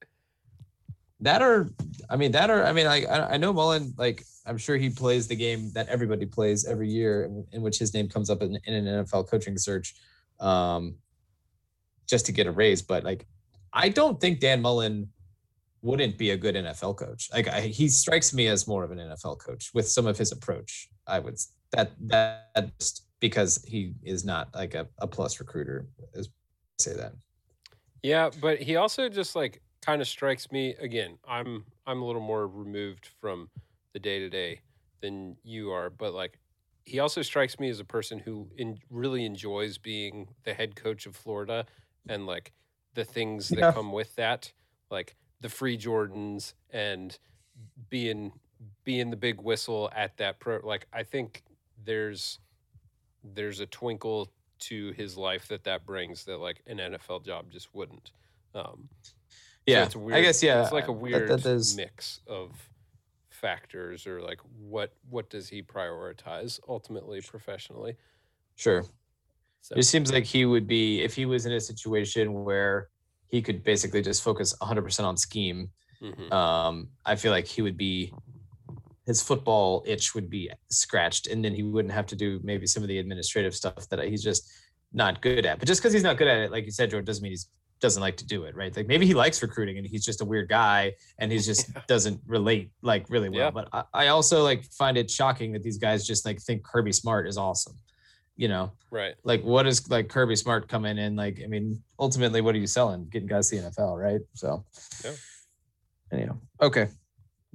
That 1.20 1.43
or, 1.43 1.70
I 2.11 2.16
mean, 2.16 2.33
that 2.33 2.51
or, 2.51 2.64
I 2.64 2.72
mean, 2.72 2.87
I 2.87 3.05
I 3.05 3.35
I 3.35 3.37
know 3.37 3.53
Mullen. 3.53 3.95
Like, 3.97 4.24
I'm 4.47 4.59
sure 4.59 4.77
he 4.77 4.91
plays 4.91 5.27
the 5.27 5.37
game 5.37 5.72
that 5.72 5.89
everybody 5.89 6.27
plays 6.27 6.66
every 6.66 6.89
year, 6.89 7.24
in, 7.24 7.47
in 7.53 7.62
which 7.62 7.79
his 7.79 7.95
name 7.95 8.09
comes 8.09 8.31
up 8.31 8.43
in, 8.43 8.59
in 8.64 8.74
an 8.74 9.05
NFL 9.05 9.29
coaching 9.29 9.57
search, 9.57 9.95
um, 10.41 10.97
just 12.07 12.27
to 12.27 12.33
get 12.33 12.47
a 12.47 12.53
raise. 12.53 12.83
But 12.83 13.03
like, 13.03 13.27
I 13.72 13.89
don't 13.89 14.20
think 14.20 14.41
Dan 14.41 14.61
Mullen 14.61 15.09
wouldn't 15.83 16.18
be 16.18 16.31
a 16.31 16.37
good 16.37 16.55
NFL 16.55 16.97
coach. 16.97 17.29
Like, 17.33 17.49
I, 17.49 17.62
he 17.62 17.89
strikes 17.89 18.35
me 18.35 18.49
as 18.49 18.68
more 18.68 18.85
of 18.85 18.91
an 18.91 18.99
NFL 18.99 19.39
coach 19.39 19.70
with 19.72 19.89
some 19.89 20.07
of 20.07 20.18
his 20.18 20.33
approach. 20.33 20.89
I 21.07 21.18
would 21.18 21.39
that 21.72 21.93
that 22.09 22.51
that's 22.55 23.03
because 23.20 23.64
he 23.66 23.95
is 24.03 24.24
not 24.24 24.55
like 24.55 24.74
a, 24.74 24.87
a 24.99 25.07
plus 25.07 25.41
recruiter. 25.41 25.87
Is 26.14 26.29
say 26.79 26.95
that. 26.95 27.12
Yeah, 28.07 28.31
but 28.31 28.61
he 28.63 28.77
also 28.77 29.09
just 29.09 29.35
like 29.35 29.63
kind 29.83 30.01
of 30.01 30.07
strikes 30.09 30.53
me 30.53 30.75
again. 30.75 31.19
I'm 31.27 31.67
I'm 31.87 32.03
a 32.03 32.07
little 32.07 32.23
more 32.23 32.47
removed 32.47 33.07
from 33.21 33.51
the 33.93 33.99
day 33.99 34.21
to 34.21 34.29
day 34.29 34.61
than 35.01 35.39
you 35.43 35.71
are, 35.73 35.91
but 35.91 36.13
like 36.15 36.39
he 36.85 37.01
also 37.01 37.21
strikes 37.23 37.59
me 37.59 37.69
as 37.69 37.81
a 37.81 37.85
person 37.85 38.21
who 38.21 38.49
in, 38.57 38.79
really 38.91 39.25
enjoys 39.25 39.77
being 39.79 40.29
the 40.45 40.55
head 40.55 40.77
coach 40.77 41.07
of 41.07 41.17
Florida 41.17 41.67
and 42.09 42.27
like 42.27 42.53
the 42.95 43.05
things 43.05 43.53
that 43.55 43.67
Yeah. 43.67 43.69
come 43.69 43.93
with 43.93 44.15
that, 44.15 44.53
like 44.91 45.17
the 45.41 45.49
free 45.49 45.77
Jordans 45.77 46.55
and 46.71 47.19
being 47.91 48.41
being 48.85 49.11
the 49.11 49.17
big 49.17 49.41
whistle 49.41 49.91
at 49.95 50.17
that 50.19 50.41
pro. 50.41 50.61
Like 50.65 50.87
I 50.93 51.03
think 51.03 51.45
there's 51.77 52.41
there's 53.25 53.61
a 53.61 53.67
twinkle 53.67 54.33
to 54.59 54.93
his 54.93 55.17
life 55.17 55.49
that 55.49 55.65
that 55.65 55.85
brings 55.87 56.25
that 56.25 56.39
like 56.39 56.63
an 56.67 56.79
NFL 56.79 57.25
job 57.25 57.51
just 57.51 57.75
wouldn't. 57.75 58.11
Um, 58.55 58.89
so 59.03 59.13
Yeah, 59.67 59.85
it's 59.85 59.97
weird, 59.97 60.19
I 60.19 60.23
guess 60.23 60.43
yeah. 60.43 60.63
It's 60.63 60.73
like 60.73 60.85
a 60.85 60.87
that- 60.89 60.93
weird 60.93 61.29
that 61.29 61.45
is- 61.47 61.77
mix 61.77 62.21
of 62.27 62.51
factors, 63.31 64.07
or 64.07 64.23
like 64.23 64.41
what 64.59 64.95
what 65.11 65.29
does 65.31 65.49
he 65.49 65.63
prioritize 65.63 66.59
ultimately 66.69 67.21
professionally? 67.21 67.97
Sure. 68.55 68.85
So 69.61 69.75
It 69.77 69.83
seems 69.83 70.13
like 70.13 70.25
he 70.25 70.45
would 70.47 70.67
be 70.67 71.03
if 71.03 71.15
he 71.15 71.27
was 71.27 71.45
in 71.45 71.53
a 71.53 71.61
situation 71.61 72.45
where 72.45 72.89
he 73.27 73.43
could 73.43 73.63
basically 73.65 74.01
just 74.01 74.23
focus 74.23 74.55
100% 74.63 75.05
on 75.05 75.17
scheme. 75.17 75.71
mhm. 76.01 76.31
Um, 76.33 76.89
I 77.05 77.17
feel 77.17 77.33
like 77.33 77.47
he 77.47 77.63
would 77.63 77.77
be 77.77 78.13
his 79.07 79.23
football 79.23 79.85
itch 79.87 80.15
would 80.15 80.29
be 80.29 80.51
scratched, 80.71 81.29
and 81.29 81.45
then 81.45 81.55
he 81.55 81.63
wouldn't 81.63 81.95
have 81.95 82.07
to 82.07 82.17
do 82.17 82.41
maybe 82.43 82.67
some 82.67 82.83
of 82.83 82.89
the 82.89 82.99
administrative 82.99 83.55
stuff 83.55 83.89
that 83.89 84.03
he's 84.05 84.23
just 84.23 84.51
not 84.93 85.23
good 85.23 85.47
at. 85.47 85.59
But 85.59 85.69
just 85.69 85.81
because 85.81 85.93
he's 85.93 86.03
not 86.03 86.17
good 86.17 86.29
at 86.29 86.39
it, 86.39 86.51
like 86.51 86.65
you 86.65 86.71
said, 86.71 86.91
Jordan, 86.91 87.05
doesn't 87.05 87.23
mean 87.23 87.33
he's 87.33 87.49
doesn't 87.79 88.01
like 88.01 88.17
to 88.17 88.27
do 88.27 88.45
it, 88.45 88.57
right? 88.57 88.75
Like 88.75 88.87
maybe 88.87 89.07
he 89.07 89.13
likes 89.13 89.43
recruiting 89.43 89.77
and 89.77 89.87
he's 89.87 90.03
just 90.03 90.23
a 90.23 90.25
weird 90.25 90.49
guy 90.49 90.95
and 91.19 91.31
he's 91.31 91.45
just 91.45 91.69
Yeah. 91.75 91.83
doesn't 91.87 92.21
relate 92.27 92.71
like 92.81 93.05
really 93.11 93.29
well. 93.29 93.39
Yeah. 93.39 93.51
But 93.51 93.69
I, 93.71 93.85
I 93.93 94.07
also 94.09 94.43
like 94.43 94.65
find 94.73 94.97
it 94.97 95.11
shocking 95.11 95.53
that 95.53 95.63
these 95.63 95.77
guys 95.77 96.07
just 96.07 96.25
like 96.25 96.41
think 96.41 96.65
Kirby 96.65 96.93
Smart 96.93 97.29
is 97.29 97.37
awesome. 97.37 97.79
You 98.35 98.49
know, 98.49 98.73
right. 98.91 99.15
like 99.25 99.43
what 99.43 99.67
is 99.67 99.91
like 99.91 100.09
Kirby 100.09 100.37
Smart 100.37 100.69
coming 100.69 100.97
in? 100.97 101.17
Like, 101.17 101.41
I 101.45 101.49
mean, 101.49 101.83
ultimately, 101.99 102.41
what 102.41 102.55
are 102.55 102.59
you 102.59 102.67
selling? 102.67 103.07
Getting 103.11 103.29
guys 103.29 103.49
to 103.51 103.61
the 103.61 103.69
NFL, 103.71 103.99
right? 104.03 104.21
So, 104.35 104.65
Yeah. 105.05 105.13
anyhow, 106.13 106.39
okay, 106.63 106.89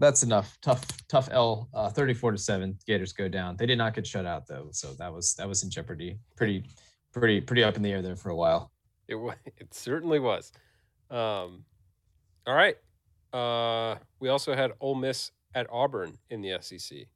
that's 0.01 0.23
enough. 0.23 0.57
Tough, 0.61 0.85
tough 1.07 1.29
L. 1.31 1.69
Uh, 1.73 1.89
Thirty-four 1.89 2.31
to 2.31 2.37
seven. 2.37 2.77
Gators 2.87 3.13
go 3.13 3.29
down. 3.29 3.55
They 3.55 3.65
did 3.65 3.77
not 3.77 3.93
get 3.93 4.05
shut 4.05 4.25
out 4.25 4.47
though, 4.47 4.69
so 4.71 4.93
that 4.95 5.13
was 5.13 5.35
that 5.35 5.47
was 5.47 5.63
in 5.63 5.69
jeopardy. 5.69 6.17
Pretty, 6.35 6.65
pretty, 7.13 7.39
pretty 7.39 7.63
up 7.63 7.75
in 7.75 7.81
the 7.83 7.91
air 7.91 8.01
there 8.01 8.15
for 8.15 8.29
a 8.29 8.35
while. 8.35 8.71
It 9.07 9.15
wa- 9.15 9.35
it 9.45 9.73
certainly 9.73 10.19
was. 10.19 10.51
Um, 11.09 11.63
all 12.47 12.55
right. 12.55 12.75
Uh, 13.31 13.97
we 14.19 14.29
also 14.29 14.55
had 14.55 14.71
Ole 14.81 14.95
Miss 14.95 15.31
at 15.53 15.67
Auburn 15.71 16.17
in 16.29 16.41
the 16.41 16.57
SEC. 16.59 17.07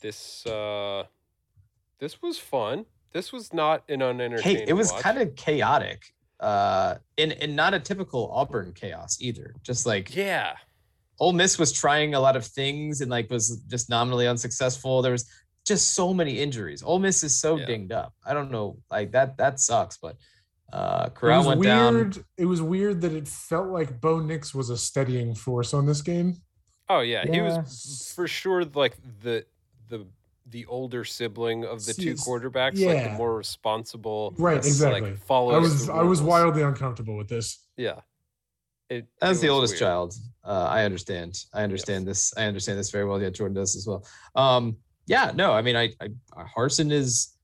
This 0.00 0.46
uh, 0.46 1.04
this 1.98 2.20
was 2.20 2.38
fun. 2.38 2.84
This 3.12 3.32
was 3.32 3.52
not 3.52 3.84
an 3.88 4.02
unentertaining. 4.02 4.58
Hey, 4.58 4.64
it 4.66 4.72
was 4.74 4.92
watch. 4.92 5.02
kind 5.02 5.18
of 5.18 5.34
chaotic. 5.36 6.12
Uh, 6.40 6.96
and 7.16 7.32
and 7.32 7.54
not 7.54 7.72
a 7.72 7.80
typical 7.80 8.30
Auburn 8.32 8.72
chaos 8.72 9.18
either. 9.20 9.54
Just 9.62 9.86
like 9.86 10.14
yeah. 10.14 10.54
Ole 11.20 11.32
Miss 11.32 11.58
was 11.58 11.72
trying 11.72 12.14
a 12.14 12.20
lot 12.20 12.36
of 12.36 12.44
things 12.46 13.00
and 13.00 13.10
like 13.10 13.30
was 13.30 13.62
just 13.68 13.88
nominally 13.90 14.26
unsuccessful. 14.26 15.02
There 15.02 15.12
was 15.12 15.26
just 15.64 15.94
so 15.94 16.12
many 16.12 16.38
injuries. 16.40 16.82
Ole 16.82 16.98
Miss 16.98 17.22
is 17.22 17.36
so 17.38 17.56
Yeah. 17.56 17.66
dinged 17.66 17.92
up. 17.92 18.14
I 18.26 18.34
don't 18.34 18.50
know, 18.50 18.78
like 18.90 19.12
that 19.12 19.36
that 19.38 19.60
sucks. 19.60 19.96
But 19.98 20.16
uh 20.72 21.04
It 21.08 21.14
Corral 21.14 21.46
went 21.46 21.60
weird. 21.60 22.12
down. 22.14 22.24
It 22.36 22.46
was 22.46 22.60
weird 22.62 23.00
that 23.02 23.12
it 23.12 23.28
felt 23.28 23.68
like 23.68 24.00
Bo 24.00 24.18
Nix 24.20 24.54
was 24.54 24.70
a 24.70 24.76
steadying 24.76 25.34
force 25.34 25.72
on 25.74 25.86
this 25.86 26.02
game. 26.02 26.36
Oh 26.88 27.00
yeah, 27.00 27.24
he 27.30 27.40
was 27.40 28.12
for 28.14 28.26
sure 28.26 28.64
like 28.64 28.96
the 29.22 29.44
the 29.88 30.06
the 30.46 30.66
older 30.66 31.04
sibling 31.04 31.64
of 31.64 31.84
the 31.84 31.94
two 31.94 32.10
Yes. 32.10 32.26
quarterbacks, 32.26 32.74
like 32.84 33.04
the 33.04 33.10
Yeah. 33.10 33.16
more 33.16 33.36
responsible, 33.36 34.34
Right, 34.38 34.56
exactly. 34.56 35.12
like 35.12 35.18
follows. 35.24 35.54
I 35.54 35.58
was 35.58 35.88
I 35.88 36.02
was 36.02 36.20
wildly 36.20 36.62
uncomfortable 36.62 37.16
with 37.16 37.28
this. 37.28 37.58
Yeah. 37.76 38.00
It, 38.92 39.06
As 39.20 39.38
it 39.38 39.42
the 39.42 39.48
oldest 39.48 39.72
weird. 39.74 39.80
child, 39.80 40.14
uh, 40.44 40.66
I 40.70 40.84
understand. 40.84 41.38
I 41.54 41.62
understand 41.62 42.06
this. 42.06 42.32
I 42.36 42.44
understand 42.44 42.78
this 42.78 42.90
very 42.90 43.04
well. 43.04 43.20
Yeah, 43.20 43.30
Jordan 43.30 43.54
does 43.54 43.74
as 43.76 43.86
well. 43.86 44.04
Um, 44.34 44.76
yeah, 45.06 45.32
no, 45.34 45.52
I 45.52 45.62
mean, 45.62 45.76
I, 45.76 45.92
I 46.00 46.08
Harsin 46.56 46.90
is 46.92 47.36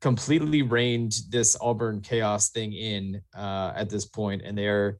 completely 0.00 0.62
reined 0.62 1.14
this 1.30 1.56
Auburn 1.60 2.00
chaos 2.00 2.50
thing 2.50 2.72
in 2.72 3.20
uh, 3.36 3.72
at 3.74 3.88
this 3.90 4.04
point, 4.06 4.42
and 4.42 4.56
they're 4.56 4.98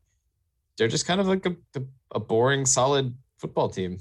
they're 0.76 0.88
just 0.88 1.06
kind 1.06 1.20
of 1.20 1.26
like 1.28 1.44
a, 1.46 1.54
a, 2.14 2.20
boring, 2.20 2.64
solid 2.66 3.14
football 3.38 3.68
team. 3.68 3.98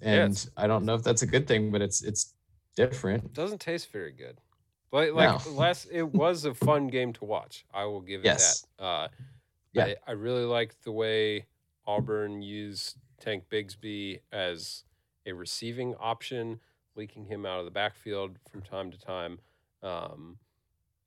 And 0.00 0.32
it's- 0.32 0.50
I 0.56 0.66
don't 0.66 0.84
know 0.84 0.94
if 0.94 1.02
that's 1.04 1.22
a 1.22 1.26
good 1.26 1.46
thing, 1.46 1.70
but 1.70 1.80
it's 1.80 2.02
it's 2.02 2.34
different. 2.76 3.24
It 3.24 3.32
doesn't 3.34 3.60
taste 3.60 3.92
very 3.92 4.12
good. 4.12 4.38
Like, 4.90 5.12
like 5.14 5.46
No. 5.46 5.52
last, 5.52 5.88
it 5.90 6.02
was 6.02 6.44
a 6.44 6.52
fun 6.54 6.86
game 6.88 7.12
to 7.14 7.24
watch. 7.24 7.64
I 7.72 7.84
will 7.84 8.00
give 8.02 8.20
it 8.20 8.26
Yes. 8.26 8.66
that. 8.78 8.84
Uh, 8.84 9.08
Yeah. 9.72 9.84
I, 9.84 9.96
I 10.08 10.12
really 10.12 10.44
liked 10.44 10.82
the 10.84 10.92
way 10.92 11.46
Auburn 11.86 12.42
used 12.42 12.96
Tank 13.20 13.44
Bigsby 13.50 14.20
as 14.32 14.84
a 15.26 15.32
receiving 15.32 15.94
option, 15.96 16.60
leaking 16.96 17.26
him 17.26 17.46
out 17.46 17.58
of 17.60 17.64
the 17.64 17.70
backfield 17.70 18.38
from 18.50 18.62
time 18.62 18.90
to 18.90 18.98
time. 18.98 19.38
Um, 19.82 20.38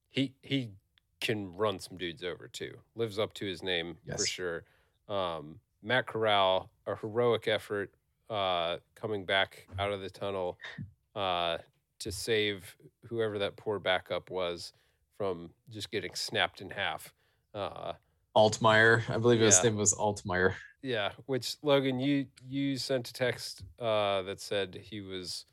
he 0.09 0.33
he 0.41 0.71
can 1.19 1.55
run 1.55 1.79
some 1.79 1.97
dudes 1.97 2.23
over 2.23 2.47
too. 2.47 2.77
Lives 2.95 3.19
up 3.19 3.33
to 3.35 3.45
his 3.45 3.63
name 3.63 3.97
for 4.17 4.25
sure. 4.25 4.63
Um, 5.07 5.59
Matt 5.83 6.07
Corral, 6.07 6.69
a 6.87 6.95
heroic 6.95 7.47
effort 7.47 7.93
uh, 8.29 8.77
coming 8.95 9.25
back 9.25 9.67
out 9.77 9.91
of 9.91 10.01
the 10.01 10.09
tunnel 10.09 10.57
uh, 11.15 11.57
to 11.99 12.11
save 12.11 12.75
whoever 13.07 13.37
that 13.39 13.55
poor 13.55 13.79
backup 13.79 14.29
was 14.29 14.73
from 15.17 15.51
just 15.69 15.91
getting 15.91 16.13
snapped 16.15 16.59
in 16.61 16.69
half. 16.71 17.13
Uh, 17.53 17.93
Altmyer, 18.35 19.09
I 19.09 19.17
believe 19.17 19.39
his 19.39 19.57
Yeah. 19.57 19.69
name 19.69 19.77
was 19.77 19.93
Altmyer. 19.93 20.55
yeah, 20.81 21.11
which 21.25 21.55
Logan, 21.63 21.99
you 21.99 22.27
you 22.47 22.77
sent 22.77 23.09
a 23.09 23.13
text 23.13 23.63
uh, 23.79 24.21
that 24.23 24.39
said 24.39 24.75
he 24.75 25.01
was 25.01 25.45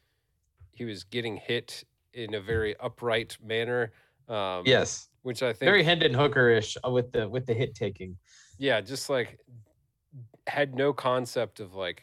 he 0.73 0.85
was 0.85 1.05
getting 1.05 1.37
hit 1.37 1.85
in 2.13 2.35
a 2.35 2.41
very 2.41 2.77
upright 2.81 3.37
manner. 3.43 3.93
Um, 4.29 4.65
Yes, 4.67 5.09
which 5.23 5.43
I 5.43 5.53
think 5.53 5.61
very 5.69 5.83
Hendon 5.83 6.15
Hooker-ish 6.15 6.77
uh, 6.85 6.91
with 6.91 7.13
the 7.13 7.29
with 7.29 7.47
the 7.47 7.55
hit 7.55 7.75
taking. 7.75 8.17
yeah, 8.59 8.81
just 8.81 9.09
like 9.11 9.39
had 10.47 10.75
no 10.75 10.93
concept 10.93 11.61
of 11.61 11.75
like 11.75 12.03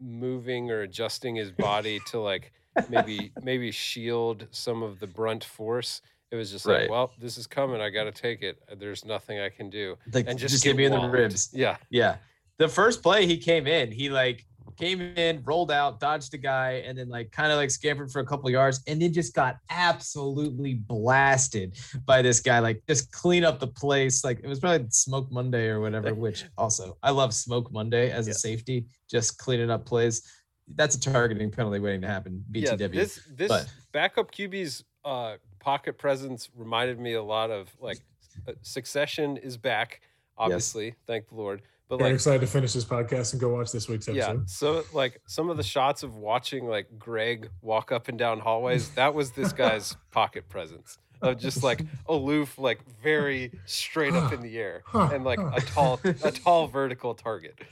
moving 0.00 0.70
or 0.70 0.82
adjusting 0.82 1.34
his 1.36 1.50
body 1.50 1.98
to 2.06 2.20
like 2.20 2.52
maybe 2.88 3.32
maybe 3.42 3.70
shield 3.72 4.46
some 4.50 4.82
of 4.82 5.00
the 5.00 5.06
brunt 5.06 5.42
force. 5.44 6.00
It 6.30 6.36
was 6.36 6.50
just 6.50 6.66
like, 6.66 6.90
well, 6.90 7.12
this 7.18 7.38
is 7.38 7.46
coming. 7.46 7.80
I 7.80 7.88
got 7.90 8.04
to 8.04 8.12
take 8.12 8.42
it. 8.42 8.58
There's 8.78 9.04
nothing 9.04 9.38
I 9.40 9.48
can 9.48 9.70
do. 9.70 9.96
Like 10.12 10.26
And 10.28 10.38
just, 10.38 10.52
just, 10.52 10.64
get 10.64 10.70
give 10.70 10.76
me 10.76 10.84
in 10.84 10.92
the 10.92 11.08
ribs. 11.08 11.50
Yeah, 11.52 11.76
Yeah. 11.90 12.16
The 12.58 12.68
first 12.68 13.02
play 13.02 13.24
he 13.24 13.38
came 13.38 13.66
in, 13.68 13.90
he 13.92 14.10
like 14.10 14.44
came 14.76 15.00
in, 15.00 15.42
rolled 15.44 15.70
out, 15.70 16.00
dodged 16.00 16.34
a 16.34 16.38
guy, 16.38 16.82
and 16.86 16.98
then 16.98 17.08
like 17.08 17.30
kind 17.30 17.50
of 17.52 17.56
like 17.56 17.70
scampered 17.70 18.10
for 18.10 18.18
a 18.20 18.26
couple 18.26 18.50
yards, 18.50 18.80
and 18.88 19.00
then 19.00 19.12
just 19.12 19.32
got 19.32 19.58
absolutely 19.70 20.74
blasted 20.74 21.76
by 22.04 22.20
this 22.20 22.40
guy. 22.40 22.58
Like 22.58 22.82
just 22.88 23.10
clean 23.12 23.44
up 23.44 23.58
the 23.60 23.66
place. 23.68 24.24
Like 24.24 24.40
it 24.42 24.48
was 24.48 24.58
probably 24.60 24.86
Smoke 24.90 25.30
Monday 25.30 25.68
or 25.68 25.80
whatever. 25.80 26.12
Which 26.26 26.44
also 26.58 26.98
I 27.02 27.10
love 27.10 27.32
Smoke 27.32 27.72
Monday 27.72 28.10
as 28.10 28.26
Yeah. 28.26 28.32
a 28.32 28.34
safety, 28.34 28.86
just 29.10 29.38
cleaning 29.38 29.70
up 29.70 29.86
plays. 29.86 30.22
That's 30.74 30.96
a 30.96 31.00
targeting 31.00 31.50
penalty 31.50 31.78
waiting 31.78 32.00
to 32.02 32.08
happen. 32.08 32.44
yeah. 32.52 32.72
BTW. 32.74 32.92
This 32.92 33.20
this 33.34 33.48
but- 33.48 33.66
backup 33.92 34.32
QB's 34.32 34.84
uh, 35.04 35.36
pocket 35.68 35.98
presence 35.98 36.48
reminded 36.56 36.98
me 36.98 37.12
a 37.12 37.22
lot 37.22 37.50
of 37.50 37.68
like 37.78 37.98
uh, 38.46 38.52
Succession 38.62 39.36
is 39.36 39.58
back. 39.58 40.00
Obviously, 40.38 40.94
thank 41.06 41.28
the 41.28 41.34
Lord. 41.34 41.60
But 41.90 41.98
Very 41.98 42.12
like 42.12 42.14
excited 42.14 42.40
to 42.40 42.46
finish 42.46 42.72
this 42.72 42.86
podcast 42.86 43.32
and 43.32 43.40
go 43.40 43.50
watch 43.50 43.70
this 43.70 43.86
week's 43.86 44.08
episode. 44.08 44.32
Yeah. 44.32 44.42
So 44.46 44.84
like 44.94 45.20
some 45.26 45.50
of 45.50 45.58
the 45.58 45.62
shots 45.62 46.02
of 46.02 46.16
watching 46.16 46.66
like 46.66 46.86
Greg 46.98 47.50
walk 47.60 47.92
up 47.92 48.08
and 48.08 48.18
down 48.18 48.40
hallways, 48.40 48.88
that 48.90 49.12
was 49.12 49.32
this 49.32 49.52
guy's 49.52 49.94
pocket 50.10 50.48
presence. 50.48 50.96
Of 51.20 51.38
just 51.38 51.62
like 51.62 51.82
aloof, 52.08 52.58
like 52.58 52.78
very 53.02 53.52
straight 53.66 54.14
up 54.14 54.32
in 54.32 54.40
the 54.40 54.56
air. 54.56 54.84
And 54.94 55.22
like 55.22 55.40
a 55.40 55.60
tall 55.60 56.00
a 56.04 56.30
tall 56.32 56.66
vertical 56.68 57.14
target. 57.14 57.58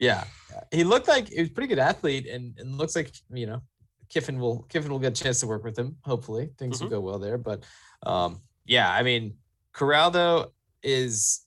Yeah, 0.00 0.24
he 0.72 0.82
looked 0.82 1.06
like 1.06 1.28
he 1.28 1.40
was 1.40 1.48
a 1.48 1.52
pretty 1.52 1.68
good 1.68 1.78
athlete, 1.78 2.26
and, 2.26 2.52
and 2.58 2.76
looks 2.76 2.96
like 2.96 3.12
you 3.32 3.46
know 3.46 3.62
Kiffin 4.08 4.38
will 4.38 4.62
Kiffin 4.68 4.90
will 4.90 4.98
get 4.98 5.18
a 5.18 5.22
chance 5.24 5.40
to 5.40 5.46
work 5.46 5.64
with 5.64 5.78
him. 5.78 5.96
Hopefully, 6.02 6.50
things 6.58 6.80
will 6.80 6.88
go 6.90 7.00
well 7.00 7.18
there. 7.18 7.38
But 7.38 7.64
um, 8.04 8.40
yeah, 8.64 8.90
I 8.92 9.02
mean, 9.02 9.34
Corral 9.72 10.10
though 10.10 10.52
is 10.82 11.44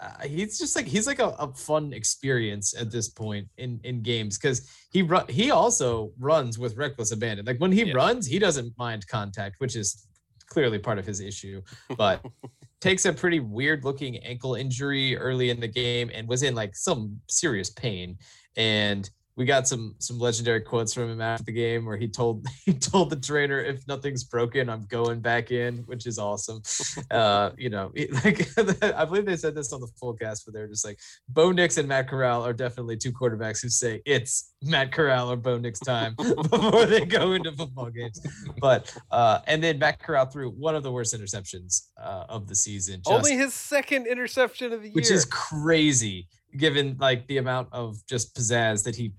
uh, 0.00 0.26
he's 0.26 0.58
just 0.58 0.74
like 0.76 0.86
he's 0.86 1.06
like 1.06 1.20
a, 1.20 1.28
a 1.38 1.52
fun 1.54 1.92
experience 1.92 2.74
at 2.78 2.90
this 2.90 3.08
point 3.08 3.48
in 3.58 3.80
in 3.84 4.02
games 4.02 4.36
because 4.38 4.68
he 4.90 5.02
run 5.02 5.26
he 5.28 5.50
also 5.50 6.12
runs 6.18 6.58
with 6.58 6.76
reckless 6.76 7.12
abandon. 7.12 7.46
Like 7.46 7.58
when 7.58 7.72
he 7.72 7.84
Yes. 7.84 7.94
runs, 7.94 8.26
he 8.26 8.38
doesn't 8.38 8.76
mind 8.76 9.06
contact, 9.06 9.56
which 9.60 9.76
is 9.76 10.06
clearly 10.46 10.78
part 10.78 10.98
of 10.98 11.06
his 11.06 11.20
issue. 11.20 11.62
But 11.96 12.24
takes 12.80 13.06
a 13.06 13.12
pretty 13.12 13.40
weird 13.40 13.82
looking 13.84 14.18
ankle 14.18 14.56
injury 14.56 15.16
early 15.16 15.48
in 15.48 15.58
the 15.58 15.68
game 15.68 16.10
and 16.12 16.28
was 16.28 16.42
in 16.42 16.54
like 16.54 16.76
some 16.76 17.18
serious 17.30 17.70
pain 17.70 18.18
and 18.56 19.08
we 19.36 19.44
got 19.44 19.66
some 19.66 19.94
some 19.98 20.18
legendary 20.18 20.60
quotes 20.60 20.94
from 20.94 21.10
him 21.10 21.20
after 21.20 21.44
the 21.44 21.52
game 21.52 21.84
where 21.84 21.96
he 21.96 22.08
told 22.08 22.46
he 22.64 22.72
told 22.72 23.10
the 23.10 23.16
trainer 23.16 23.60
if 23.60 23.86
nothing's 23.88 24.24
broken 24.24 24.68
i'm 24.68 24.84
going 24.86 25.20
back 25.20 25.50
in 25.50 25.78
which 25.86 26.06
is 26.06 26.18
awesome 26.18 26.62
uh 27.10 27.50
you 27.56 27.70
know 27.70 27.92
like 28.24 28.46
i 28.82 29.04
believe 29.04 29.26
they 29.26 29.36
said 29.36 29.54
this 29.54 29.72
on 29.72 29.80
the 29.80 29.88
full 29.98 30.14
cast 30.14 30.44
but 30.44 30.54
they're 30.54 30.68
just 30.68 30.84
like 30.84 30.98
bo 31.28 31.50
nix 31.52 31.76
and 31.78 31.88
matt 31.88 32.08
corral 32.08 32.44
are 32.44 32.52
definitely 32.52 32.96
two 32.96 33.12
quarterbacks 33.12 33.62
who 33.62 33.68
say 33.68 34.00
it's 34.06 34.54
matt 34.62 34.92
corral 34.92 35.30
or 35.30 35.36
bo 35.36 35.58
nix 35.58 35.78
time 35.80 36.14
before 36.16 36.86
they 36.86 37.04
go 37.04 37.32
into 37.32 37.52
football 37.52 37.90
games 37.90 38.20
but 38.60 38.96
uh 39.10 39.40
and 39.46 39.62
then 39.62 39.78
matt 39.78 39.98
corral 40.00 40.26
threw 40.26 40.50
one 40.50 40.74
of 40.74 40.82
the 40.82 40.90
worst 40.90 41.14
interceptions 41.14 41.88
uh, 42.02 42.24
of 42.28 42.46
the 42.46 42.54
season 42.54 43.00
just, 43.04 43.10
Only 43.10 43.36
his 43.36 43.54
second 43.54 44.06
interception 44.06 44.72
of 44.72 44.82
the 44.82 44.88
year. 44.88 44.94
which 44.94 45.10
is 45.10 45.24
crazy 45.24 46.28
given 46.56 46.96
like 47.00 47.26
the 47.26 47.38
amount 47.38 47.68
of 47.72 47.96
just 48.06 48.34
pizzazz 48.36 48.84
that 48.84 48.94
he 48.94 49.12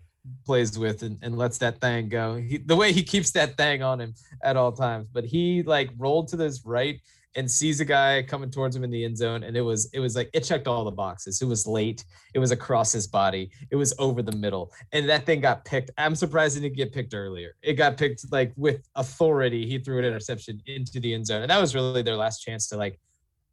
plays 0.46 0.78
with 0.78 1.04
and, 1.04 1.18
and 1.22 1.38
lets 1.38 1.58
that 1.60 1.80
thing 1.82 2.10
go. 2.10 2.36
He, 2.36 2.58
the 2.58 2.76
way 2.76 2.92
he 2.92 3.04
keeps 3.04 3.32
that 3.32 3.58
thing 3.58 3.84
on 3.84 4.00
him 4.00 4.14
at 4.44 4.58
all 4.58 4.72
times 4.72 5.08
but 5.12 5.26
he 5.26 5.64
like 5.64 5.90
rolled 5.98 6.28
to 6.30 6.38
this 6.38 6.66
right 6.66 7.00
and 7.36 7.50
sees 7.50 7.80
a 7.82 7.86
guy 7.86 8.24
coming 8.24 8.50
towards 8.50 8.76
him 8.76 8.84
in 8.84 8.90
the 8.90 9.04
end 9.04 9.18
zone 9.18 9.44
and 9.44 9.58
it 9.58 9.62
was 9.62 9.90
it 9.94 10.00
was 10.00 10.16
like 10.16 10.30
it 10.34 10.42
checked 10.42 10.68
all 10.68 10.84
the 10.86 10.92
boxes. 10.92 11.42
It 11.42 11.46
was 11.46 11.68
late. 11.68 12.06
It 12.34 12.40
was 12.40 12.52
across 12.52 12.92
his 12.92 13.08
body. 13.08 13.52
It 13.72 13.76
was 13.76 13.94
over 14.00 14.22
the 14.22 14.36
middle. 14.36 14.72
And 14.94 15.08
that 15.10 15.26
thing 15.26 15.42
got 15.42 15.66
picked. 15.66 15.92
I'm 15.98 16.16
surprised 16.16 16.58
it 16.58 16.62
didn't 16.62 16.78
get 16.78 16.94
picked 16.94 17.14
earlier. 17.14 17.56
It 17.62 17.74
got 17.74 17.98
picked 17.98 18.32
like 18.32 18.54
with 18.56 18.88
authority. 18.96 19.68
He 19.68 19.80
threw 19.80 20.00
an 20.00 20.06
interception 20.06 20.62
into 20.66 21.00
the 21.00 21.14
end 21.14 21.28
zone. 21.28 21.42
And 21.42 21.52
that 21.52 21.60
was 21.60 21.76
really 21.76 22.02
their 22.02 22.16
last 22.16 22.40
chance 22.40 22.68
to 22.70 22.78
like 22.78 23.00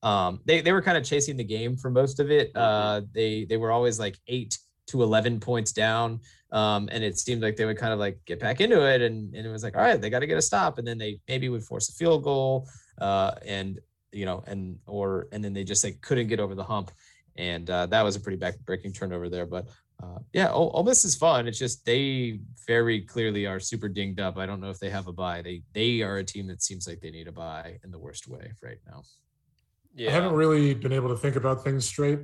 um 0.02 0.40
they, 0.44 0.60
they 0.60 0.72
were 0.72 0.82
kind 0.82 0.96
of 0.96 1.04
chasing 1.04 1.36
the 1.36 1.44
game 1.44 1.76
for 1.76 1.90
most 1.90 2.20
of 2.20 2.30
it. 2.30 2.54
Uh 2.54 3.02
they 3.12 3.44
they 3.44 3.56
were 3.56 3.72
always 3.72 3.98
like 3.98 4.16
eight 4.28 4.58
to 4.88 5.02
11 5.02 5.40
points 5.40 5.72
down 5.72 6.20
um 6.50 6.88
and 6.92 7.04
it 7.04 7.18
seemed 7.18 7.42
like 7.42 7.56
they 7.56 7.64
would 7.64 7.78
kind 7.78 7.92
of 7.92 7.98
like 7.98 8.18
get 8.26 8.40
back 8.40 8.60
into 8.60 8.86
it 8.86 9.00
and, 9.00 9.34
and 9.34 9.46
it 9.46 9.50
was 9.50 9.62
like 9.62 9.76
all 9.76 9.82
right 9.82 10.00
they 10.00 10.10
got 10.10 10.20
to 10.20 10.26
get 10.26 10.38
a 10.38 10.42
stop 10.42 10.78
and 10.78 10.86
then 10.86 10.98
they 10.98 11.18
maybe 11.28 11.48
would 11.48 11.62
force 11.62 11.88
a 11.88 11.92
field 11.92 12.22
goal 12.22 12.68
uh 13.00 13.32
and 13.46 13.80
you 14.12 14.26
know 14.26 14.42
and 14.46 14.78
or 14.86 15.28
and 15.32 15.42
then 15.42 15.52
they 15.52 15.64
just 15.64 15.84
like 15.84 16.00
couldn't 16.00 16.26
get 16.26 16.40
over 16.40 16.54
the 16.54 16.64
hump 16.64 16.90
and 17.36 17.70
uh 17.70 17.86
that 17.86 18.02
was 18.02 18.16
a 18.16 18.20
pretty 18.20 18.36
back 18.36 18.58
breaking 18.64 18.92
turnover 18.92 19.28
there 19.28 19.46
but 19.46 19.68
uh, 20.02 20.18
yeah, 20.32 20.50
Ole, 20.50 20.70
Ole 20.74 20.82
Miss 20.82 21.04
is 21.04 21.14
fun. 21.14 21.46
It's 21.46 21.58
just 21.58 21.84
they 21.86 22.40
very 22.66 23.02
clearly 23.02 23.46
are 23.46 23.60
super 23.60 23.88
dinged 23.88 24.20
up. 24.20 24.36
I 24.36 24.46
don't 24.46 24.60
know 24.60 24.70
if 24.70 24.80
they 24.80 24.90
have 24.90 25.06
a 25.06 25.12
buy. 25.12 25.42
They 25.42 25.62
they 25.72 26.02
are 26.02 26.18
a 26.18 26.24
team 26.24 26.46
that 26.48 26.62
seems 26.62 26.88
like 26.88 27.00
they 27.00 27.10
need 27.10 27.28
a 27.28 27.32
buy 27.32 27.78
in 27.84 27.90
the 27.90 27.98
worst 27.98 28.26
way 28.26 28.52
right 28.62 28.78
now. 28.86 29.02
yeah. 29.94 30.10
I 30.10 30.12
haven't 30.12 30.32
really 30.32 30.74
been 30.74 30.92
able 30.92 31.08
to 31.10 31.16
think 31.16 31.36
about 31.36 31.62
things 31.62 31.84
straight 31.84 32.20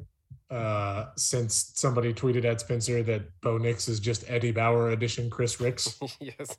uh, 0.50 1.06
since 1.16 1.72
somebody 1.74 2.12
tweeted 2.14 2.44
at 2.44 2.60
Spencer 2.60 3.02
that 3.02 3.40
Bo 3.40 3.58
Nix 3.58 3.88
is 3.88 4.00
just 4.00 4.24
Eddie 4.28 4.52
Bauer 4.52 4.90
edition 4.90 5.28
Chris 5.30 5.60
Rix. 5.60 5.98
yes. 6.20 6.56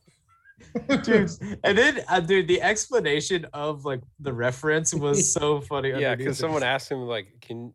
dude. 1.03 1.29
And 1.63 1.77
then, 1.77 2.01
uh, 2.09 2.19
dude, 2.19 2.47
the 2.47 2.61
explanation 2.61 3.45
of 3.53 3.85
like 3.85 4.01
the 4.19 4.33
reference 4.33 4.93
was 4.93 5.31
so 5.31 5.61
funny. 5.71 5.89
Yeah, 5.89 5.95
underneath 5.95 6.17
because 6.19 6.37
someone 6.37 6.63
asked 6.63 6.91
him 6.91 6.99
like, 6.99 7.27
"Can 7.41 7.73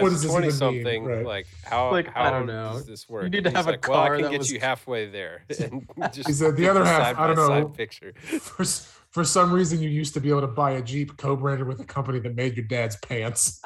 What 0.00 0.12
as 0.12 0.22
this 0.22 0.30
twenty 0.30 0.50
something 0.50 1.04
Right. 1.04 1.24
like 1.24 1.46
how 1.62 1.90
Like, 1.92 2.08
how 2.08 2.24
I 2.24 2.30
don't 2.30 2.46
know. 2.46 2.72
does 2.72 2.86
this 2.86 3.08
work?" 3.08 3.22
You 3.24 3.30
need 3.30 3.44
to 3.44 3.50
he's 3.50 3.56
have 3.56 3.68
a 3.68 3.72
like, 3.72 3.88
well, 3.88 4.00
I 4.00 4.08
can 4.08 4.22
that 4.22 4.30
get 4.32 4.38
was- 4.38 4.50
you 4.52 4.58
halfway 4.60 5.08
there. 5.08 5.44
And 5.60 5.86
just 6.12 6.26
He 6.28 6.32
said 6.34 6.56
the 6.56 6.68
other 6.68 6.84
half, 6.84 7.16
I 7.18 7.26
don't 7.28 7.36
know. 7.36 7.68
Picture. 7.68 8.12
for, 8.40 8.64
for 8.64 9.22
some 9.24 9.52
reason, 9.52 9.80
you 9.80 9.88
used 9.88 10.12
to 10.14 10.20
be 10.20 10.28
able 10.30 10.40
to 10.40 10.46
buy 10.48 10.72
a 10.72 10.82
Jeep 10.82 11.16
co-branded 11.16 11.68
with 11.68 11.80
a 11.80 11.84
company 11.84 12.18
that 12.18 12.34
made 12.34 12.56
your 12.56 12.66
dad's 12.66 12.96
pants. 12.96 13.60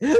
yeah, 0.00 0.14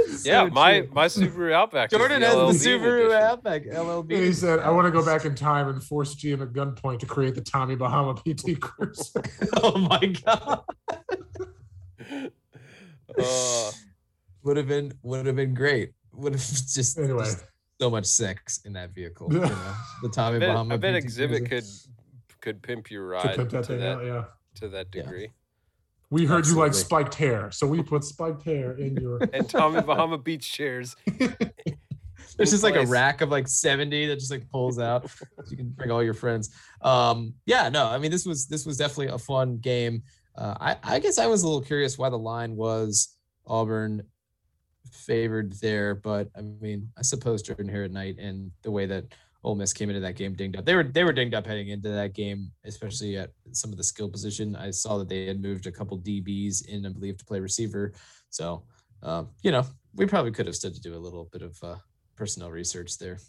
So 0.45 0.49
my 0.49 0.81
true. 0.81 0.89
my 0.91 1.05
Subaru 1.05 1.53
Outback. 1.53 1.89
Jordan 1.89 2.19
the 2.21 2.27
has 2.27 2.35
LLB 2.35 2.51
the 2.63 2.69
Subaru 2.69 3.05
edition. 3.05 3.21
Outback 3.23 3.63
LLB. 3.63 4.13
And 4.15 4.23
he 4.25 4.33
said, 4.33 4.59
"I 4.59 4.69
want 4.71 4.85
to 4.85 4.91
go 4.91 5.05
back 5.05 5.23
in 5.25 5.35
time 5.35 5.69
and 5.69 5.81
force 5.83 6.15
GM 6.15 6.41
at 6.41 6.51
gunpoint 6.53 6.99
to 6.99 7.05
create 7.05 7.35
the 7.35 7.41
Tommy 7.41 7.75
Bahama 7.75 8.15
PT 8.15 8.59
Cruiser." 8.61 9.21
oh 9.63 9.77
my 9.77 10.05
god, 10.25 10.63
Uh, 13.17 13.71
would 14.43 14.57
have 14.57 14.67
been 14.67 14.93
would 15.03 15.25
have 15.25 15.35
been 15.35 15.53
great. 15.53 15.91
Would 16.13 16.33
have 16.33 16.41
just, 16.41 16.97
Anyway. 16.97 17.23
just 17.23 17.45
so 17.79 17.89
much 17.89 18.05
sex 18.05 18.59
in 18.65 18.73
that 18.73 18.91
vehicle. 18.91 19.31
You 19.31 19.39
know? 19.39 19.73
The 20.03 20.09
Tommy 20.09 20.37
I 20.37 20.39
bet, 20.39 20.49
Bahama. 20.49 20.73
I 20.73 20.77
bet 20.77 20.93
PT 20.95 20.97
Exhibit 21.03 21.47
Cruiser. 21.49 21.87
could 22.29 22.41
could 22.41 22.61
pimp 22.61 22.91
your 22.91 23.03
to 23.03 23.07
ride 23.27 23.35
pimp 23.35 23.49
to 23.49 23.57
that 23.57 23.65
thing 23.65 23.83
out, 23.83 24.03
yeah. 24.05 24.23
to 24.55 24.67
that 24.69 24.87
Yeah. 24.93 25.03
Degree. 26.09 26.23
We 26.23 26.27
heard 26.27 26.47
you 26.47 26.55
like 26.55 26.73
spiked 26.73 27.15
hair, 27.15 27.51
so 27.51 27.67
we 27.67 27.83
put 27.83 28.03
spiked 28.03 28.43
hair 28.43 28.73
in 28.73 28.95
your. 28.97 29.19
And 29.33 29.49
Tommy 29.49 29.81
Bahama 29.81 30.17
beach 30.17 30.51
chairs. 30.51 30.95
There's 32.37 32.51
just 32.51 32.63
like 32.63 32.75
a 32.75 32.85
rack 32.85 33.21
of 33.21 33.29
like 33.29 33.47
70 33.47 34.07
that 34.07 34.15
just 34.15 34.31
like 34.31 34.49
pulls 34.49 34.79
out. 34.79 35.11
you 35.49 35.57
can 35.57 35.69
bring 35.69 35.91
all 35.91 36.03
your 36.03 36.13
friends. 36.13 36.55
Um, 36.81 37.33
yeah, 37.45 37.69
no, 37.69 37.85
I 37.85 37.97
mean 37.97 38.11
this 38.11 38.25
was 38.25 38.47
this 38.47 38.65
was 38.65 38.77
definitely 38.77 39.07
a 39.07 39.17
fun 39.17 39.57
game. 39.57 40.03
Uh, 40.37 40.55
I, 40.59 40.77
I 40.83 40.99
guess 40.99 41.17
I 41.17 41.27
was 41.27 41.43
a 41.43 41.47
little 41.47 41.61
curious 41.61 41.97
why 41.97 42.09
the 42.09 42.17
line 42.17 42.55
was 42.55 43.17
Auburn 43.45 44.03
favored 44.91 45.53
there, 45.53 45.95
but 45.95 46.29
I 46.37 46.41
mean, 46.41 46.89
I 46.97 47.01
suppose 47.01 47.41
Jordan 47.41 47.67
here 47.67 47.83
at 47.83 47.91
night 47.91 48.17
and 48.19 48.51
the 48.61 48.71
way 48.71 48.85
that 48.85 49.05
Ole 49.43 49.55
Miss 49.55 49.71
came 49.71 49.89
into 49.89 50.01
that 50.01 50.15
game 50.15 50.33
dinged 50.33 50.57
up. 50.57 50.65
They 50.65 50.75
were 50.75 50.83
they 50.83 51.03
were 51.03 51.13
dinged 51.13 51.33
up 51.33 51.47
heading 51.47 51.69
into 51.69 51.89
that 51.89 52.13
game, 52.13 52.51
especially 52.65 53.17
at 53.17 53.31
some 53.51 53.71
of 53.71 53.77
the 53.77 53.83
skill 53.83 54.09
position. 54.09 54.55
I 54.55 54.71
saw 54.71 54.97
that 54.97 55.07
they 55.07 55.27
had 55.27 55.41
moved 55.41 55.65
a 55.65 55.71
couple 55.71 55.97
DBs 55.99 56.67
in, 56.67 56.85
I 56.85 56.89
believe, 56.89 57.17
to 57.17 57.25
play 57.25 57.39
receiver. 57.39 57.93
So, 58.29 58.63
um, 59.01 59.29
you 59.41 59.51
know, 59.51 59.65
we 59.95 60.05
probably 60.05 60.31
could 60.31 60.45
have 60.45 60.55
stood 60.55 60.75
to 60.75 60.81
do 60.81 60.95
a 60.95 60.99
little 60.99 61.29
bit 61.31 61.41
of 61.41 61.57
uh, 61.63 61.75
personnel 62.15 62.51
research 62.51 62.97
there. 62.97 63.19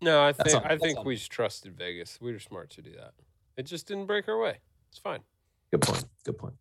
No, 0.00 0.22
I 0.22 0.32
think 0.32 0.64
I 0.64 0.78
think 0.78 1.04
we 1.04 1.16
just 1.16 1.32
trusted 1.32 1.76
Vegas. 1.76 2.20
We 2.20 2.32
were 2.32 2.38
smart 2.38 2.70
to 2.70 2.82
do 2.82 2.92
that. 2.92 3.14
It 3.56 3.64
just 3.64 3.88
didn't 3.88 4.06
break 4.06 4.28
our 4.28 4.38
way. 4.38 4.58
It's 4.90 5.00
fine. 5.00 5.20
Good 5.72 5.82
point. 5.82 6.04
Good 6.24 6.38
point. 6.38 6.54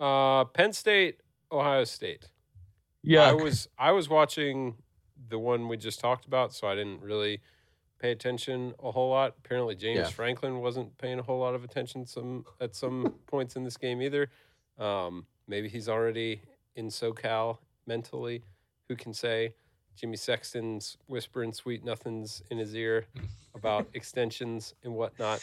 Uh, 0.00 0.44
Penn 0.46 0.72
State, 0.72 1.20
Ohio 1.52 1.84
State. 1.84 2.26
Yeah. 3.04 3.28
I 3.28 3.32
was 3.32 3.68
I 3.78 3.92
was 3.92 4.08
watching 4.08 4.74
the 5.28 5.38
one 5.38 5.68
we 5.68 5.76
just 5.76 6.00
talked 6.00 6.26
about, 6.26 6.52
so 6.52 6.66
I 6.66 6.74
didn't 6.74 7.00
really 7.00 7.40
pay 8.02 8.10
attention 8.10 8.74
a 8.82 8.90
whole 8.90 9.10
lot. 9.10 9.36
Apparently, 9.44 9.76
James 9.76 9.98
Yeah. 9.98 10.08
Franklin 10.08 10.58
wasn't 10.58 10.98
paying 10.98 11.20
a 11.20 11.22
whole 11.22 11.38
lot 11.38 11.54
of 11.54 11.62
attention 11.62 12.04
some 12.04 12.44
at 12.60 12.74
some 12.74 13.14
points 13.26 13.54
in 13.54 13.62
this 13.62 13.76
game 13.76 14.02
either. 14.02 14.28
Um, 14.76 15.24
maybe 15.46 15.68
he's 15.68 15.88
already 15.88 16.42
in 16.74 16.88
SoCal 16.88 17.58
mentally. 17.86 18.42
Who 18.88 18.96
can 18.96 19.14
say? 19.14 19.54
Jimmy 19.94 20.16
Sexton's 20.16 20.96
whispering 21.06 21.52
sweet 21.52 21.84
nothings 21.84 22.42
in 22.50 22.58
his 22.58 22.74
ear 22.74 23.04
about 23.54 23.86
extensions 23.94 24.74
and 24.82 24.94
whatnot. 24.94 25.40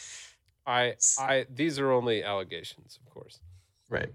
I 0.66 0.96
I 1.18 1.46
these 1.48 1.78
are 1.78 1.90
only 1.92 2.22
allegations, 2.22 2.98
of 3.00 3.10
course. 3.14 3.40
Right. 3.88 4.12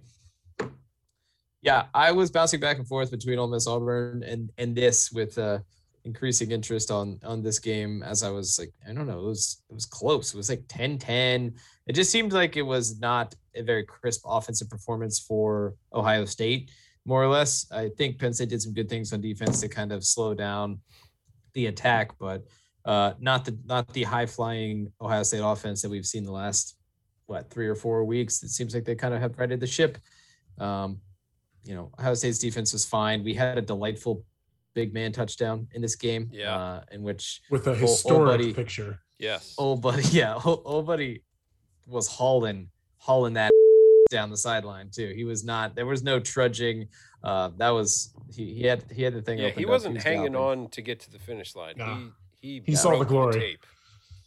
Yeah, 1.61 1.85
I 1.95 2.11
was 2.11 2.29
bouncing 2.29 2.59
back 2.59 2.77
and 2.77 2.87
forth 2.87 3.09
between 3.09 3.39
Ole 3.39 3.47
Miss, 3.47 3.65
Auburn, 3.65 4.21
and 4.23 4.51
and 4.57 4.75
this 4.75 5.11
with 5.11 5.37
uh, 5.37 5.59
increasing 6.05 6.51
interest 6.51 6.91
on 6.91 7.19
on 7.23 7.41
this 7.41 7.59
game 7.59 8.03
as 8.03 8.23
I 8.23 8.29
was 8.29 8.57
like, 8.59 8.71
I 8.87 8.93
don't 8.93 9.07
know, 9.07 9.19
it 9.19 9.25
was 9.25 9.63
it 9.69 9.73
was 9.73 9.85
close. 9.85 10.33
It 10.33 10.37
was 10.37 10.49
like 10.49 10.65
10-10. 10.67 11.53
It 11.87 11.93
just 11.93 12.11
seemed 12.11 12.31
like 12.31 12.55
it 12.55 12.61
was 12.61 12.99
not 12.99 13.35
a 13.55 13.63
very 13.63 13.83
crisp 13.83 14.23
offensive 14.25 14.69
performance 14.69 15.19
for 15.19 15.75
Ohio 15.93 16.25
State, 16.25 16.71
more 17.05 17.23
or 17.23 17.27
less. 17.27 17.65
I 17.71 17.89
think 17.97 18.19
Penn 18.19 18.33
State 18.33 18.49
did 18.49 18.61
some 18.61 18.73
good 18.73 18.89
things 18.89 19.13
on 19.13 19.21
defense 19.21 19.61
to 19.61 19.67
kind 19.67 19.91
of 19.91 20.03
slow 20.03 20.33
down 20.33 20.79
the 21.53 21.67
attack, 21.67 22.17
but 22.19 22.43
uh, 22.85 23.13
not 23.19 23.45
the 23.45 23.57
not 23.65 23.91
the 23.93 24.03
high 24.03 24.25
flying 24.25 24.91
Ohio 25.01 25.23
State 25.23 25.41
offense 25.43 25.81
that 25.81 25.89
we've 25.89 26.05
seen 26.05 26.23
the 26.23 26.31
last 26.31 26.77
what 27.25 27.49
three 27.49 27.67
or 27.67 27.75
four 27.75 28.03
weeks. 28.05 28.43
It 28.43 28.49
seems 28.49 28.73
like 28.73 28.85
they 28.85 28.95
kind 28.95 29.13
of 29.13 29.21
have 29.21 29.37
righted 29.37 29.59
the 29.59 29.67
ship. 29.67 29.97
Um, 30.59 31.01
you 31.63 31.73
know, 31.73 31.91
Ohio 31.99 32.13
State's 32.13 32.37
defense 32.37 32.73
was 32.73 32.85
fine. 32.85 33.23
We 33.23 33.33
had 33.33 33.57
a 33.57 33.61
delightful 33.61 34.23
big 34.75 34.93
man 34.93 35.11
touchdown 35.11 35.67
in 35.73 35.81
this 35.81 35.95
game. 35.95 36.29
Yeah. 36.31 36.55
Uh, 36.55 36.81
in 36.91 37.01
which 37.01 37.41
with 37.49 37.65
a 37.65 37.71
old 37.71 37.79
historic 37.79 38.27
buddy- 38.39 38.53
picture. 38.53 38.99
Yes. 39.17 39.55
old 39.57 39.81
buddy, 39.81 40.03
yeah, 40.11 40.35
old, 40.45 40.61
old 40.65 40.85
buddy 40.85 41.23
was 41.87 42.07
hauling 42.07 42.69
hauling 42.97 43.33
that 43.33 43.51
down 44.11 44.29
the 44.29 44.37
sideline 44.37 44.89
too. 44.93 45.13
He 45.15 45.23
was 45.23 45.43
not. 45.43 45.73
There 45.75 45.85
was 45.85 46.03
no 46.03 46.19
trudging. 46.19 46.89
Uh, 47.23 47.49
that 47.57 47.69
was 47.69 48.13
he. 48.35 48.53
He 48.53 48.63
had 48.63 48.83
he 48.91 49.01
had 49.03 49.13
the 49.15 49.21
thing. 49.21 49.39
Yeah, 49.39 49.49
he 49.49 49.65
wasn't 49.65 49.95
was 49.95 50.03
hanging 50.03 50.33
galloping. 50.33 50.63
on 50.65 50.69
to 50.71 50.81
get 50.81 50.99
to 51.01 51.11
the 51.11 51.19
finish 51.19 51.55
line. 51.55 51.75
Nah. 51.77 51.97
He 52.41 52.59
he, 52.59 52.61
He 52.67 52.75
saw 52.75 52.91
the 52.91 52.97
broke 52.97 53.07
glory. 53.07 53.39
tape. 53.39 53.65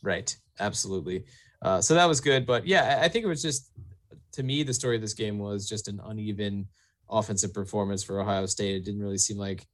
Right. 0.02 0.34
Absolutely. 0.58 1.24
Uh, 1.60 1.80
so 1.80 1.94
that 1.94 2.06
was 2.06 2.20
good. 2.20 2.46
But 2.46 2.66
yeah, 2.66 2.98
I 3.00 3.04
I 3.04 3.08
think 3.08 3.24
it 3.24 3.28
was 3.28 3.42
just 3.42 3.70
to 4.32 4.42
me 4.42 4.62
the 4.62 4.72
story 4.74 4.96
of 4.96 5.02
this 5.02 5.14
game 5.14 5.38
was 5.38 5.68
just 5.68 5.86
an 5.88 6.00
uneven 6.04 6.66
offensive 7.10 7.52
performance 7.52 8.02
for 8.02 8.20
Ohio 8.20 8.46
State. 8.46 8.76
It 8.76 8.84
didn't 8.84 9.00
really 9.00 9.18
seem 9.18 9.38
like, 9.38 9.66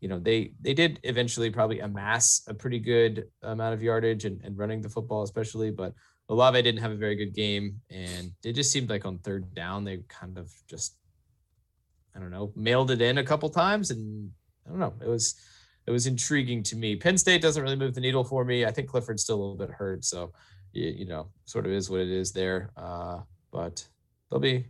you 0.00 0.08
know, 0.08 0.18
they 0.18 0.52
they 0.60 0.74
did 0.74 0.98
eventually 1.04 1.50
probably 1.50 1.80
amass 1.80 2.42
a 2.48 2.54
pretty 2.54 2.78
good 2.78 3.28
amount 3.42 3.74
of 3.74 3.82
yardage 3.82 4.24
and, 4.24 4.40
and 4.42 4.56
running 4.56 4.80
the 4.80 4.88
football, 4.88 5.22
especially, 5.22 5.70
but 5.70 5.94
Olave 6.28 6.62
didn't 6.62 6.80
have 6.80 6.92
a 6.92 6.96
very 6.96 7.16
good 7.16 7.34
game. 7.34 7.80
And 7.90 8.32
it 8.44 8.54
just 8.54 8.72
seemed 8.72 8.88
like 8.88 9.04
on 9.04 9.18
third 9.18 9.54
down, 9.54 9.84
they 9.84 9.98
kind 10.08 10.38
of 10.38 10.50
just 10.68 10.96
I 12.14 12.18
don't 12.18 12.30
know, 12.30 12.52
mailed 12.56 12.90
it 12.90 13.02
in 13.02 13.18
a 13.18 13.24
couple 13.24 13.48
times 13.50 13.90
and 13.90 14.30
I 14.66 14.70
don't 14.70 14.78
know. 14.78 14.94
It 15.04 15.08
was 15.08 15.34
it 15.86 15.90
was 15.90 16.06
intriguing 16.06 16.62
to 16.64 16.76
me. 16.76 16.96
Penn 16.96 17.18
State 17.18 17.42
doesn't 17.42 17.62
really 17.62 17.76
move 17.76 17.94
the 17.94 18.00
needle 18.00 18.24
for 18.24 18.44
me. 18.44 18.64
I 18.64 18.70
think 18.70 18.88
Clifford's 18.88 19.22
still 19.22 19.36
a 19.36 19.42
little 19.42 19.56
bit 19.56 19.70
hurt, 19.70 20.04
so 20.04 20.32
you, 20.72 20.88
you 20.88 21.06
know, 21.06 21.28
sort 21.44 21.66
of 21.66 21.72
is 21.72 21.90
what 21.90 22.00
it 22.00 22.10
is 22.10 22.32
there. 22.32 22.70
Uh, 22.76 23.20
but 23.50 23.86
they'll 24.30 24.40
be 24.40 24.66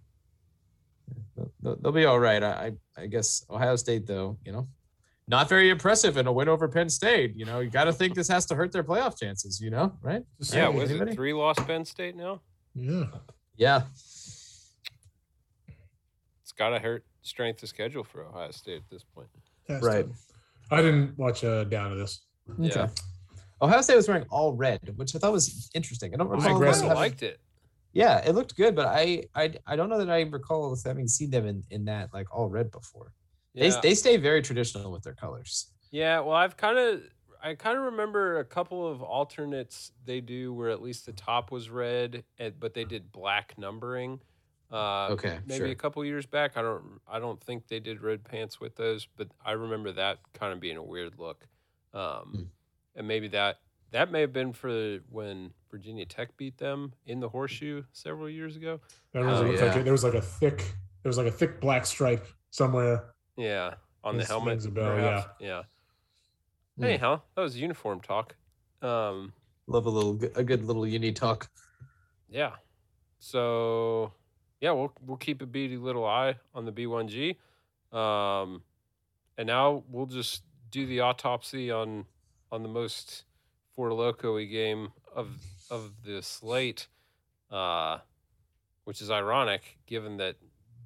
they'll, 1.62 1.76
they'll 1.76 1.92
be 1.92 2.04
all 2.04 2.18
right. 2.18 2.42
I 2.42 2.72
I 2.96 3.02
I 3.02 3.06
guess 3.06 3.44
Ohio 3.50 3.76
State 3.76 4.06
though, 4.06 4.38
you 4.44 4.52
know, 4.52 4.66
not 5.30 5.48
very 5.48 5.70
impressive 5.70 6.16
in 6.16 6.26
a 6.26 6.32
win 6.32 6.48
over 6.48 6.68
Penn 6.68 6.88
State. 6.90 7.34
You 7.36 7.46
know, 7.46 7.60
you 7.60 7.70
got 7.70 7.84
to 7.84 7.92
think 7.92 8.14
this 8.14 8.28
has 8.28 8.44
to 8.46 8.54
hurt 8.54 8.72
their 8.72 8.84
playoff 8.84 9.18
chances. 9.18 9.60
You 9.60 9.70
know, 9.70 9.92
right? 10.02 10.22
Just 10.38 10.52
Yeah, 10.54 10.66
saying. 10.66 10.76
was 10.76 10.90
anybody? 10.90 11.12
it 11.12 11.14
three 11.14 11.32
lost 11.32 11.60
Penn 11.66 11.84
State 11.84 12.16
now? 12.16 12.40
Yeah. 12.74 13.04
Yeah. 13.56 13.82
It's 16.42 16.52
got 16.52 16.70
to 16.70 16.78
hurt 16.78 17.04
strength 17.22 17.62
of 17.62 17.68
schedule 17.68 18.04
for 18.04 18.24
Ohio 18.24 18.50
State 18.50 18.78
at 18.78 18.90
this 18.90 19.04
point. 19.04 19.28
Has 19.68 19.82
Right. 19.82 20.06
to. 20.06 20.14
I 20.74 20.82
didn't 20.82 21.18
watch 21.18 21.44
uh, 21.44 21.64
down 21.64 21.90
to 21.90 21.96
this. 21.96 22.20
Yeah. 22.58 22.88
Ohio 23.62 23.80
State 23.82 23.96
was 23.96 24.08
wearing 24.08 24.24
all 24.30 24.54
red, 24.54 24.80
which 24.96 25.14
I 25.14 25.18
thought 25.18 25.32
was 25.32 25.70
interesting. 25.74 26.12
I 26.14 26.16
don't 26.16 26.28
was 26.28 26.38
recall. 26.42 26.52
I 26.54 26.56
aggressive. 26.56 26.82
having- 26.88 26.96
liked 26.98 27.22
it. 27.22 27.40
Yeah, 27.92 28.18
it 28.24 28.36
looked 28.36 28.54
good, 28.56 28.76
but 28.76 28.86
I, 28.86 29.24
I 29.34 29.52
I 29.66 29.74
don't 29.74 29.88
know 29.88 29.98
that 29.98 30.08
I 30.08 30.20
recall 30.20 30.76
having 30.86 31.08
seen 31.08 31.28
them 31.30 31.44
in, 31.44 31.64
in 31.70 31.84
that 31.86 32.14
like 32.14 32.32
all 32.32 32.48
red 32.48 32.70
before. 32.70 33.12
They 33.54 33.68
Yeah. 33.68 33.80
they 33.80 33.94
stay 33.94 34.16
very 34.16 34.42
traditional 34.42 34.92
with 34.92 35.02
their 35.02 35.14
colors. 35.14 35.72
Yeah, 35.90 36.20
well, 36.20 36.36
I've 36.36 36.56
kind 36.56 36.78
of 36.78 37.02
I 37.42 37.54
kind 37.54 37.78
of 37.78 37.84
remember 37.84 38.38
a 38.38 38.44
couple 38.44 38.86
of 38.86 39.02
alternates 39.02 39.92
they 40.04 40.20
do 40.20 40.52
where 40.52 40.68
at 40.68 40.82
least 40.82 41.06
the 41.06 41.12
top 41.12 41.50
was 41.50 41.70
red, 41.70 42.22
but 42.58 42.74
they 42.74 42.84
did 42.84 43.10
black 43.12 43.54
numbering. 43.58 44.20
Uh, 44.70 45.08
Okay, 45.12 45.40
maybe 45.46 45.58
sure. 45.64 45.66
a 45.68 45.74
couple 45.74 46.04
years 46.04 46.26
back. 46.26 46.56
I 46.56 46.62
don't 46.62 47.00
I 47.08 47.18
don't 47.18 47.42
think 47.42 47.66
they 47.66 47.80
did 47.80 48.02
red 48.02 48.22
pants 48.24 48.60
with 48.60 48.76
those, 48.76 49.06
but 49.16 49.28
I 49.44 49.52
remember 49.52 49.90
that 49.92 50.18
kind 50.34 50.52
of 50.52 50.60
being 50.60 50.76
a 50.76 50.82
weird 50.82 51.18
look. 51.18 51.46
Um, 51.92 52.32
Hmm. 52.32 52.42
And 52.96 53.08
maybe 53.08 53.28
that 53.28 53.60
that 53.92 54.12
may 54.12 54.20
have 54.20 54.32
been 54.32 54.52
for 54.52 54.98
when 55.08 55.52
Virginia 55.70 56.06
Tech 56.06 56.36
beat 56.36 56.58
them 56.58 56.92
in 57.06 57.18
the 57.18 57.28
horseshoe 57.28 57.82
several 57.92 58.28
years 58.30 58.54
ago. 58.54 58.80
There 59.12 59.24
was, 59.24 59.40
Oh, 59.40 59.44
yeah. 59.50 59.74
like 59.74 59.82
there 59.82 59.92
was 59.92 60.04
like 60.04 60.14
a 60.14 60.22
thick 60.22 60.58
there 61.02 61.08
was 61.08 61.18
like 61.18 61.26
a 61.26 61.32
thick 61.32 61.60
black 61.60 61.86
stripe 61.86 62.26
somewhere. 62.50 63.14
Yeah, 63.36 63.74
on 64.04 64.14
the 64.16 64.20
This 64.20 64.28
helmet. 64.28 64.48
rings 64.52 64.66
a 64.66 64.70
bell, 64.70 64.84
perhaps. 64.94 65.28
yeah. 65.40 65.62
Hmm. 66.76 66.84
Anyhow, 66.84 67.22
that 67.34 67.42
was 67.42 67.56
uniform 67.58 68.00
talk. 68.00 68.34
Um, 68.82 69.32
Love 69.66 69.86
a 69.86 69.90
little 69.90 70.18
a 70.34 70.42
good 70.42 70.64
little 70.64 70.86
uni 70.86 71.12
talk. 71.12 71.48
Yeah. 72.28 72.52
So 73.18 74.12
yeah, 74.60 74.72
we'll 74.72 74.92
we'll 75.06 75.16
keep 75.16 75.42
a 75.42 75.46
beady 75.46 75.76
little 75.76 76.04
eye 76.06 76.36
on 76.54 76.64
the 76.64 76.72
B1G. 76.72 77.36
Um 77.96 78.62
and 79.38 79.46
now 79.46 79.84
we'll 79.88 80.06
just 80.06 80.42
do 80.70 80.86
the 80.86 81.00
autopsy 81.00 81.70
on 81.70 82.06
on 82.50 82.62
the 82.62 82.68
most 82.68 83.24
Four 83.74 83.92
Loco 83.92 84.38
game 84.44 84.88
of 85.14 85.28
of 85.70 85.92
the 86.04 86.22
slate. 86.22 86.88
Uh 87.50 87.98
which 88.84 89.00
is 89.02 89.10
ironic 89.10 89.78
given 89.86 90.16
that 90.16 90.36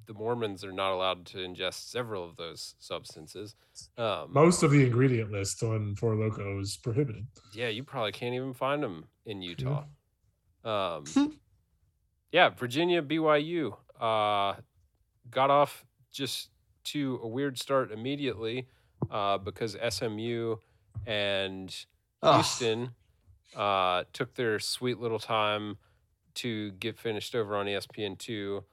the 0.05 0.13
Mormons 0.13 0.63
are 0.63 0.71
not 0.71 0.91
allowed 0.93 1.25
to 1.27 1.37
ingest 1.37 1.89
several 1.89 2.23
of 2.23 2.35
those 2.35 2.75
substances. 2.79 3.55
Um, 3.97 4.31
Most 4.31 4.63
of 4.63 4.71
the 4.71 4.83
ingredient 4.85 5.31
list 5.31 5.61
on 5.63 5.95
Four 5.95 6.15
Loco 6.15 6.59
is 6.59 6.77
prohibited. 6.77 7.25
yeah, 7.53 7.67
you 7.69 7.83
probably 7.83 8.11
can't 8.11 8.33
even 8.35 8.53
find 8.53 8.81
them 8.83 9.05
in 9.25 9.41
Utah. 9.41 9.83
Um, 10.63 11.03
yeah, 12.31 12.49
Virginia, 12.49 13.01
BYU 13.01 13.75
uh, 13.99 14.55
got 15.29 15.49
off 15.49 15.85
just 16.11 16.49
to 16.85 17.19
a 17.23 17.27
weird 17.27 17.57
start 17.57 17.91
immediately 17.91 18.67
uh, 19.09 19.37
because 19.37 19.75
SMU 19.89 20.55
and 21.05 21.85
Houston 22.23 22.91
uh, 23.55 24.03
took 24.13 24.33
their 24.35 24.59
sweet 24.59 24.99
little 24.99 25.19
time 25.19 25.77
to 26.35 26.71
get 26.73 26.97
finished 26.97 27.33
over 27.35 27.55
on 27.55 27.67
E 27.67 27.73
ESPN 27.73 28.17
two. 28.17 28.63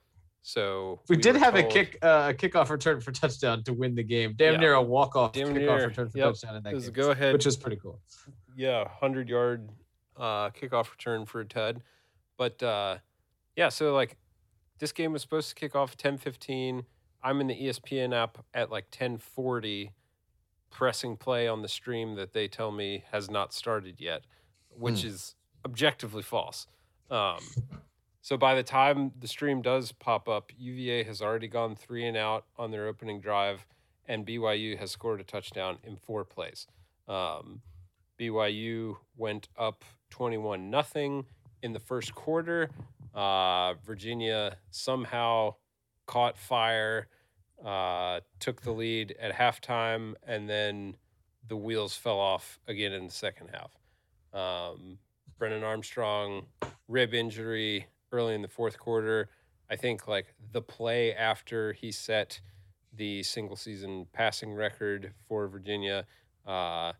So 0.42 1.00
we, 1.08 1.16
did 1.16 1.34
were 1.34 1.38
have 1.38 1.54
a 1.54 1.62
told- 1.62 1.72
kick 1.72 1.98
uh, 2.02 2.32
a 2.32 2.34
kickoff 2.34 2.68
return 2.70 3.00
for 3.00 3.12
touchdown 3.12 3.62
to 3.64 3.72
win 3.72 3.94
the 3.94 4.02
game. 4.02 4.34
Damn 4.36 4.54
Yeah. 4.54 4.60
near 4.60 4.72
a 4.74 4.82
walk 4.82 5.14
off 5.14 5.32
kickoff 5.34 5.52
near, 5.54 5.86
return 5.86 6.10
for 6.10 6.18
yep. 6.18 6.28
touchdown 6.28 6.56
in 6.56 6.62
that 6.64 6.74
a 6.74 6.80
game, 6.80 6.92
go 6.92 7.10
ahead 7.12 7.32
which 7.32 7.46
is 7.46 7.56
pretty 7.56 7.76
cool. 7.76 8.00
yeah, 8.56 8.88
hundred 8.88 9.28
yard 9.28 9.70
uh, 10.16 10.50
kickoff 10.50 10.90
return 10.90 11.26
for 11.26 11.40
a 11.40 11.44
tud. 11.44 11.82
But 12.36 12.60
uh, 12.62 12.98
yeah, 13.56 13.68
so 13.68 13.94
like 13.94 14.16
this 14.78 14.90
game 14.90 15.12
was 15.12 15.22
supposed 15.22 15.48
to 15.50 15.54
kick 15.54 15.76
off 15.76 15.96
ten 15.96 16.18
fifteen. 16.18 16.84
I'm 17.22 17.40
in 17.40 17.46
the 17.46 17.54
ESPN 17.54 18.12
app 18.12 18.38
at 18.52 18.68
like 18.68 18.86
ten 18.90 19.18
forty, 19.18 19.92
pressing 20.70 21.16
play 21.16 21.46
on 21.46 21.62
the 21.62 21.68
stream 21.68 22.16
that 22.16 22.32
they 22.32 22.48
tell 22.48 22.72
me 22.72 23.04
has 23.12 23.30
not 23.30 23.52
started 23.54 24.00
yet, 24.00 24.22
which 24.70 25.04
is 25.04 25.36
objectively 25.64 26.22
false. 26.24 26.66
Um, 27.12 27.38
so 28.22 28.36
by 28.36 28.54
the 28.54 28.62
time 28.62 29.10
the 29.18 29.26
stream 29.26 29.62
does 29.62 29.90
pop 29.90 30.28
up, 30.28 30.52
UVA 30.56 31.02
has 31.02 31.20
already 31.20 31.48
gone 31.48 31.74
three 31.74 32.06
and 32.06 32.16
out 32.16 32.46
on 32.56 32.70
their 32.70 32.86
opening 32.86 33.20
drive, 33.20 33.66
and 34.06 34.24
BYU 34.24 34.78
has 34.78 34.92
scored 34.92 35.20
a 35.20 35.24
touchdown 35.24 35.78
in 35.82 35.96
four 35.96 36.24
plays. 36.24 36.68
Um, 37.08 37.62
BYU 38.20 38.96
went 39.16 39.48
up 39.58 39.84
21 40.10 40.70
nothing 40.70 41.26
in 41.64 41.72
the 41.72 41.80
first 41.80 42.14
quarter. 42.14 42.70
Uh, 43.12 43.74
Virginia 43.84 44.56
somehow 44.70 45.56
caught 46.06 46.38
fire, 46.38 47.08
uh, 47.64 48.20
took 48.38 48.62
the 48.62 48.70
lead 48.70 49.16
at 49.18 49.34
halftime, 49.34 50.14
and 50.24 50.48
then 50.48 50.96
the 51.48 51.56
wheels 51.56 51.96
fell 51.96 52.20
off 52.20 52.60
again 52.68 52.92
in 52.92 53.06
the 53.06 53.12
second 53.12 53.50
half. 53.52 53.72
Um, 54.32 54.98
Brennan 55.38 55.64
Armstrong, 55.64 56.46
rib 56.86 57.14
injury 57.14 57.86
early 58.12 58.34
in 58.34 58.42
the 58.42 58.48
fourth 58.48 58.78
quarter. 58.78 59.30
I 59.70 59.76
think 59.76 60.06
like 60.06 60.34
the 60.38 60.62
play 60.62 61.14
after 61.14 61.72
he 61.72 61.92
set 61.92 62.40
the 62.92 63.22
single 63.22 63.56
season 63.56 64.06
passing 64.12 64.52
record 64.52 65.14
for 65.26 65.48
Virginia, 65.48 66.06
uh, 66.46 66.92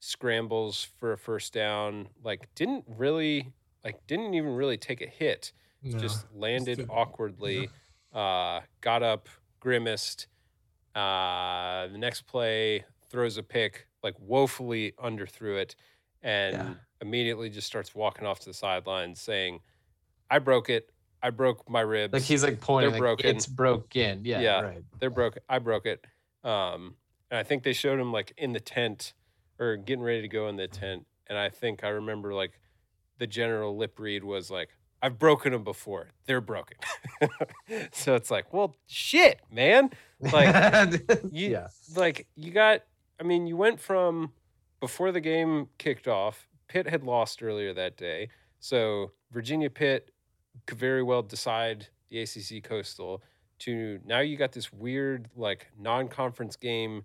scrambles 0.00 0.84
for 0.98 1.12
a 1.12 1.18
first 1.18 1.52
down, 1.52 2.08
like 2.22 2.48
didn't 2.54 2.84
really 2.88 3.52
like 3.84 4.06
didn't 4.06 4.34
even 4.34 4.50
really 4.54 4.78
take 4.78 5.00
a 5.00 5.06
hit 5.06 5.52
No. 5.82 5.98
just 5.98 6.26
landed 6.30 6.82
didn't. 6.82 6.90
awkwardly, 6.90 7.72
uh, 8.12 8.60
got 8.82 9.02
up, 9.02 9.28
grimaced. 9.60 10.28
Uh, 10.94 11.88
the 11.88 11.98
next 11.98 12.22
play 12.22 12.84
throws 13.08 13.36
a 13.36 13.42
pick, 13.42 13.88
like 14.02 14.14
woefully 14.18 14.92
underthrew 14.98 15.58
it, 15.60 15.76
and 16.22 16.64
Yeah. 16.64 16.80
immediately 17.00 17.50
just 17.50 17.66
starts 17.66 17.94
walking 17.94 18.26
off 18.26 18.40
to 18.40 18.46
the 18.50 18.54
sideline 18.54 19.14
saying, 19.14 19.60
"I 20.30 20.38
broke 20.38 20.68
it. 20.70 20.90
I 21.22 21.30
broke 21.30 21.68
my 21.68 21.80
ribs. 21.80 22.12
Like 22.12 22.22
he's 22.22 22.42
like 22.44 22.60
pointing, 22.60 22.90
They're 22.92 23.00
like, 23.00 23.18
broken. 23.18 23.36
it's 23.36 23.46
broken. 23.46 24.20
Yeah, 24.24 24.40
Yeah. 24.40 24.60
right. 24.60 24.82
They're 25.00 25.10
broke. 25.10 25.38
I 25.48 25.58
broke 25.58 25.86
it." 25.86 26.04
Um, 26.44 26.94
and 27.30 27.38
I 27.38 27.42
think 27.42 27.62
they 27.64 27.72
showed 27.72 27.98
him 27.98 28.12
like 28.12 28.32
in 28.36 28.52
the 28.52 28.60
tent 28.60 29.12
or 29.58 29.76
getting 29.76 30.04
ready 30.04 30.22
to 30.22 30.28
go 30.28 30.48
in 30.48 30.56
the 30.56 30.68
tent, 30.68 31.06
and 31.26 31.36
I 31.38 31.48
think 31.48 31.82
I 31.82 31.88
remember 31.88 32.34
like 32.34 32.52
the 33.18 33.26
general 33.26 33.76
lip 33.76 33.98
read 33.98 34.22
was 34.22 34.50
like, 34.50 34.68
I've 35.02 35.18
broken 35.18 35.52
them 35.52 35.64
before. 35.64 36.08
They're 36.26 36.40
broken. 36.42 36.76
so 37.92 38.14
it's 38.14 38.30
like, 38.30 38.52
well, 38.52 38.76
shit, 38.86 39.40
man. 39.50 39.90
Like, 40.20 40.92
You, 41.30 41.50
yeah, 41.50 41.68
Like, 41.94 42.26
you 42.34 42.50
got, 42.50 42.82
I 43.18 43.22
mean, 43.22 43.46
you 43.46 43.56
went 43.56 43.80
from 43.80 44.32
before 44.80 45.12
the 45.12 45.20
game 45.20 45.68
kicked 45.78 46.06
off, 46.08 46.46
Pitt 46.68 46.86
had 46.88 47.04
lost 47.04 47.42
earlier 47.42 47.72
that 47.74 47.96
day. 47.96 48.28
So 48.60 49.12
Virginia 49.32 49.70
Pitt 49.70 50.10
could 50.66 50.78
very 50.78 51.02
well 51.02 51.22
decide 51.22 51.88
the 52.10 52.20
ACC 52.20 52.62
Coastal 52.62 53.22
to 53.58 54.00
now 54.04 54.20
you 54.20 54.36
got 54.36 54.52
this 54.52 54.72
weird, 54.72 55.28
like, 55.34 55.68
non 55.78 56.08
conference 56.08 56.56
game 56.56 57.04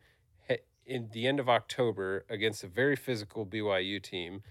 in 0.86 1.10
the 1.14 1.28
end 1.28 1.40
of 1.40 1.50
October 1.50 2.26
against 2.30 2.64
a 2.64 2.68
very 2.68 2.96
physical 2.96 3.46
BYU 3.46 4.02
team. 4.02 4.42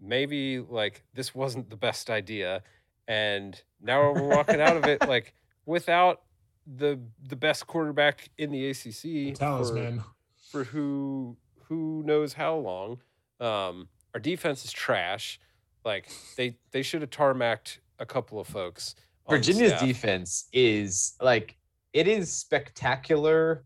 Maybe 0.00 0.58
like 0.58 1.04
this 1.14 1.34
wasn't 1.34 1.68
the 1.68 1.76
best 1.76 2.08
idea, 2.08 2.62
and 3.06 3.60
now 3.80 4.12
we're 4.12 4.22
walking 4.22 4.60
out 4.60 4.76
of 4.76 4.84
it 4.84 5.00
like 5.08 5.34
without 5.66 6.22
the 6.66 6.98
the 7.28 7.36
best 7.36 7.66
quarterback 7.66 8.30
in 8.38 8.50
the 8.50 8.70
ACC 8.70 9.36
for, 9.36 9.38
Talisman. 9.38 10.02
for 10.50 10.64
who 10.64 11.36
who 11.64 12.02
knows 12.04 12.32
how 12.32 12.56
long. 12.56 13.00
Um, 13.40 13.88
our 14.14 14.20
defense 14.20 14.64
is 14.64 14.72
trash. 14.72 15.38
Like 15.84 16.08
they 16.36 16.56
they 16.70 16.82
should 16.82 17.02
have 17.02 17.10
tarmacked 17.10 17.80
a 18.00 18.06
couple 18.06 18.40
of 18.40 18.48
folks. 18.48 18.96
Virginia's 19.28 19.80
defense 19.80 20.48
is 20.52 21.14
like 21.20 21.56
it 21.92 22.08
is 22.08 22.32
spectacular. 22.32 23.64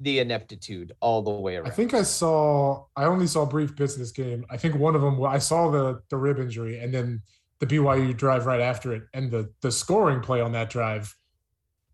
The 0.00 0.18
ineptitude 0.18 0.92
all 1.00 1.22
the 1.22 1.30
way 1.30 1.56
around. 1.56 1.68
I 1.68 1.70
think 1.70 1.94
I 1.94 2.02
saw. 2.02 2.84
I 2.96 3.04
only 3.04 3.26
saw 3.26 3.46
brief 3.46 3.76
bits 3.76 3.94
of 3.94 4.00
this 4.00 4.10
game. 4.10 4.44
I 4.50 4.56
think 4.56 4.74
one 4.74 4.96
of 4.96 5.02
them. 5.02 5.22
I 5.24 5.38
saw 5.38 5.70
the 5.70 6.00
the 6.10 6.16
rib 6.16 6.38
injury, 6.38 6.80
and 6.80 6.92
then 6.92 7.22
the 7.60 7.66
BYU 7.66 8.16
drive 8.16 8.46
right 8.46 8.60
after 8.60 8.92
it, 8.92 9.04
and 9.14 9.30
the 9.30 9.52
the 9.60 9.70
scoring 9.70 10.20
play 10.20 10.40
on 10.40 10.52
that 10.52 10.68
drive. 10.68 11.14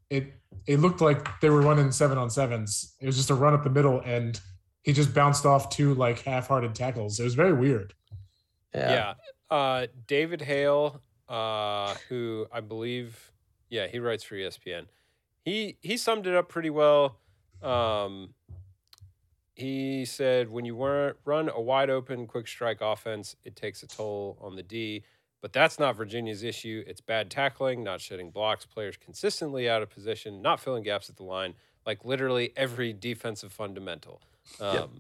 It 0.09 0.33
it 0.67 0.81
looked 0.81 1.01
like 1.01 1.41
they 1.41 1.51
were 1.51 1.61
running 1.61 1.93
seven 1.93 2.17
on 2.17 2.31
sevens. 2.31 2.95
It 3.01 3.07
was 3.07 3.17
just 3.17 3.31
a 3.31 3.35
run 3.35 3.55
up 3.55 3.65
the 3.65 3.71
middle, 3.71 4.01
and 4.01 4.41
he 4.83 4.93
just 4.93 5.15
bounced 5.15 5.45
off 5.45 5.69
two 5.69 5.95
like 5.95 6.21
half-hearted 6.21 6.75
tackles. 6.75 7.21
It 7.21 7.25
was 7.25 7.35
very 7.35 7.53
weird. 7.53 7.93
Yeah. 8.75 9.15
Uh, 9.51 9.87
David 10.07 10.41
Hale, 10.41 11.03
uh, 11.31 11.95
who 12.09 12.47
I 12.53 12.61
believe, 12.61 13.33
yeah, 13.71 13.87
he 13.87 14.01
writes 14.01 14.25
for 14.25 14.35
ESPN. 14.35 14.87
He 15.45 15.79
he 15.81 15.97
summed 15.97 16.27
it 16.27 16.35
up 16.35 16.49
pretty 16.49 16.71
well. 16.71 17.17
Um, 17.63 18.35
he 19.55 20.05
said, 20.05 20.51
when 20.51 20.65
you 20.65 20.75
weren't 20.75 21.17
run 21.25 21.49
a 21.49 21.61
wide 21.61 21.89
open 21.91 22.27
quick 22.27 22.49
strike 22.49 22.81
offense, 22.81 23.37
it 23.45 23.57
takes 23.57 23.83
a 23.83 23.87
toll 23.87 24.39
on 24.41 24.57
the 24.57 24.63
D. 24.63 25.05
But 25.43 25.53
that's 25.55 25.79
not 25.79 25.97
Virginia's 25.97 26.43
issue. 26.43 26.85
It's 26.87 27.01
bad 27.01 27.31
tackling, 27.31 27.83
not 27.83 28.01
shedding 28.01 28.31
blocks, 28.31 28.67
players 28.67 28.99
consistently 28.99 29.71
out 29.71 29.81
of 29.83 29.89
position, 29.89 30.43
not 30.43 30.61
filling 30.61 30.83
gaps 30.83 31.09
at 31.09 31.17
the 31.17 31.23
line, 31.23 31.55
like 31.87 32.05
literally 32.05 32.53
every 32.57 32.93
defensive 32.93 33.53
fundamental. 33.53 34.21
Um, 34.61 34.75
Yep. 34.75 34.91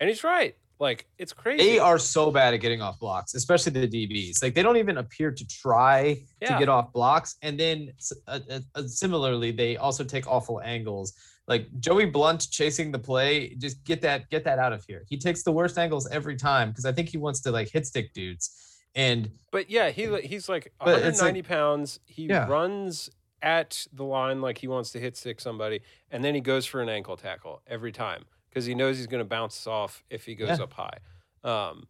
And 0.00 0.08
he's 0.10 0.22
right. 0.24 0.56
Like 0.80 1.06
it's 1.18 1.32
crazy. 1.32 1.62
They 1.64 1.78
are 1.78 1.98
so 1.98 2.30
bad 2.30 2.52
at 2.54 2.58
getting 2.58 2.82
off 2.82 2.98
blocks, 2.98 3.34
especially 3.34 3.72
the 3.72 3.88
DBs. 3.88 4.42
Like 4.42 4.54
they 4.54 4.62
don't 4.62 4.76
even 4.76 4.98
appear 4.98 5.30
to 5.30 5.46
try 5.46 6.18
Yeah. 6.40 6.54
to 6.54 6.58
get 6.58 6.68
off 6.68 6.92
blocks. 6.92 7.36
And 7.42 7.58
then 7.58 7.92
uh, 8.26 8.40
uh, 8.50 8.58
uh, 8.74 8.82
similarly, 8.82 9.50
they 9.52 9.76
also 9.76 10.02
take 10.04 10.26
awful 10.26 10.60
angles. 10.62 11.12
Like 11.46 11.68
Joey 11.78 12.06
Blount 12.06 12.48
chasing 12.50 12.90
the 12.90 12.98
play, 12.98 13.54
just 13.56 13.84
get 13.84 14.00
that 14.02 14.28
get 14.30 14.44
that 14.44 14.58
out 14.58 14.72
of 14.72 14.84
here. 14.88 15.04
He 15.08 15.16
takes 15.18 15.42
the 15.42 15.52
worst 15.52 15.78
angles 15.78 16.08
every 16.10 16.36
time 16.36 16.70
because 16.70 16.86
I 16.86 16.92
think 16.92 17.08
he 17.08 17.18
wants 17.18 17.40
to 17.42 17.50
like 17.50 17.68
hit 17.70 17.86
stick 17.86 18.12
dudes. 18.12 18.50
And 18.96 19.30
But 19.52 19.70
yeah, 19.70 19.90
he 19.90 20.06
he's 20.22 20.48
like 20.48 20.72
But 20.78 21.02
it's 21.02 21.20
190 21.20 21.42
pounds. 21.42 22.00
He 22.06 22.26
Yeah. 22.26 22.46
runs 22.48 23.10
at 23.42 23.86
the 23.92 24.04
line 24.04 24.40
like 24.40 24.56
he 24.58 24.66
wants 24.68 24.90
to 24.92 24.98
hit 24.98 25.16
stick 25.18 25.38
somebody, 25.40 25.80
and 26.10 26.24
then 26.24 26.34
he 26.34 26.40
goes 26.40 26.64
for 26.64 26.80
an 26.80 26.88
ankle 26.88 27.16
tackle 27.16 27.60
every 27.66 27.92
time 27.92 28.24
because 28.54 28.66
he 28.66 28.74
knows 28.76 28.96
he's 28.96 29.08
going 29.08 29.20
to 29.20 29.28
bounce 29.28 29.66
off 29.66 30.04
if 30.10 30.24
he 30.24 30.36
goes 30.36 30.58
Yeah. 30.58 30.64
up 30.64 30.72
high. 30.74 30.98
Um, 31.42 31.88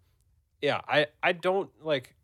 yeah, 0.62 0.80
I 0.88 1.08
I 1.22 1.32
don't 1.32 1.70
like. 1.84 2.14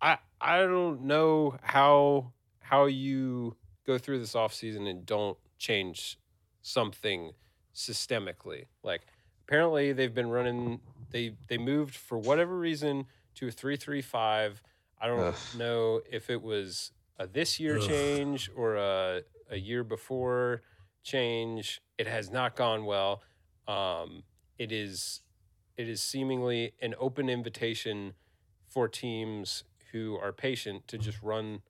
I 0.00 0.18
I 0.40 0.60
don't 0.60 1.02
know 1.02 1.58
how 1.60 2.32
how 2.60 2.86
you 2.86 3.56
go 3.84 3.98
through 3.98 4.20
this 4.20 4.34
offseason 4.34 4.88
and 4.88 5.04
don't 5.04 5.36
change 5.58 6.18
something 6.62 7.32
systemically. 7.74 8.66
Like 8.84 9.02
apparently 9.46 9.92
they've 9.92 10.14
been 10.14 10.30
running 10.30 10.80
they 11.10 11.34
they 11.48 11.58
moved 11.58 11.96
for 11.96 12.16
whatever 12.16 12.56
reason 12.56 13.06
to 13.36 13.48
a 13.48 13.50
335. 13.50 14.62
I 15.00 15.06
don't 15.08 15.18
Ugh. 15.20 15.34
know 15.56 16.00
if 16.10 16.30
it 16.30 16.42
was 16.42 16.92
a 17.18 17.26
this 17.26 17.58
year 17.58 17.76
Ugh. 17.76 17.88
change 17.88 18.50
or 18.54 18.76
a 18.76 19.22
a 19.50 19.56
year 19.56 19.82
before 19.82 20.62
change. 21.02 21.80
It 21.98 22.06
has 22.06 22.30
not 22.30 22.54
gone 22.54 22.84
well. 22.84 23.22
Um, 23.68 24.24
it 24.58 24.72
is 24.72 25.20
it 25.76 25.88
is 25.88 26.02
seemingly 26.02 26.72
an 26.82 26.94
open 26.98 27.28
invitation 27.28 28.14
for 28.66 28.88
teams 28.88 29.62
who 29.92 30.16
are 30.16 30.32
patient 30.32 30.88
to 30.88 30.98
just 30.98 31.22
run 31.22 31.62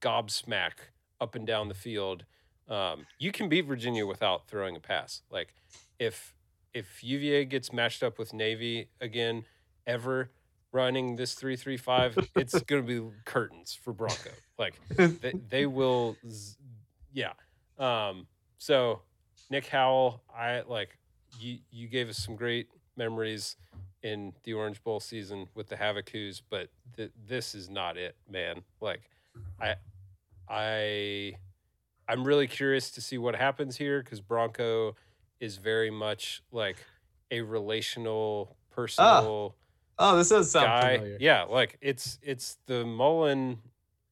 gobsmack 0.00 0.72
up 1.20 1.34
and 1.34 1.46
down 1.46 1.68
the 1.68 1.74
field. 1.74 2.24
Um, 2.68 3.06
you 3.18 3.30
can 3.32 3.48
beat 3.48 3.62
Virginia 3.66 4.06
without 4.06 4.48
throwing 4.48 4.76
a 4.76 4.80
pass. 4.80 5.22
Like 5.30 5.54
if 5.98 6.34
if 6.72 7.02
UVA 7.02 7.44
gets 7.44 7.72
matched 7.72 8.02
up 8.02 8.18
with 8.18 8.32
Navy 8.32 8.88
again, 9.00 9.44
ever 9.86 10.30
running 10.72 11.16
this 11.16 11.34
three 11.34 11.56
three 11.56 11.76
five, 11.76 12.16
it's 12.36 12.60
gonna 12.66 12.82
be 12.82 13.02
curtains 13.24 13.78
for 13.80 13.92
Bronco. 13.92 14.30
Like 14.58 14.74
they, 14.96 15.32
they 15.48 15.66
will, 15.66 16.16
z- 16.28 16.56
yeah. 17.12 17.32
Um, 17.78 18.26
so 18.58 19.02
Nick 19.50 19.66
Howell, 19.66 20.22
I 20.34 20.62
like 20.66 20.96
you. 21.38 21.58
You 21.70 21.88
gave 21.88 22.08
us 22.08 22.18
some 22.18 22.36
great 22.36 22.68
memories 22.96 23.56
in 24.02 24.32
the 24.44 24.54
Orange 24.54 24.82
Bowl 24.82 24.98
season 25.00 25.46
with 25.54 25.68
the 25.68 25.76
Havocoos, 25.76 26.40
but 26.48 26.68
th- 26.96 27.12
this 27.28 27.54
is 27.54 27.68
not 27.68 27.96
it, 27.96 28.16
man. 28.30 28.62
Like, 28.80 29.02
I, 29.60 29.74
I, 30.48 31.34
I'm 32.08 32.24
really 32.24 32.46
curious 32.46 32.90
to 32.92 33.00
see 33.00 33.18
what 33.18 33.36
happens 33.36 33.76
here 33.76 34.02
because 34.02 34.20
Bronco 34.20 34.96
is 35.38 35.56
very 35.58 35.90
much 35.90 36.42
like 36.50 36.84
a 37.30 37.42
relational, 37.42 38.56
personal 38.70 39.54
ah. 39.98 40.12
oh, 40.12 40.16
this 40.16 40.30
does 40.30 40.50
sound 40.50 40.66
guy. 40.66 40.96
familiar. 40.96 41.16
Yeah, 41.20 41.44
like 41.44 41.78
it's 41.80 42.18
it's 42.22 42.58
the 42.66 42.84
Mullen 42.84 43.58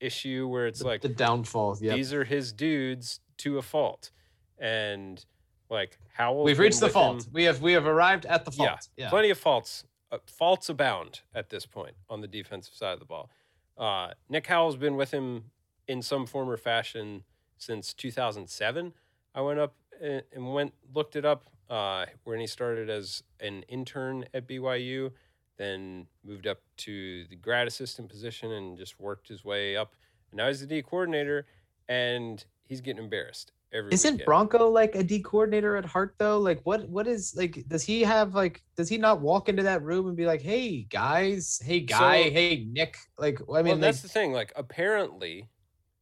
issue 0.01 0.47
where 0.47 0.66
it's 0.66 0.81
The- 0.81 0.86
like 0.86 1.01
the 1.01 1.09
downfall. 1.09 1.78
Yeah. 1.81 1.95
these 1.95 2.12
are 2.12 2.24
his 2.24 2.53
dudes 2.53 3.20
to 3.39 3.59
a 3.59 3.62
fault. 3.62 4.11
And 4.59 5.24
Like 5.70 5.99
Howell. 6.15 6.45
We've 6.45 6.59
reached 6.59 6.81
the 6.81 6.89
fault. 6.89 7.27
We 7.32 7.45
have 7.45 7.61
we 7.61 7.73
have 7.73 7.86
arrived 7.86 8.27
at 8.27 8.45
the 8.45 8.51
fault. 8.51 8.89
Yeah, 8.97 9.11
plenty 9.11 9.31
of 9.31 9.39
faults. 9.39 9.85
Uh, 10.11 10.19
faults 10.27 10.69
abound 10.69 11.20
at 11.35 11.51
this 11.51 11.66
point 11.66 11.95
on 12.09 12.23
the 12.23 12.28
defensive 12.28 12.74
side 12.74 12.95
of 12.95 12.99
the 12.99 13.05
ball. 13.05 13.31
Uh, 13.77 14.12
Nick 14.28 14.47
Howell's 14.47 14.77
been 14.77 14.97
with 14.97 15.11
him 15.11 15.45
in 15.86 16.01
some 16.01 16.27
form 16.27 16.49
or 16.49 16.57
fashion 16.57 17.24
since 17.59 17.93
2007. 17.93 18.95
I 19.35 19.40
went 19.40 19.59
up 19.59 19.74
and 20.01 20.23
and 20.32 20.53
went 20.55 20.73
looked 20.95 21.16
it 21.16 21.24
up 21.24 21.45
uh, 21.69 22.07
when 22.24 22.40
he 22.40 22.47
started 22.47 22.89
as 22.89 23.23
an 23.40 23.62
intern 23.69 24.24
at 24.32 24.49
BYU, 24.49 25.12
then 25.59 26.07
moved 26.24 26.47
up 26.47 26.61
to 26.78 27.24
the 27.27 27.36
grad 27.36 27.66
assistant 27.66 28.09
position 28.09 28.53
and 28.53 28.78
just 28.78 28.99
worked 28.99 29.28
his 29.28 29.45
way 29.45 29.77
up. 29.77 29.95
And 30.31 30.39
now 30.39 30.49
he's 30.49 30.61
the 30.61 30.66
D 30.66 30.82
coordinator, 30.82 31.47
and 31.89 32.45
he's 32.65 32.81
getting 32.81 33.03
embarrassed 33.03 33.53
every. 33.73 33.93
Isn't 33.93 34.15
weekend. 34.15 34.27
Bronco 34.27 34.69
like 34.70 34.95
a 34.95 35.03
D 35.03 35.20
coordinator 35.20 35.77
at 35.77 35.85
heart 35.85 36.15
though? 36.19 36.39
Like 36.39 36.61
what 36.65 36.89
what 36.89 37.07
is 37.07 37.35
like 37.36 37.65
does 37.69 37.82
he 37.82 38.03
have 38.03 38.35
like 38.35 38.62
does 38.77 38.89
he 38.89 38.99
not 38.99 39.20
walk 39.20 39.49
into 39.49 39.62
that 39.65 39.82
room 39.82 40.07
and 40.09 40.16
be 40.16 40.27
like, 40.27 40.43
"Hey 40.43 40.82
guys, 40.85 41.61
hey 41.62 41.81
guy, 41.81 42.24
So- 42.24 42.31
hey 42.31 42.66
Nick." 42.70 42.97
Like 43.19 43.40
I 43.40 43.45
well, 43.47 43.62
mean 43.62 43.74
like, 43.74 43.81
that's 43.82 44.03
the 44.03 44.09
thing. 44.09 44.32
Like, 44.32 44.53
apparently, 44.57 45.49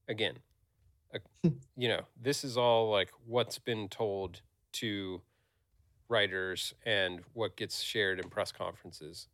again, 0.08 0.34
uh, 1.14 1.50
you 1.76 1.88
know, 1.88 2.02
this 2.20 2.44
is 2.44 2.56
all 2.56 2.90
like 2.90 3.10
what's 3.26 3.58
been 3.58 3.88
told 3.88 4.42
to 4.74 5.22
writers 6.08 6.74
and 6.84 7.20
what 7.32 7.56
gets 7.56 7.80
shared 7.82 8.20
in 8.20 8.28
press 8.28 8.52
conferences. 8.52 9.28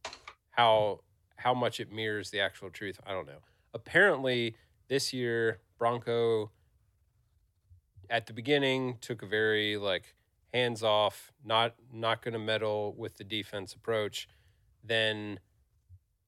How 0.51 1.01
how 1.37 1.55
much 1.55 1.81
it 1.81 1.91
mirrors 1.93 2.31
the 2.31 2.41
actual 2.41 2.71
truth, 2.71 3.01
I 3.07 3.13
don't 3.13 3.27
know. 3.27 3.41
Apparently, 3.75 4.55
this 4.89 5.13
year 5.13 5.59
Bronco 5.79 6.51
at 8.11 8.27
the 8.27 8.33
beginning 8.33 8.99
took 9.01 9.23
a 9.23 9.27
very 9.27 9.77
like 9.77 10.15
hands 10.53 10.83
off, 10.83 11.33
not 11.45 11.75
not 11.93 12.23
going 12.23 12.33
to 12.33 12.39
meddle 12.39 12.95
with 12.97 13.17
the 13.17 13.25
defense 13.25 13.75
approach. 13.75 14.29
Then 14.85 15.41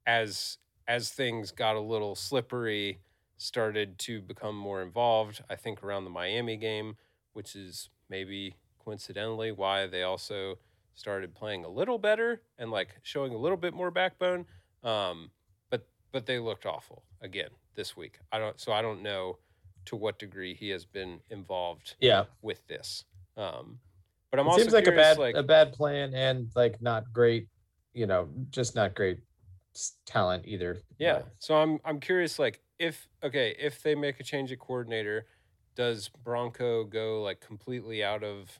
as 0.06 0.58
as 0.86 1.10
things 1.10 1.50
got 1.50 1.76
a 1.76 1.80
little 1.80 2.14
slippery, 2.14 3.00
started 3.36 3.98
to 3.98 4.20
become 4.20 4.56
more 4.56 4.82
involved. 4.82 5.42
I 5.48 5.56
think 5.56 5.82
around 5.82 6.04
the 6.04 6.10
Miami 6.10 6.56
game, 6.56 6.96
which 7.32 7.56
is 7.56 7.90
maybe 8.08 8.56
coincidentally 8.84 9.50
why 9.50 9.86
they 9.86 10.02
also 10.02 10.58
started 10.94 11.34
playing 11.34 11.64
a 11.64 11.68
little 11.68 11.98
better 11.98 12.42
and 12.58 12.70
like 12.70 12.88
showing 13.02 13.32
a 13.32 13.38
little 13.38 13.56
bit 13.56 13.74
more 13.74 13.90
backbone. 13.90 14.46
Um, 14.82 15.30
but 15.70 15.86
but 16.12 16.26
they 16.26 16.38
looked 16.38 16.66
awful 16.66 17.02
again 17.20 17.50
this 17.74 17.96
week. 17.96 18.18
I 18.32 18.38
don't 18.38 18.60
so 18.60 18.72
I 18.72 18.82
don't 18.82 19.02
know 19.02 19.38
to 19.86 19.96
what 19.96 20.18
degree 20.18 20.54
he 20.54 20.70
has 20.70 20.84
been 20.84 21.20
involved 21.30 21.96
yeah. 22.00 22.24
with 22.42 22.66
this. 22.66 23.04
Um, 23.36 23.78
but 24.30 24.40
I'm 24.40 24.46
It 24.46 24.50
also 24.50 24.62
seems 24.62 24.72
like 24.72 24.86
a 24.86 24.92
bad 24.92 25.18
like 25.18 25.36
a 25.36 25.42
bad 25.42 25.72
plan 25.72 26.14
and 26.14 26.50
like 26.56 26.80
not 26.82 27.12
great, 27.12 27.48
you 27.92 28.06
know, 28.06 28.28
just 28.50 28.74
not 28.74 28.94
great 28.94 29.18
talent 30.06 30.44
either. 30.46 30.78
Yeah. 30.98 31.22
So 31.38 31.56
I'm 31.56 31.78
I'm 31.84 32.00
curious 32.00 32.38
like 32.38 32.60
if 32.78 33.06
okay, 33.22 33.54
if 33.58 33.82
they 33.82 33.94
make 33.94 34.20
a 34.20 34.24
change 34.24 34.50
at 34.52 34.58
coordinator, 34.58 35.26
does 35.76 36.08
Bronco 36.08 36.84
go 36.84 37.22
like 37.22 37.40
completely 37.40 38.02
out 38.02 38.24
of 38.24 38.58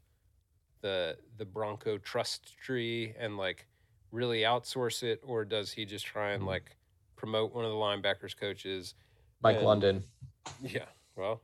the 0.81 1.17
the 1.39 1.45
Bronco 1.45 1.99
trust 1.99 2.57
tree 2.59 3.15
and 3.19 3.37
like 3.37 3.67
really 4.13 4.43
outsource 4.43 5.03
it 5.03 5.21
or 5.25 5.45
does 5.45 5.73
he 5.73 5.85
just 5.85 6.05
try 6.07 6.33
and 6.33 6.43
Mhm. 6.45 6.49
like 6.49 6.77
promote 7.17 7.53
one 7.53 7.65
of 7.65 7.71
the 7.71 7.77
linebackers 7.77 8.37
coaches? 8.37 8.95
Mike 9.41 9.57
And- 9.57 9.65
London. 9.65 10.05
Yeah. 10.63 10.85
Well, 11.17 11.41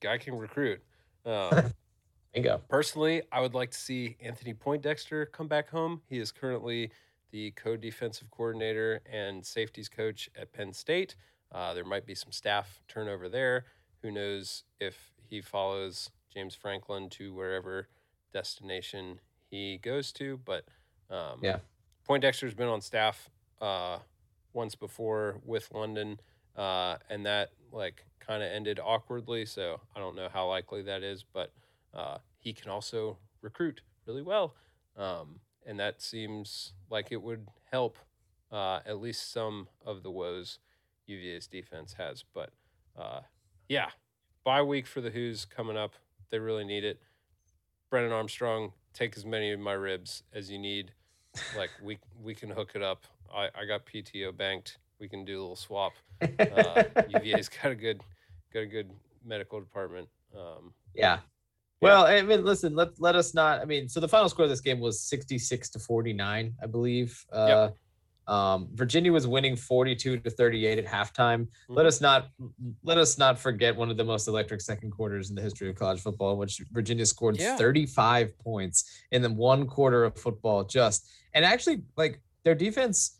guy 0.00 0.18
can 0.18 0.34
recruit. 0.36 0.82
Um, 1.24 1.72
Bingo. 2.34 2.62
Personally, 2.68 3.22
I 3.30 3.40
would 3.40 3.54
like 3.54 3.70
to 3.72 3.78
see 3.78 4.16
Anthony 4.20 4.54
Poindexter 4.54 5.26
come 5.26 5.48
back 5.48 5.68
home. 5.68 6.00
He 6.08 6.18
is 6.18 6.32
currently 6.32 6.90
the 7.30 7.50
co 7.52 7.76
defensive 7.76 8.30
coordinator 8.30 9.00
and 9.10 9.44
safeties 9.44 9.88
coach 9.88 10.30
at 10.38 10.52
Penn 10.52 10.72
State. 10.72 11.14
Uh, 11.50 11.74
there 11.74 11.84
might 11.84 12.06
be 12.06 12.14
some 12.14 12.32
staff 12.32 12.80
turnover 12.88 13.28
there. 13.28 13.66
Who 14.02 14.10
knows 14.10 14.64
if 14.80 15.12
he 15.28 15.40
follows 15.42 16.10
James 16.32 16.54
Franklin 16.54 17.10
to 17.10 17.34
wherever 17.34 17.88
destination 18.32 19.20
he 19.50 19.78
goes 19.78 20.12
to? 20.12 20.38
But 20.44 20.64
um, 21.10 21.40
Yeah. 21.42 21.58
Poindexter's 22.08 22.54
been 22.54 22.68
on 22.68 22.80
staff 22.80 23.30
uh, 23.60 23.98
once 24.54 24.74
before 24.74 25.40
with 25.44 25.70
London, 25.72 26.18
uh, 26.56 26.96
and 27.08 27.24
that 27.26 27.50
like 27.72 28.04
kind 28.20 28.42
of 28.42 28.50
ended 28.50 28.78
awkwardly. 28.82 29.46
So 29.46 29.80
I 29.96 29.98
don't 29.98 30.16
know 30.16 30.28
how 30.32 30.48
likely 30.48 30.82
that 30.82 31.02
is, 31.02 31.24
but 31.32 31.52
uh, 31.94 32.18
he 32.38 32.52
can 32.52 32.70
also 32.70 33.18
recruit 33.40 33.82
really 34.06 34.22
well, 34.22 34.54
um, 34.96 35.40
and 35.66 35.78
that 35.78 36.02
seems 36.02 36.72
like 36.90 37.12
it 37.12 37.22
would 37.22 37.46
help 37.70 37.98
uh, 38.50 38.80
at 38.86 39.00
least 39.00 39.32
some 39.32 39.68
of 39.84 40.02
the 40.02 40.10
woes 40.10 40.58
UVA's 41.06 41.46
defense 41.46 41.94
has. 41.94 42.24
But 42.34 42.50
uh, 42.98 43.20
yeah, 43.68 43.90
bye 44.44 44.62
week 44.62 44.86
for 44.86 45.00
the 45.00 45.10
Hoos 45.10 45.44
coming 45.44 45.76
up. 45.76 45.94
They 46.30 46.38
really 46.38 46.64
need 46.64 46.84
it. 46.84 47.00
Brennan 47.90 48.12
Armstrong, 48.12 48.72
take 48.94 49.16
as 49.16 49.24
many 49.24 49.52
of 49.52 49.60
my 49.60 49.72
ribs 49.72 50.22
as 50.32 50.50
you 50.50 50.58
need. 50.58 50.92
Like 51.56 51.70
we 51.82 51.98
we 52.22 52.34
can 52.34 52.50
hook 52.50 52.72
it 52.74 52.82
up. 52.82 53.04
I, 53.34 53.48
I 53.54 53.64
got 53.66 53.86
PTO 53.86 54.36
banked. 54.36 54.78
We 55.02 55.08
can 55.08 55.24
do 55.24 55.40
a 55.40 55.42
little 55.42 55.56
swap. 55.56 55.92
Uh, 56.22 56.84
UVA's 57.08 57.48
got 57.48 57.72
a 57.72 57.74
good 57.74 58.00
got 58.54 58.60
a 58.60 58.66
good 58.66 58.88
medical 59.24 59.58
department. 59.58 60.08
Um, 60.34 60.72
Yeah. 60.94 61.18
Well, 61.80 62.04
I 62.06 62.22
mean, 62.22 62.44
listen, 62.44 62.76
let 62.76 62.90
let 63.00 63.16
us 63.16 63.34
not. 63.34 63.60
I 63.60 63.64
mean, 63.64 63.88
so 63.88 63.98
the 63.98 64.06
final 64.06 64.28
score 64.28 64.44
of 64.44 64.50
this 64.50 64.60
game 64.60 64.78
was 64.78 65.00
66 65.02 65.70
to 65.70 65.80
49, 65.80 66.54
I 66.62 66.66
believe. 66.66 67.24
Uh, 67.32 67.70
um, 68.28 68.68
Virginia 68.74 69.12
was 69.12 69.26
winning 69.26 69.56
42 69.56 70.18
to 70.18 70.30
38 70.30 70.78
at 70.78 70.86
halftime. 70.86 71.48
Let 71.68 71.82
Mhm. 71.84 71.88
us 71.88 72.00
not 72.00 72.28
let 72.84 72.98
us 72.98 73.18
not 73.18 73.36
forget 73.40 73.74
one 73.74 73.90
of 73.90 73.96
the 73.96 74.04
most 74.04 74.28
electric 74.28 74.60
second 74.60 74.92
quarters 74.92 75.30
in 75.30 75.34
the 75.34 75.42
history 75.42 75.68
of 75.68 75.74
college 75.74 76.00
football, 76.00 76.34
in 76.34 76.38
which 76.38 76.62
Virginia 76.70 77.04
scored 77.04 77.36
Yeah. 77.40 77.56
35 77.56 78.38
points 78.38 78.84
in 79.10 79.20
the 79.22 79.30
one 79.32 79.66
quarter 79.66 80.04
of 80.04 80.16
football. 80.16 80.62
Just 80.62 81.10
and 81.34 81.44
actually, 81.44 81.82
like 81.96 82.20
their 82.44 82.54
defense, 82.54 83.18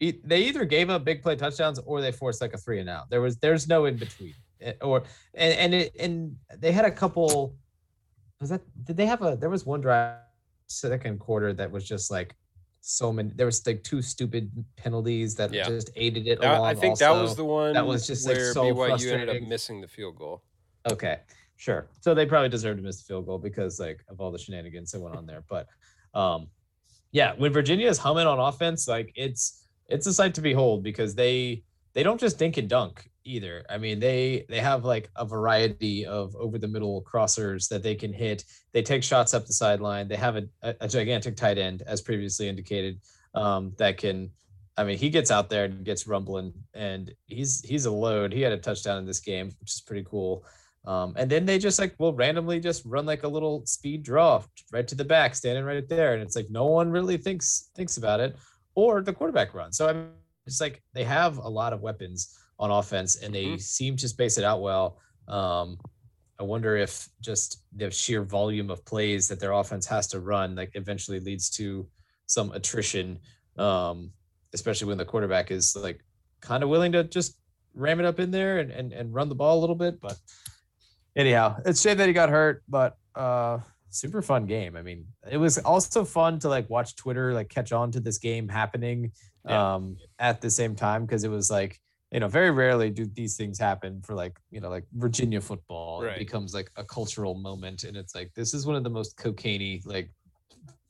they 0.00 0.42
either 0.44 0.64
gave 0.64 0.90
up 0.90 1.04
big 1.04 1.22
play 1.22 1.36
touchdowns 1.36 1.78
or 1.80 2.00
they 2.00 2.12
forced 2.12 2.40
like 2.40 2.52
a 2.54 2.58
three 2.58 2.80
and 2.80 2.88
out. 2.88 3.08
There 3.10 3.20
was 3.20 3.36
there's 3.38 3.68
no 3.68 3.84
in 3.86 3.96
between. 3.96 4.34
Eh, 4.60 4.72
Or 4.80 5.04
and 5.34 5.52
and 5.54 5.74
it, 5.74 5.96
and 5.98 6.36
they 6.58 6.72
had 6.72 6.84
a 6.84 6.90
couple. 6.90 7.54
Was 8.40 8.50
that 8.50 8.62
did 8.84 8.96
they 8.96 9.06
have 9.06 9.22
a? 9.22 9.36
There 9.36 9.50
was 9.50 9.64
one 9.64 9.80
drive 9.80 10.18
second 10.66 11.20
quarter 11.20 11.52
that 11.54 11.70
was 11.70 11.86
just 11.86 12.10
like 12.10 12.34
so 12.80 13.12
many. 13.12 13.30
There 13.34 13.46
was 13.46 13.66
like 13.66 13.82
two 13.82 14.02
stupid 14.02 14.50
penalties 14.76 15.34
that 15.36 15.52
Yeah. 15.52 15.64
just 15.68 15.90
aided 15.96 16.26
it 16.26 16.40
that-. 16.40 16.60
I 16.60 16.74
think 16.74 16.98
that 16.98 17.10
was 17.10 17.36
the 17.36 17.44
one 17.44 17.72
that 17.74 17.86
was 17.86 18.06
just, 18.06 18.26
like, 18.26 18.36
where 18.36 18.52
so 18.52 18.64
BYU 18.64 19.12
ended 19.12 19.28
up 19.42 19.48
missing 19.48 19.80
the 19.80 19.88
field 19.88 20.16
goal. 20.16 20.42
Okay, 20.90 21.20
sure. 21.56 21.88
So 22.00 22.12
they 22.14 22.26
probably 22.26 22.50
deserved 22.50 22.78
to 22.78 22.82
miss 22.82 22.98
the 22.98 23.04
field 23.04 23.26
goal 23.26 23.38
because 23.38 23.80
like 23.80 24.04
of 24.08 24.20
all 24.20 24.30
the 24.30 24.38
shenanigans 24.38 24.92
that 24.92 25.00
went 25.00 25.16
on 25.16 25.24
there. 25.24 25.44
But 25.48 25.68
um 26.12 26.48
yeah, 27.12 27.32
when 27.38 27.52
Virginia 27.52 27.88
is 27.88 27.96
humming 27.96 28.26
on 28.26 28.38
offense, 28.40 28.86
like 28.88 29.12
it's 29.14 29.63
it's 29.88 30.06
a 30.06 30.12
sight 30.12 30.34
to 30.34 30.40
behold 30.40 30.82
because 30.82 31.14
they 31.14 31.62
they 31.94 32.02
don't 32.02 32.20
just 32.20 32.38
dink 32.38 32.56
and 32.56 32.68
dunk 32.68 33.08
either. 33.24 33.64
I 33.70 33.78
mean, 33.78 34.00
they 34.00 34.46
they 34.48 34.60
have 34.60 34.84
like 34.84 35.10
a 35.16 35.24
variety 35.24 36.06
of 36.06 36.34
over 36.36 36.58
the 36.58 36.68
middle 36.68 37.02
crossers 37.02 37.68
that 37.68 37.82
they 37.82 37.94
can 37.94 38.12
hit. 38.12 38.44
They 38.72 38.82
take 38.82 39.02
shots 39.02 39.34
up 39.34 39.46
the 39.46 39.52
sideline. 39.52 40.08
They 40.08 40.16
have 40.16 40.36
a, 40.36 40.44
a, 40.62 40.88
gigantic 40.88 41.36
tight 41.36 41.58
end, 41.58 41.82
as 41.86 42.02
previously 42.02 42.48
indicated, 42.48 43.00
um, 43.34 43.72
that 43.78 43.96
can 43.98 44.30
I 44.76 44.84
mean, 44.84 44.98
he 44.98 45.08
gets 45.08 45.30
out 45.30 45.48
there 45.48 45.64
and 45.66 45.84
gets 45.84 46.06
rumbling, 46.06 46.52
and 46.74 47.12
he's 47.26 47.64
he's 47.64 47.86
a 47.86 47.90
load. 47.90 48.32
He 48.32 48.40
had 48.40 48.52
a 48.52 48.58
touchdown 48.58 48.98
in 48.98 49.06
this 49.06 49.20
game, 49.20 49.52
which 49.60 49.72
is 49.72 49.80
pretty 49.80 50.04
cool. 50.08 50.44
Um, 50.86 51.14
and 51.16 51.30
then 51.30 51.46
they 51.46 51.58
just 51.58 51.78
like 51.78 51.94
will 51.98 52.12
randomly 52.12 52.60
just 52.60 52.84
run 52.84 53.06
like 53.06 53.22
a 53.22 53.28
little 53.28 53.64
speed 53.64 54.02
draw 54.02 54.42
right 54.72 54.86
to 54.88 54.94
the 54.94 55.04
back, 55.04 55.34
standing 55.34 55.64
right 55.64 55.88
there, 55.88 56.14
and 56.14 56.22
it's 56.22 56.36
like 56.36 56.50
no 56.50 56.66
one 56.66 56.90
really 56.90 57.16
thinks 57.16 57.70
thinks 57.76 57.96
about 57.96 58.20
it, 58.20 58.36
or 58.74 59.00
the 59.02 59.12
quarterback 59.12 59.54
run. 59.54 59.72
So 59.72 59.88
I 59.88 59.92
mean, 59.92 60.08
it's 60.46 60.60
like 60.60 60.82
they 60.92 61.04
have 61.04 61.38
a 61.38 61.48
lot 61.48 61.72
of 61.72 61.80
weapons 61.80 62.36
on 62.58 62.70
offense, 62.70 63.16
and 63.16 63.34
they 63.34 63.46
Mhm. 63.46 63.60
seem 63.60 63.96
to 63.96 64.08
space 64.08 64.38
it 64.38 64.44
out 64.44 64.60
well. 64.60 64.98
Um, 65.28 65.78
I 66.38 66.42
wonder 66.42 66.76
if 66.76 67.08
just 67.20 67.62
the 67.76 67.90
sheer 67.90 68.22
volume 68.22 68.70
of 68.70 68.84
plays 68.84 69.28
that 69.28 69.40
their 69.40 69.52
offense 69.52 69.86
has 69.86 70.06
to 70.08 70.20
run, 70.20 70.54
like 70.54 70.72
eventually 70.74 71.20
leads 71.20 71.48
to 71.50 71.88
some 72.26 72.52
attrition, 72.52 73.20
um, 73.56 74.12
especially 74.52 74.88
when 74.88 74.98
the 74.98 75.04
quarterback 75.04 75.50
is 75.50 75.76
like 75.76 76.04
kind 76.40 76.62
of 76.62 76.68
willing 76.68 76.92
to 76.92 77.04
just 77.04 77.38
ram 77.74 78.00
it 78.00 78.06
up 78.06 78.18
in 78.20 78.30
there 78.30 78.58
and, 78.58 78.70
and, 78.70 78.92
and 78.92 79.14
run 79.14 79.28
the 79.28 79.34
ball 79.34 79.58
a 79.58 79.60
little 79.60 79.76
bit. 79.76 80.00
But 80.00 80.18
anyhow, 81.16 81.60
it's 81.64 81.80
shame 81.80 81.96
that 81.98 82.06
he 82.08 82.12
got 82.12 82.28
hurt, 82.28 82.62
but 82.68 82.96
uh 83.14 83.60
super 83.94 84.22
fun 84.22 84.46
game. 84.46 84.76
I 84.76 84.82
mean, 84.82 85.06
it 85.30 85.36
was 85.38 85.58
also 85.58 86.04
fun 86.04 86.38
to 86.40 86.48
like 86.48 86.68
watch 86.68 86.96
Twitter 86.96 87.32
like 87.32 87.48
catch 87.48 87.72
on 87.72 87.90
to 87.92 88.00
this 88.00 88.18
game 88.18 88.48
happening 88.48 89.12
Yeah. 89.46 89.74
um 89.74 89.96
at 90.18 90.40
the 90.40 90.50
same 90.50 90.74
time 90.74 91.06
because 91.06 91.24
it 91.24 91.30
was 91.30 91.50
like 91.50 91.80
you 92.14 92.20
know, 92.20 92.28
very 92.28 92.52
rarely 92.52 92.90
do 92.90 93.06
these 93.06 93.36
things 93.36 93.58
happen 93.58 94.00
for 94.02 94.14
like, 94.14 94.38
you 94.52 94.60
know, 94.60 94.70
like 94.70 94.84
Virginia 94.92 95.40
football. 95.40 96.00
Right. 96.00 96.12
It 96.12 96.18
becomes 96.20 96.54
like 96.54 96.70
a 96.76 96.84
cultural 96.84 97.34
moment. 97.34 97.82
And 97.82 97.96
it's 97.96 98.14
like, 98.14 98.32
this 98.34 98.54
is 98.54 98.64
one 98.66 98.76
of 98.76 98.84
the 98.84 98.90
most 98.90 99.16
cocaine 99.16 99.80
like, 99.84 100.10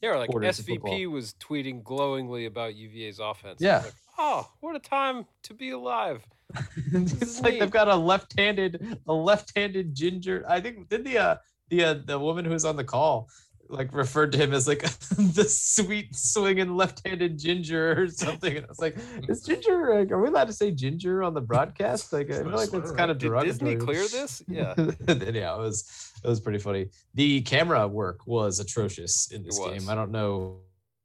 Yeah, 0.02 0.16
like 0.16 0.28
SVP 0.28 1.10
was 1.10 1.32
tweeting 1.40 1.82
glowingly 1.82 2.44
about 2.44 2.74
UVA's 2.74 3.20
offense. 3.20 3.58
Yeah. 3.58 3.78
Like, 3.78 3.94
oh, 4.18 4.50
what 4.60 4.76
a 4.76 4.78
time 4.78 5.24
to 5.44 5.54
be 5.54 5.70
alive. 5.70 6.26
it's 6.92 7.40
like 7.40 7.54
neat. 7.54 7.60
they've 7.60 7.70
got 7.70 7.88
a 7.88 7.96
left-handed, 7.96 8.98
a 9.06 9.12
left-handed 9.14 9.94
ginger. 9.94 10.44
I 10.46 10.60
think 10.60 10.90
did 10.90 11.04
the 11.04 11.16
uh 11.16 11.36
the 11.68 11.84
uh, 11.84 11.94
the 12.04 12.18
woman 12.18 12.44
who 12.44 12.52
was 12.52 12.64
on 12.64 12.76
the 12.76 12.84
call 12.84 13.28
like 13.68 13.92
referred 13.94 14.32
to 14.32 14.38
him 14.38 14.52
as 14.52 14.68
like 14.68 14.82
the 15.16 15.44
sweet 15.48 16.14
swinging 16.14 16.76
left-handed 16.76 17.38
ginger 17.38 18.02
or 18.02 18.08
something. 18.10 18.56
And 18.56 18.66
I 18.66 18.68
was 18.68 18.78
like, 18.78 18.96
is 19.28 19.42
ginger? 19.42 19.98
Like, 19.98 20.10
are 20.10 20.20
we 20.20 20.28
allowed 20.28 20.48
to 20.48 20.52
say 20.52 20.70
ginger 20.70 21.22
on 21.22 21.34
the 21.34 21.40
broadcast? 21.40 22.12
Like, 22.12 22.30
I 22.30 22.42
feel 22.42 22.50
like 22.50 22.70
that's 22.70 22.92
kind 22.92 23.10
of 23.10 23.18
Did 23.18 23.32
Disney 23.42 23.74
derogatory. 23.74 23.96
clear 23.96 24.08
this? 24.08 24.42
Yeah. 24.48 24.74
yeah, 24.76 25.54
it 25.54 25.58
was 25.58 26.12
it 26.22 26.28
was 26.28 26.40
pretty 26.40 26.58
funny. 26.58 26.88
The 27.14 27.40
camera 27.42 27.88
work 27.88 28.26
was 28.26 28.60
atrocious 28.60 29.32
in 29.32 29.42
this 29.42 29.58
game. 29.58 29.88
I 29.88 29.94
don't 29.94 30.10
know. 30.10 30.58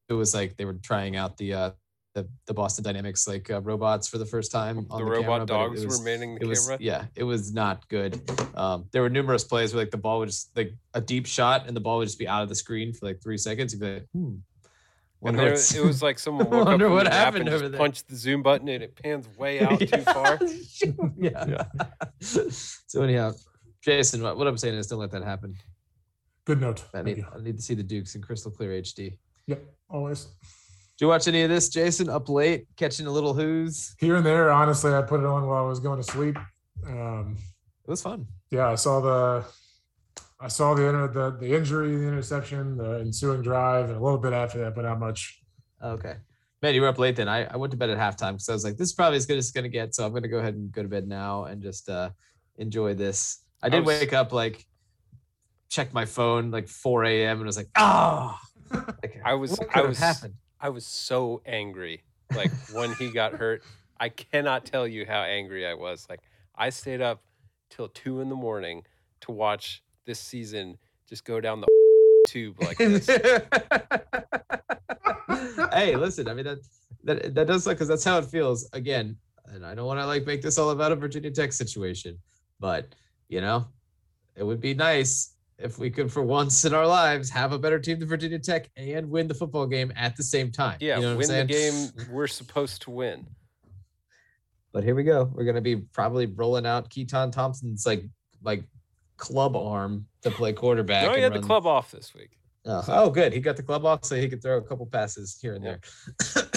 It 0.09 0.13
was 0.13 0.33
like 0.33 0.57
they 0.57 0.65
were 0.65 0.73
trying 0.73 1.15
out 1.15 1.37
the 1.37 1.53
uh 1.53 1.71
the, 2.15 2.27
the 2.47 2.53
Boston 2.53 2.83
Dynamics 2.83 3.27
like 3.27 3.49
uh, 3.51 3.61
robots 3.61 4.07
for 4.07 4.17
the 4.17 4.25
first 4.25 4.51
time 4.51 4.87
on 4.89 4.99
the 4.99 5.05
the, 5.05 5.11
robot 5.11 5.23
camera, 5.23 5.39
but 5.39 5.43
it- 5.43 5.47
dogs 5.47 5.83
it 5.83 5.85
was, 5.85 5.99
were 5.99 6.05
manning 6.05 6.37
the 6.39 6.47
was 6.47 6.65
camera. 6.65 6.77
yeah, 6.81 7.05
it 7.15 7.23
was 7.23 7.53
not 7.53 7.87
good. 7.87 8.19
Um, 8.55 8.85
there 8.91 9.01
were 9.01 9.09
numerous 9.09 9.43
plays 9.43 9.73
where 9.73 9.83
like 9.83 9.91
the 9.91 9.97
ball 9.97 10.19
would 10.19 10.29
just 10.29 10.55
like 10.57 10.73
a 10.93 11.01
deep 11.01 11.25
shot 11.25 11.67
and 11.67 11.75
the 11.75 11.81
ball 11.81 11.99
would 11.99 12.07
just 12.07 12.19
be 12.19 12.27
out 12.27 12.43
of 12.43 12.49
the 12.49 12.55
screen 12.55 12.93
for 12.93 13.05
like 13.05 13.21
three 13.21 13.37
seconds. 13.37 13.73
You'd 13.73 13.81
be 13.81 13.93
like, 13.93 14.05
hmm. 14.13 14.35
And 15.21 15.37
there, 15.37 15.53
it 15.53 15.83
was 15.83 16.01
like 16.01 16.17
someone 16.25 16.49
woke 16.49 16.65
Wonder 16.65 16.85
from 16.85 16.93
what 16.93 17.07
happened 17.07 17.47
and 17.47 17.55
over 17.55 17.67
there. 17.67 17.77
punched 17.77 18.07
the 18.07 18.15
zoom 18.15 18.41
button 18.41 18.69
and 18.69 18.83
it 18.83 18.95
pans 18.95 19.27
way 19.37 19.59
out 19.65 19.79
too 19.79 20.01
far. 20.01 20.39
yeah. 21.17 21.65
so 22.19 23.01
anyhow, 23.01 23.33
Jason, 23.81 24.23
what, 24.23 24.37
what 24.37 24.47
I'm 24.47 24.57
saying 24.57 24.75
is 24.75 24.87
don't 24.87 24.99
let 24.99 25.11
that 25.11 25.23
happen. 25.23 25.55
Good 26.45 26.61
note. 26.61 26.85
I 26.93 27.01
need. 27.01 27.23
I 27.35 27.41
need 27.41 27.57
to 27.57 27.61
see 27.61 27.75
the 27.75 27.83
Dukes 27.83 28.15
in 28.15 28.21
crystal 28.21 28.49
clear 28.49 28.71
HD. 28.81 29.17
Yep, 29.47 29.63
always. 29.89 30.27
Did 30.99 31.05
you 31.05 31.09
watch 31.11 31.29
any 31.29 31.43
of 31.43 31.49
this, 31.49 31.69
Jason? 31.69 32.09
Up 32.09 32.27
late, 32.27 32.67
catching 32.75 33.07
a 33.07 33.09
little 33.09 33.33
Hoos. 33.33 33.95
Here 33.99 34.17
and 34.17 34.25
there, 34.25 34.51
honestly, 34.51 34.93
I 34.93 35.01
put 35.01 35.21
it 35.21 35.25
on 35.25 35.47
while 35.47 35.63
I 35.63 35.65
was 35.65 35.79
going 35.79 35.95
to 35.95 36.03
sleep. 36.03 36.37
Um, 36.85 37.37
It 37.85 37.89
was 37.89 38.01
fun. 38.01 38.27
yeah, 38.51 38.67
I 38.67 38.75
saw 38.75 38.99
the, 38.99 39.45
I 40.41 40.49
saw 40.49 40.73
the 40.73 40.83
inter- 40.89 41.07
the 41.07 41.37
the 41.39 41.55
injury, 41.55 41.95
the 41.95 42.05
interception, 42.05 42.75
the 42.75 42.99
ensuing 42.99 43.41
drive, 43.41 43.85
and 43.85 43.97
a 43.97 44.03
little 44.03 44.17
bit 44.19 44.33
after 44.33 44.57
that, 44.59 44.75
but 44.75 44.81
not 44.83 44.99
much. 44.99 45.41
Okay. 45.81 46.15
Man, 46.61 46.75
you 46.75 46.81
were 46.81 46.89
up 46.89 46.99
late 46.99 47.15
then. 47.15 47.29
I, 47.29 47.45
I 47.45 47.55
went 47.55 47.71
to 47.71 47.77
bed 47.77 47.89
at 47.89 47.97
halftime 47.97 48.33
because 48.33 48.49
I 48.49 48.53
was 48.53 48.65
like, 48.65 48.75
this 48.75 48.89
is 48.89 48.93
probably 48.93 49.15
as 49.15 49.25
good 49.25 49.37
as 49.37 49.45
it's 49.45 49.53
gonna 49.53 49.69
get. 49.69 49.95
So 49.95 50.05
I'm 50.05 50.13
gonna 50.13 50.27
go 50.27 50.39
ahead 50.39 50.55
and 50.55 50.69
go 50.69 50.83
to 50.83 50.89
bed 50.89 51.07
now 51.07 51.45
and 51.45 51.61
just 51.63 51.87
uh 51.87 52.09
enjoy 52.57 52.93
this. 52.93 53.39
I 53.63 53.69
did 53.69 53.85
was- 53.85 54.01
wake 54.01 54.11
up 54.11 54.33
like 54.33 54.65
checked 55.69 55.93
my 55.93 56.03
phone 56.03 56.51
like 56.51 56.67
4 56.67 57.05
a.m. 57.05 57.37
and 57.37 57.45
was 57.45 57.55
like, 57.55 57.69
oh 57.77 58.37
like, 58.73 59.21
I 59.23 59.35
was- 59.35 59.51
what 59.51 59.61
I 59.61 59.65
could 59.65 59.75
have 59.79 59.87
was- 59.87 59.99
happened. 59.99 60.33
I 60.59 60.69
was 60.69 60.85
so 60.85 61.41
angry. 61.45 62.03
Like 62.35 62.51
when 62.73 62.93
he 62.93 63.11
got 63.11 63.33
hurt, 63.33 63.63
I 63.99 64.09
cannot 64.09 64.65
tell 64.65 64.87
you 64.87 65.05
how 65.05 65.21
angry 65.21 65.65
I 65.65 65.73
was. 65.73 66.05
Like 66.09 66.21
I 66.55 66.69
stayed 66.69 67.01
up 67.01 67.21
till 67.69 67.87
two 67.89 68.21
in 68.21 68.29
the 68.29 68.35
morning 68.35 68.83
to 69.21 69.31
watch 69.31 69.83
this 70.05 70.19
season 70.19 70.77
just 71.07 71.25
go 71.25 71.39
down 71.41 71.61
the 71.61 71.67
tube 72.27 72.61
like 72.61 72.77
this. 72.77 73.07
hey, 75.73 75.95
listen, 75.95 76.27
I 76.27 76.33
mean 76.33 76.45
that 76.45 76.59
that 77.03 77.35
that 77.35 77.47
does 77.47 77.65
look 77.65 77.77
because 77.77 77.87
that's 77.87 78.03
how 78.03 78.17
it 78.19 78.25
feels. 78.25 78.69
Again, 78.73 79.17
and 79.45 79.65
I 79.65 79.73
don't 79.75 79.85
want 79.85 79.99
to 79.99 80.05
like 80.05 80.25
make 80.25 80.41
this 80.41 80.57
all 80.57 80.71
about 80.71 80.91
a 80.91 80.95
Virginia 80.95 81.31
Tech 81.31 81.53
situation, 81.53 82.19
but 82.59 82.93
you 83.27 83.41
know, 83.41 83.67
it 84.35 84.43
would 84.43 84.59
be 84.59 84.73
nice 84.73 85.35
if 85.59 85.77
we 85.77 85.89
could, 85.89 86.11
for 86.11 86.23
once 86.23 86.65
in 86.65 86.73
our 86.73 86.87
lives, 86.87 87.29
have 87.29 87.51
a 87.51 87.59
better 87.59 87.79
team 87.79 87.99
than 87.99 88.07
Virginia 88.07 88.39
Tech 88.39 88.69
and 88.77 89.09
win 89.09 89.27
the 89.27 89.33
football 89.33 89.67
game 89.67 89.91
at 89.95 90.15
the 90.15 90.23
same 90.23 90.51
time. 90.51 90.77
Yeah, 90.79 90.97
you 90.97 91.01
know 91.01 91.17
win 91.17 91.27
the 91.27 91.45
game 91.45 91.89
we're 92.11 92.27
supposed 92.27 92.81
to 92.83 92.91
win. 92.91 93.27
But 94.71 94.83
here 94.83 94.95
we 94.95 95.03
go. 95.03 95.29
We're 95.33 95.45
gonna 95.45 95.61
be 95.61 95.77
probably 95.77 96.27
rolling 96.27 96.65
out 96.65 96.89
Keytaon 96.89 97.31
Thompson's 97.31 97.85
like 97.85 98.05
like 98.41 98.63
club 99.17 99.55
arm 99.55 100.05
to 100.21 100.31
play 100.31 100.53
quarterback. 100.53 101.03
No, 101.03 101.09
he 101.09 101.21
and 101.21 101.33
had 101.33 101.41
the 101.41 101.45
club 101.45 101.65
off 101.65 101.91
this 101.91 102.13
week. 102.13 102.37
Oh, 102.65 102.83
oh, 102.87 103.09
good. 103.09 103.33
He 103.33 103.39
got 103.39 103.57
the 103.57 103.63
club 103.63 103.85
off 103.85 104.05
so 104.05 104.15
he 104.15 104.27
could 104.29 104.41
throw 104.41 104.57
a 104.57 104.61
couple 104.61 104.85
passes 104.85 105.37
here 105.41 105.55
and 105.55 105.63
Yeah. 105.63 105.75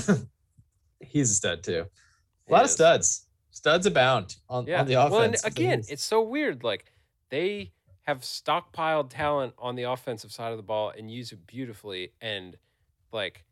there. 0.06 0.16
He's 1.00 1.30
a 1.30 1.34
stud 1.34 1.62
too. 1.62 1.86
He 2.46 2.52
A 2.52 2.52
lot 2.52 2.64
of 2.64 2.70
studs. 2.70 3.26
Studs 3.50 3.86
abound 3.86 4.36
on, 4.48 4.66
Yeah. 4.66 4.80
on 4.80 4.86
the 4.86 4.94
offense. 4.94 5.12
Well, 5.12 5.22
and 5.22 5.36
again, 5.44 5.82
it's 5.88 6.04
so 6.04 6.22
weird. 6.22 6.64
Like 6.64 6.92
they 7.30 7.72
have 8.02 8.20
stockpiled 8.20 9.10
talent 9.10 9.54
on 9.58 9.76
the 9.76 9.84
offensive 9.84 10.32
side 10.32 10.50
of 10.50 10.56
the 10.56 10.62
ball 10.62 10.92
and 10.96 11.10
use 11.10 11.32
it 11.32 11.46
beautifully, 11.46 12.12
and 12.20 12.56
like 13.12 13.44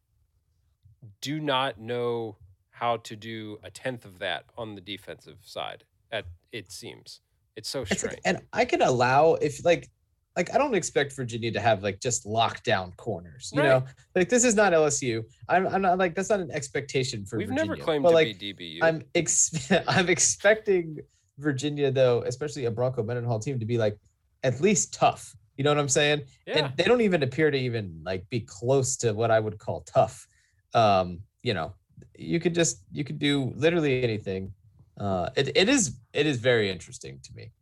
do 1.21 1.41
not 1.41 1.81
know 1.81 2.37
how 2.71 2.97
to 2.99 3.17
do 3.17 3.59
a 3.63 3.71
tenth 3.71 4.05
of 4.05 4.19
that 4.19 4.45
on 4.57 4.75
the 4.75 4.81
defensive 4.81 5.39
side. 5.43 5.85
At 6.13 6.25
it 6.53 6.73
seems 6.73 7.21
it's 7.57 7.69
so 7.69 7.83
It's 7.83 7.91
like- 7.91 7.99
strange. 7.99 8.21
and 8.25 8.41
I 8.53 8.65
can 8.65 8.83
allow 8.83 9.35
if 9.35 9.65
like 9.65 9.89
like 10.37 10.53
I 10.55 10.59
don't 10.59 10.75
expect 10.75 11.15
Virginia 11.15 11.51
to 11.53 11.61
have 11.61 11.83
like 11.83 12.01
just 12.01 12.25
lockdown 12.25 12.97
corners. 12.97 13.51
You 13.55 13.63
know, 13.63 13.85
like 14.15 14.29
this 14.29 14.45
is 14.45 14.55
not 14.55 14.73
LSU. 14.73 15.23
I'm 15.49 15.67
I'm 15.69 15.83
not 15.83 15.99
like 15.99 16.15
that's 16.15 16.31
not 16.31 16.41
an 16.41 16.51
expectation 16.51 17.25
for 17.25 17.37
We've 17.39 17.49
Virginia. 17.49 17.71
never 17.73 17.83
claimed 17.83 18.03
but, 18.05 18.11
to 18.11 18.15
like, 18.15 18.39
be 18.39 18.55
DBU. 18.55 18.79
I'm 18.83 19.03
ex- 19.15 19.71
I'm 19.89 20.09
expecting 20.09 20.99
Virginia 21.39 21.91
though, 21.91 22.23
especially 22.23 22.65
a 22.67 22.71
Bronco 22.71 23.03
Mendenhall 23.03 23.39
team, 23.41 23.59
to 23.61 23.67
be 23.67 23.77
like 23.79 23.99
at 24.43 24.61
least 24.61 24.95
tough. 24.95 25.35
You 25.57 25.65
know 25.65 25.71
what 25.71 25.79
I'm 25.79 25.89
saying? 25.89 26.23
yeah, 26.47 26.59
and 26.67 26.77
they 26.77 26.85
don't 26.85 27.03
even 27.03 27.23
appear 27.23 27.51
to 27.51 27.59
even 27.59 28.01
like 28.05 28.29
be 28.31 28.41
close 28.41 28.97
to 28.99 29.13
what 29.13 29.31
I 29.31 29.39
would 29.41 29.59
call 29.59 29.83
tough. 29.83 30.27
Um, 30.73 31.21
you 31.43 31.53
know, 31.55 31.75
you 32.19 32.41
could 32.41 32.55
just 32.55 32.83
you 32.93 33.05
could 33.05 33.19
do 33.19 33.53
literally 33.57 34.03
anything. 34.03 34.53
Uh, 34.99 35.29
it, 35.37 35.55
it 35.57 35.69
is 35.69 35.97
it 36.13 36.27
is 36.27 36.39
very 36.39 36.71
interesting 36.71 37.19
to 37.25 37.33
me. 37.35 37.53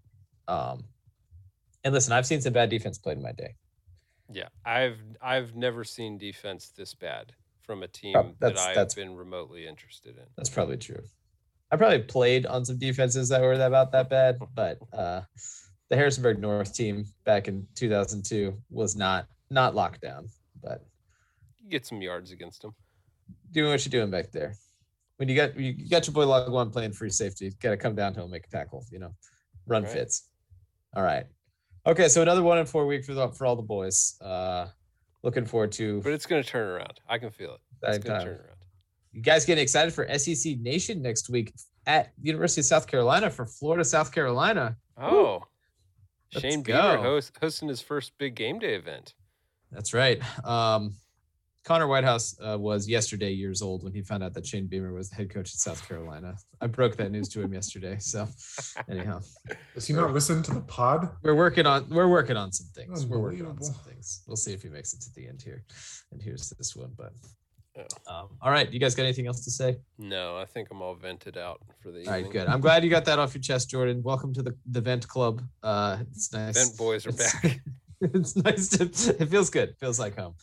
Um, 0.47 0.85
and 1.85 1.93
listen, 1.95 2.13
I've 2.13 2.27
seen 2.27 2.41
some 2.41 2.53
bad 2.53 2.71
defense 2.71 2.99
played 2.99 3.17
in 3.17 3.23
my 3.23 3.33
day. 3.33 3.55
yeah. 4.33 4.49
I've 4.65 4.99
I've 5.21 5.55
never 5.57 5.83
seen 5.85 6.19
defense 6.19 6.71
this 6.77 6.95
bad 6.95 7.33
from 7.63 7.83
a 7.83 7.89
team 7.89 8.15
that 8.15 8.39
that's- 8.41 8.65
I've 8.67 8.75
that's- 8.75 8.95
been 8.95 9.15
remotely 9.17 9.67
interested 9.67 10.17
in. 10.17 10.25
That's 10.37 10.51
probably 10.51 10.77
true. 10.77 11.03
I 11.71 11.77
probably 11.77 11.99
played 12.01 12.47
on 12.47 12.65
some 12.65 12.79
defenses 12.79 13.29
that 13.29 13.43
were 13.43 13.53
about 13.55 13.93
that 13.93 14.09
bad, 14.09 14.39
but 14.55 14.79
uh, 14.93 15.21
the 15.89 15.97
Harrisonburg 15.97 16.39
North 16.41 16.75
team 16.75 17.05
back 17.25 17.49
in 17.49 17.67
2002 17.75 18.55
was 18.71 18.97
not 18.97 19.27
not 19.51 19.75
locked 19.75 20.01
down, 20.03 20.29
but 20.63 20.85
You 21.59 21.71
get 21.71 21.87
some 21.87 22.03
yards 22.03 22.31
against 22.33 22.63
them. 22.63 22.75
doing 23.51 23.71
what 23.71 23.85
you're 23.85 23.91
doing 23.91 24.11
back 24.11 24.31
there. 24.31 24.55
When 25.17 25.29
you 25.29 25.35
got 25.35 25.59
you 25.59 25.89
got 25.89 26.07
your 26.07 26.15
boy 26.15 26.27
log 26.27 26.51
one 26.53 26.71
playing 26.71 26.93
free 26.93 27.11
safety, 27.11 27.51
got 27.61 27.71
to 27.71 27.77
come 27.77 27.95
down 27.95 28.15
to 28.15 28.23
him, 28.23 28.31
make 28.31 28.47
a 28.47 28.51
tackle, 28.51 28.85
you 28.91 28.99
know, 28.99 29.15
run 29.67 29.83
Right. 29.85 29.93
fits. 29.93 30.29
All 30.95 31.03
right. 31.03 31.27
Okay, 31.87 32.09
so 32.09 32.21
another 32.23 32.43
one 32.43 32.59
in 32.59 32.67
four 32.67 32.87
week 32.87 33.05
for 33.05 33.15
the, 33.15 33.29
for 33.31 33.47
all 33.47 33.57
the 33.57 33.63
boys. 33.63 34.17
Uh, 34.21 34.67
looking 35.23 35.47
forward 35.47 35.73
to 35.73 36.01
But 36.03 36.13
it's 36.13 36.27
going 36.27 36.43
to 36.43 36.49
turn 36.49 36.69
around. 36.69 37.01
I 37.09 37.19
can 37.19 37.31
feel 37.31 37.55
it. 37.55 37.61
It's 37.83 37.99
going 38.05 38.19
to 38.21 38.25
turn 38.27 38.35
around. 38.37 38.57
You 39.13 39.23
guys 39.23 39.45
getting 39.47 39.63
excited 39.63 39.93
for 39.95 40.07
SEC 40.19 40.59
Nation 40.59 41.01
next 41.01 41.31
week 41.31 41.55
at 41.87 42.13
University 42.21 42.61
of 42.61 42.67
South 42.67 42.87
Carolina 42.87 43.31
for 43.31 43.47
Florida, 43.47 43.85
South 43.85 44.13
Carolina. 44.13 44.77
Oh, 45.01 45.43
Let's 46.35 46.43
Shane 46.43 46.63
go. 46.63 46.75
Beamer 46.97 47.03
host, 47.03 47.33
hosting 47.41 47.69
his 47.69 47.81
first 47.81 48.13
big 48.19 48.35
game 48.35 48.59
day 48.59 48.75
event. 48.75 49.15
That's 49.73 49.93
right. 49.95 50.21
Um, 50.47 50.95
Connor 51.65 51.87
Whitehouse 51.87 52.35
uh, 52.43 52.59
was 52.59 52.89
yesterday 52.89 53.31
years 53.31 53.61
old 53.61 53.85
when 53.85 53.93
he 53.93 54.01
found 54.01 54.23
out 54.23 54.33
that 54.33 54.47
Shane 54.47 54.67
Beamer 54.67 54.95
was 54.95 55.11
the 55.11 55.17
head 55.17 55.29
coach 55.29 55.53
at 55.53 55.59
South 55.61 55.87
Carolina. 55.87 56.35
I 56.63 56.67
broke 56.67 56.97
that 56.97 57.11
news 57.11 57.29
to 57.31 57.43
him 57.43 57.53
yesterday. 57.53 57.99
So, 57.99 58.27
anyhow, 58.89 59.21
Does 59.75 59.87
he 59.87 59.93
not 59.93 60.15
listen 60.15 60.43
to 60.45 60.55
the 60.55 60.63
pod? 60.63 61.11
we're 61.23 61.35
working 61.35 61.67
on 61.67 61.87
we're 61.91 62.09
working 62.09 62.39
on 62.39 62.53
some 62.53 62.69
things. 62.75 63.05
We're 63.05 63.19
working 63.19 63.45
on 63.45 63.61
some 63.63 63.75
things. 63.87 64.23
We'll 64.27 64.37
see 64.37 64.55
if 64.55 64.63
he 64.63 64.71
makes 64.71 64.95
it 64.95 65.03
to 65.03 65.15
the 65.15 65.29
end 65.29 65.43
here. 65.43 65.63
And 66.11 66.23
here's 66.23 66.49
this 66.51 66.75
one. 66.75 66.93
But 66.97 67.13
Yeah. 67.79 67.85
um, 68.09 68.29
all 68.43 68.51
right, 68.51 68.71
you 68.73 68.81
guys 68.81 68.95
got 68.97 69.05
anything 69.05 69.27
else 69.29 69.45
to 69.45 69.51
say? 69.53 69.79
No, 69.99 70.37
I 70.37 70.45
think 70.45 70.69
I'm 70.73 70.83
all 70.83 70.95
vented 70.97 71.37
out 71.39 71.61
for 71.81 71.93
the 71.93 72.01
All 72.07 72.11
right, 72.13 72.19
evening. 72.27 72.33
good. 72.33 72.49
I'm 72.49 72.61
glad 72.61 72.83
you 72.83 72.91
got 72.91 73.05
that 73.05 73.19
off 73.21 73.35
your 73.35 73.41
chest, 73.43 73.71
Jordan. 73.71 74.03
Welcome 74.03 74.35
to 74.35 74.43
the 74.43 74.57
the 74.71 74.81
Vent 74.81 75.07
Club. 75.07 75.43
Uh, 75.63 75.99
it's 76.11 76.33
nice. 76.33 76.57
Vent 76.59 76.77
boys 76.77 77.07
are 77.07 77.11
It's- 77.11 77.41
back. 77.43 77.61
it's 78.01 78.37
nice 78.37 78.69
to. 78.71 78.85
It 78.85 79.27
feels 79.29 79.49
good. 79.51 79.75
Feels 79.79 79.99
like 80.01 80.17
home. 80.19 80.35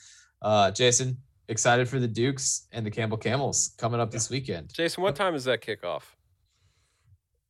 Uh, 0.41 0.71
Jason, 0.71 1.17
excited 1.49 1.89
for 1.89 1.99
the 1.99 2.07
Dukes 2.07 2.67
and 2.71 2.85
the 2.85 2.91
Campbell 2.91 3.17
Camels 3.17 3.73
coming 3.77 3.99
up 3.99 4.11
this 4.11 4.29
weekend. 4.29 4.73
Jason, 4.73 5.03
what 5.03 5.15
time 5.15 5.35
is 5.35 5.43
that 5.45 5.61
kickoff? 5.61 6.03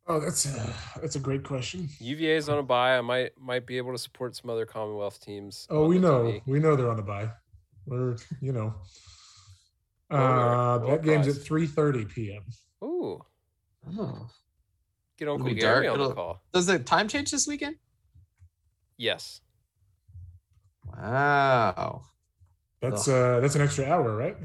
Oh, 0.07 0.19
that's 0.19 0.45
a, 0.45 0.73
that's 1.01 1.15
a 1.15 1.19
great 1.19 1.43
question. 1.43 1.89
UVA 1.99 2.35
is 2.35 2.47
on 2.49 2.59
a 2.59 2.63
buy. 2.63 2.97
I 2.97 3.01
might 3.01 3.31
might 3.39 3.65
be 3.65 3.77
able 3.77 3.91
to 3.91 3.97
support 3.97 4.35
some 4.35 4.49
other 4.51 4.65
Commonwealth 4.65 5.19
teams. 5.19 5.65
Oh, 5.69 5.87
we 5.87 5.97
know, 5.99 6.23
TV. 6.23 6.41
we 6.45 6.59
know 6.59 6.75
they're 6.75 6.89
on 6.89 6.97
the 6.97 7.01
buy. 7.01 7.29
We're, 7.87 8.15
you 8.41 8.51
know, 8.51 8.73
Well, 8.73 8.75
we're- 8.75 9.14
uh, 10.11 10.77
that 10.79 11.03
game's 11.03 11.27
at 11.27 11.33
prized. 11.33 11.45
three 11.47 11.67
thirty 11.67 12.05
p.m. 12.05 12.43
Ooh, 12.83 13.21
Oh, 13.97 14.27
Get 15.17 15.27
Uncle 15.29 15.45
be 15.47 15.53
Gary 15.55 15.85
dark. 15.85 15.93
on 15.93 15.99
the 15.99 16.03
It'll- 16.05 16.15
call. 16.15 16.41
Does 16.53 16.65
the 16.65 16.79
time 16.79 17.07
change 17.07 17.31
this 17.31 17.47
weekend? 17.47 17.75
Yes. 18.97 19.41
Wow. 20.85 22.03
That's 22.81 23.07
uh 23.07 23.39
that's 23.39 23.55
an 23.55 23.61
extra 23.61 23.85
hour, 23.85 24.15
right? 24.15 24.37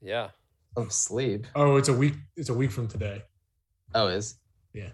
Yeah. 0.00 0.28
Of 0.76 0.92
sleep. 0.92 1.46
Oh, 1.54 1.76
it's 1.76 1.88
a 1.88 1.92
week. 1.94 2.14
It's 2.36 2.48
a 2.48 2.54
week 2.54 2.70
from 2.70 2.86
today. 2.88 3.22
Oh, 3.94 4.06
is 4.06 4.36
Yeah. 4.72 4.90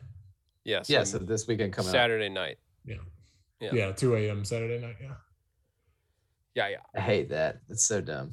Yes. 0.65 0.89
Yeah. 0.89 1.05
So 1.05 1.19
this 1.19 1.47
weekend 1.47 1.73
coming 1.75 1.89
up. 1.91 1.93
Saturday 1.93 2.29
night. 2.29 2.57
Yeah. 2.85 2.97
Yeah. 3.61 3.71
Yeah. 3.75 3.93
2 3.93 4.15
a.m. 4.17 4.45
Saturday 4.45 4.79
night. 4.81 4.97
Yeah. 5.01 5.15
Yeah, 6.55 6.69
yeah. 6.69 6.77
I 6.95 7.01
hate 7.01 7.29
that. 7.31 7.61
It's 7.69 7.85
so 7.87 8.01
dumb. 8.01 8.33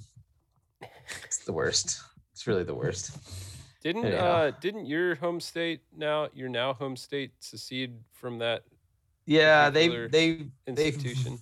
It's 1.26 1.40
the 1.40 1.54
worst. 1.54 2.02
It's 2.32 2.48
really 2.48 2.64
the 2.64 2.76
worst. 2.76 3.18
Didn't 3.82 4.06
Anyhow. 4.06 4.26
uh 4.26 4.52
didn't 4.62 4.86
your 4.86 5.16
home 5.16 5.40
state 5.40 5.82
now 5.96 6.30
your 6.34 6.50
now 6.50 6.74
home 6.74 6.96
state 6.96 7.32
secede 7.40 7.94
from 8.14 8.40
that 8.40 8.64
Yeah, 9.26 9.70
they 9.70 9.88
they 10.08 10.48
they 10.66 10.88
institution? 10.88 11.40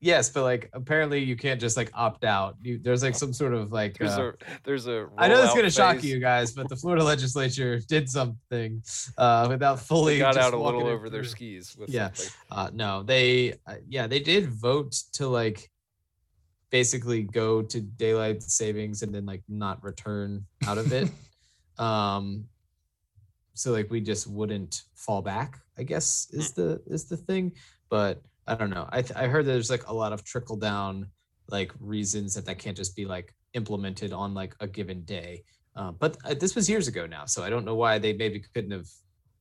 Yes, 0.00 0.28
but 0.28 0.42
like 0.42 0.68
apparently 0.74 1.20
you 1.24 1.34
can't 1.34 1.58
just 1.58 1.78
like 1.78 1.90
opt 1.94 2.24
out. 2.24 2.56
You, 2.60 2.78
there's 2.78 3.02
like 3.02 3.14
some 3.14 3.32
sort 3.32 3.54
of 3.54 3.72
like. 3.72 3.96
There's 3.96 4.18
uh, 4.18 4.32
a 4.32 4.32
there's 4.62 4.86
a 4.86 5.08
I 5.16 5.28
know 5.28 5.42
it's 5.42 5.54
gonna 5.54 5.70
shock 5.70 6.04
you 6.04 6.20
guys, 6.20 6.52
but 6.52 6.68
the 6.68 6.76
Florida 6.76 7.02
legislature 7.02 7.78
did 7.88 8.10
something 8.10 8.82
uh, 9.16 9.46
without 9.48 9.80
fully 9.80 10.14
They 10.14 10.18
got 10.18 10.36
out 10.36 10.52
a 10.52 10.58
little 10.58 10.86
over 10.86 11.08
their 11.08 11.24
skis 11.24 11.74
with 11.78 11.88
Yeah. 11.88 12.12
something. 12.12 12.32
Uh, 12.50 12.70
no, 12.74 13.02
they 13.02 13.54
uh, 13.66 13.76
yeah 13.88 14.06
they 14.06 14.20
did 14.20 14.50
vote 14.50 14.92
to 15.14 15.26
like 15.26 15.70
basically 16.70 17.22
go 17.22 17.62
to 17.62 17.80
daylight 17.80 18.42
savings 18.42 19.02
and 19.02 19.14
then 19.14 19.26
like 19.26 19.42
not 19.48 19.82
return 19.82 20.44
out 20.66 20.78
of 20.78 20.92
it. 20.92 21.08
um, 21.78 22.44
so 23.54 23.72
like 23.72 23.90
we 23.90 24.00
just 24.00 24.26
wouldn't 24.26 24.82
fall 24.94 25.22
back. 25.22 25.60
I 25.78 25.82
guess 25.82 26.28
is 26.32 26.52
the 26.52 26.80
is 26.86 27.04
the 27.04 27.16
thing, 27.16 27.52
but 27.88 28.22
I 28.46 28.54
don't 28.54 28.70
know. 28.70 28.88
I 28.90 29.02
th- 29.02 29.16
I 29.16 29.26
heard 29.26 29.46
there's 29.46 29.70
like 29.70 29.86
a 29.88 29.94
lot 29.94 30.12
of 30.12 30.24
trickle 30.24 30.56
down 30.56 31.08
like 31.50 31.72
reasons 31.80 32.34
that 32.34 32.46
that 32.46 32.58
can't 32.58 32.76
just 32.76 32.96
be 32.96 33.04
like 33.04 33.34
implemented 33.54 34.12
on 34.12 34.34
like 34.34 34.54
a 34.60 34.66
given 34.66 35.02
day. 35.02 35.44
Uh, 35.76 35.90
but 35.92 36.16
uh, 36.24 36.34
this 36.34 36.54
was 36.54 36.68
years 36.70 36.88
ago 36.88 37.06
now, 37.06 37.26
so 37.26 37.42
I 37.42 37.50
don't 37.50 37.64
know 37.64 37.74
why 37.74 37.98
they 37.98 38.12
maybe 38.12 38.40
couldn't 38.54 38.70
have 38.70 38.88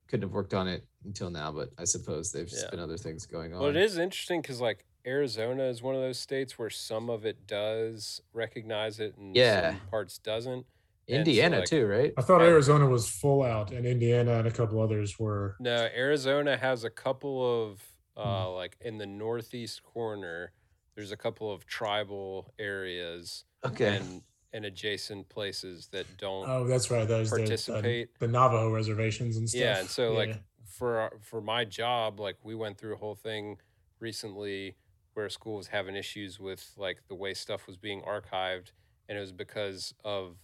couldn't 0.08 0.24
have 0.24 0.32
worked 0.32 0.54
on 0.54 0.68
it 0.68 0.86
until 1.06 1.30
now. 1.30 1.52
But 1.52 1.70
I 1.78 1.84
suppose 1.86 2.32
they've 2.32 2.48
just 2.48 2.66
Yeah. 2.66 2.72
been 2.72 2.80
other 2.80 2.98
things 2.98 3.26
going 3.26 3.54
on. 3.54 3.60
Well, 3.62 3.70
it 3.70 3.76
is 3.78 3.98
interesting 3.98 4.42
because 4.42 4.60
like 4.62 4.86
Arizona 5.06 5.64
is 5.64 5.82
one 5.82 5.96
of 5.96 6.02
those 6.02 6.20
states 6.20 6.58
where 6.58 6.70
some 6.70 7.10
of 7.10 7.26
it 7.26 7.46
does 7.48 8.22
recognize 8.34 9.00
it 9.00 9.18
and 9.18 9.36
Yeah. 9.36 9.72
some 9.72 9.80
parts 9.90 10.18
doesn't. 10.18 10.66
and 11.10 11.16
so, 11.16 11.16
Indiana 11.16 11.60
like- 11.60 11.68
too, 11.68 11.86
right? 11.86 12.14
I 12.18 12.22
thought 12.22 12.42
Arizona 12.42 12.88
was 12.88 13.10
full 13.10 13.44
out, 13.44 13.72
and 13.72 13.86
Indiana 13.86 14.36
and 14.40 14.48
a 14.48 14.52
couple 14.52 14.82
others 14.82 15.20
were. 15.20 15.58
No, 15.60 15.90
Arizona 15.94 16.56
has 16.56 16.86
a 16.86 16.90
couple 16.90 17.64
of 17.66 17.82
uh 18.16 18.46
Hmm. 18.46 18.54
like 18.54 18.78
in 18.80 19.00
the 19.00 19.06
northeast 19.06 19.84
corner. 19.84 20.54
There's 20.96 21.12
a 21.12 21.18
couple 21.18 21.52
of 21.52 21.66
tribal 21.66 22.54
areas 22.58 23.44
Okay. 23.66 23.98
and 23.98 24.22
and 24.54 24.66
adjacent 24.66 25.28
places 25.30 25.88
that 25.88 26.06
don't. 26.18 26.48
Oh, 26.48 26.64
that's 26.68 26.90
right. 26.92 27.06
Those 27.08 27.32
the, 27.32 27.38
the, 27.38 27.42
Participate. 27.42 28.20
the 28.20 28.28
Navajo 28.28 28.70
reservations 28.72 29.36
and 29.36 29.50
stuff. 29.50 29.60
Yeah, 29.60 29.80
and 29.80 29.90
so 29.90 30.14
like 30.14 30.42
for 30.66 31.00
our- 31.00 31.18
for 31.22 31.42
my 31.42 31.66
job, 31.66 32.20
like 32.22 32.38
we 32.44 32.56
went 32.56 32.78
through 32.78 32.94
a 32.94 32.98
whole 32.98 33.16
thing 33.16 33.60
recently 34.00 34.76
where 35.14 35.30
school 35.30 35.58
was 35.58 35.68
having 35.68 35.96
issues 35.96 36.40
with 36.40 36.72
like 36.78 37.00
the 37.08 37.16
way 37.16 37.34
stuff 37.34 37.68
was 37.68 37.78
being 37.78 38.02
archived, 38.02 38.72
and 39.08 39.18
it 39.18 39.22
was 39.22 39.32
because 39.32 39.94
of 40.04 40.38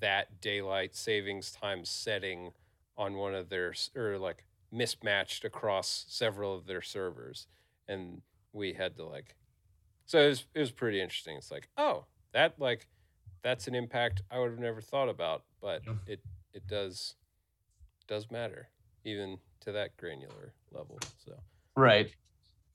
that 0.00 0.40
daylight 0.40 0.94
savings 0.94 1.50
time 1.52 1.84
setting 1.84 2.52
on 2.96 3.14
one 3.14 3.34
of 3.34 3.48
their 3.48 3.74
or 3.96 4.18
like 4.18 4.44
mismatched 4.70 5.44
across 5.44 6.04
several 6.08 6.54
of 6.54 6.66
their 6.66 6.82
servers, 6.82 7.46
and 7.88 8.22
we 8.52 8.72
had 8.74 8.96
to 8.96 9.04
like. 9.04 9.36
So 10.06 10.18
it 10.20 10.28
was 10.28 10.46
it 10.54 10.60
was 10.60 10.72
pretty 10.72 11.00
interesting. 11.00 11.36
It's 11.36 11.50
like 11.50 11.68
oh 11.76 12.06
that 12.32 12.58
like 12.58 12.86
that's 13.42 13.66
an 13.66 13.74
impact 13.74 14.22
I 14.30 14.38
would 14.38 14.50
have 14.50 14.60
never 14.60 14.80
thought 14.80 15.08
about, 15.08 15.44
but 15.60 15.82
Yeah. 15.86 15.94
it 16.06 16.20
it 16.52 16.66
does 16.66 17.16
does 18.08 18.30
matter 18.30 18.68
even 19.04 19.38
to 19.60 19.72
that 19.72 19.96
granular 19.96 20.54
level. 20.70 20.98
So 21.24 21.32
right. 21.76 22.14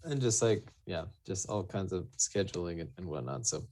And 0.03 0.21
just 0.21 0.41
like, 0.41 0.63
yeah, 0.85 1.05
just 1.25 1.49
all 1.49 1.63
kinds 1.63 1.91
of 1.91 2.07
scheduling 2.17 2.81
and, 2.81 2.89
and 2.97 3.05
whatnot. 3.07 3.45
So 3.45 3.63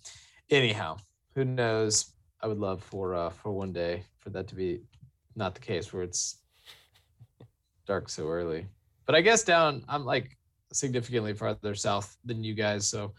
anyhow, 0.49 0.97
who 1.35 1.45
knows? 1.45 2.13
I 2.41 2.47
would 2.47 2.59
love 2.59 2.83
for 2.83 3.15
uh 3.15 3.29
for 3.29 3.51
one 3.51 3.71
day 3.71 4.03
for 4.19 4.29
that 4.31 4.47
to 4.49 4.55
be 4.55 4.81
not 5.35 5.55
the 5.55 5.61
case 5.61 5.91
where 5.91 6.03
it's 6.03 6.39
dark 7.85 8.09
so 8.09 8.27
early. 8.27 8.67
But 9.05 9.15
I 9.15 9.21
guess 9.21 9.43
down 9.43 9.83
I'm 9.87 10.05
like 10.05 10.37
significantly 10.73 11.33
farther 11.33 11.75
south 11.75 12.17
than 12.25 12.43
you 12.43 12.53
guys, 12.53 12.87
so 12.87 13.13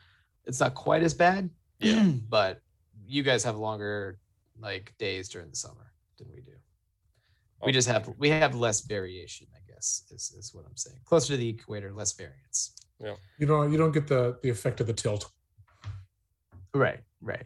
it's 0.44 0.60
not 0.60 0.74
quite 0.74 1.02
as 1.02 1.14
bad. 1.14 1.50
Yeah. 1.80 2.04
but 2.28 2.60
you 3.06 3.22
guys 3.22 3.44
have 3.44 3.56
longer 3.56 4.18
like 4.60 4.94
days 4.98 5.28
during 5.28 5.50
the 5.50 5.56
summer 5.56 5.92
than 6.18 6.28
we 6.32 6.40
do. 6.40 6.52
We 7.64 7.72
just 7.72 7.88
have 7.88 8.12
we 8.18 8.28
have 8.28 8.54
less 8.54 8.82
variation, 8.82 9.46
I 9.54 9.60
guess, 9.70 10.04
is, 10.10 10.34
is 10.38 10.54
what 10.54 10.64
I'm 10.66 10.76
saying. 10.76 10.98
Closer 11.04 11.34
to 11.34 11.36
the 11.36 11.48
equator, 11.48 11.92
less 11.92 12.12
variance. 12.12 12.74
You 13.38 13.46
don't 13.46 13.70
you 13.72 13.78
don't 13.78 13.92
get 13.92 14.06
the 14.06 14.38
the 14.42 14.48
effect 14.50 14.80
of 14.80 14.86
the 14.86 14.92
tilt. 14.92 15.30
Right, 16.74 17.00
right. 17.20 17.44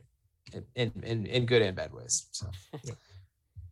In 0.53 0.65
in 0.75 0.93
in, 1.05 1.27
in 1.27 1.47
good 1.47 1.63
and 1.63 1.77
bad 1.77 1.93
ways. 1.93 2.27
So 2.33 2.47
Yeah. 2.85 2.95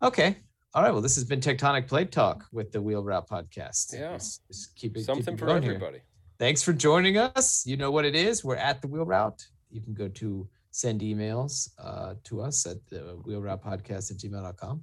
okay. 0.02 0.36
All 0.74 0.82
right. 0.82 0.92
Well, 0.92 1.00
this 1.00 1.14
has 1.16 1.24
been 1.24 1.40
Tectonic 1.40 1.88
Plate 1.88 2.12
Talk 2.12 2.44
with 2.52 2.72
the 2.72 2.80
Wheel 2.80 3.02
Route 3.02 3.28
Podcast. 3.28 3.94
Yeah. 3.94 4.12
Just, 4.14 4.46
just 4.46 4.76
keep 4.76 4.92
it 4.92 5.00
keep 5.00 5.06
something 5.06 5.34
it 5.34 5.40
for 5.40 5.46
going 5.46 5.62
here. 5.62 5.72
everybody. 5.74 6.00
Thanks 6.38 6.62
for 6.62 6.72
joining 6.72 7.16
us. 7.16 7.66
You 7.66 7.76
know 7.76 7.90
what 7.90 8.04
it 8.04 8.14
is. 8.14 8.44
We're 8.44 8.56
at 8.56 8.80
the 8.82 8.86
Wheel 8.88 9.04
Route. 9.06 9.44
You 9.70 9.80
can 9.80 9.94
go 9.94 10.08
to 10.08 10.48
send 10.70 11.00
emails 11.00 11.70
uh, 11.82 12.14
to 12.24 12.40
us 12.42 12.66
at 12.66 12.76
the 12.90 13.18
Wheel 13.24 13.40
Route 13.40 13.62
Podcast 13.62 14.10
at 14.12 14.18
gmail.com. 14.18 14.82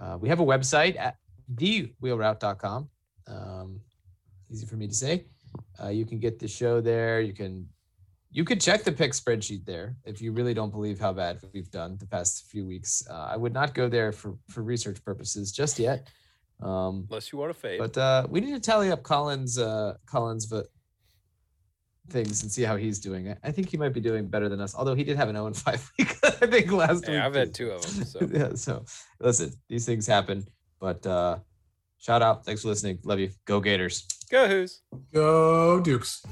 Uh, 0.00 0.18
we 0.20 0.28
have 0.28 0.40
a 0.40 0.44
website 0.44 0.98
at 0.98 1.16
thewheelroute.com. 1.54 2.88
Um, 3.28 3.80
easy 4.50 4.66
for 4.66 4.76
me 4.76 4.88
to 4.88 4.94
say. 4.94 5.26
Uh, 5.82 5.88
you 5.88 6.04
can 6.04 6.18
get 6.18 6.38
the 6.38 6.48
show 6.48 6.80
there. 6.80 7.20
You 7.20 7.32
can 7.32 7.68
you 8.30 8.44
could 8.44 8.60
check 8.60 8.84
the 8.84 8.92
pick 8.92 9.12
spreadsheet 9.12 9.64
there 9.64 9.96
if 10.04 10.20
you 10.20 10.32
really 10.32 10.52
don't 10.52 10.70
believe 10.70 10.98
how 11.00 11.12
bad 11.12 11.40
we've 11.54 11.70
done 11.70 11.96
the 11.98 12.06
past 12.06 12.44
few 12.50 12.66
weeks. 12.66 13.02
Uh, 13.08 13.28
I 13.32 13.36
would 13.36 13.54
not 13.54 13.74
go 13.74 13.88
there 13.88 14.12
for 14.12 14.36
for 14.48 14.62
research 14.62 15.02
purposes 15.04 15.52
just 15.52 15.78
yet. 15.78 16.08
Um, 16.60 17.06
Unless 17.08 17.32
you 17.32 17.38
want 17.38 17.52
to 17.52 17.58
fade. 17.58 17.78
but 17.78 17.96
uh, 17.96 18.26
we 18.28 18.40
need 18.40 18.52
to 18.52 18.60
tally 18.60 18.90
up 18.90 19.02
Collins 19.02 19.58
uh, 19.58 19.94
Collins 20.06 20.46
but 20.46 20.66
things 22.10 22.42
and 22.42 22.50
see 22.50 22.62
how 22.62 22.76
he's 22.76 22.98
doing. 22.98 23.34
I, 23.42 23.50
think 23.50 23.68
he 23.68 23.76
might 23.76 23.92
be 23.92 24.00
doing 24.00 24.26
better 24.26 24.48
than 24.48 24.60
us. 24.60 24.74
Although 24.74 24.94
he 24.94 25.04
did 25.04 25.16
have 25.16 25.28
an 25.28 25.36
0 25.36 25.52
5 25.52 25.92
week, 25.98 26.16
I 26.24 26.30
think 26.46 26.72
last 26.72 27.06
week. 27.06 27.10
yeah, 27.10 27.26
I've 27.26 27.34
had 27.34 27.54
two 27.54 27.70
of 27.70 27.82
them. 27.82 28.04
So 28.04 28.28
yeah. 28.32 28.54
So 28.54 28.84
listen, 29.20 29.52
these 29.68 29.86
things 29.86 30.06
happen. 30.06 30.46
But 30.80 31.06
uh, 31.06 31.38
shout 31.98 32.22
out, 32.22 32.44
thanks 32.44 32.62
for 32.62 32.68
listening. 32.68 32.98
Love 33.04 33.20
you. 33.20 33.30
Go 33.44 33.60
Gators. 33.60 34.06
go 34.30 34.48
Hoos. 34.48 34.80
Go 35.12 35.80
Dukes. 35.80 36.22